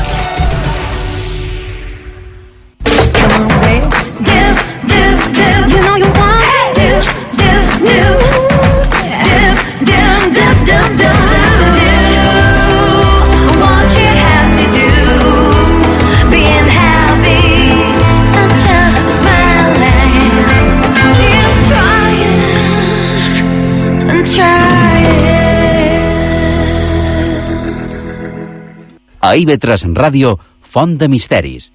A 29.31 29.35
IB3 29.39 29.93
Ràdio, 29.95 30.33
Font 30.59 30.97
de 30.99 31.07
Misteris. 31.07 31.69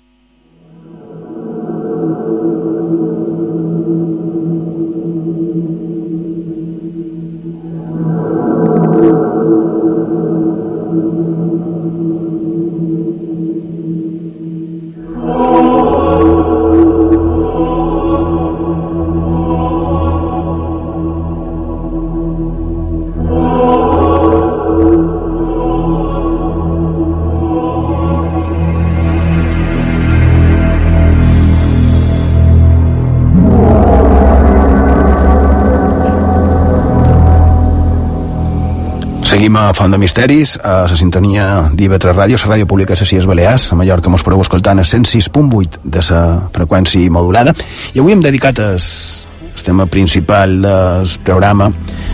A 39.56 39.72
Font 39.72 39.90
de 39.90 39.96
Misteris, 39.96 40.58
a 40.60 40.82
la 40.84 40.96
sintonia 41.00 41.44
d'IV3 41.72 42.12
Ràdio, 42.12 42.36
la 42.42 42.50
ràdio 42.50 42.66
pública 42.68 42.92
de 42.92 43.00
les 43.00 43.12
Illes 43.14 43.24
Balears, 43.24 43.62
a 43.72 43.78
Mallorca 43.80 44.10
mos 44.12 44.20
podeu 44.20 44.42
escoltar 44.44 44.74
a 44.76 44.84
106.8 44.84 45.80
de 45.82 46.02
la 46.10 46.20
freqüència 46.52 47.08
modulada. 47.10 47.54
I 47.94 48.02
avui 48.02 48.12
hem 48.12 48.20
dedicat 48.20 48.60
el, 48.60 48.76
el 48.76 49.64
tema 49.64 49.86
principal 49.86 50.60
del 50.60 51.08
programa 51.24 51.70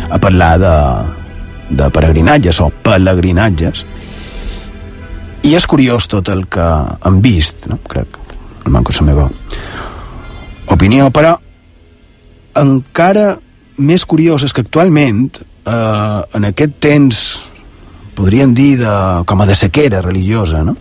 a 0.08 0.22
parlar 0.22 0.52
de, 0.62 0.76
de 1.82 1.90
peregrinatges 1.90 2.62
o 2.62 2.70
pelegrinatges. 2.70 3.86
I 5.42 5.56
és 5.58 5.66
curiós 5.66 6.06
tot 6.06 6.30
el 6.30 6.46
que 6.46 6.70
hem 7.02 7.22
vist, 7.26 7.66
no? 7.66 7.82
crec, 7.82 8.20
no 8.62 8.70
manco 8.70 8.94
la 9.00 9.08
meva 9.10 9.30
opinió, 10.70 11.10
però 11.10 11.34
encara 12.54 13.32
més 13.82 14.06
curiós 14.06 14.46
és 14.46 14.54
que 14.54 14.62
actualment 14.62 15.32
eh, 15.66 16.20
en 16.38 16.48
aquest 16.50 16.78
temps 16.82 17.22
podríem 18.14 18.54
dir 18.54 18.76
de, 18.80 18.92
com 19.26 19.40
a 19.40 19.48
de 19.48 19.56
sequera 19.56 20.02
religiosa 20.04 20.62
no? 20.66 20.76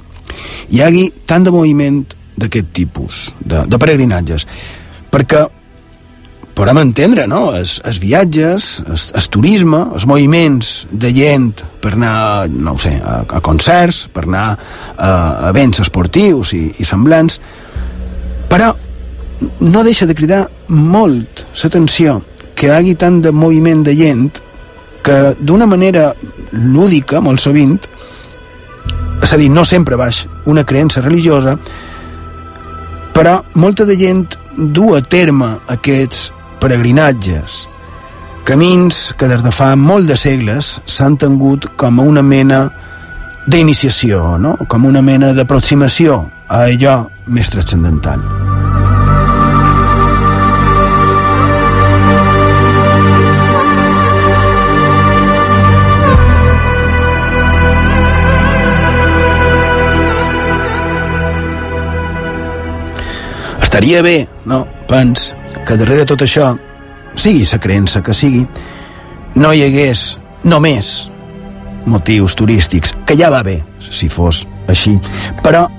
hi 0.72 0.84
hagi 0.84 1.08
tant 1.28 1.46
de 1.48 1.54
moviment 1.54 2.04
d'aquest 2.36 2.72
tipus 2.76 3.26
de, 3.40 3.66
de 3.68 3.80
peregrinatges 3.80 4.48
perquè 5.12 5.46
podem 6.56 6.82
entendre 6.82 7.26
no? 7.30 7.54
els, 7.56 7.78
els 7.88 8.00
viatges, 8.04 8.70
el, 8.86 9.00
el 9.18 9.28
turisme 9.34 9.82
els 9.96 10.06
moviments 10.10 10.72
de 10.92 11.14
gent 11.16 11.64
per 11.82 11.96
anar, 11.96 12.50
no 12.52 12.76
sé, 12.82 12.94
a, 13.00 13.22
a 13.26 13.42
concerts 13.44 14.06
per 14.14 14.26
anar 14.28 14.46
a, 14.52 15.10
a 15.10 15.50
events 15.50 15.82
esportius 15.84 16.54
i, 16.58 16.66
i 16.80 16.88
semblants 16.88 17.40
però 18.52 18.74
no 19.64 19.84
deixa 19.88 20.06
de 20.06 20.16
cridar 20.18 20.44
molt 20.70 21.46
l'atenció 21.64 22.20
que 22.56 22.68
hi 22.68 22.76
hagi 22.76 22.98
tant 23.00 23.22
de 23.24 23.32
moviment 23.34 23.82
de 23.88 23.96
gent 23.98 24.42
que 25.04 25.36
d'una 25.40 25.66
manera 25.66 26.12
lúdica, 26.52 27.22
molt 27.22 27.42
sovint, 27.42 27.80
és 29.22 29.34
a 29.34 29.38
dir, 29.38 29.50
no 29.54 29.66
sempre 29.66 29.98
baix 30.00 30.26
una 30.50 30.66
creença 30.66 31.02
religiosa, 31.02 31.58
però 33.14 33.42
molta 33.54 33.86
de 33.86 33.98
gent 33.98 34.26
du 34.58 34.94
a 34.96 35.02
terme 35.02 35.58
aquests 35.72 36.32
peregrinatges, 36.62 37.66
camins 38.46 39.12
que 39.18 39.30
des 39.30 39.44
de 39.46 39.54
fa 39.54 39.74
molt 39.78 40.10
de 40.10 40.18
segles 40.18 40.80
s'han 40.86 41.18
tingut 41.22 41.70
com 41.78 42.00
a 42.00 42.08
una 42.14 42.26
mena 42.26 42.64
d'iniciació, 43.48 44.38
no? 44.38 44.56
com 44.68 44.86
una 44.86 45.02
mena 45.02 45.34
d'aproximació 45.38 46.24
a 46.48 46.66
allò 46.70 47.04
més 47.28 47.54
transcendental. 47.54 48.51
Estaria 63.72 64.02
bé, 64.02 64.28
no, 64.44 64.66
pens, 64.84 65.30
que 65.64 65.78
darrere 65.80 66.04
tot 66.04 66.26
això, 66.26 66.50
sigui 67.16 67.46
la 67.48 67.58
creença 67.64 68.02
que 68.04 68.12
sigui, 68.12 68.42
no 69.40 69.54
hi 69.56 69.62
hagués 69.64 70.02
només 70.44 70.90
motius 71.88 72.36
turístics, 72.36 72.92
que 73.08 73.16
ja 73.16 73.30
va 73.32 73.40
bé, 73.48 73.62
si 73.80 74.10
fos 74.12 74.42
així, 74.68 74.98
però 75.40 75.70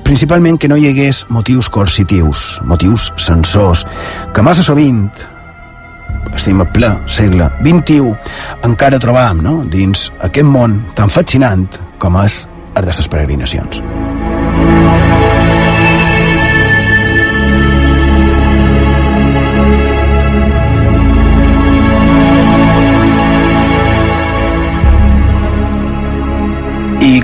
principalment 0.00 0.56
que 0.56 0.70
no 0.72 0.78
hi 0.80 0.88
hagués 0.88 1.26
motius 1.28 1.68
coercitius, 1.68 2.62
motius 2.64 3.10
censors, 3.20 3.84
que 4.32 4.40
massa 4.40 4.64
sovint 4.64 5.10
estem 6.32 6.64
a 6.64 6.70
ple 6.72 6.94
segle 7.04 7.50
XXI, 7.60 8.14
encara 8.64 8.96
trobam 8.96 9.44
no? 9.44 9.58
dins 9.68 10.08
aquest 10.24 10.48
món 10.48 10.80
tan 10.96 11.12
fascinant 11.12 11.68
com 12.00 12.16
és 12.24 12.46
el 12.72 12.88
de 12.88 12.96
les 12.96 13.12
peregrinacions. 13.12 14.01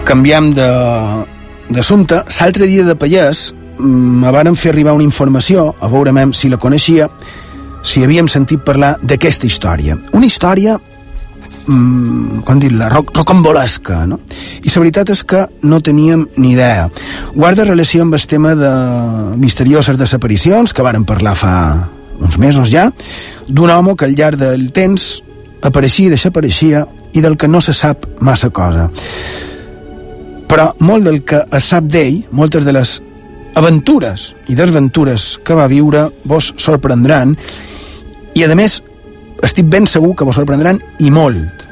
Canviam 0.08 0.52
de 0.56 0.68
d'assumpte. 1.68 2.22
L'altre 2.40 2.66
dia 2.66 2.84
de 2.86 2.96
Pallès 2.96 3.50
mm, 3.52 4.20
me 4.22 4.30
varen 4.32 4.56
fer 4.56 4.72
arribar 4.72 4.96
una 4.96 5.04
informació, 5.04 5.74
a 5.78 5.88
veure 5.92 6.14
mem 6.16 6.32
si 6.32 6.48
la 6.48 6.56
coneixia, 6.56 7.10
si 7.84 8.02
havíem 8.04 8.28
sentit 8.28 8.64
parlar 8.64 8.94
d'aquesta 9.02 9.46
història. 9.46 9.98
Una 10.16 10.26
història 10.26 10.78
mm, 10.78 12.40
com 12.48 12.62
dir-la, 12.62 12.88
roc, 12.88 13.12
rocambolesca, 13.16 14.06
no? 14.08 14.20
I 14.62 14.72
la 14.72 14.80
veritat 14.80 15.12
és 15.12 15.22
que 15.28 15.44
no 15.68 15.82
teníem 15.84 16.24
ni 16.40 16.54
idea. 16.54 16.88
Guarda 17.34 17.68
relació 17.68 18.06
amb 18.06 18.16
el 18.16 18.26
tema 18.26 18.54
de 18.56 18.72
misterioses 19.36 20.00
desaparicions, 20.00 20.72
que 20.72 20.86
varen 20.86 21.04
parlar 21.04 21.36
fa 21.36 21.54
uns 22.18 22.40
mesos 22.40 22.72
ja, 22.72 22.88
d'un 23.46 23.70
home 23.70 23.94
que 23.94 24.08
al 24.08 24.16
llarg 24.16 24.40
del 24.40 24.70
temps 24.72 25.18
apareixia 25.62 26.08
i 26.08 26.16
desapareixia 26.16 26.86
i 27.12 27.20
del 27.20 27.36
que 27.36 27.48
no 27.48 27.60
se 27.60 27.76
sap 27.76 28.08
massa 28.24 28.48
cosa. 28.48 28.88
Però 30.48 30.72
molt 30.80 31.04
del 31.04 31.22
que 31.28 31.42
es 31.52 31.68
sap 31.68 31.88
d'ell, 31.92 32.22
moltes 32.32 32.64
de 32.64 32.72
les 32.72 32.98
aventures 33.58 34.32
i 34.48 34.56
desventures 34.56 35.38
que 35.44 35.56
va 35.56 35.68
viure 35.70 36.06
vos 36.28 36.52
sorprendran. 36.56 37.34
I 38.34 38.44
a 38.44 38.54
més 38.56 38.78
estic 39.44 39.68
ben 39.70 39.86
segur 39.86 40.14
que 40.16 40.26
vos 40.26 40.38
sorprendran 40.38 40.80
i 41.04 41.10
molt. 41.10 41.66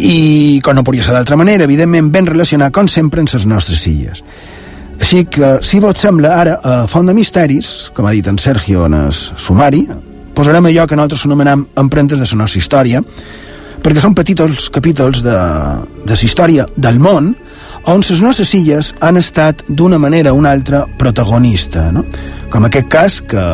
I 0.00 0.60
com 0.64 0.76
no 0.76 0.84
podria 0.84 1.04
ser 1.04 1.14
d'altra 1.16 1.36
manera 1.36 1.66
evidentment 1.66 2.08
ben 2.12 2.28
relacionat 2.28 2.72
com 2.72 2.88
sempre 2.88 3.20
en 3.20 3.28
les 3.32 3.46
nostres 3.46 3.86
illes. 3.86 4.24
Així 5.00 5.24
que 5.32 5.58
si 5.64 5.80
vos 5.80 5.96
sembla 5.96 6.34
ara 6.36 6.58
a 6.60 6.86
Font 6.88 7.08
de 7.08 7.16
Misteris 7.16 7.90
com 7.96 8.06
ha 8.06 8.12
dit 8.12 8.26
en 8.28 8.38
Sergio 8.38 8.84
en 8.84 8.98
el 8.98 9.12
sumari 9.12 9.86
posarem 10.36 10.68
allò 10.68 10.86
que 10.86 10.96
nosaltres 10.96 11.24
anomenem 11.26 11.64
empremtes 11.80 12.20
de 12.20 12.28
la 12.28 12.42
nostra 12.42 12.60
història 12.60 13.00
perquè 13.80 14.02
són 14.02 14.14
petits 14.16 14.68
capítols 14.72 15.22
de, 15.24 15.36
de 16.04 16.14
la 16.14 16.26
història 16.26 16.66
del 16.76 17.00
món 17.00 17.34
on 17.88 18.02
les 18.04 18.20
nostres 18.20 18.52
illes 18.54 18.92
han 19.00 19.16
estat 19.16 19.64
d'una 19.68 19.98
manera 19.98 20.34
o 20.34 20.36
una 20.36 20.52
altra 20.52 20.84
protagonista, 20.98 21.88
no? 21.92 22.04
com 22.50 22.66
aquest 22.66 22.88
cas 22.92 23.20
que 23.24 23.44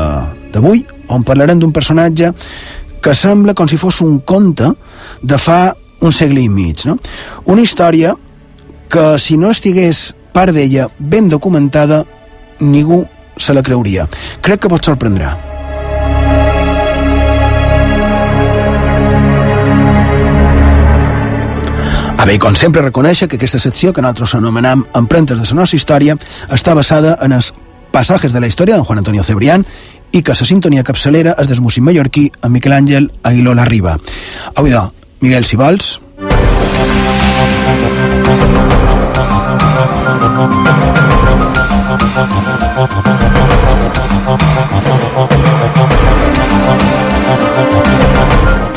d'avui, 0.53 0.83
on 1.09 1.23
parlarem 1.23 1.61
d'un 1.61 1.73
personatge 1.73 2.33
que 3.03 3.15
sembla 3.15 3.55
com 3.55 3.69
si 3.71 3.79
fos 3.79 4.01
un 4.03 4.19
conte 4.27 4.73
de 5.23 5.39
fa 5.39 5.77
un 6.01 6.13
segle 6.13 6.43
i 6.43 6.49
mig. 6.49 6.85
No? 6.87 6.99
Una 7.47 7.63
història 7.63 8.15
que 8.91 9.07
si 9.23 9.37
no 9.39 9.53
estigués 9.55 10.11
part 10.35 10.55
d'ella 10.55 10.89
ben 10.99 11.29
documentada, 11.29 12.03
ningú 12.61 13.05
se 13.37 13.55
la 13.55 13.63
creuria. 13.63 14.09
Crec 14.43 14.65
que 14.65 14.73
pot 14.73 14.85
sorprendrà. 14.85 15.56
A 22.17 22.25
bé, 22.25 22.39
com 22.41 22.55
sempre, 22.57 22.83
reconèixer 22.83 23.29
que 23.29 23.37
aquesta 23.37 23.61
secció 23.61 23.93
que 23.93 24.03
nosaltres 24.03 24.35
anomenem 24.39 24.83
Empremtes 24.97 25.39
de 25.39 25.45
la 25.47 25.61
nostra 25.61 25.77
història 25.77 26.17
està 26.53 26.75
basada 26.75 27.19
en 27.23 27.37
els 27.37 27.53
passajes 27.93 28.33
de 28.33 28.41
la 28.41 28.49
història 28.49 28.77
d'en 28.77 28.85
Juan 28.85 28.99
Antonio 29.03 29.23
Cebrián 29.23 29.65
i 30.13 30.23
que 30.23 30.33
la 30.33 30.49
sintonia 30.49 30.85
capçalera 30.85 31.37
és 31.41 31.49
del 31.49 31.61
músic 31.61 31.85
mallorquí 31.85 32.31
en 32.43 32.53
Miquel 32.53 32.73
Àngel 32.73 33.11
Aguiló 33.23 33.55
La 33.55 33.65
Riba. 33.69 33.99
Avui 34.55 34.73
de 34.73 34.83
Miguel, 35.21 35.45
si 35.45 35.57
vols... 35.57 36.01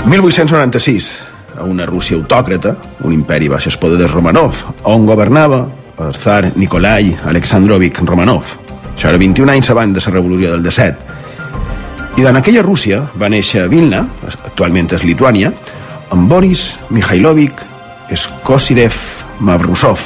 ...1896, 0.09 1.38
a 1.59 1.63
una 1.67 1.85
Rússia 1.85 2.17
autòcrata, 2.17 2.75
un 3.03 3.13
imperi 3.13 3.49
baix 3.51 3.67
el 3.67 3.97
de 3.97 4.07
Romanov, 4.07 4.63
on 4.83 5.05
governava 5.05 5.67
el 5.99 6.13
zar 6.15 6.51
Nikolai 6.55 7.15
Alexandrovich 7.27 7.99
Romanov. 7.99 8.55
Això 8.95 9.09
era 9.09 9.17
21 9.17 9.51
anys 9.51 9.69
abans 9.69 9.93
de 9.93 10.01
la 10.05 10.13
revolució 10.13 10.51
del 10.51 10.63
17. 10.63 10.95
I 12.17 12.25
en 12.25 12.37
aquella 12.37 12.63
Rússia 12.63 13.03
va 13.19 13.29
néixer 13.29 13.67
Vilna, 13.69 14.05
actualment 14.27 14.89
és 14.95 15.03
Lituània, 15.03 15.53
amb 16.11 16.29
Boris 16.29 16.77
Mikhailovich 16.89 17.63
Skosirev 18.15 18.95
Mavrusov. 19.39 19.99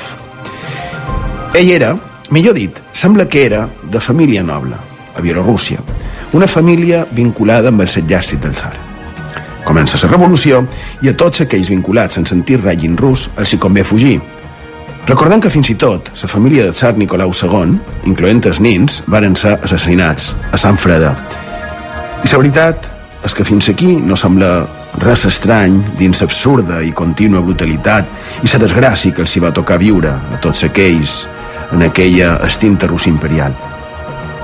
Ell 1.56 1.70
era, 1.72 1.96
millor 2.30 2.54
dit, 2.58 2.80
sembla 2.94 3.28
que 3.30 3.46
era 3.46 3.68
de 3.84 4.00
família 4.02 4.44
noble, 4.44 4.76
a 5.16 5.22
Bielorússia, 5.22 5.80
una 6.34 6.48
família 6.48 7.06
vinculada 7.12 7.70
amb 7.70 7.82
el 7.82 7.88
exèrcit 7.88 8.42
del 8.42 8.54
zar. 8.58 8.93
Comença 9.74 9.98
la 10.04 10.12
revolució 10.12 10.60
i 11.02 11.10
a 11.10 11.16
tots 11.18 11.42
aquells 11.42 11.72
vinculats 11.72 12.20
en 12.20 12.28
sentir 12.30 12.60
règim 12.60 12.94
rus 12.94 13.24
els 13.42 13.56
hi 13.56 13.58
convé 13.58 13.82
fugir. 13.82 14.20
Recordant 15.08 15.42
que 15.42 15.50
fins 15.50 15.72
i 15.74 15.76
tot 15.82 16.12
la 16.14 16.30
família 16.30 16.68
de 16.68 16.76
tsar 16.78 16.92
Nicolau 16.94 17.34
II, 17.34 17.72
incloent 18.06 18.44
els 18.52 18.60
nins, 18.62 19.00
varen 19.10 19.34
ser 19.34 19.56
assassinats 19.56 20.36
a 20.54 20.60
Sant 20.62 20.78
Freda. 20.78 21.16
I 22.22 22.30
la 22.30 22.42
veritat 22.44 22.86
és 23.26 23.34
que 23.34 23.48
fins 23.50 23.72
aquí 23.74 23.96
no 23.98 24.14
sembla 24.14 24.52
res 25.02 25.26
estrany 25.32 25.82
dins 25.98 26.22
l'absurda 26.22 26.84
i 26.86 26.94
contínua 26.94 27.42
brutalitat 27.42 28.46
i 28.46 28.54
la 28.54 28.62
desgràcia 28.68 29.10
que 29.10 29.26
els 29.26 29.34
hi 29.34 29.42
va 29.42 29.56
tocar 29.58 29.82
viure 29.82 30.14
a 30.14 30.38
tots 30.38 30.68
aquells 30.70 31.24
en 31.74 31.82
aquella 31.90 32.36
extinta 32.46 32.86
Rússia 32.94 33.10
imperial. 33.10 33.58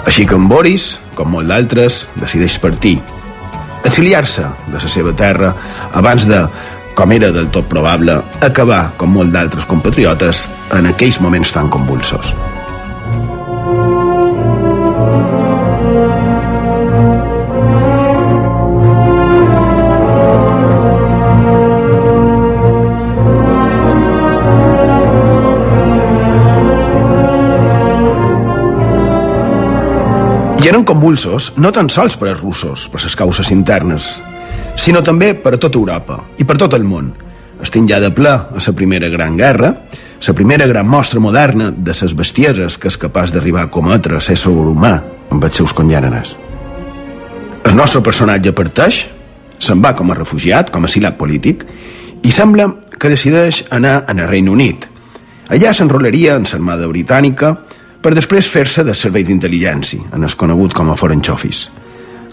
Així 0.09 0.25
que 0.25 0.33
en 0.33 0.49
Boris, 0.49 0.95
com 1.13 1.29
molt 1.37 1.53
d'altres, 1.53 2.07
decideix 2.17 2.57
partir, 2.57 2.97
exiliar-se 3.85 4.45
de 4.67 4.77
la 4.81 4.91
seva 4.91 5.13
terra 5.15 5.53
abans 5.93 6.27
de, 6.29 6.43
com 6.95 7.11
era 7.15 7.31
del 7.31 7.49
tot 7.53 7.69
probable, 7.71 8.19
acabar, 8.43 8.89
com 8.99 9.13
molt 9.15 9.31
d'altres 9.35 9.67
compatriotes, 9.69 10.47
en 10.75 10.91
aquells 10.91 11.21
moments 11.23 11.53
tan 11.55 11.71
convulsos. 11.71 12.33
Convulsos 30.89 31.53
no 31.61 31.69
tan 31.75 31.89
sols 31.93 32.17
per 32.17 32.31
als 32.31 32.41
russos, 32.41 32.87
per 32.89 33.01
les 33.03 33.15
causes 33.15 33.51
internes, 33.53 34.09
sinó 34.79 35.03
també 35.05 35.35
per 35.37 35.53
a 35.55 35.61
tota 35.61 35.77
Europa 35.77 36.17
i 36.41 36.47
per 36.47 36.57
tot 36.57 36.73
el 36.73 36.85
món. 36.87 37.11
Estem 37.61 37.87
ja 37.89 37.99
de 37.99 38.09
ple 38.15 38.31
a 38.31 38.63
la 38.65 38.73
primera 38.73 39.09
gran 39.11 39.37
guerra, 39.37 39.73
la 40.25 40.33
primera 40.33 40.67
gran 40.67 40.87
mostra 40.87 41.19
moderna 41.19 41.69
de 41.71 41.93
les 41.93 42.15
bestieses 42.15 42.77
que 42.77 42.87
és 42.87 42.97
capaç 42.97 43.33
d'arribar 43.35 43.67
a 43.67 43.71
cometre 43.71 44.19
ser 44.19 44.37
sobrehumà 44.39 44.93
amb 45.29 45.43
els 45.43 45.59
seus 45.61 45.73
congèneres. 45.75 46.35
El 47.65 47.75
nostre 47.75 48.01
personatge 48.01 48.55
parteix, 48.55 49.03
se'n 49.59 49.83
va 49.83 49.93
com 49.95 50.09
a 50.09 50.17
refugiat, 50.17 50.71
com 50.71 50.83
a 50.83 50.89
asilat 50.89 51.19
polític, 51.19 51.65
i 52.23 52.31
sembla 52.31 52.71
que 52.97 53.11
decideix 53.11 53.65
anar 53.69 53.99
a 54.07 54.15
el 54.15 54.27
Regne 54.27 54.51
Unit. 54.51 54.87
Allà 55.49 55.73
s'enrolaria 55.73 56.35
en 56.39 56.47
l'armada 56.49 56.87
britànica 56.87 57.57
per 58.01 58.13
després 58.15 58.47
fer-se 58.47 58.83
de 58.87 58.95
servei 58.95 59.25
d'intel·ligència, 59.27 60.09
en 60.15 60.23
el 60.23 60.35
conegut 60.39 60.73
com 60.73 60.89
a 60.89 60.97
Foreign 60.99 61.23
Office. 61.31 61.69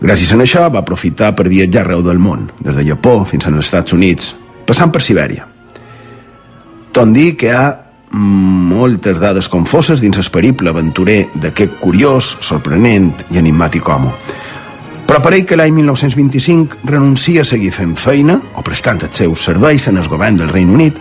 Gràcies 0.00 0.32
a 0.32 0.36
això 0.44 0.66
va 0.70 0.82
aprofitar 0.84 1.32
per 1.34 1.48
viatjar 1.48 1.84
arreu 1.84 2.02
del 2.04 2.18
món, 2.18 2.50
des 2.60 2.76
de 2.76 2.84
Japó 2.84 3.24
fins 3.24 3.46
als 3.46 3.64
Estats 3.64 3.96
Units, 3.96 4.34
passant 4.66 4.92
per 4.92 5.02
Sibèria. 5.02 5.46
Tot 6.92 7.12
dir 7.12 7.34
que 7.36 7.48
hi 7.48 7.54
ha 7.54 7.64
moltes 8.16 9.18
dades 9.20 9.48
confoses 9.48 10.00
dins 10.00 10.18
el 10.18 10.28
periple 10.32 10.70
aventurer 10.70 11.26
d'aquest 11.34 11.80
curiós, 11.80 12.36
sorprenent 12.40 13.12
i 13.32 13.40
enigmàtic 13.40 13.88
home. 13.88 14.12
Però 15.06 15.20
parell 15.22 15.46
que 15.46 15.56
l'any 15.56 15.72
1925 15.74 16.82
renuncia 16.90 17.42
a 17.42 17.46
seguir 17.46 17.70
fent 17.72 17.94
feina 17.96 18.40
o 18.58 18.62
prestant 18.66 19.04
els 19.06 19.16
seus 19.22 19.44
serveis 19.48 19.86
en 19.86 20.00
el 20.02 20.08
govern 20.10 20.36
del 20.36 20.50
Regne 20.50 20.74
Unit 20.74 20.98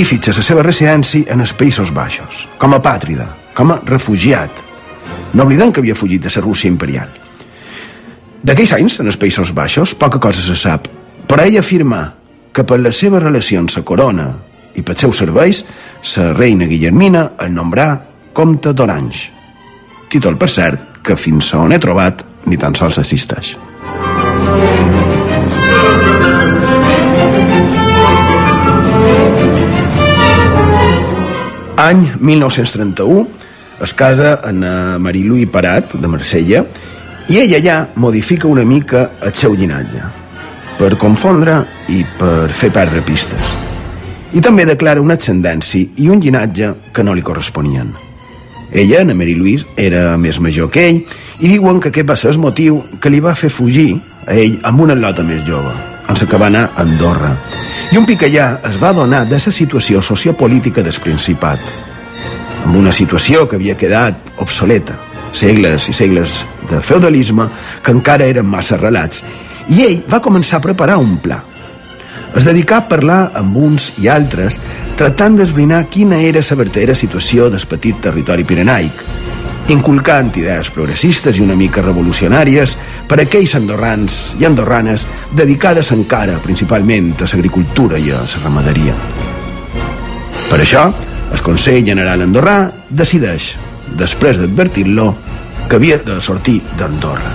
i 0.00 0.04
fitxa 0.04 0.32
la 0.36 0.44
seva 0.44 0.64
residència 0.64 1.28
en 1.32 1.44
els 1.44 1.52
Països 1.52 1.92
Baixos, 1.92 2.48
com 2.58 2.72
a 2.72 2.80
pàtrida, 2.80 3.43
com 3.54 3.72
a 3.72 3.80
refugiat, 3.86 4.62
no 5.34 5.46
oblidant 5.46 5.72
que 5.72 5.82
havia 5.82 5.96
fugit 5.98 6.22
de 6.22 6.32
la 6.34 6.42
Rússia 6.42 6.70
imperial. 6.70 7.08
D'aquells 8.44 8.74
anys, 8.76 8.98
en 9.00 9.08
els 9.08 9.16
Països 9.16 9.54
Baixos, 9.56 9.94
poca 9.94 10.20
cosa 10.20 10.42
se 10.42 10.56
sap, 10.58 10.88
però 11.26 11.46
ell 11.46 11.58
afirma 11.58 12.02
que 12.52 12.64
per 12.64 12.78
les 12.78 12.98
seves 12.98 13.22
relacions 13.22 13.78
a 13.78 13.82
corona 13.82 14.28
i 14.74 14.82
pels 14.82 15.00
seus 15.06 15.22
serveis, 15.22 15.64
la 16.16 16.32
reina 16.34 16.68
Guillermina 16.70 17.30
el 17.40 17.54
nombrà 17.54 17.88
Comte 18.34 18.74
d'Orange. 18.74 19.30
Títol, 20.10 20.36
per 20.36 20.50
cert, 20.50 21.00
que 21.02 21.16
fins 21.16 21.52
on 21.54 21.72
he 21.72 21.78
trobat 21.78 22.22
ni 22.46 22.58
tan 22.60 22.74
sols 22.74 22.98
assisteix. 23.00 23.54
Any 31.84 32.04
1931 32.20 33.43
es 33.82 33.94
casa 33.94 34.40
en 34.44 34.62
eh, 34.62 34.98
Marilui 34.98 35.46
Parat, 35.46 35.94
de 35.94 36.08
Marsella, 36.08 36.64
i 37.28 37.38
ella 37.40 37.58
allà 37.58 37.76
modifica 37.96 38.48
una 38.48 38.64
mica 38.64 39.10
el 39.24 39.32
seu 39.34 39.54
llinatge, 39.56 40.02
per 40.78 40.94
confondre 41.00 41.62
i 41.88 42.04
per 42.18 42.50
fer 42.52 42.70
perdre 42.74 43.02
pistes. 43.06 43.54
I 44.34 44.42
també 44.44 44.66
declara 44.66 45.00
una 45.00 45.16
ascendència 45.16 45.94
i 46.02 46.10
un 46.10 46.20
llinatge 46.20 46.74
que 46.92 47.04
no 47.06 47.14
li 47.14 47.22
corresponien. 47.22 47.94
Ella, 48.74 49.04
na 49.04 49.14
Mary 49.14 49.36
Louise, 49.38 49.68
era 49.76 50.16
més 50.18 50.40
major 50.42 50.68
que 50.68 50.88
ell 50.88 51.00
i 51.38 51.48
diuen 51.48 51.78
que 51.80 51.92
aquest 51.92 52.08
va 52.08 52.16
ser 52.18 52.32
el 52.32 52.40
motiu 52.42 52.80
que 53.00 53.12
li 53.12 53.22
va 53.22 53.36
fer 53.38 53.52
fugir 53.52 53.92
a 54.26 54.34
ell 54.34 54.58
amb 54.66 54.82
una 54.82 54.96
lota 54.98 55.22
més 55.22 55.44
jove, 55.46 55.70
en 56.08 56.18
la 56.20 56.28
que 56.28 56.40
va 56.40 56.50
anar 56.50 56.64
a 56.72 56.82
Andorra. 56.82 57.36
I 57.92 58.00
un 58.00 58.06
picallà 58.08 58.58
es 58.66 58.80
va 58.82 58.92
donar 58.92 59.24
de 59.30 59.38
la 59.38 59.52
situació 59.54 60.02
sociopolítica 60.02 60.82
del 60.82 60.98
Principat, 61.00 61.93
amb 62.64 62.76
una 62.80 62.92
situació 62.92 63.46
que 63.48 63.56
havia 63.60 63.76
quedat 63.76 64.34
obsoleta, 64.42 64.96
segles 65.32 65.88
i 65.90 65.94
segles 65.96 66.42
de 66.70 66.80
feudalisme 66.80 67.48
que 67.82 67.92
encara 67.92 68.26
eren 68.30 68.48
massa 68.48 68.78
relats, 68.80 69.22
i 69.68 69.84
ell 69.84 70.00
va 70.10 70.22
començar 70.24 70.58
a 70.60 70.64
preparar 70.64 70.98
un 71.00 71.18
pla. 71.22 71.42
Es 72.34 72.48
dedicà 72.48 72.80
a 72.80 72.88
parlar 72.90 73.28
amb 73.38 73.56
uns 73.56 73.92
i 74.02 74.08
altres, 74.10 74.58
tractant 74.98 75.36
d'esbrinar 75.38 75.84
quina 75.90 76.18
era 76.18 76.42
la 76.42 76.56
vertadera 76.58 76.94
situació 76.98 77.46
del 77.50 77.62
petit 77.70 78.00
territori 78.02 78.44
pirenaic, 78.44 79.04
inculcant 79.70 80.32
idees 80.36 80.68
progressistes 80.74 81.38
i 81.38 81.44
una 81.44 81.54
mica 81.56 81.82
revolucionàries 81.82 82.74
per 83.08 83.20
a 83.20 83.24
aquells 83.24 83.54
andorrans 83.56 84.34
i 84.40 84.44
andorranes 84.44 85.06
dedicades 85.32 85.92
encara 85.94 86.40
principalment 86.42 87.14
a 87.20 87.30
l'agricultura 87.30 87.98
i 87.98 88.10
a 88.10 88.20
la 88.20 88.42
ramaderia. 88.42 88.94
Per 90.50 90.60
això, 90.60 90.90
el 91.34 91.42
Consell 91.42 91.82
General 91.82 92.22
Andorrà 92.22 92.58
decideix, 92.90 93.54
després 93.98 94.38
d'advertir-lo, 94.38 95.08
que 95.68 95.78
havia 95.80 95.98
de 95.98 96.20
sortir 96.22 96.60
d'Andorra. 96.78 97.32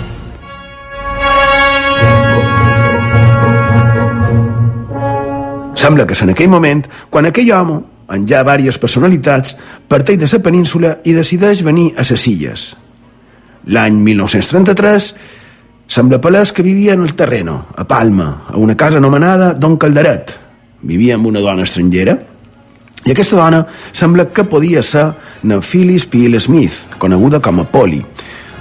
Sembla 5.80 6.06
que 6.06 6.16
és 6.16 6.24
en 6.24 6.32
aquell 6.34 6.52
moment 6.52 6.86
quan 7.12 7.28
aquell 7.28 7.52
home, 7.56 7.82
en 8.10 8.26
ja 8.28 8.42
diverses 8.44 8.80
personalitats, 8.82 9.58
parteix 9.88 10.20
de 10.20 10.32
la 10.32 10.42
península 10.44 10.96
i 11.04 11.14
decideix 11.14 11.64
venir 11.64 11.92
a 11.98 12.08
les 12.08 12.26
illes. 12.28 12.66
L'any 13.68 14.00
1933 14.00 15.12
sembla 15.90 16.22
palès 16.22 16.54
que 16.54 16.64
vivia 16.64 16.94
en 16.94 17.04
el 17.04 17.16
terreno, 17.16 17.66
a 17.76 17.88
Palma, 17.88 18.46
a 18.48 18.58
una 18.58 18.78
casa 18.78 18.98
anomenada 18.98 19.54
Don 19.54 19.78
Calderet. 19.78 20.36
Vivia 20.82 21.16
amb 21.16 21.28
una 21.28 21.42
dona 21.44 21.68
estrangera 21.68 22.16
i 23.06 23.14
aquesta 23.14 23.38
dona 23.38 23.64
sembla 23.92 24.28
que 24.34 24.44
podia 24.44 24.84
ser 24.84 25.06
na 25.44 25.62
Phyllis 25.62 26.06
Peel 26.06 26.40
Smith, 26.40 26.98
coneguda 27.00 27.40
com 27.40 27.62
a 27.62 27.68
Polly, 27.72 28.02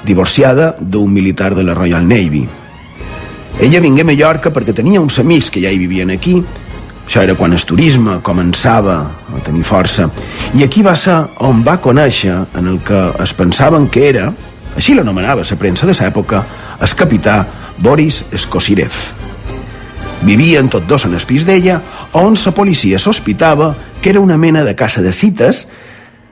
divorciada 0.06 0.74
d'un 0.78 1.12
militar 1.12 1.54
de 1.54 1.64
la 1.66 1.74
Royal 1.74 2.06
Navy. 2.06 2.46
Ella 3.60 3.80
vingué 3.82 4.04
a 4.04 4.06
Mallorca 4.06 4.52
perquè 4.54 4.72
tenia 4.74 5.02
uns 5.02 5.18
amics 5.18 5.50
que 5.50 5.62
ja 5.64 5.72
hi 5.74 5.80
vivien 5.80 6.14
aquí, 6.14 6.36
això 7.08 7.24
era 7.24 7.34
quan 7.34 7.56
el 7.56 7.64
turisme 7.66 8.18
començava 8.22 8.98
a 9.34 9.42
tenir 9.44 9.64
força, 9.66 10.06
i 10.54 10.62
aquí 10.62 10.84
va 10.86 10.94
ser 10.96 11.18
on 11.42 11.64
va 11.66 11.80
conèixer 11.82 12.36
en 12.60 12.74
el 12.74 12.82
que 12.84 13.00
es 13.18 13.34
pensaven 13.34 13.88
que 13.90 14.08
era, 14.12 14.28
així 14.76 14.94
l'anomenava 14.94 15.42
la 15.42 15.58
premsa 15.58 15.88
de 15.88 15.96
l'època, 15.98 16.44
el 16.80 16.94
capità 16.94 17.44
Boris 17.78 18.24
Skosirev. 18.36 19.17
Vivien 20.22 20.68
tots 20.68 20.88
dos 20.88 21.04
en 21.06 21.14
el 21.14 21.22
pis 21.26 21.44
d'ella, 21.46 21.78
on 22.18 22.34
la 22.34 22.54
policia 22.54 22.98
sospitava 22.98 23.74
que 24.02 24.10
era 24.10 24.20
una 24.20 24.38
mena 24.38 24.64
de 24.64 24.74
casa 24.74 25.02
de 25.02 25.12
cites, 25.12 25.68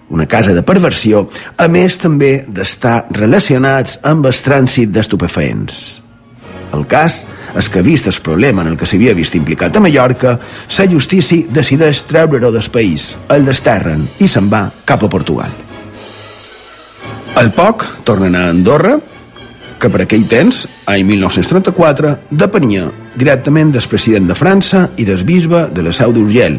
una 0.08 0.26
casa 0.26 0.54
de 0.54 0.62
perversió, 0.62 1.28
a 1.58 1.68
més 1.68 1.98
també 1.98 2.44
d'estar 2.48 3.06
relacionats 3.10 4.00
amb 4.02 4.26
el 4.26 4.34
trànsit 4.34 4.90
d'estupefaents. 4.94 6.02
El 6.74 6.86
cas 6.90 7.24
és 7.56 7.68
que, 7.72 7.82
vist 7.82 8.06
el 8.10 8.18
problema 8.22 8.62
en 8.62 8.72
el 8.72 8.76
que 8.76 8.86
s'havia 8.86 9.14
vist 9.14 9.34
implicat 9.38 9.76
a 9.76 9.80
Mallorca, 9.80 10.36
la 10.78 10.86
justícia 10.90 11.46
decideix 11.48 12.02
treure-ho 12.10 12.52
del 12.52 12.70
país, 12.70 13.14
el 13.30 13.46
desterren 13.46 14.06
i 14.18 14.28
se'n 14.28 14.50
va 14.52 14.66
cap 14.84 15.06
a 15.06 15.10
Portugal. 15.10 15.54
Al 17.36 17.52
poc, 17.52 17.84
tornen 18.04 18.34
a 18.34 18.48
Andorra, 18.50 18.96
que 19.78 19.90
per 19.92 20.02
aquell 20.04 20.24
temps, 20.28 20.64
any 20.88 21.04
1934, 21.08 22.12
depenia 22.30 22.88
directament 23.16 23.72
del 23.74 23.88
president 23.90 24.28
de 24.28 24.36
França 24.38 24.86
i 24.96 25.04
del 25.08 25.24
bisbe 25.24 25.66
de 25.72 25.84
la 25.84 25.92
Seu 25.96 26.12
d'Urgell. 26.12 26.58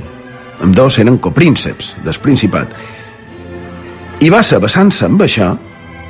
Amb 0.64 0.76
dos 0.76 0.98
eren 1.02 1.20
coprínceps 1.22 1.96
del 2.06 2.18
Principat. 2.24 2.74
I 4.22 4.30
va 4.34 4.42
ser 4.42 4.62
basant-se 4.62 5.06
amb 5.06 5.22
això, 5.22 5.52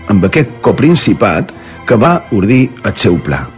amb 0.07 0.25
aquest 0.27 0.59
coprincipat, 0.63 1.51
que 1.87 1.95
va 1.95 2.17
ordir 2.35 2.67
el 2.83 2.95
seu 2.95 3.19
pla. 3.23 3.56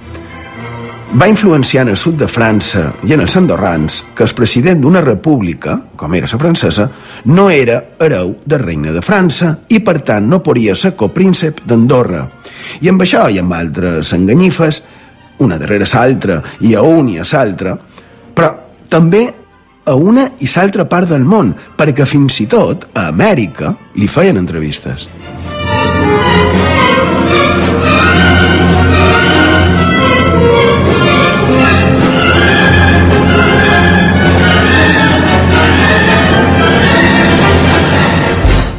Va 1.11 1.27
influenciar 1.27 1.81
en 1.81 1.89
el 1.89 1.97
sud 1.97 2.19
de 2.21 2.27
França 2.29 2.83
i 3.01 3.15
en 3.15 3.23
els 3.23 3.33
andorrans 3.35 3.95
que 4.13 4.21
el 4.27 4.33
president 4.37 4.83
d'una 4.83 5.01
república, 5.01 5.73
com 5.97 6.13
era 6.13 6.29
la 6.29 6.37
francesa, 6.37 6.85
no 7.25 7.47
era 7.49 7.79
hereu 7.99 8.35
del 8.45 8.61
regne 8.61 8.93
de 8.93 9.01
França 9.01 9.55
i, 9.73 9.79
per 9.81 10.03
tant, 10.05 10.29
no 10.29 10.43
podria 10.45 10.75
ser 10.77 10.93
copríncep 10.95 11.63
d'Andorra. 11.65 12.21
I 12.85 12.93
amb 12.93 13.01
això 13.01 13.25
i 13.25 13.41
amb 13.41 13.57
altres 13.57 14.13
enganyifes, 14.13 14.83
una 15.41 15.57
darrere 15.57 15.89
l'altra 15.89 16.43
i 16.61 16.75
a 16.75 16.85
un 16.85 17.09
i 17.09 17.17
a 17.17 17.25
l'altre, 17.25 17.75
però 18.35 18.53
també 18.87 19.25
a 19.89 19.95
una 19.95 20.29
i 20.37 20.49
l'altra 20.55 20.85
part 20.85 21.09
del 21.09 21.25
món, 21.25 21.55
perquè 21.75 22.05
fins 22.05 22.37
i 22.45 22.45
tot 22.45 22.85
a 22.93 23.09
Amèrica 23.09 23.73
li 23.97 24.07
feien 24.07 24.37
entrevistes. 24.37 25.09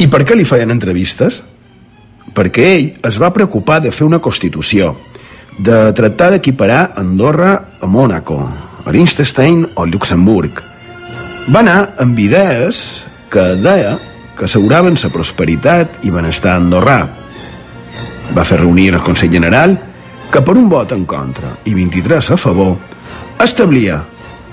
I 0.01 0.06
per 0.09 0.22
què 0.24 0.32
li 0.32 0.47
feien 0.48 0.70
entrevistes? 0.72 1.43
Perquè 2.32 2.66
ell 2.72 2.86
es 3.05 3.18
va 3.20 3.28
preocupar 3.36 3.82
de 3.85 3.90
fer 3.93 4.06
una 4.06 4.20
Constitució, 4.24 4.94
de 5.60 5.90
tractar 5.93 6.31
d'equiparar 6.32 6.94
Andorra 6.97 7.51
a 7.77 7.89
Mònaco, 7.90 8.39
a 8.81 8.94
Liechtenstein 8.97 9.66
o 9.77 9.85
Luxemburg. 9.85 10.62
Va 11.52 11.60
anar 11.60 11.98
amb 12.01 12.16
idees 12.16 13.05
que 13.28 13.44
deia 13.60 13.98
que 14.39 14.48
asseguraven 14.48 14.97
la 14.97 15.12
prosperitat 15.12 16.01
i 16.09 16.14
benestar 16.14 16.56
andorrà. 16.56 17.02
Va 18.32 18.48
fer 18.48 18.62
reunir 18.62 18.94
el 18.94 19.05
Consell 19.05 19.32
General 19.36 19.77
que 20.32 20.40
per 20.40 20.56
un 20.56 20.72
vot 20.72 20.97
en 20.97 21.05
contra 21.05 21.59
i 21.68 21.77
23 21.77 22.32
a 22.32 22.40
favor 22.40 22.78
establia 23.44 24.01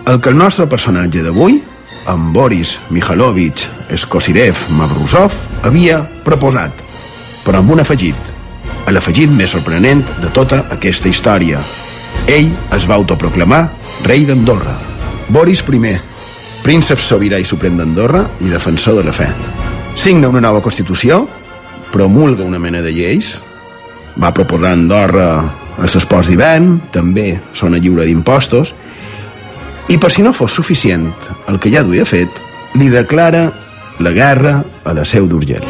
el 0.07 0.19
que 0.19 0.35
el 0.35 0.39
nostre 0.43 0.67
personatge 0.67 1.23
d'avui, 1.23 1.61
amb 2.07 2.35
Boris 2.35 2.81
Mikhailovich 2.91 3.76
Skosirev 3.95 4.67
Mavrusov, 4.75 5.33
havia 5.63 6.01
proposat, 6.25 6.83
però 7.45 7.61
amb 7.61 7.71
un 7.71 7.83
afegit, 7.83 8.33
l'afegit 8.91 9.31
més 9.31 9.51
sorprenent 9.51 10.03
de 10.21 10.29
tota 10.35 10.63
aquesta 10.73 11.09
història. 11.09 11.61
Ell 12.27 12.49
es 12.75 12.87
va 12.87 12.95
autoproclamar 12.95 13.67
rei 14.07 14.25
d'Andorra. 14.27 14.77
Boris 15.29 15.63
I, 15.63 15.97
príncep 16.63 16.99
sobirà 16.99 17.39
i 17.39 17.45
suprem 17.45 17.77
d'Andorra 17.77 18.25
i 18.39 18.49
defensor 18.49 18.95
de 18.95 19.03
la 19.03 19.13
fe. 19.13 19.27
Signa 19.95 20.29
una 20.29 20.41
nova 20.41 20.61
Constitució, 20.61 21.27
promulga 21.91 22.43
una 22.43 22.59
mena 22.59 22.81
de 22.81 22.91
lleis, 22.91 23.41
va 24.17 24.33
proposar 24.33 24.73
Andorra 24.73 25.29
els 25.77 25.95
esports 25.95 26.27
d'hivern, 26.29 26.79
també 26.91 27.39
zona 27.53 27.77
lliure 27.77 28.05
d'impostos, 28.05 28.73
i 29.87 29.97
per 29.97 30.11
si 30.11 30.23
no 30.23 30.33
fos 30.33 30.51
suficient 30.51 31.11
el 31.47 31.59
que 31.59 31.71
ja 31.71 31.83
duia 31.83 32.05
fet, 32.05 32.41
li 32.75 32.89
declara 32.91 33.47
la 33.99 34.11
guerra 34.11 34.63
a 34.83 34.93
la 34.93 35.05
seu 35.05 35.27
d'Urgell. 35.27 35.65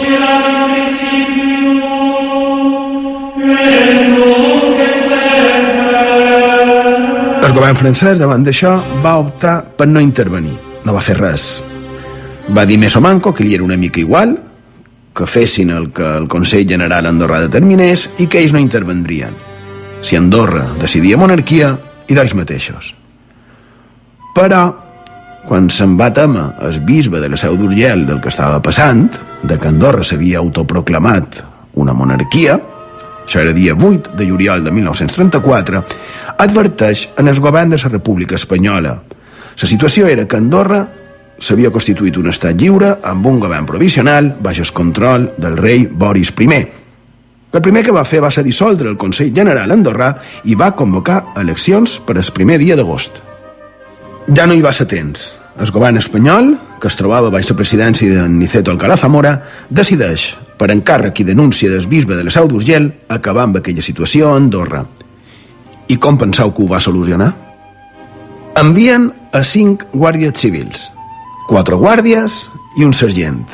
El 7.48 7.54
govern 7.56 7.78
francès, 7.80 8.20
davant 8.20 8.44
d'això, 8.44 8.76
va 9.04 9.18
optar 9.22 9.62
per 9.78 9.88
no 9.88 10.04
intervenir. 10.04 10.56
No 10.86 10.94
va 10.94 11.04
fer 11.04 11.18
res. 11.18 11.48
Va 12.54 12.66
dir 12.66 12.78
més 12.80 12.96
o 12.96 13.02
manco 13.04 13.34
que 13.34 13.44
li 13.44 13.56
era 13.56 13.66
una 13.66 13.78
mica 13.78 14.00
igual, 14.00 14.38
que 15.18 15.26
fessin 15.26 15.72
el 15.74 15.92
que 15.92 16.06
el 16.20 16.28
Consell 16.30 16.68
General 16.70 17.08
Andorrà 17.10 17.42
determinés 17.48 18.10
i 18.22 18.28
que 18.28 18.44
ells 18.44 18.54
no 18.54 18.62
intervendrien. 18.62 19.34
Si 20.02 20.16
Andorra 20.16 20.68
decidia 20.80 21.18
monarquia, 21.18 21.74
i 22.08 22.16
d'ells 22.16 22.36
mateixos. 22.38 22.94
Però, 24.36 24.62
quan 25.48 25.70
se'n 25.72 25.96
va 26.00 26.12
temer 26.14 26.44
el 26.68 26.82
bisbe 26.84 27.22
de 27.24 27.30
la 27.32 27.40
Seu 27.40 27.56
d'Urgell 27.56 28.06
del 28.06 28.20
que 28.22 28.30
estava 28.34 28.60
passant, 28.62 29.08
de 29.44 29.56
que 29.58 29.70
Andorra 29.72 30.04
s'havia 30.04 30.42
autoproclamat 30.44 31.40
una 31.80 31.96
monarquia, 31.96 32.58
això 33.24 33.42
era 33.44 33.54
dia 33.56 33.76
8 33.76 34.16
de 34.20 34.28
juliol 34.28 34.64
de 34.64 34.72
1934, 34.72 35.84
adverteix 36.44 37.10
en 37.18 37.28
el 37.28 37.40
govern 37.40 37.72
de 37.72 37.80
la 37.80 37.92
República 37.92 38.36
Espanyola. 38.36 38.94
La 39.62 39.68
situació 39.68 40.08
era 40.08 40.28
que 40.28 40.38
Andorra 40.38 40.82
s'havia 41.40 41.72
constituït 41.72 42.18
un 42.18 42.28
estat 42.32 42.60
lliure 42.60 42.98
amb 43.04 43.26
un 43.30 43.40
govern 43.40 43.66
provisional 43.70 44.34
baix 44.42 44.60
el 44.60 44.74
control 44.74 45.32
del 45.38 45.58
rei 45.58 45.88
Boris 45.88 46.34
I. 46.40 46.68
El 47.54 47.62
primer 47.64 47.84
que 47.86 47.96
va 47.96 48.04
fer 48.06 48.20
va 48.22 48.32
ser 48.32 48.44
dissoldre 48.44 48.90
el 48.90 49.00
Consell 49.00 49.34
General 49.34 49.72
andorrà 49.72 50.12
i 50.44 50.56
va 50.56 50.74
convocar 50.76 51.34
eleccions 51.40 52.00
per 52.04 52.18
al 52.18 52.32
primer 52.36 52.60
dia 52.60 52.76
d'agost. 52.76 53.22
Ja 54.36 54.46
no 54.46 54.54
hi 54.54 54.62
va 54.62 54.74
ser 54.76 54.88
temps. 54.92 55.37
El 55.58 55.72
govern 55.74 55.98
espanyol, 55.98 56.52
que 56.78 56.90
es 56.92 56.96
trobava 57.00 57.32
baix 57.34 57.50
la 57.50 57.56
presidència 57.58 58.14
de 58.14 58.28
Niceto 58.30 58.70
Alcalá 58.70 58.98
Zamora, 58.98 59.32
decideix, 59.74 60.36
per 60.58 60.70
encàrrec 60.70 61.24
i 61.24 61.26
denúncia 61.26 61.72
del 61.72 61.88
bisbe 61.90 62.16
de 62.16 62.26
la 62.28 62.34
Seu 62.34 62.46
d'Urgell, 62.50 62.92
acabar 63.10 63.48
amb 63.48 63.58
aquella 63.58 63.82
situació 63.82 64.30
a 64.30 64.38
Andorra. 64.38 64.84
I 65.90 65.98
com 65.98 66.18
penseu 66.22 66.54
que 66.54 66.62
ho 66.62 66.70
va 66.70 66.82
solucionar? 66.84 67.32
Envien 68.58 69.10
a 69.34 69.42
cinc 69.42 69.88
guàrdies 69.94 70.38
civils, 70.38 70.92
quatre 71.50 71.78
guàrdies 71.78 72.44
i 72.78 72.86
un 72.86 72.94
sergent. 72.94 73.46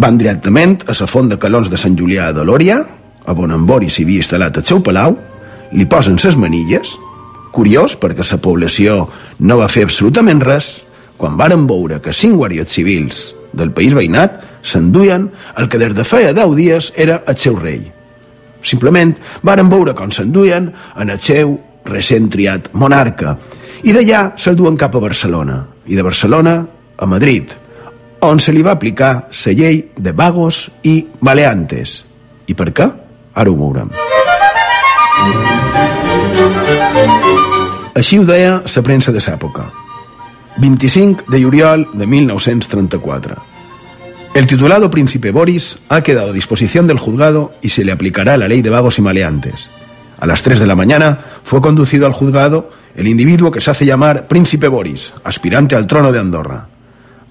Van 0.00 0.16
directament 0.16 0.78
a 0.88 0.96
la 0.96 1.08
font 1.08 1.28
de 1.28 1.36
calons 1.40 1.68
de 1.72 1.80
Sant 1.80 1.96
Julià 1.96 2.32
de 2.32 2.44
Lòria, 2.44 2.80
on 3.26 3.52
en 3.52 3.66
Boris 3.66 3.96
s'hi 3.96 4.04
havia 4.04 4.24
instal·lat 4.24 4.60
el 4.60 4.64
seu 4.64 4.80
palau, 4.80 5.16
li 5.72 5.84
posen 5.84 6.16
ses 6.16 6.36
manilles, 6.40 6.96
curiós 7.56 7.96
perquè 7.96 8.24
la 8.28 8.42
població 8.42 9.06
no 9.40 9.58
va 9.60 9.70
fer 9.72 9.86
absolutament 9.86 10.42
res, 10.44 10.84
quan 11.16 11.36
varen 11.40 11.64
veure 11.68 12.00
que 12.04 12.12
cinc 12.12 12.36
guàrdies 12.36 12.68
civils 12.68 13.22
del 13.56 13.72
país 13.72 13.94
veïnat 13.96 14.42
s'enduien 14.66 15.30
el 15.56 15.68
que 15.68 15.80
des 15.80 15.94
de 15.96 16.04
feia 16.04 16.34
deu 16.36 16.54
dies 16.54 16.92
era 16.96 17.22
el 17.26 17.36
seu 17.40 17.56
rei. 17.56 17.80
Simplement 18.60 19.14
varen 19.46 19.70
veure 19.72 19.94
com 19.94 20.12
s'enduien 20.12 20.68
en 20.96 21.10
el 21.10 21.20
seu 21.22 21.56
recent 21.86 22.28
triat 22.32 22.72
monarca 22.74 23.36
i 23.86 23.94
d'allà 23.94 24.32
se'l 24.36 24.58
duen 24.58 24.76
cap 24.76 24.96
a 24.96 25.02
Barcelona 25.02 25.62
i 25.86 25.94
de 25.96 26.04
Barcelona 26.04 26.58
a 26.98 27.06
Madrid 27.06 27.54
on 28.26 28.40
se 28.40 28.52
li 28.52 28.64
va 28.64 28.74
aplicar 28.74 29.28
la 29.30 29.52
llei 29.52 29.84
de 29.96 30.12
vagos 30.12 30.66
i 30.82 30.96
maleantes. 31.20 32.02
I 32.48 32.54
per 32.54 32.72
què? 32.72 32.88
Ara 33.36 33.52
ho 33.52 33.56
veurem. 33.60 33.92
Així 37.96 38.18
ho 38.20 38.26
deia 38.28 38.58
la 38.60 38.82
premsa 38.84 39.08
de 39.08 39.22
l'època. 39.24 39.70
25 40.60 41.30
de 41.32 41.38
juliol 41.40 41.86
de 41.94 42.06
1934. 42.06 43.36
El 44.34 44.46
titulado 44.46 44.90
príncipe 44.90 45.30
Boris 45.30 45.78
ha 45.88 46.02
quedado 46.02 46.28
a 46.28 46.34
disposición 46.34 46.86
del 46.86 46.98
juzgado 46.98 47.54
y 47.62 47.70
se 47.70 47.86
le 47.86 47.92
aplicará 47.92 48.36
la 48.36 48.48
ley 48.48 48.60
de 48.60 48.68
vagos 48.68 48.98
y 48.98 49.02
maleantes. 49.02 49.70
A 50.18 50.26
las 50.26 50.42
3 50.42 50.60
de 50.60 50.66
la 50.66 50.74
mañana 50.74 51.20
fue 51.42 51.62
conducido 51.62 52.04
al 52.04 52.12
juzgado 52.12 52.70
el 52.94 53.08
individuo 53.08 53.50
que 53.50 53.62
se 53.62 53.70
hace 53.70 53.86
llamar 53.86 54.28
Príncipe 54.28 54.68
Boris, 54.68 55.14
aspirante 55.24 55.74
al 55.74 55.86
trono 55.86 56.12
de 56.12 56.18
Andorra. 56.18 56.68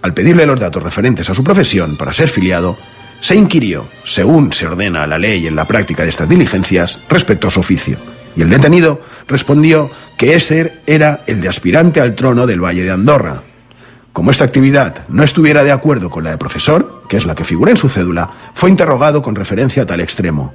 Al 0.02 0.16
pedirle 0.16 0.48
los 0.48 0.60
datos 0.60 0.82
referentes 0.82 1.30
a 1.30 1.36
su 1.36 1.44
profesión 1.44 1.96
para 1.96 2.12
ser 2.12 2.28
filiado, 2.28 2.76
se 3.22 3.36
inquirió, 3.36 3.88
según 4.04 4.52
se 4.52 4.66
ordena 4.66 5.06
la 5.06 5.20
ley 5.20 5.46
en 5.46 5.56
la 5.56 5.66
práctica 5.66 6.02
de 6.02 6.10
estas 6.10 6.28
diligencias, 6.28 7.00
respecto 7.08 7.50
a 7.50 7.52
su 7.52 7.60
oficio. 7.60 8.15
Y 8.36 8.41
el 8.41 8.49
detenido 8.49 9.02
respondió 9.28 9.90
que 10.18 10.36
este 10.36 10.80
era 10.86 11.24
el 11.26 11.41
de 11.41 11.49
aspirante 11.49 12.02
al 12.02 12.16
trono 12.16 12.45
del 12.45 12.64
Valle 12.64 12.84
de 12.84 12.91
Andorra. 12.91 13.41
Como 14.14 14.32
esta 14.32 14.45
actividad 14.45 15.07
no 15.10 15.24
estuviera 15.24 15.64
de 15.64 15.72
acuerdo 15.72 16.10
con 16.10 16.24
la 16.24 16.32
de 16.32 16.38
profesor, 16.38 17.03
que 17.10 17.18
es 17.18 17.26
la 17.26 17.36
que 17.36 17.44
figura 17.44 17.72
en 17.72 17.78
su 17.78 17.90
cédula, 17.90 18.30
fue 18.53 18.70
interrogado 18.70 19.22
con 19.22 19.36
referencia 19.36 19.84
a 19.84 19.86
tal 19.86 20.02
extremo. 20.02 20.53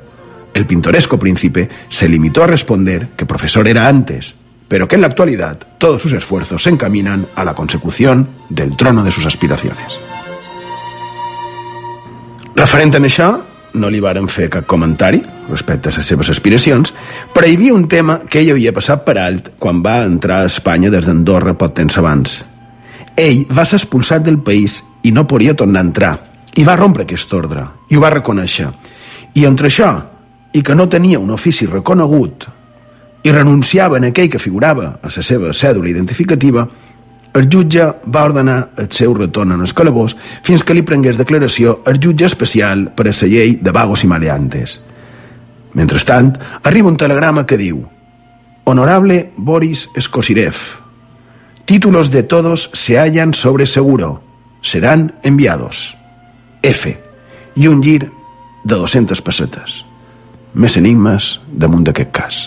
El 0.54 0.66
pintoresco 0.66 1.18
príncipe 1.18 1.68
se 1.88 2.08
limitó 2.08 2.42
a 2.42 2.46
responder 2.46 3.10
que 3.16 3.26
profesor 3.26 3.68
era 3.68 3.88
antes, 3.88 4.34
pero 4.66 4.88
que 4.88 4.94
en 4.94 5.02
la 5.02 5.08
actualidad 5.08 5.58
todos 5.78 6.02
sus 6.02 6.12
esfuerzos 6.12 6.62
se 6.62 6.70
encaminan 6.70 7.26
a 7.34 7.44
la 7.44 7.54
consecución 7.54 8.28
del 8.48 8.76
trono 8.76 9.02
de 9.02 9.12
sus 9.12 9.26
aspiraciones. 9.26 9.98
Referent 12.60 12.94
a 12.94 13.00
això, 13.00 13.28
no 13.74 13.90
li 13.90 14.00
varen 14.00 14.28
fer 14.28 14.48
cap 14.50 14.66
comentari 14.66 15.20
respecte 15.48 15.90
a 15.90 15.94
les 15.96 16.06
seves 16.06 16.30
aspiracions, 16.30 16.94
però 17.34 17.46
hi 17.46 17.56
havia 17.56 17.74
un 17.74 17.88
tema 17.88 18.20
que 18.22 18.40
ell 18.40 18.52
havia 18.54 18.72
passat 18.72 19.04
per 19.06 19.16
alt 19.18 19.52
quan 19.58 19.82
va 19.82 20.00
entrar 20.06 20.40
a 20.40 20.50
Espanya 20.50 20.90
des 20.90 21.06
d'Andorra 21.06 21.56
pot 21.58 21.74
temps 21.74 21.98
abans. 21.98 22.40
Ell 23.16 23.44
va 23.50 23.64
ser 23.64 23.80
expulsat 23.80 24.22
del 24.24 24.38
país 24.42 24.80
i 25.02 25.12
no 25.12 25.26
podia 25.26 25.56
tornar 25.56 25.82
a 25.82 25.88
entrar, 25.88 26.14
i 26.56 26.64
va 26.64 26.76
rompre 26.76 27.04
aquest 27.06 27.32
ordre, 27.34 27.66
i 27.90 27.96
ho 27.96 28.02
va 28.02 28.14
reconèixer. 28.14 28.70
I 29.34 29.46
entre 29.46 29.68
això, 29.70 29.90
i 30.52 30.62
que 30.62 30.74
no 30.74 30.88
tenia 30.88 31.20
un 31.20 31.30
ofici 31.30 31.66
reconegut, 31.66 32.46
i 33.22 33.32
renunciava 33.32 33.98
en 33.98 34.08
aquell 34.08 34.30
que 34.32 34.40
figurava 34.40 34.94
a 35.02 35.10
la 35.12 35.22
seva 35.22 35.52
cèdula 35.52 35.90
identificativa, 35.90 36.66
el 37.34 37.48
jutge 37.52 37.86
va 38.10 38.24
ordenar 38.26 38.70
el 38.78 38.90
seu 38.90 39.14
retorn 39.14 39.52
en 39.54 39.62
el 39.62 39.74
calabós 39.74 40.16
fins 40.42 40.64
que 40.64 40.74
li 40.74 40.82
prengués 40.86 41.18
declaració 41.18 41.80
el 41.86 42.00
jutge 42.02 42.26
especial 42.26 42.88
per 42.96 43.06
a 43.08 43.14
la 43.14 43.28
llei 43.28 43.56
de 43.62 43.72
vagos 43.72 44.04
i 44.04 44.10
maleantes. 44.10 44.80
Mentrestant, 45.74 46.34
arriba 46.64 46.88
un 46.88 46.96
telegrama 46.96 47.46
que 47.46 47.58
diu 47.58 47.84
Honorable 48.64 49.32
Boris 49.36 49.88
Skosirev, 49.98 50.56
títulos 51.64 52.10
de 52.10 52.22
todos 52.22 52.70
se 52.72 52.98
hallan 52.98 53.34
sobre 53.34 53.66
seguro. 53.66 54.22
Serán 54.62 55.14
enviados. 55.22 55.96
F. 56.62 57.00
I 57.54 57.66
un 57.66 57.82
gir 57.82 58.10
de 58.64 58.74
200 58.74 59.22
pessetes. 59.22 59.86
Més 60.52 60.76
enigmes 60.76 61.38
damunt 61.46 61.86
d'aquest 61.86 62.10
cas. 62.12 62.40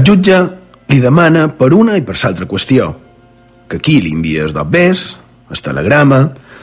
El 0.00 0.06
jutge 0.06 0.36
li 0.88 0.96
demana 0.96 1.42
per 1.52 1.74
una 1.76 1.92
i 1.98 2.00
per 2.00 2.14
l'altra 2.16 2.46
qüestió, 2.48 2.86
que 3.68 3.76
aquí 3.76 3.98
li 4.00 4.14
envies 4.16 4.54
d'obvers, 4.56 5.02
el 5.52 5.60
telegrama, 5.60 6.20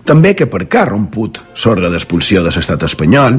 també 0.10 0.32
que 0.34 0.48
per 0.50 0.64
què 0.66 0.80
ha 0.80 0.88
romput 0.88 1.38
l'ordre 1.62 1.92
d'expulsió 1.94 2.42
de 2.42 2.50
l'estat 2.56 2.88
espanyol, 2.88 3.38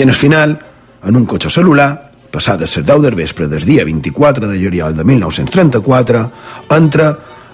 en 0.00 0.14
el 0.14 0.16
final, 0.16 0.56
en 1.04 1.20
un 1.20 1.26
cotxe 1.28 1.52
celular, 1.52 1.90
passat 2.32 2.64
a 2.64 2.64
les 2.64 2.78
10 2.78 3.04
del 3.04 3.18
vespre 3.20 3.50
del 3.52 3.68
dia 3.68 3.84
24 3.84 4.48
de 4.48 4.56
juliol 4.64 4.96
de 4.96 5.04
1934, 5.04 6.24
entra 6.78 7.10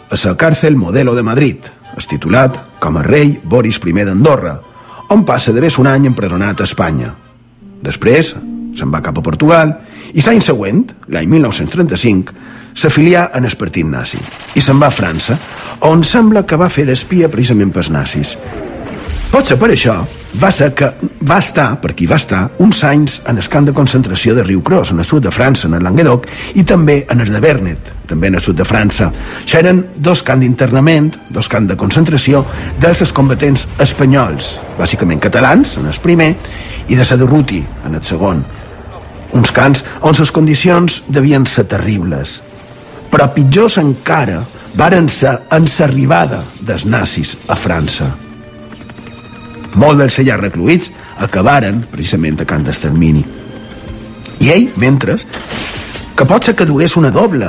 a 0.07 0.23
la 0.23 0.37
càrcel 0.39 0.79
Modelo 0.79 1.17
de 1.19 1.27
Madrid, 1.27 1.67
estitulat 1.99 2.79
com 2.79 3.03
a 3.03 3.03
rei 3.03 3.35
Boris 3.43 3.83
I 3.83 3.99
d'Andorra, 4.05 4.61
on 5.11 5.27
passa 5.27 5.51
d'haver 5.51 5.75
un 5.83 5.91
any 5.91 6.07
empresonat 6.07 6.61
a 6.61 6.71
Espanya. 6.71 7.17
Després, 7.83 8.37
se'n 8.77 8.91
va 8.93 9.03
cap 9.05 9.19
a 9.19 9.25
Portugal 9.25 9.77
i 10.13 10.25
l'any 10.25 10.43
següent, 10.45 10.85
l'any 11.13 11.29
1935, 11.29 12.35
s'afilià 12.75 13.29
en 13.37 13.45
el 13.49 13.57
partit 13.61 13.87
nazi 13.87 14.21
i 14.55 14.65
se'n 14.65 14.81
va 14.81 14.89
a 14.89 14.97
França, 14.97 15.39
on 15.89 16.05
sembla 16.05 16.47
que 16.47 16.61
va 16.61 16.73
fer 16.73 16.87
d'espia 16.89 17.31
precisament 17.33 17.73
pels 17.73 17.93
nazis. 17.93 18.37
Potser 19.33 19.57
per 19.57 19.71
això 19.73 19.95
va 20.43 20.51
ser 20.53 20.75
que 20.77 20.91
va 21.25 21.39
estar, 21.41 21.79
per 21.81 21.95
qui 21.97 22.05
va 22.05 22.19
estar, 22.21 22.43
uns 22.61 22.83
anys 22.85 23.15
en 23.31 23.41
el 23.41 23.49
camp 23.49 23.65
de 23.65 23.73
concentració 23.73 24.35
de 24.37 24.45
Riucros, 24.45 24.93
en 24.93 25.01
el 25.01 25.09
sud 25.09 25.25
de 25.25 25.33
França, 25.33 25.71
en 25.71 25.79
el 25.79 25.87
Languedoc, 25.89 26.27
i 26.53 26.65
també 26.69 26.99
en 27.09 27.25
el 27.25 27.33
de 27.33 27.41
Bernet, 27.41 27.93
també 28.09 28.29
en 28.29 28.37
el 28.37 28.45
sud 28.45 28.61
de 28.61 28.69
França. 28.69 29.09
Això 29.41 29.63
eren 29.63 29.87
dos 29.97 30.21
camps 30.23 30.45
d'internament, 30.45 31.15
dos 31.33 31.49
camps 31.49 31.73
de 31.73 31.79
concentració 31.81 32.45
dels 32.81 33.13
combatents 33.17 33.65
espanyols, 33.81 34.59
bàsicament 34.77 35.25
catalans, 35.25 35.79
en 35.81 35.89
el 35.89 36.03
primer, 36.05 36.35
i 36.93 37.01
de 37.01 37.05
Sadurruti, 37.09 37.65
en 37.87 37.97
el 37.97 38.05
segon. 38.05 38.45
Uns 39.33 39.53
camps 39.55 39.85
on 40.05 40.17
les 40.19 40.33
condicions 40.35 41.03
devien 41.09 41.47
ser 41.49 41.65
terribles, 41.71 42.41
però 43.13 43.31
pitjors 43.33 43.79
encara 43.81 44.43
varen 44.77 45.09
ser 45.09 45.39
en 45.53 45.69
l'arribada 45.69 46.43
dels 46.61 46.85
nazis 46.85 47.37
a 47.49 47.57
França. 47.57 48.11
Molts 49.77 50.01
dels 50.01 50.19
allà 50.21 50.37
recluïts 50.41 50.93
acabaren 51.25 51.83
precisament 51.93 52.41
a 52.41 52.49
Can 52.49 52.65
d'Extermini. 52.65 53.25
I 54.43 54.51
ell, 54.53 54.69
mentre, 54.77 55.17
que 56.17 56.27
pot 56.29 56.45
ser 56.45 56.55
que 56.57 56.67
durés 56.69 56.97
una 56.97 57.13
doble, 57.15 57.49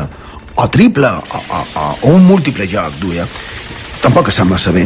o 0.55 0.67
triple, 0.69 1.09
o, 1.09 1.41
o, 1.41 1.61
o, 1.75 1.85
o 2.03 2.15
un 2.15 2.23
múltiple 2.27 2.67
joc, 2.69 2.95
duia, 3.01 3.27
tampoc 4.03 4.31
sembla 4.31 4.59
saber, 4.61 4.85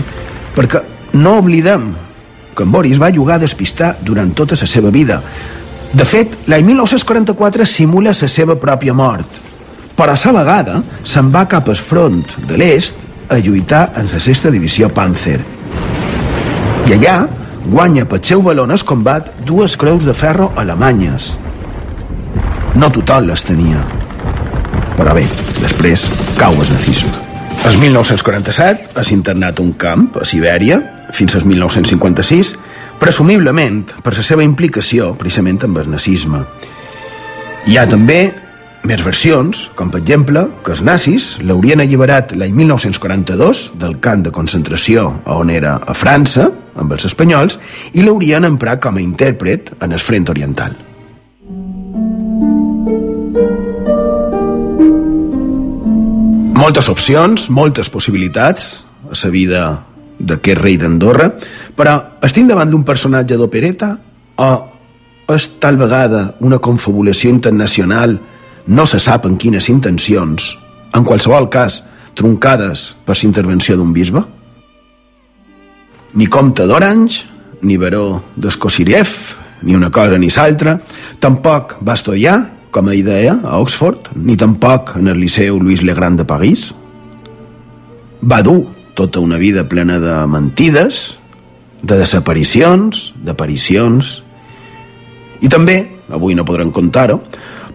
perquè 0.55 0.81
no 1.13 1.37
oblidem 1.41 1.91
que 2.57 2.65
en 2.65 2.71
Boris 2.73 2.97
va 3.01 3.13
jugar 3.13 3.37
a 3.37 3.43
despistar 3.43 3.97
durant 4.01 4.33
tota 4.33 4.57
la 4.57 4.65
seva 4.65 4.89
vida. 4.89 5.21
De 5.93 6.05
fet, 6.05 6.33
l'any 6.51 6.65
1944 6.67 7.65
simula 7.65 8.11
la 8.11 8.27
seva 8.27 8.57
pròpia 8.59 8.93
mort, 8.93 9.27
però 9.95 10.13
a 10.13 10.31
la 10.31 10.39
vegada 10.43 10.81
se'n 11.03 11.31
va 11.31 11.47
cap 11.47 11.69
al 11.69 11.79
front 11.79 12.23
de 12.47 12.57
l'est 12.57 12.95
a 13.29 13.39
lluitar 13.39 13.91
en 13.95 14.07
la 14.11 14.19
sexta 14.19 14.51
divisió 14.51 14.89
Panzer. 14.89 15.39
I 16.87 16.93
allà 16.95 17.27
guanya 17.67 18.05
pel 18.07 18.23
seu 18.23 18.41
valor 18.41 18.69
en 18.69 18.75
el 18.75 18.83
combat 18.83 19.31
dues 19.45 19.75
creus 19.77 20.05
de 20.05 20.13
ferro 20.13 20.51
alemanyes. 20.55 21.37
No 22.75 22.91
tothom 22.91 23.27
les 23.27 23.43
tenia. 23.43 23.83
Però 24.97 25.13
bé, 25.13 25.25
després 25.61 26.05
cau 26.37 26.53
el 26.53 26.69
nazisme. 26.71 27.11
El 27.67 27.79
1947 27.81 28.99
és 29.01 29.11
internat 29.11 29.59
un 29.59 29.73
camp 29.73 30.07
a 30.21 30.25
Sibèria 30.25 30.77
fins 31.11 31.35
al 31.35 31.43
1956, 31.47 32.53
presumiblement 32.99 33.85
per 34.03 34.15
la 34.17 34.25
seva 34.25 34.45
implicació 34.45 35.13
precisament 35.19 35.61
amb 35.67 35.79
el 35.83 35.89
nazisme. 35.93 36.43
Hi 37.67 37.77
ha 37.77 37.87
també 37.89 38.21
més 38.87 39.01
versions, 39.03 39.65
com 39.75 39.89
per 39.91 39.99
exemple 39.99 40.45
que 40.63 40.71
els 40.71 40.81
nazis 40.85 41.25
l'haurien 41.43 41.81
alliberat 41.83 42.31
l'any 42.37 42.53
1942 42.55 43.63
del 43.81 43.97
camp 43.99 44.23
de 44.23 44.31
concentració 44.31 45.09
on 45.33 45.51
era 45.51 45.75
a 45.83 45.95
França, 45.97 46.47
amb 46.77 46.93
els 46.95 47.07
espanyols, 47.09 47.57
i 47.93 48.05
l'haurien 48.05 48.47
emprat 48.47 48.79
com 48.83 48.95
a 48.95 49.03
intèrpret 49.03 49.73
en 49.81 49.91
el 49.91 49.99
front 49.99 50.29
oriental. 50.31 50.77
Moltes 56.57 56.87
opcions, 56.89 57.49
moltes 57.53 57.91
possibilitats 57.91 58.85
a 59.07 59.15
la 59.15 59.29
vida 59.31 59.61
d'aquest 60.19 60.59
rei 60.61 60.77
d'Andorra, 60.77 61.29
però 61.75 61.97
estic 62.25 62.47
davant 62.49 62.71
d'un 62.71 62.83
personatge 62.83 63.37
d'opereta 63.37 63.91
o 64.41 64.49
és 65.27 65.47
tal 65.59 65.77
vegada 65.77 66.37
una 66.39 66.59
confabulació 66.63 67.29
internacional 67.29 68.15
no 68.67 68.85
se 68.87 68.99
sap 68.99 69.25
en 69.27 69.37
quines 69.37 69.67
intencions, 69.69 70.53
en 70.95 71.03
qualsevol 71.07 71.49
cas, 71.51 71.81
truncades 72.15 72.95
per 73.05 73.15
la 73.15 73.27
intervenció 73.27 73.77
d'un 73.77 73.93
bisbe? 73.93 74.23
Ni 76.13 76.27
comte 76.27 76.65
d'Orange, 76.65 77.25
ni 77.61 77.77
baró 77.77 78.23
d'Escosiriev, 78.35 79.11
ni 79.61 79.75
una 79.75 79.89
cosa 79.91 80.17
ni 80.17 80.29
l'altra, 80.29 80.79
tampoc 81.19 81.77
va 81.81 81.93
estudiar, 81.93 82.37
com 82.71 82.87
a 82.87 82.95
idea, 82.95 83.39
a 83.43 83.59
Oxford, 83.59 84.11
ni 84.15 84.35
tampoc 84.37 84.95
en 84.97 85.07
el 85.07 85.19
Liceu 85.19 85.59
Louis 85.59 85.81
Le 85.83 85.93
Grand 85.93 86.17
de 86.17 86.25
París. 86.25 86.73
Va 88.21 88.41
dur 88.41 88.76
tota 88.97 89.21
una 89.21 89.37
vida 89.37 89.67
plena 89.69 89.99
de 90.01 90.15
mentides, 90.27 91.17
de 91.83 91.97
desaparicions, 91.99 93.11
d'aparicions, 93.21 94.23
i 95.45 95.49
també, 95.53 95.77
avui 96.09 96.33
no 96.33 96.45
podrem 96.47 96.73
contar-ho, 96.73 97.19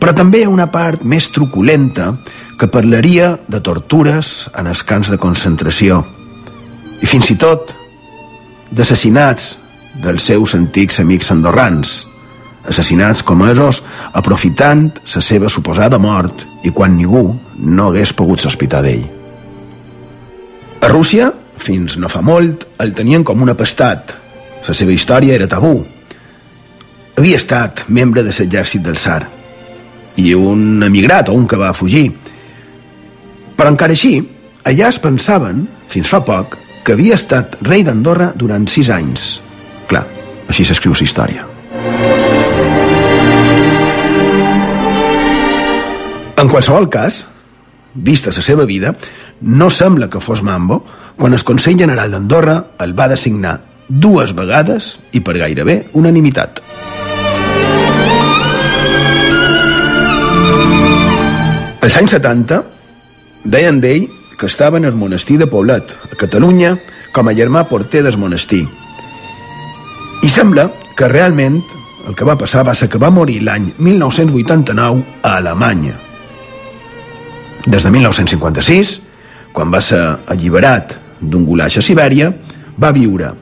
però 0.02 0.14
també 0.18 0.40
hi 0.42 0.48
ha 0.48 0.50
una 0.50 0.66
part 0.74 1.04
més 1.06 1.30
truculenta 1.30 2.10
que 2.58 2.66
parlaria 2.66 3.36
de 3.46 3.62
tortures 3.62 4.48
en 4.58 4.66
els 4.66 4.82
camps 4.82 5.12
de 5.12 5.18
concentració 5.22 6.02
i 7.02 7.06
fins 7.06 7.30
i 7.30 7.38
tot 7.38 7.70
d'assassinats 8.74 9.52
dels 10.02 10.26
seus 10.26 10.56
antics 10.58 10.98
amics 11.02 11.30
andorrans, 11.30 12.00
assassinats 12.66 13.22
comesos 13.22 13.82
aprofitant 14.12 14.88
la 15.14 15.22
seva 15.22 15.50
suposada 15.50 16.02
mort 16.02 16.46
i 16.66 16.74
quan 16.74 16.96
ningú 16.98 17.28
no 17.58 17.90
hagués 17.90 18.14
pogut 18.16 18.42
sospitar 18.42 18.82
d'ell. 18.82 19.21
A 20.82 20.88
Rússia, 20.90 21.28
fins 21.62 21.94
no 22.02 22.08
fa 22.10 22.24
molt, 22.26 22.64
el 22.82 22.90
tenien 22.98 23.22
com 23.22 23.42
un 23.44 23.52
apestat. 23.52 24.16
La 24.66 24.74
seva 24.74 24.90
història 24.90 25.36
era 25.36 25.46
tabú. 25.46 25.76
Havia 27.14 27.38
estat 27.38 27.84
membre 27.86 28.24
de 28.26 28.34
l'exèrcit 28.34 28.82
del 28.82 28.98
Tsar 28.98 29.22
i 30.18 30.34
un 30.34 30.82
emigrat 30.82 31.30
o 31.30 31.36
un 31.38 31.46
que 31.46 31.56
va 31.60 31.70
fugir. 31.72 32.08
Però 33.56 33.70
encara 33.70 33.94
així, 33.94 34.16
allà 34.66 34.90
es 34.90 34.98
pensaven, 34.98 35.62
fins 35.86 36.10
fa 36.10 36.20
poc, 36.26 36.58
que 36.82 36.96
havia 36.96 37.14
estat 37.14 37.60
rei 37.62 37.86
d'Andorra 37.86 38.32
durant 38.34 38.66
sis 38.66 38.90
anys. 38.90 39.38
Clar, 39.86 40.02
així 40.50 40.66
s'escriu 40.66 40.98
la 40.98 41.06
història. 41.06 41.46
En 46.42 46.50
qualsevol 46.50 46.90
cas, 46.90 47.28
vista 47.94 48.32
la 48.34 48.42
seva 48.42 48.66
vida, 48.66 48.96
no 49.42 49.70
sembla 49.70 50.08
que 50.08 50.20
fos 50.20 50.42
Mambo 50.42 50.84
quan 51.16 51.34
el 51.34 51.44
Consell 51.44 51.78
General 51.78 52.10
d'Andorra 52.10 52.56
el 52.80 52.94
va 52.98 53.10
designar 53.10 53.58
dues 53.88 54.32
vegades 54.34 54.98
i 55.12 55.20
per 55.20 55.36
gairebé 55.38 55.88
unanimitat. 55.98 56.62
Als 61.82 61.96
anys 61.98 62.14
70 62.14 62.62
deien 63.42 63.80
d'ell 63.82 64.06
que 64.38 64.46
estava 64.46 64.78
en 64.78 64.86
el 64.86 64.94
monestir 64.96 65.36
de 65.38 65.46
Poblet, 65.50 65.92
a 66.10 66.16
Catalunya, 66.18 66.76
com 67.12 67.28
a 67.28 67.34
germà 67.36 67.66
porter 67.68 68.02
del 68.06 68.18
monestir. 68.18 68.64
I 70.22 70.30
sembla 70.30 70.68
que 70.96 71.10
realment 71.10 71.60
el 72.08 72.16
que 72.18 72.26
va 72.26 72.38
passar 72.38 72.64
va 72.66 72.74
ser 72.74 72.88
que 72.90 72.98
va 73.02 73.10
morir 73.10 73.40
l'any 73.42 73.72
1989 73.78 75.04
a 75.22 75.36
Alemanya. 75.36 75.98
Des 77.66 77.82
de 77.82 77.90
1956, 77.94 79.00
quan 79.52 79.72
va 79.72 79.80
ser 79.84 80.00
alliberat 80.32 80.96
d'un 81.20 81.44
gulaix 81.46 81.78
a 81.78 81.84
Sibèria, 81.84 82.32
va 82.80 82.92
viure, 82.92 83.32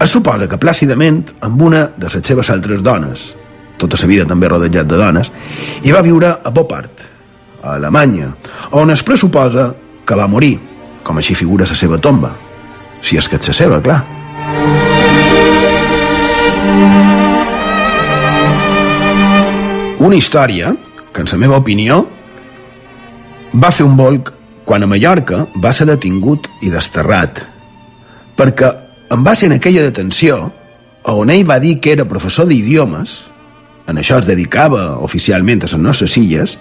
es 0.00 0.10
suposa 0.10 0.48
que 0.50 0.58
plàcidament, 0.60 1.22
amb 1.46 1.62
una 1.62 1.86
de 1.96 2.08
les 2.10 2.26
seves 2.26 2.50
altres 2.50 2.82
dones, 2.82 3.30
tota 3.80 3.98
la 4.02 4.08
vida 4.10 4.26
també 4.28 4.48
rodejat 4.48 4.88
de 4.88 4.98
dones, 4.98 5.30
i 5.84 5.92
va 5.92 6.02
viure 6.04 6.34
a 6.42 6.50
Bopart, 6.50 7.06
a 7.62 7.76
Alemanya, 7.76 8.34
on 8.76 8.90
es 8.90 9.04
pressuposa 9.06 9.70
que 10.04 10.16
va 10.16 10.28
morir, 10.28 10.58
com 11.04 11.16
així 11.16 11.34
figura 11.34 11.68
la 11.68 11.76
seva 11.76 11.98
tomba. 11.98 12.34
Si 13.00 13.16
és 13.16 13.28
que 13.28 13.38
és 13.40 13.48
la 13.48 13.54
seva, 13.56 13.80
clar. 13.80 14.00
Una 20.00 20.16
història 20.16 20.74
que, 21.12 21.22
en 21.22 21.28
la 21.30 21.38
meva 21.38 21.60
opinió, 21.60 22.02
va 23.52 23.70
fer 23.70 23.84
un 23.84 23.96
volc 23.96 24.32
quan 24.70 24.86
a 24.86 24.86
Mallorca 24.86 25.48
va 25.58 25.72
ser 25.74 25.88
detingut 25.88 26.46
i 26.62 26.70
desterrat, 26.70 27.42
perquè 28.38 28.68
en 29.10 29.26
va 29.26 29.34
ser 29.34 29.48
en 29.50 29.56
aquella 29.56 29.82
detenció 29.82 30.44
on 31.10 31.32
ell 31.34 31.42
va 31.48 31.56
dir 31.58 31.80
que 31.82 31.90
era 31.96 32.06
professor 32.06 32.46
d'idiomes 32.46 33.16
en 33.90 33.98
això 33.98 34.20
es 34.20 34.28
dedicava 34.28 35.00
oficialment 35.02 35.64
a 35.64 35.70
les 35.72 35.82
nostres 35.82 36.14
illes, 36.20 36.54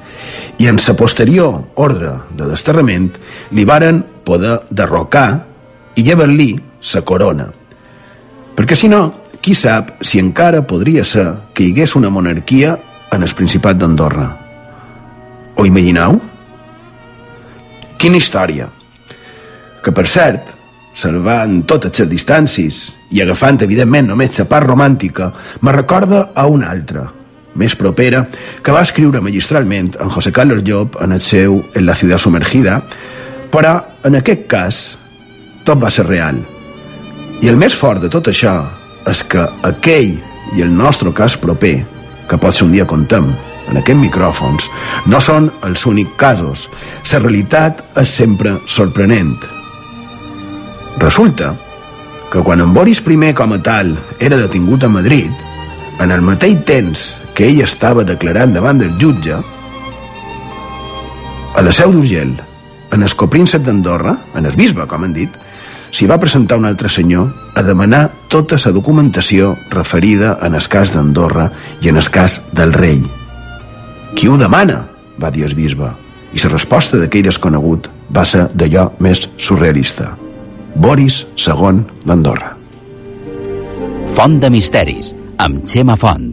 i 0.57 0.65
en 0.71 0.79
sa 0.81 0.95
posterior 0.97 1.59
ordre 1.77 2.15
de 2.33 2.47
desterrament 2.49 3.11
li 3.53 3.65
varen 3.69 4.01
poder 4.25 4.55
derrocar 4.69 5.27
i 5.93 6.05
llevar-li 6.07 6.55
sa 6.81 7.03
corona. 7.05 7.45
Perquè 8.57 8.75
si 8.75 8.89
no, 8.89 9.03
qui 9.39 9.53
sap 9.53 9.99
si 10.01 10.17
encara 10.17 10.65
podria 10.65 11.05
ser 11.05 11.27
que 11.53 11.67
hi 11.67 11.71
hagués 11.75 11.95
una 11.99 12.09
monarquia 12.09 12.73
en 13.13 13.21
el 13.21 13.37
Principat 13.37 13.77
d'Andorra. 13.77 14.27
Ho 15.55 15.65
imagineu? 15.69 16.17
Quina 17.99 18.15
història! 18.15 18.69
Que, 19.83 19.91
per 19.91 20.05
cert, 20.07 20.53
salvant 20.95 21.57
totes 21.67 21.99
les 21.99 22.07
distàncies 22.07 22.77
i 23.11 23.19
agafant, 23.19 23.59
evidentment, 23.65 24.07
només 24.07 24.39
la 24.39 24.45
part 24.47 24.67
romàntica, 24.69 25.27
me 25.67 25.73
recorda 25.75 26.29
a 26.31 26.45
una 26.47 26.69
altra, 26.71 27.09
més 27.59 27.75
propera, 27.75 28.21
que 28.63 28.71
va 28.71 28.85
escriure 28.87 29.19
magistralment 29.19 29.91
en 29.99 30.13
José 30.15 30.31
Carlos 30.31 30.63
Llop 30.63 30.95
en 31.03 31.17
el 31.17 31.19
seu 31.19 31.59
En 31.75 31.85
la 31.85 31.95
ciutat 31.95 32.23
sumergida, 32.23 32.79
però 33.51 33.75
en 34.07 34.15
aquest 34.15 34.47
cas 34.47 34.79
tot 35.67 35.83
va 35.83 35.91
ser 35.91 36.07
real. 36.07 36.39
I 37.43 37.51
el 37.51 37.59
més 37.59 37.75
fort 37.75 37.99
de 37.99 38.07
tot 38.07 38.31
això 38.31 38.61
és 39.11 39.25
que 39.27 39.43
aquell 39.67 40.15
i 40.55 40.63
el 40.63 40.71
nostre 40.71 41.11
cas 41.11 41.35
proper, 41.35 41.81
que 42.29 42.39
pot 42.39 42.55
ser 42.55 42.63
un 42.69 42.71
dia 42.77 42.87
contem, 42.87 43.27
en 43.69 43.77
aquests 43.79 44.01
micròfons, 44.01 44.69
no 45.05 45.21
són 45.21 45.51
els 45.65 45.85
únics 45.85 46.17
casos. 46.17 46.67
La 47.11 47.21
realitat 47.23 47.83
és 47.97 48.11
sempre 48.21 48.57
sorprenent. 48.65 49.37
Resulta 50.99 51.53
que 52.29 52.41
quan 52.45 52.61
en 52.61 52.73
Boris 52.73 53.01
I 53.01 53.33
com 53.33 53.53
a 53.53 53.61
tal 53.61 53.97
era 54.19 54.37
detingut 54.37 54.83
a 54.83 54.89
Madrid, 54.89 55.31
en 55.99 56.11
el 56.11 56.21
mateix 56.21 56.63
temps 56.65 57.15
que 57.33 57.47
ell 57.47 57.61
estava 57.61 58.03
declarant 58.03 58.53
davant 58.53 58.77
del 58.79 58.97
jutge, 58.99 59.37
a 61.55 61.61
la 61.61 61.71
seu 61.71 61.91
d'Urgell, 61.91 62.37
en 62.91 63.03
el 63.03 63.15
copríncep 63.15 63.63
d'Andorra, 63.63 64.15
en 64.35 64.45
el 64.45 64.55
bisbe, 64.55 64.85
com 64.87 65.03
han 65.03 65.13
dit, 65.13 65.29
s'hi 65.91 66.07
va 66.07 66.19
presentar 66.21 66.57
un 66.57 66.65
altre 66.69 66.89
senyor 66.89 67.31
a 67.55 67.63
demanar 67.65 68.09
tota 68.29 68.59
la 68.63 68.71
documentació 68.71 69.55
referida 69.69 70.37
en 70.41 70.55
el 70.55 70.67
cas 70.69 70.93
d'Andorra 70.93 71.49
i 71.81 71.89
en 71.89 71.97
el 71.97 72.09
cas 72.09 72.41
del 72.53 72.73
rei. 72.73 73.18
Qui 74.15 74.27
ho 74.27 74.37
demana? 74.37 74.87
va 75.19 75.31
dir 75.31 75.43
el 75.43 75.55
bisbe. 75.55 75.91
I 76.33 76.39
la 76.43 76.51
resposta 76.53 76.99
d'aquell 77.01 77.25
desconegut 77.25 77.89
va 78.15 78.23
ser 78.25 78.47
d'allò 78.55 78.89
més 79.03 79.25
surrealista. 79.37 80.13
Boris 80.75 81.25
II 81.35 81.83
d'Andorra. 82.05 82.53
Font 84.15 84.39
de 84.39 84.49
misteris, 84.49 85.13
amb 85.37 85.65
Xema 85.67 85.97
Font. 85.99 86.31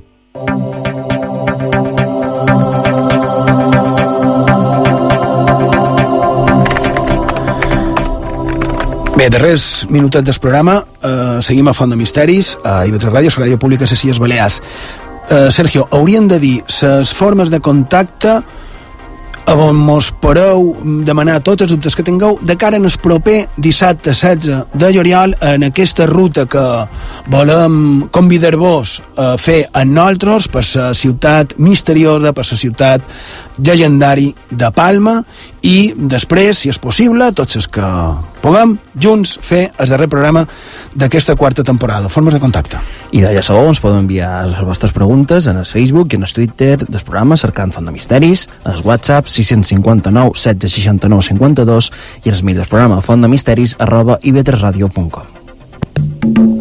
Bé, 9.16 9.30
darrers 9.32 9.86
minutets 9.88 10.26
del 10.28 10.38
programa, 10.38 10.84
eh, 11.02 11.38
seguim 11.40 11.68
a 11.68 11.72
Font 11.72 11.90
de 11.90 11.96
Misteris, 11.96 12.56
a 12.62 12.84
IB3 12.84 13.10
Ràdio, 13.10 13.32
la 13.32 13.46
ràdio 13.46 13.58
pública 13.58 13.84
de 13.84 13.90
les 13.90 14.04
Illes 14.04 14.18
Balears. 14.20 14.60
Eh, 15.28 15.50
Sergio, 15.50 15.88
haurien 15.90 16.28
de 16.28 16.38
dir 16.38 16.62
les 16.82 17.12
formes 17.14 17.50
de 17.50 17.58
contacte 17.60 18.38
a 19.46 19.54
on 19.54 19.76
mos 19.78 20.08
podeu 20.22 20.72
demanar 21.06 21.38
tots 21.46 21.62
els 21.62 21.70
dubtes 21.70 21.94
que 21.94 22.04
tingueu 22.06 22.38
de 22.42 22.56
cara 22.58 22.78
en 22.80 22.86
el 22.86 22.94
proper 23.02 23.46
dissabte 23.62 24.10
16 24.10 24.74
de 24.74 24.88
juliol 24.94 25.36
en 25.40 25.68
aquesta 25.68 26.06
ruta 26.10 26.46
que 26.50 26.64
volem 27.30 28.08
convidar-vos 28.10 28.96
a 29.16 29.28
fer 29.38 29.60
amb 29.72 29.94
nosaltres 29.94 30.48
per 30.50 30.64
la 30.74 30.88
ciutat 30.94 31.54
misteriosa, 31.62 32.34
per 32.34 32.46
la 32.50 32.58
ciutat 32.58 33.06
llegendari 33.58 34.32
de 34.50 34.70
Palma 34.74 35.20
i 35.62 35.92
després, 35.96 36.58
si 36.58 36.70
és 36.70 36.82
possible, 36.82 37.30
tots 37.32 37.58
els 37.62 37.70
que 37.70 37.86
puguem, 38.46 38.76
junts, 39.02 39.36
fer 39.42 39.66
el 39.82 39.90
darrer 39.90 40.08
programa 40.12 40.44
d'aquesta 40.94 41.34
quarta 41.36 41.64
temporada. 41.66 42.10
Formes 42.12 42.34
de 42.34 42.40
contacte. 42.40 42.78
I 43.10 43.24
de 43.24 43.42
sabeu, 43.42 43.66
ens 43.72 43.82
podeu 43.82 43.98
enviar 43.98 44.46
les 44.46 44.62
vostres 44.64 44.94
preguntes 44.94 45.48
en 45.50 45.58
el 45.58 45.66
Facebook 45.66 46.12
i 46.12 46.20
en 46.20 46.26
el 46.26 46.32
Twitter 46.32 46.78
del 46.78 47.02
programa 47.02 47.36
cercant 47.36 47.74
Font 47.74 47.86
de 47.86 47.94
Misteris, 47.94 48.48
en 48.64 48.72
el 48.72 48.82
WhatsApp 48.86 49.26
659 49.26 50.38
16 50.38 50.86
69 50.86 51.22
52 51.30 51.92
i 52.24 52.28
en 52.28 52.34
el 52.34 52.44
mail 52.44 52.62
del 52.62 52.70
programa 52.70 53.02
fontdemisteris 53.02 53.76
arroba 53.78 54.20
ib3radio.com 54.22 56.55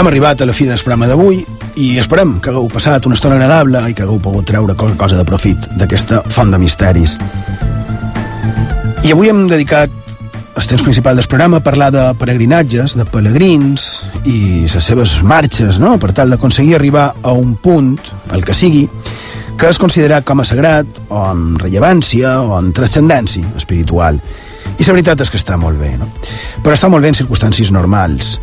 Hem 0.00 0.06
arribat 0.08 0.40
a 0.40 0.46
la 0.48 0.54
fi 0.56 0.64
del 0.64 0.78
programa 0.80 1.04
d'avui 1.10 1.42
i 1.76 1.86
esperem 2.00 2.38
que 2.40 2.48
hagueu 2.48 2.70
passat 2.72 3.04
una 3.04 3.18
estona 3.18 3.34
agradable 3.36 3.82
i 3.84 3.92
que 3.92 4.06
hagueu 4.06 4.16
pogut 4.24 4.46
treure 4.48 4.72
qualque 4.72 4.96
cosa 4.96 5.18
de 5.18 5.26
profit 5.28 5.66
d'aquesta 5.76 6.22
font 6.32 6.48
de 6.48 6.56
misteris. 6.62 7.18
I 9.04 9.12
avui 9.12 9.28
hem 9.28 9.44
dedicat 9.50 9.92
el 10.56 10.70
temps 10.72 10.86
principal 10.88 11.20
del 11.20 11.28
programa 11.28 11.60
a 11.60 11.66
parlar 11.68 11.90
de 11.92 12.06
peregrinatges, 12.16 12.96
de 12.96 13.04
pelegrins 13.04 13.90
i 14.24 14.64
les 14.64 14.80
seves 14.80 15.18
marxes, 15.20 15.76
no?, 15.84 15.98
per 16.00 16.14
tal 16.16 16.32
d'aconseguir 16.32 16.78
arribar 16.80 17.10
a 17.20 17.36
un 17.36 17.58
punt, 17.60 17.98
el 18.32 18.40
que 18.40 18.56
sigui, 18.56 18.86
que 19.60 19.68
és 19.68 19.84
considerat 19.84 20.24
com 20.24 20.40
a 20.40 20.48
sagrat, 20.48 21.04
o 21.12 21.26
amb 21.28 21.60
rellevància, 21.60 22.38
o 22.40 22.56
amb 22.56 22.72
transcendència 22.72 23.52
espiritual. 23.52 24.16
I 24.78 24.80
la 24.80 24.94
veritat 24.96 25.20
és 25.20 25.28
que 25.28 25.36
està 25.36 25.60
molt 25.60 25.76
bé, 25.76 25.98
no? 26.00 26.08
Però 26.64 26.72
està 26.72 26.88
molt 26.88 27.04
bé 27.04 27.12
en 27.12 27.20
circumstàncies 27.20 27.68
normals. 27.68 28.38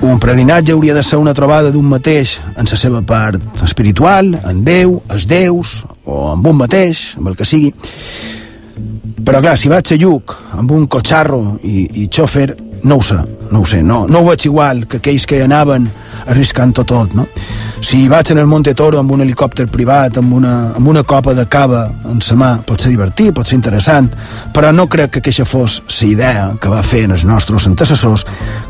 Un 0.00 0.20
peregrinatge 0.22 0.72
hauria 0.72 0.94
de 0.94 1.02
ser 1.02 1.18
una 1.18 1.34
trobada 1.34 1.72
d'un 1.74 1.86
mateix 1.90 2.36
en 2.54 2.68
la 2.70 2.76
seva 2.78 3.00
part 3.02 3.62
espiritual, 3.66 4.30
en 4.46 4.60
Déu, 4.62 5.00
els 5.10 5.24
déus, 5.26 5.80
o 6.06 6.28
amb 6.30 6.46
un 6.46 6.60
mateix, 6.60 7.16
amb 7.18 7.32
el 7.32 7.36
que 7.36 7.46
sigui. 7.48 7.72
Però 9.26 9.40
clar, 9.42 9.56
si 9.58 9.66
vaig 9.68 9.90
a 9.90 9.96
Lluc 9.98 10.36
amb 10.54 10.70
un 10.70 10.86
cotxarro 10.86 11.40
i, 11.66 11.88
i 11.98 12.06
xòfer, 12.14 12.46
no 12.84 13.00
ho 13.00 13.02
sé, 13.02 13.16
no 13.50 13.60
ho 13.60 13.66
sé, 13.66 13.80
no, 13.82 14.04
no 14.06 14.20
ho 14.20 14.28
veig 14.28 14.44
igual 14.46 14.84
que 14.86 15.00
aquells 15.02 15.26
que 15.26 15.40
anaven 15.42 15.88
arriscant-ho 16.30 16.84
tot, 16.86 17.16
no? 17.18 17.26
Si 17.82 18.04
vaig 18.08 18.30
en 18.30 18.38
el 18.38 18.46
Monte 18.46 18.76
Toro 18.78 19.00
amb 19.00 19.10
un 19.16 19.24
helicòpter 19.24 19.66
privat, 19.66 20.20
amb 20.22 20.36
una, 20.38 20.52
amb 20.78 20.92
una 20.94 21.02
copa 21.02 21.34
de 21.34 21.48
cava 21.50 21.88
en 22.06 22.22
sa 22.22 22.38
mà, 22.38 22.52
pot 22.62 22.78
ser 22.78 22.92
divertit, 22.94 23.32
pot 23.34 23.50
ser 23.50 23.58
interessant, 23.58 24.12
però 24.54 24.70
no 24.70 24.86
crec 24.86 25.16
que 25.16 25.24
aquesta 25.24 25.48
fos 25.48 25.80
la 25.88 26.06
idea 26.06 26.46
que 26.60 26.70
va 26.70 26.84
fer 26.86 27.08
en 27.08 27.18
els 27.18 27.26
nostres 27.26 27.66
antecessors, 27.66 28.24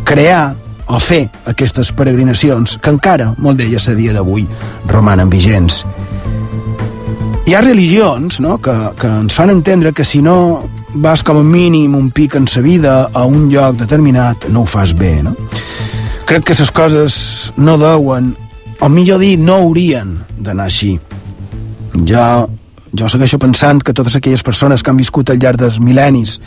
crear 0.08 0.54
o 0.88 0.98
fer 1.00 1.26
aquestes 1.50 1.92
peregrinacions 1.92 2.78
que 2.82 2.92
encara, 2.92 3.32
molt 3.38 3.60
d'elles 3.60 3.88
a 3.88 3.94
dia 3.96 4.14
d'avui, 4.16 4.46
romanen 4.88 5.30
vigents. 5.30 5.84
Hi 7.48 7.54
ha 7.56 7.62
religions 7.64 8.40
no, 8.44 8.58
que, 8.60 8.74
que 9.00 9.08
ens 9.22 9.36
fan 9.36 9.52
entendre 9.52 9.94
que 9.96 10.04
si 10.04 10.20
no 10.24 10.64
vas 10.94 11.22
com 11.24 11.38
a 11.40 11.44
mínim 11.44 11.94
un 11.96 12.10
pic 12.10 12.36
en 12.36 12.48
sa 12.48 12.60
vida 12.64 13.08
a 13.12 13.24
un 13.24 13.48
lloc 13.52 13.76
determinat, 13.80 14.48
no 14.52 14.64
ho 14.64 14.68
fas 14.68 14.92
bé, 14.96 15.18
no? 15.22 15.34
Crec 16.28 16.44
que 16.44 16.56
les 16.58 16.70
coses 16.76 17.14
no 17.56 17.78
deuen, 17.80 18.34
o 18.80 18.88
millor 18.92 19.20
dir, 19.24 19.38
no 19.40 19.62
haurien 19.62 20.18
d'anar 20.36 20.68
així. 20.68 20.98
Jo, 22.04 22.48
jo 22.92 23.08
segueixo 23.08 23.38
pensant 23.38 23.82
que 23.84 23.92
totes 23.92 24.16
aquelles 24.16 24.42
persones 24.42 24.82
que 24.82 24.90
han 24.90 24.98
viscut 25.00 25.30
al 25.30 25.38
llarg 25.42 25.60
dels 25.60 25.78
mil·lennis 25.82 26.38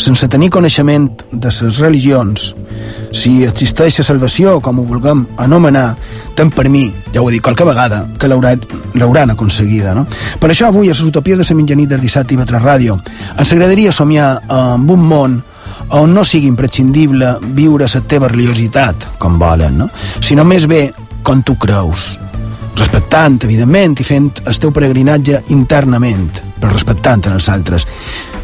sense 0.00 0.28
tenir 0.28 0.50
coneixement 0.50 1.06
de 1.30 1.52
les 1.52 1.78
religions, 1.78 2.50
si 3.14 3.44
existeix 3.46 4.00
la 4.00 4.06
salvació, 4.08 4.58
com 4.60 4.80
ho 4.80 4.86
vulguem 4.88 5.24
anomenar, 5.38 5.86
tant 6.34 6.50
per 6.50 6.66
mi, 6.68 6.88
ja 7.14 7.22
ho 7.22 7.30
he 7.30 7.36
dit 7.36 7.44
qualque 7.44 7.66
vegada, 7.66 8.04
que 8.18 8.28
l'hauran 8.28 9.30
aconseguida. 9.30 9.94
No? 9.94 10.06
Per 10.40 10.50
això 10.50 10.68
avui, 10.68 10.90
a 10.90 10.96
les 10.96 11.02
utopies 11.06 11.38
de 11.38 11.46
la 11.46 11.58
mitjanit 11.60 11.94
del 11.94 12.02
dissabte 12.02 12.34
i 12.34 12.40
Betra 12.40 12.62
Ràdio, 12.62 12.98
ens 13.38 13.52
agradaria 13.52 13.92
somiar 13.92 14.38
amb 14.48 14.90
un 14.90 15.08
món 15.08 15.42
on 15.94 16.14
no 16.14 16.24
sigui 16.24 16.48
imprescindible 16.48 17.36
viure 17.54 17.86
la 17.86 18.04
teva 18.08 18.28
religiositat, 18.28 19.10
com 19.18 19.38
volen, 19.38 19.78
no? 19.84 19.90
sinó 20.20 20.44
més 20.44 20.66
bé 20.66 20.88
com 21.22 21.42
tu 21.42 21.54
creus, 21.60 22.18
respectant, 22.76 23.38
evidentment, 23.44 24.00
i 24.00 24.06
fent 24.06 24.30
el 24.44 24.58
teu 24.58 24.72
peregrinatge 24.74 25.40
internament, 25.54 26.40
però 26.60 26.72
respectant 26.72 27.22
en 27.28 27.36
els 27.36 27.48
altres. 27.48 27.86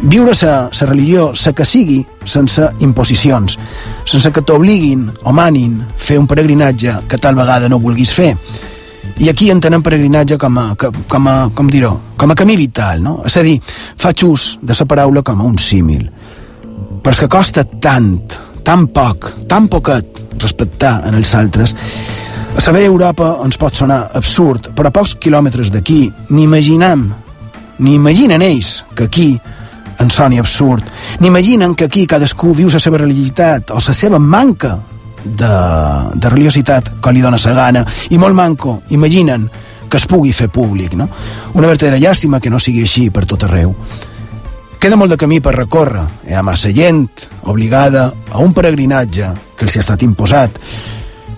Viure 0.01 0.35
la 0.43 0.87
religió, 0.87 1.31
la 1.35 1.53
que 1.53 1.65
sigui, 1.67 2.01
sense 2.25 2.69
imposicions, 2.81 3.59
sense 4.05 4.31
que 4.31 4.43
t'obliguin 4.43 5.09
o 5.25 5.33
manin 5.33 5.81
fer 5.97 6.19
un 6.19 6.27
peregrinatge 6.27 7.01
que 7.09 7.19
tal 7.19 7.35
vegada 7.35 7.69
no 7.69 7.81
vulguis 7.81 8.13
fer. 8.15 8.35
I 9.21 9.29
aquí 9.29 9.51
entenem 9.51 9.83
peregrinatge 9.83 10.39
com 10.41 10.57
a, 10.59 10.75
com 10.77 11.27
a, 11.29 11.51
com 11.55 11.69
dir-ho, 11.69 11.93
com 12.17 12.31
a 12.31 12.37
camí 12.39 12.57
vital, 12.57 13.03
no? 13.03 13.19
És 13.27 13.37
a 13.37 13.43
dir, 13.45 13.59
faig 14.01 14.25
ús 14.25 14.59
de 14.63 14.77
la 14.79 14.87
paraula 14.87 15.23
com 15.23 15.41
a 15.41 15.45
un 15.45 15.59
símil. 15.59 16.07
Però 17.01 17.13
és 17.13 17.21
que 17.21 17.29
costa 17.29 17.65
tant, 17.65 18.15
tan 18.65 18.87
poc, 18.95 19.33
tan 19.49 19.69
poquet 19.69 20.25
respectar 20.41 21.01
en 21.09 21.19
els 21.19 21.35
altres, 21.35 21.75
saber 22.61 22.83
Europa 22.85 23.39
ens 23.45 23.57
pot 23.57 23.75
sonar 23.75 24.11
absurd, 24.15 24.73
però 24.77 24.91
a 24.91 24.93
pocs 24.93 25.15
quilòmetres 25.17 25.71
d'aquí 25.73 26.11
ni 26.35 26.43
imaginem, 26.45 27.07
ni 27.81 27.95
imaginen 27.97 28.43
ells 28.45 28.83
que 28.95 29.07
aquí 29.09 29.31
ens 30.01 30.19
soni 30.19 30.39
absurd, 30.39 30.85
ni 31.21 31.29
imaginen 31.29 31.75
que 31.75 31.89
aquí 31.89 32.07
cadascú 32.07 32.53
viu 32.55 32.69
la 32.69 32.81
seva 32.81 33.01
religiositat 33.01 33.73
o 33.73 33.81
la 33.81 33.95
seva 33.97 34.19
manca 34.19 34.75
de, 35.25 35.55
de 36.15 36.29
religiositat 36.29 36.93
que 37.01 37.13
li 37.13 37.25
dona 37.25 37.41
la 37.45 37.57
gana, 37.57 37.87
i 38.11 38.19
molt 38.19 38.35
manco 38.35 38.83
imaginen 38.91 39.49
que 39.89 39.97
es 39.97 40.07
pugui 40.07 40.33
fer 40.33 40.51
públic, 40.53 40.93
no? 40.95 41.09
Una 41.55 41.67
verdadera 41.67 41.99
llàstima 41.99 42.41
que 42.41 42.51
no 42.51 42.61
sigui 42.61 42.85
així 42.85 43.09
per 43.11 43.25
tot 43.27 43.49
arreu. 43.49 43.75
Queda 44.81 44.97
molt 44.97 45.13
de 45.13 45.19
camí 45.21 45.41
per 45.41 45.57
recórrer. 45.57 46.05
Hi 46.29 46.37
ha 46.37 46.43
massa 46.43 46.71
gent 46.73 47.09
obligada 47.43 48.13
a 48.31 48.39
un 48.39 48.53
peregrinatge 48.53 49.33
que 49.57 49.67
els 49.67 49.77
ha 49.77 49.83
estat 49.85 50.03
imposat. 50.05 50.61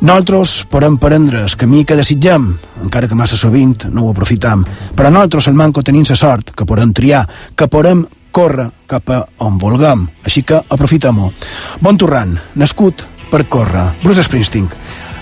Nosaltres 0.02 0.64
podem 0.66 0.96
prendre 0.98 1.44
el 1.46 1.52
camí 1.54 1.84
que 1.86 1.94
desitgem, 1.94 2.48
encara 2.82 3.06
que 3.06 3.14
massa 3.14 3.36
sovint 3.38 3.84
no 3.94 4.02
ho 4.02 4.10
aprofitam, 4.10 4.64
però 4.98 5.12
nosaltres 5.14 5.46
al 5.46 5.54
manco 5.54 5.84
tenim 5.86 6.02
la 6.08 6.16
sort 6.18 6.50
que 6.50 6.66
podem 6.66 6.90
triar, 6.90 7.22
que 7.54 7.68
podem 7.70 8.02
córrer 8.34 8.66
cap 8.90 9.14
a 9.14 9.20
on 9.46 9.60
vulguem. 9.62 10.08
Així 10.26 10.42
que 10.42 10.58
aprofitem-ho. 10.58 11.30
Bon 11.78 11.94
torrant, 11.94 12.34
nascut 12.58 13.06
per 13.30 13.44
córrer. 13.46 13.92
Bruce 14.02 14.26
Springsteen. 14.26 14.66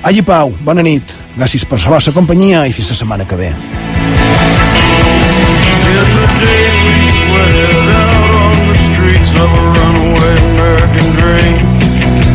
Allí 0.03 0.25
Pau, 0.25 0.57
bona 0.65 0.81
nit. 0.81 1.13
Gràcies 1.37 1.69
per 1.69 1.83
la 1.85 1.99
vostra 1.99 2.17
companyia 2.17 2.65
i 2.65 2.73
fins 2.73 2.95
la 2.95 3.01
setmana 3.03 3.29
que 3.29 3.37
ve. 3.37 4.70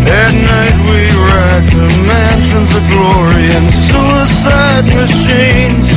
At 0.05 0.33
night 0.33 0.77
we 0.85 1.01
racked 1.17 1.73
the 1.73 1.89
mansions 2.05 2.71
of 2.77 2.83
glory 2.93 3.49
and 3.57 3.67
suicide 3.73 4.85
machines. 4.93 5.89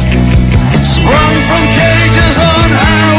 Sprung 0.81 1.37
from 1.49 1.65
cages 1.77 2.37
on 2.41 2.69
Highway 2.73 3.18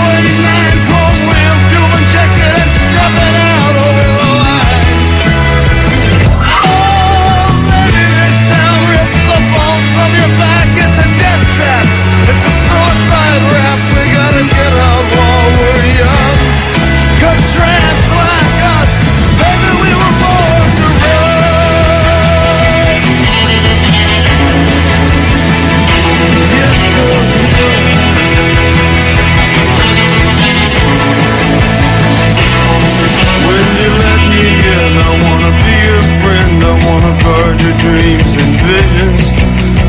wanna 36.90 37.14
guard 37.24 37.58
your 37.62 37.78
dreams 37.86 38.32
and 38.42 38.54
visions. 38.66 39.24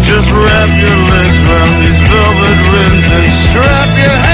Just 0.05 0.29
wrap 0.33 0.71
your 0.85 0.99
legs 1.13 1.39
around 1.49 1.77
these 1.81 2.01
velvet 2.13 2.59
rims 2.73 3.07
and 3.17 3.29
strap 3.29 3.89
your 4.05 4.30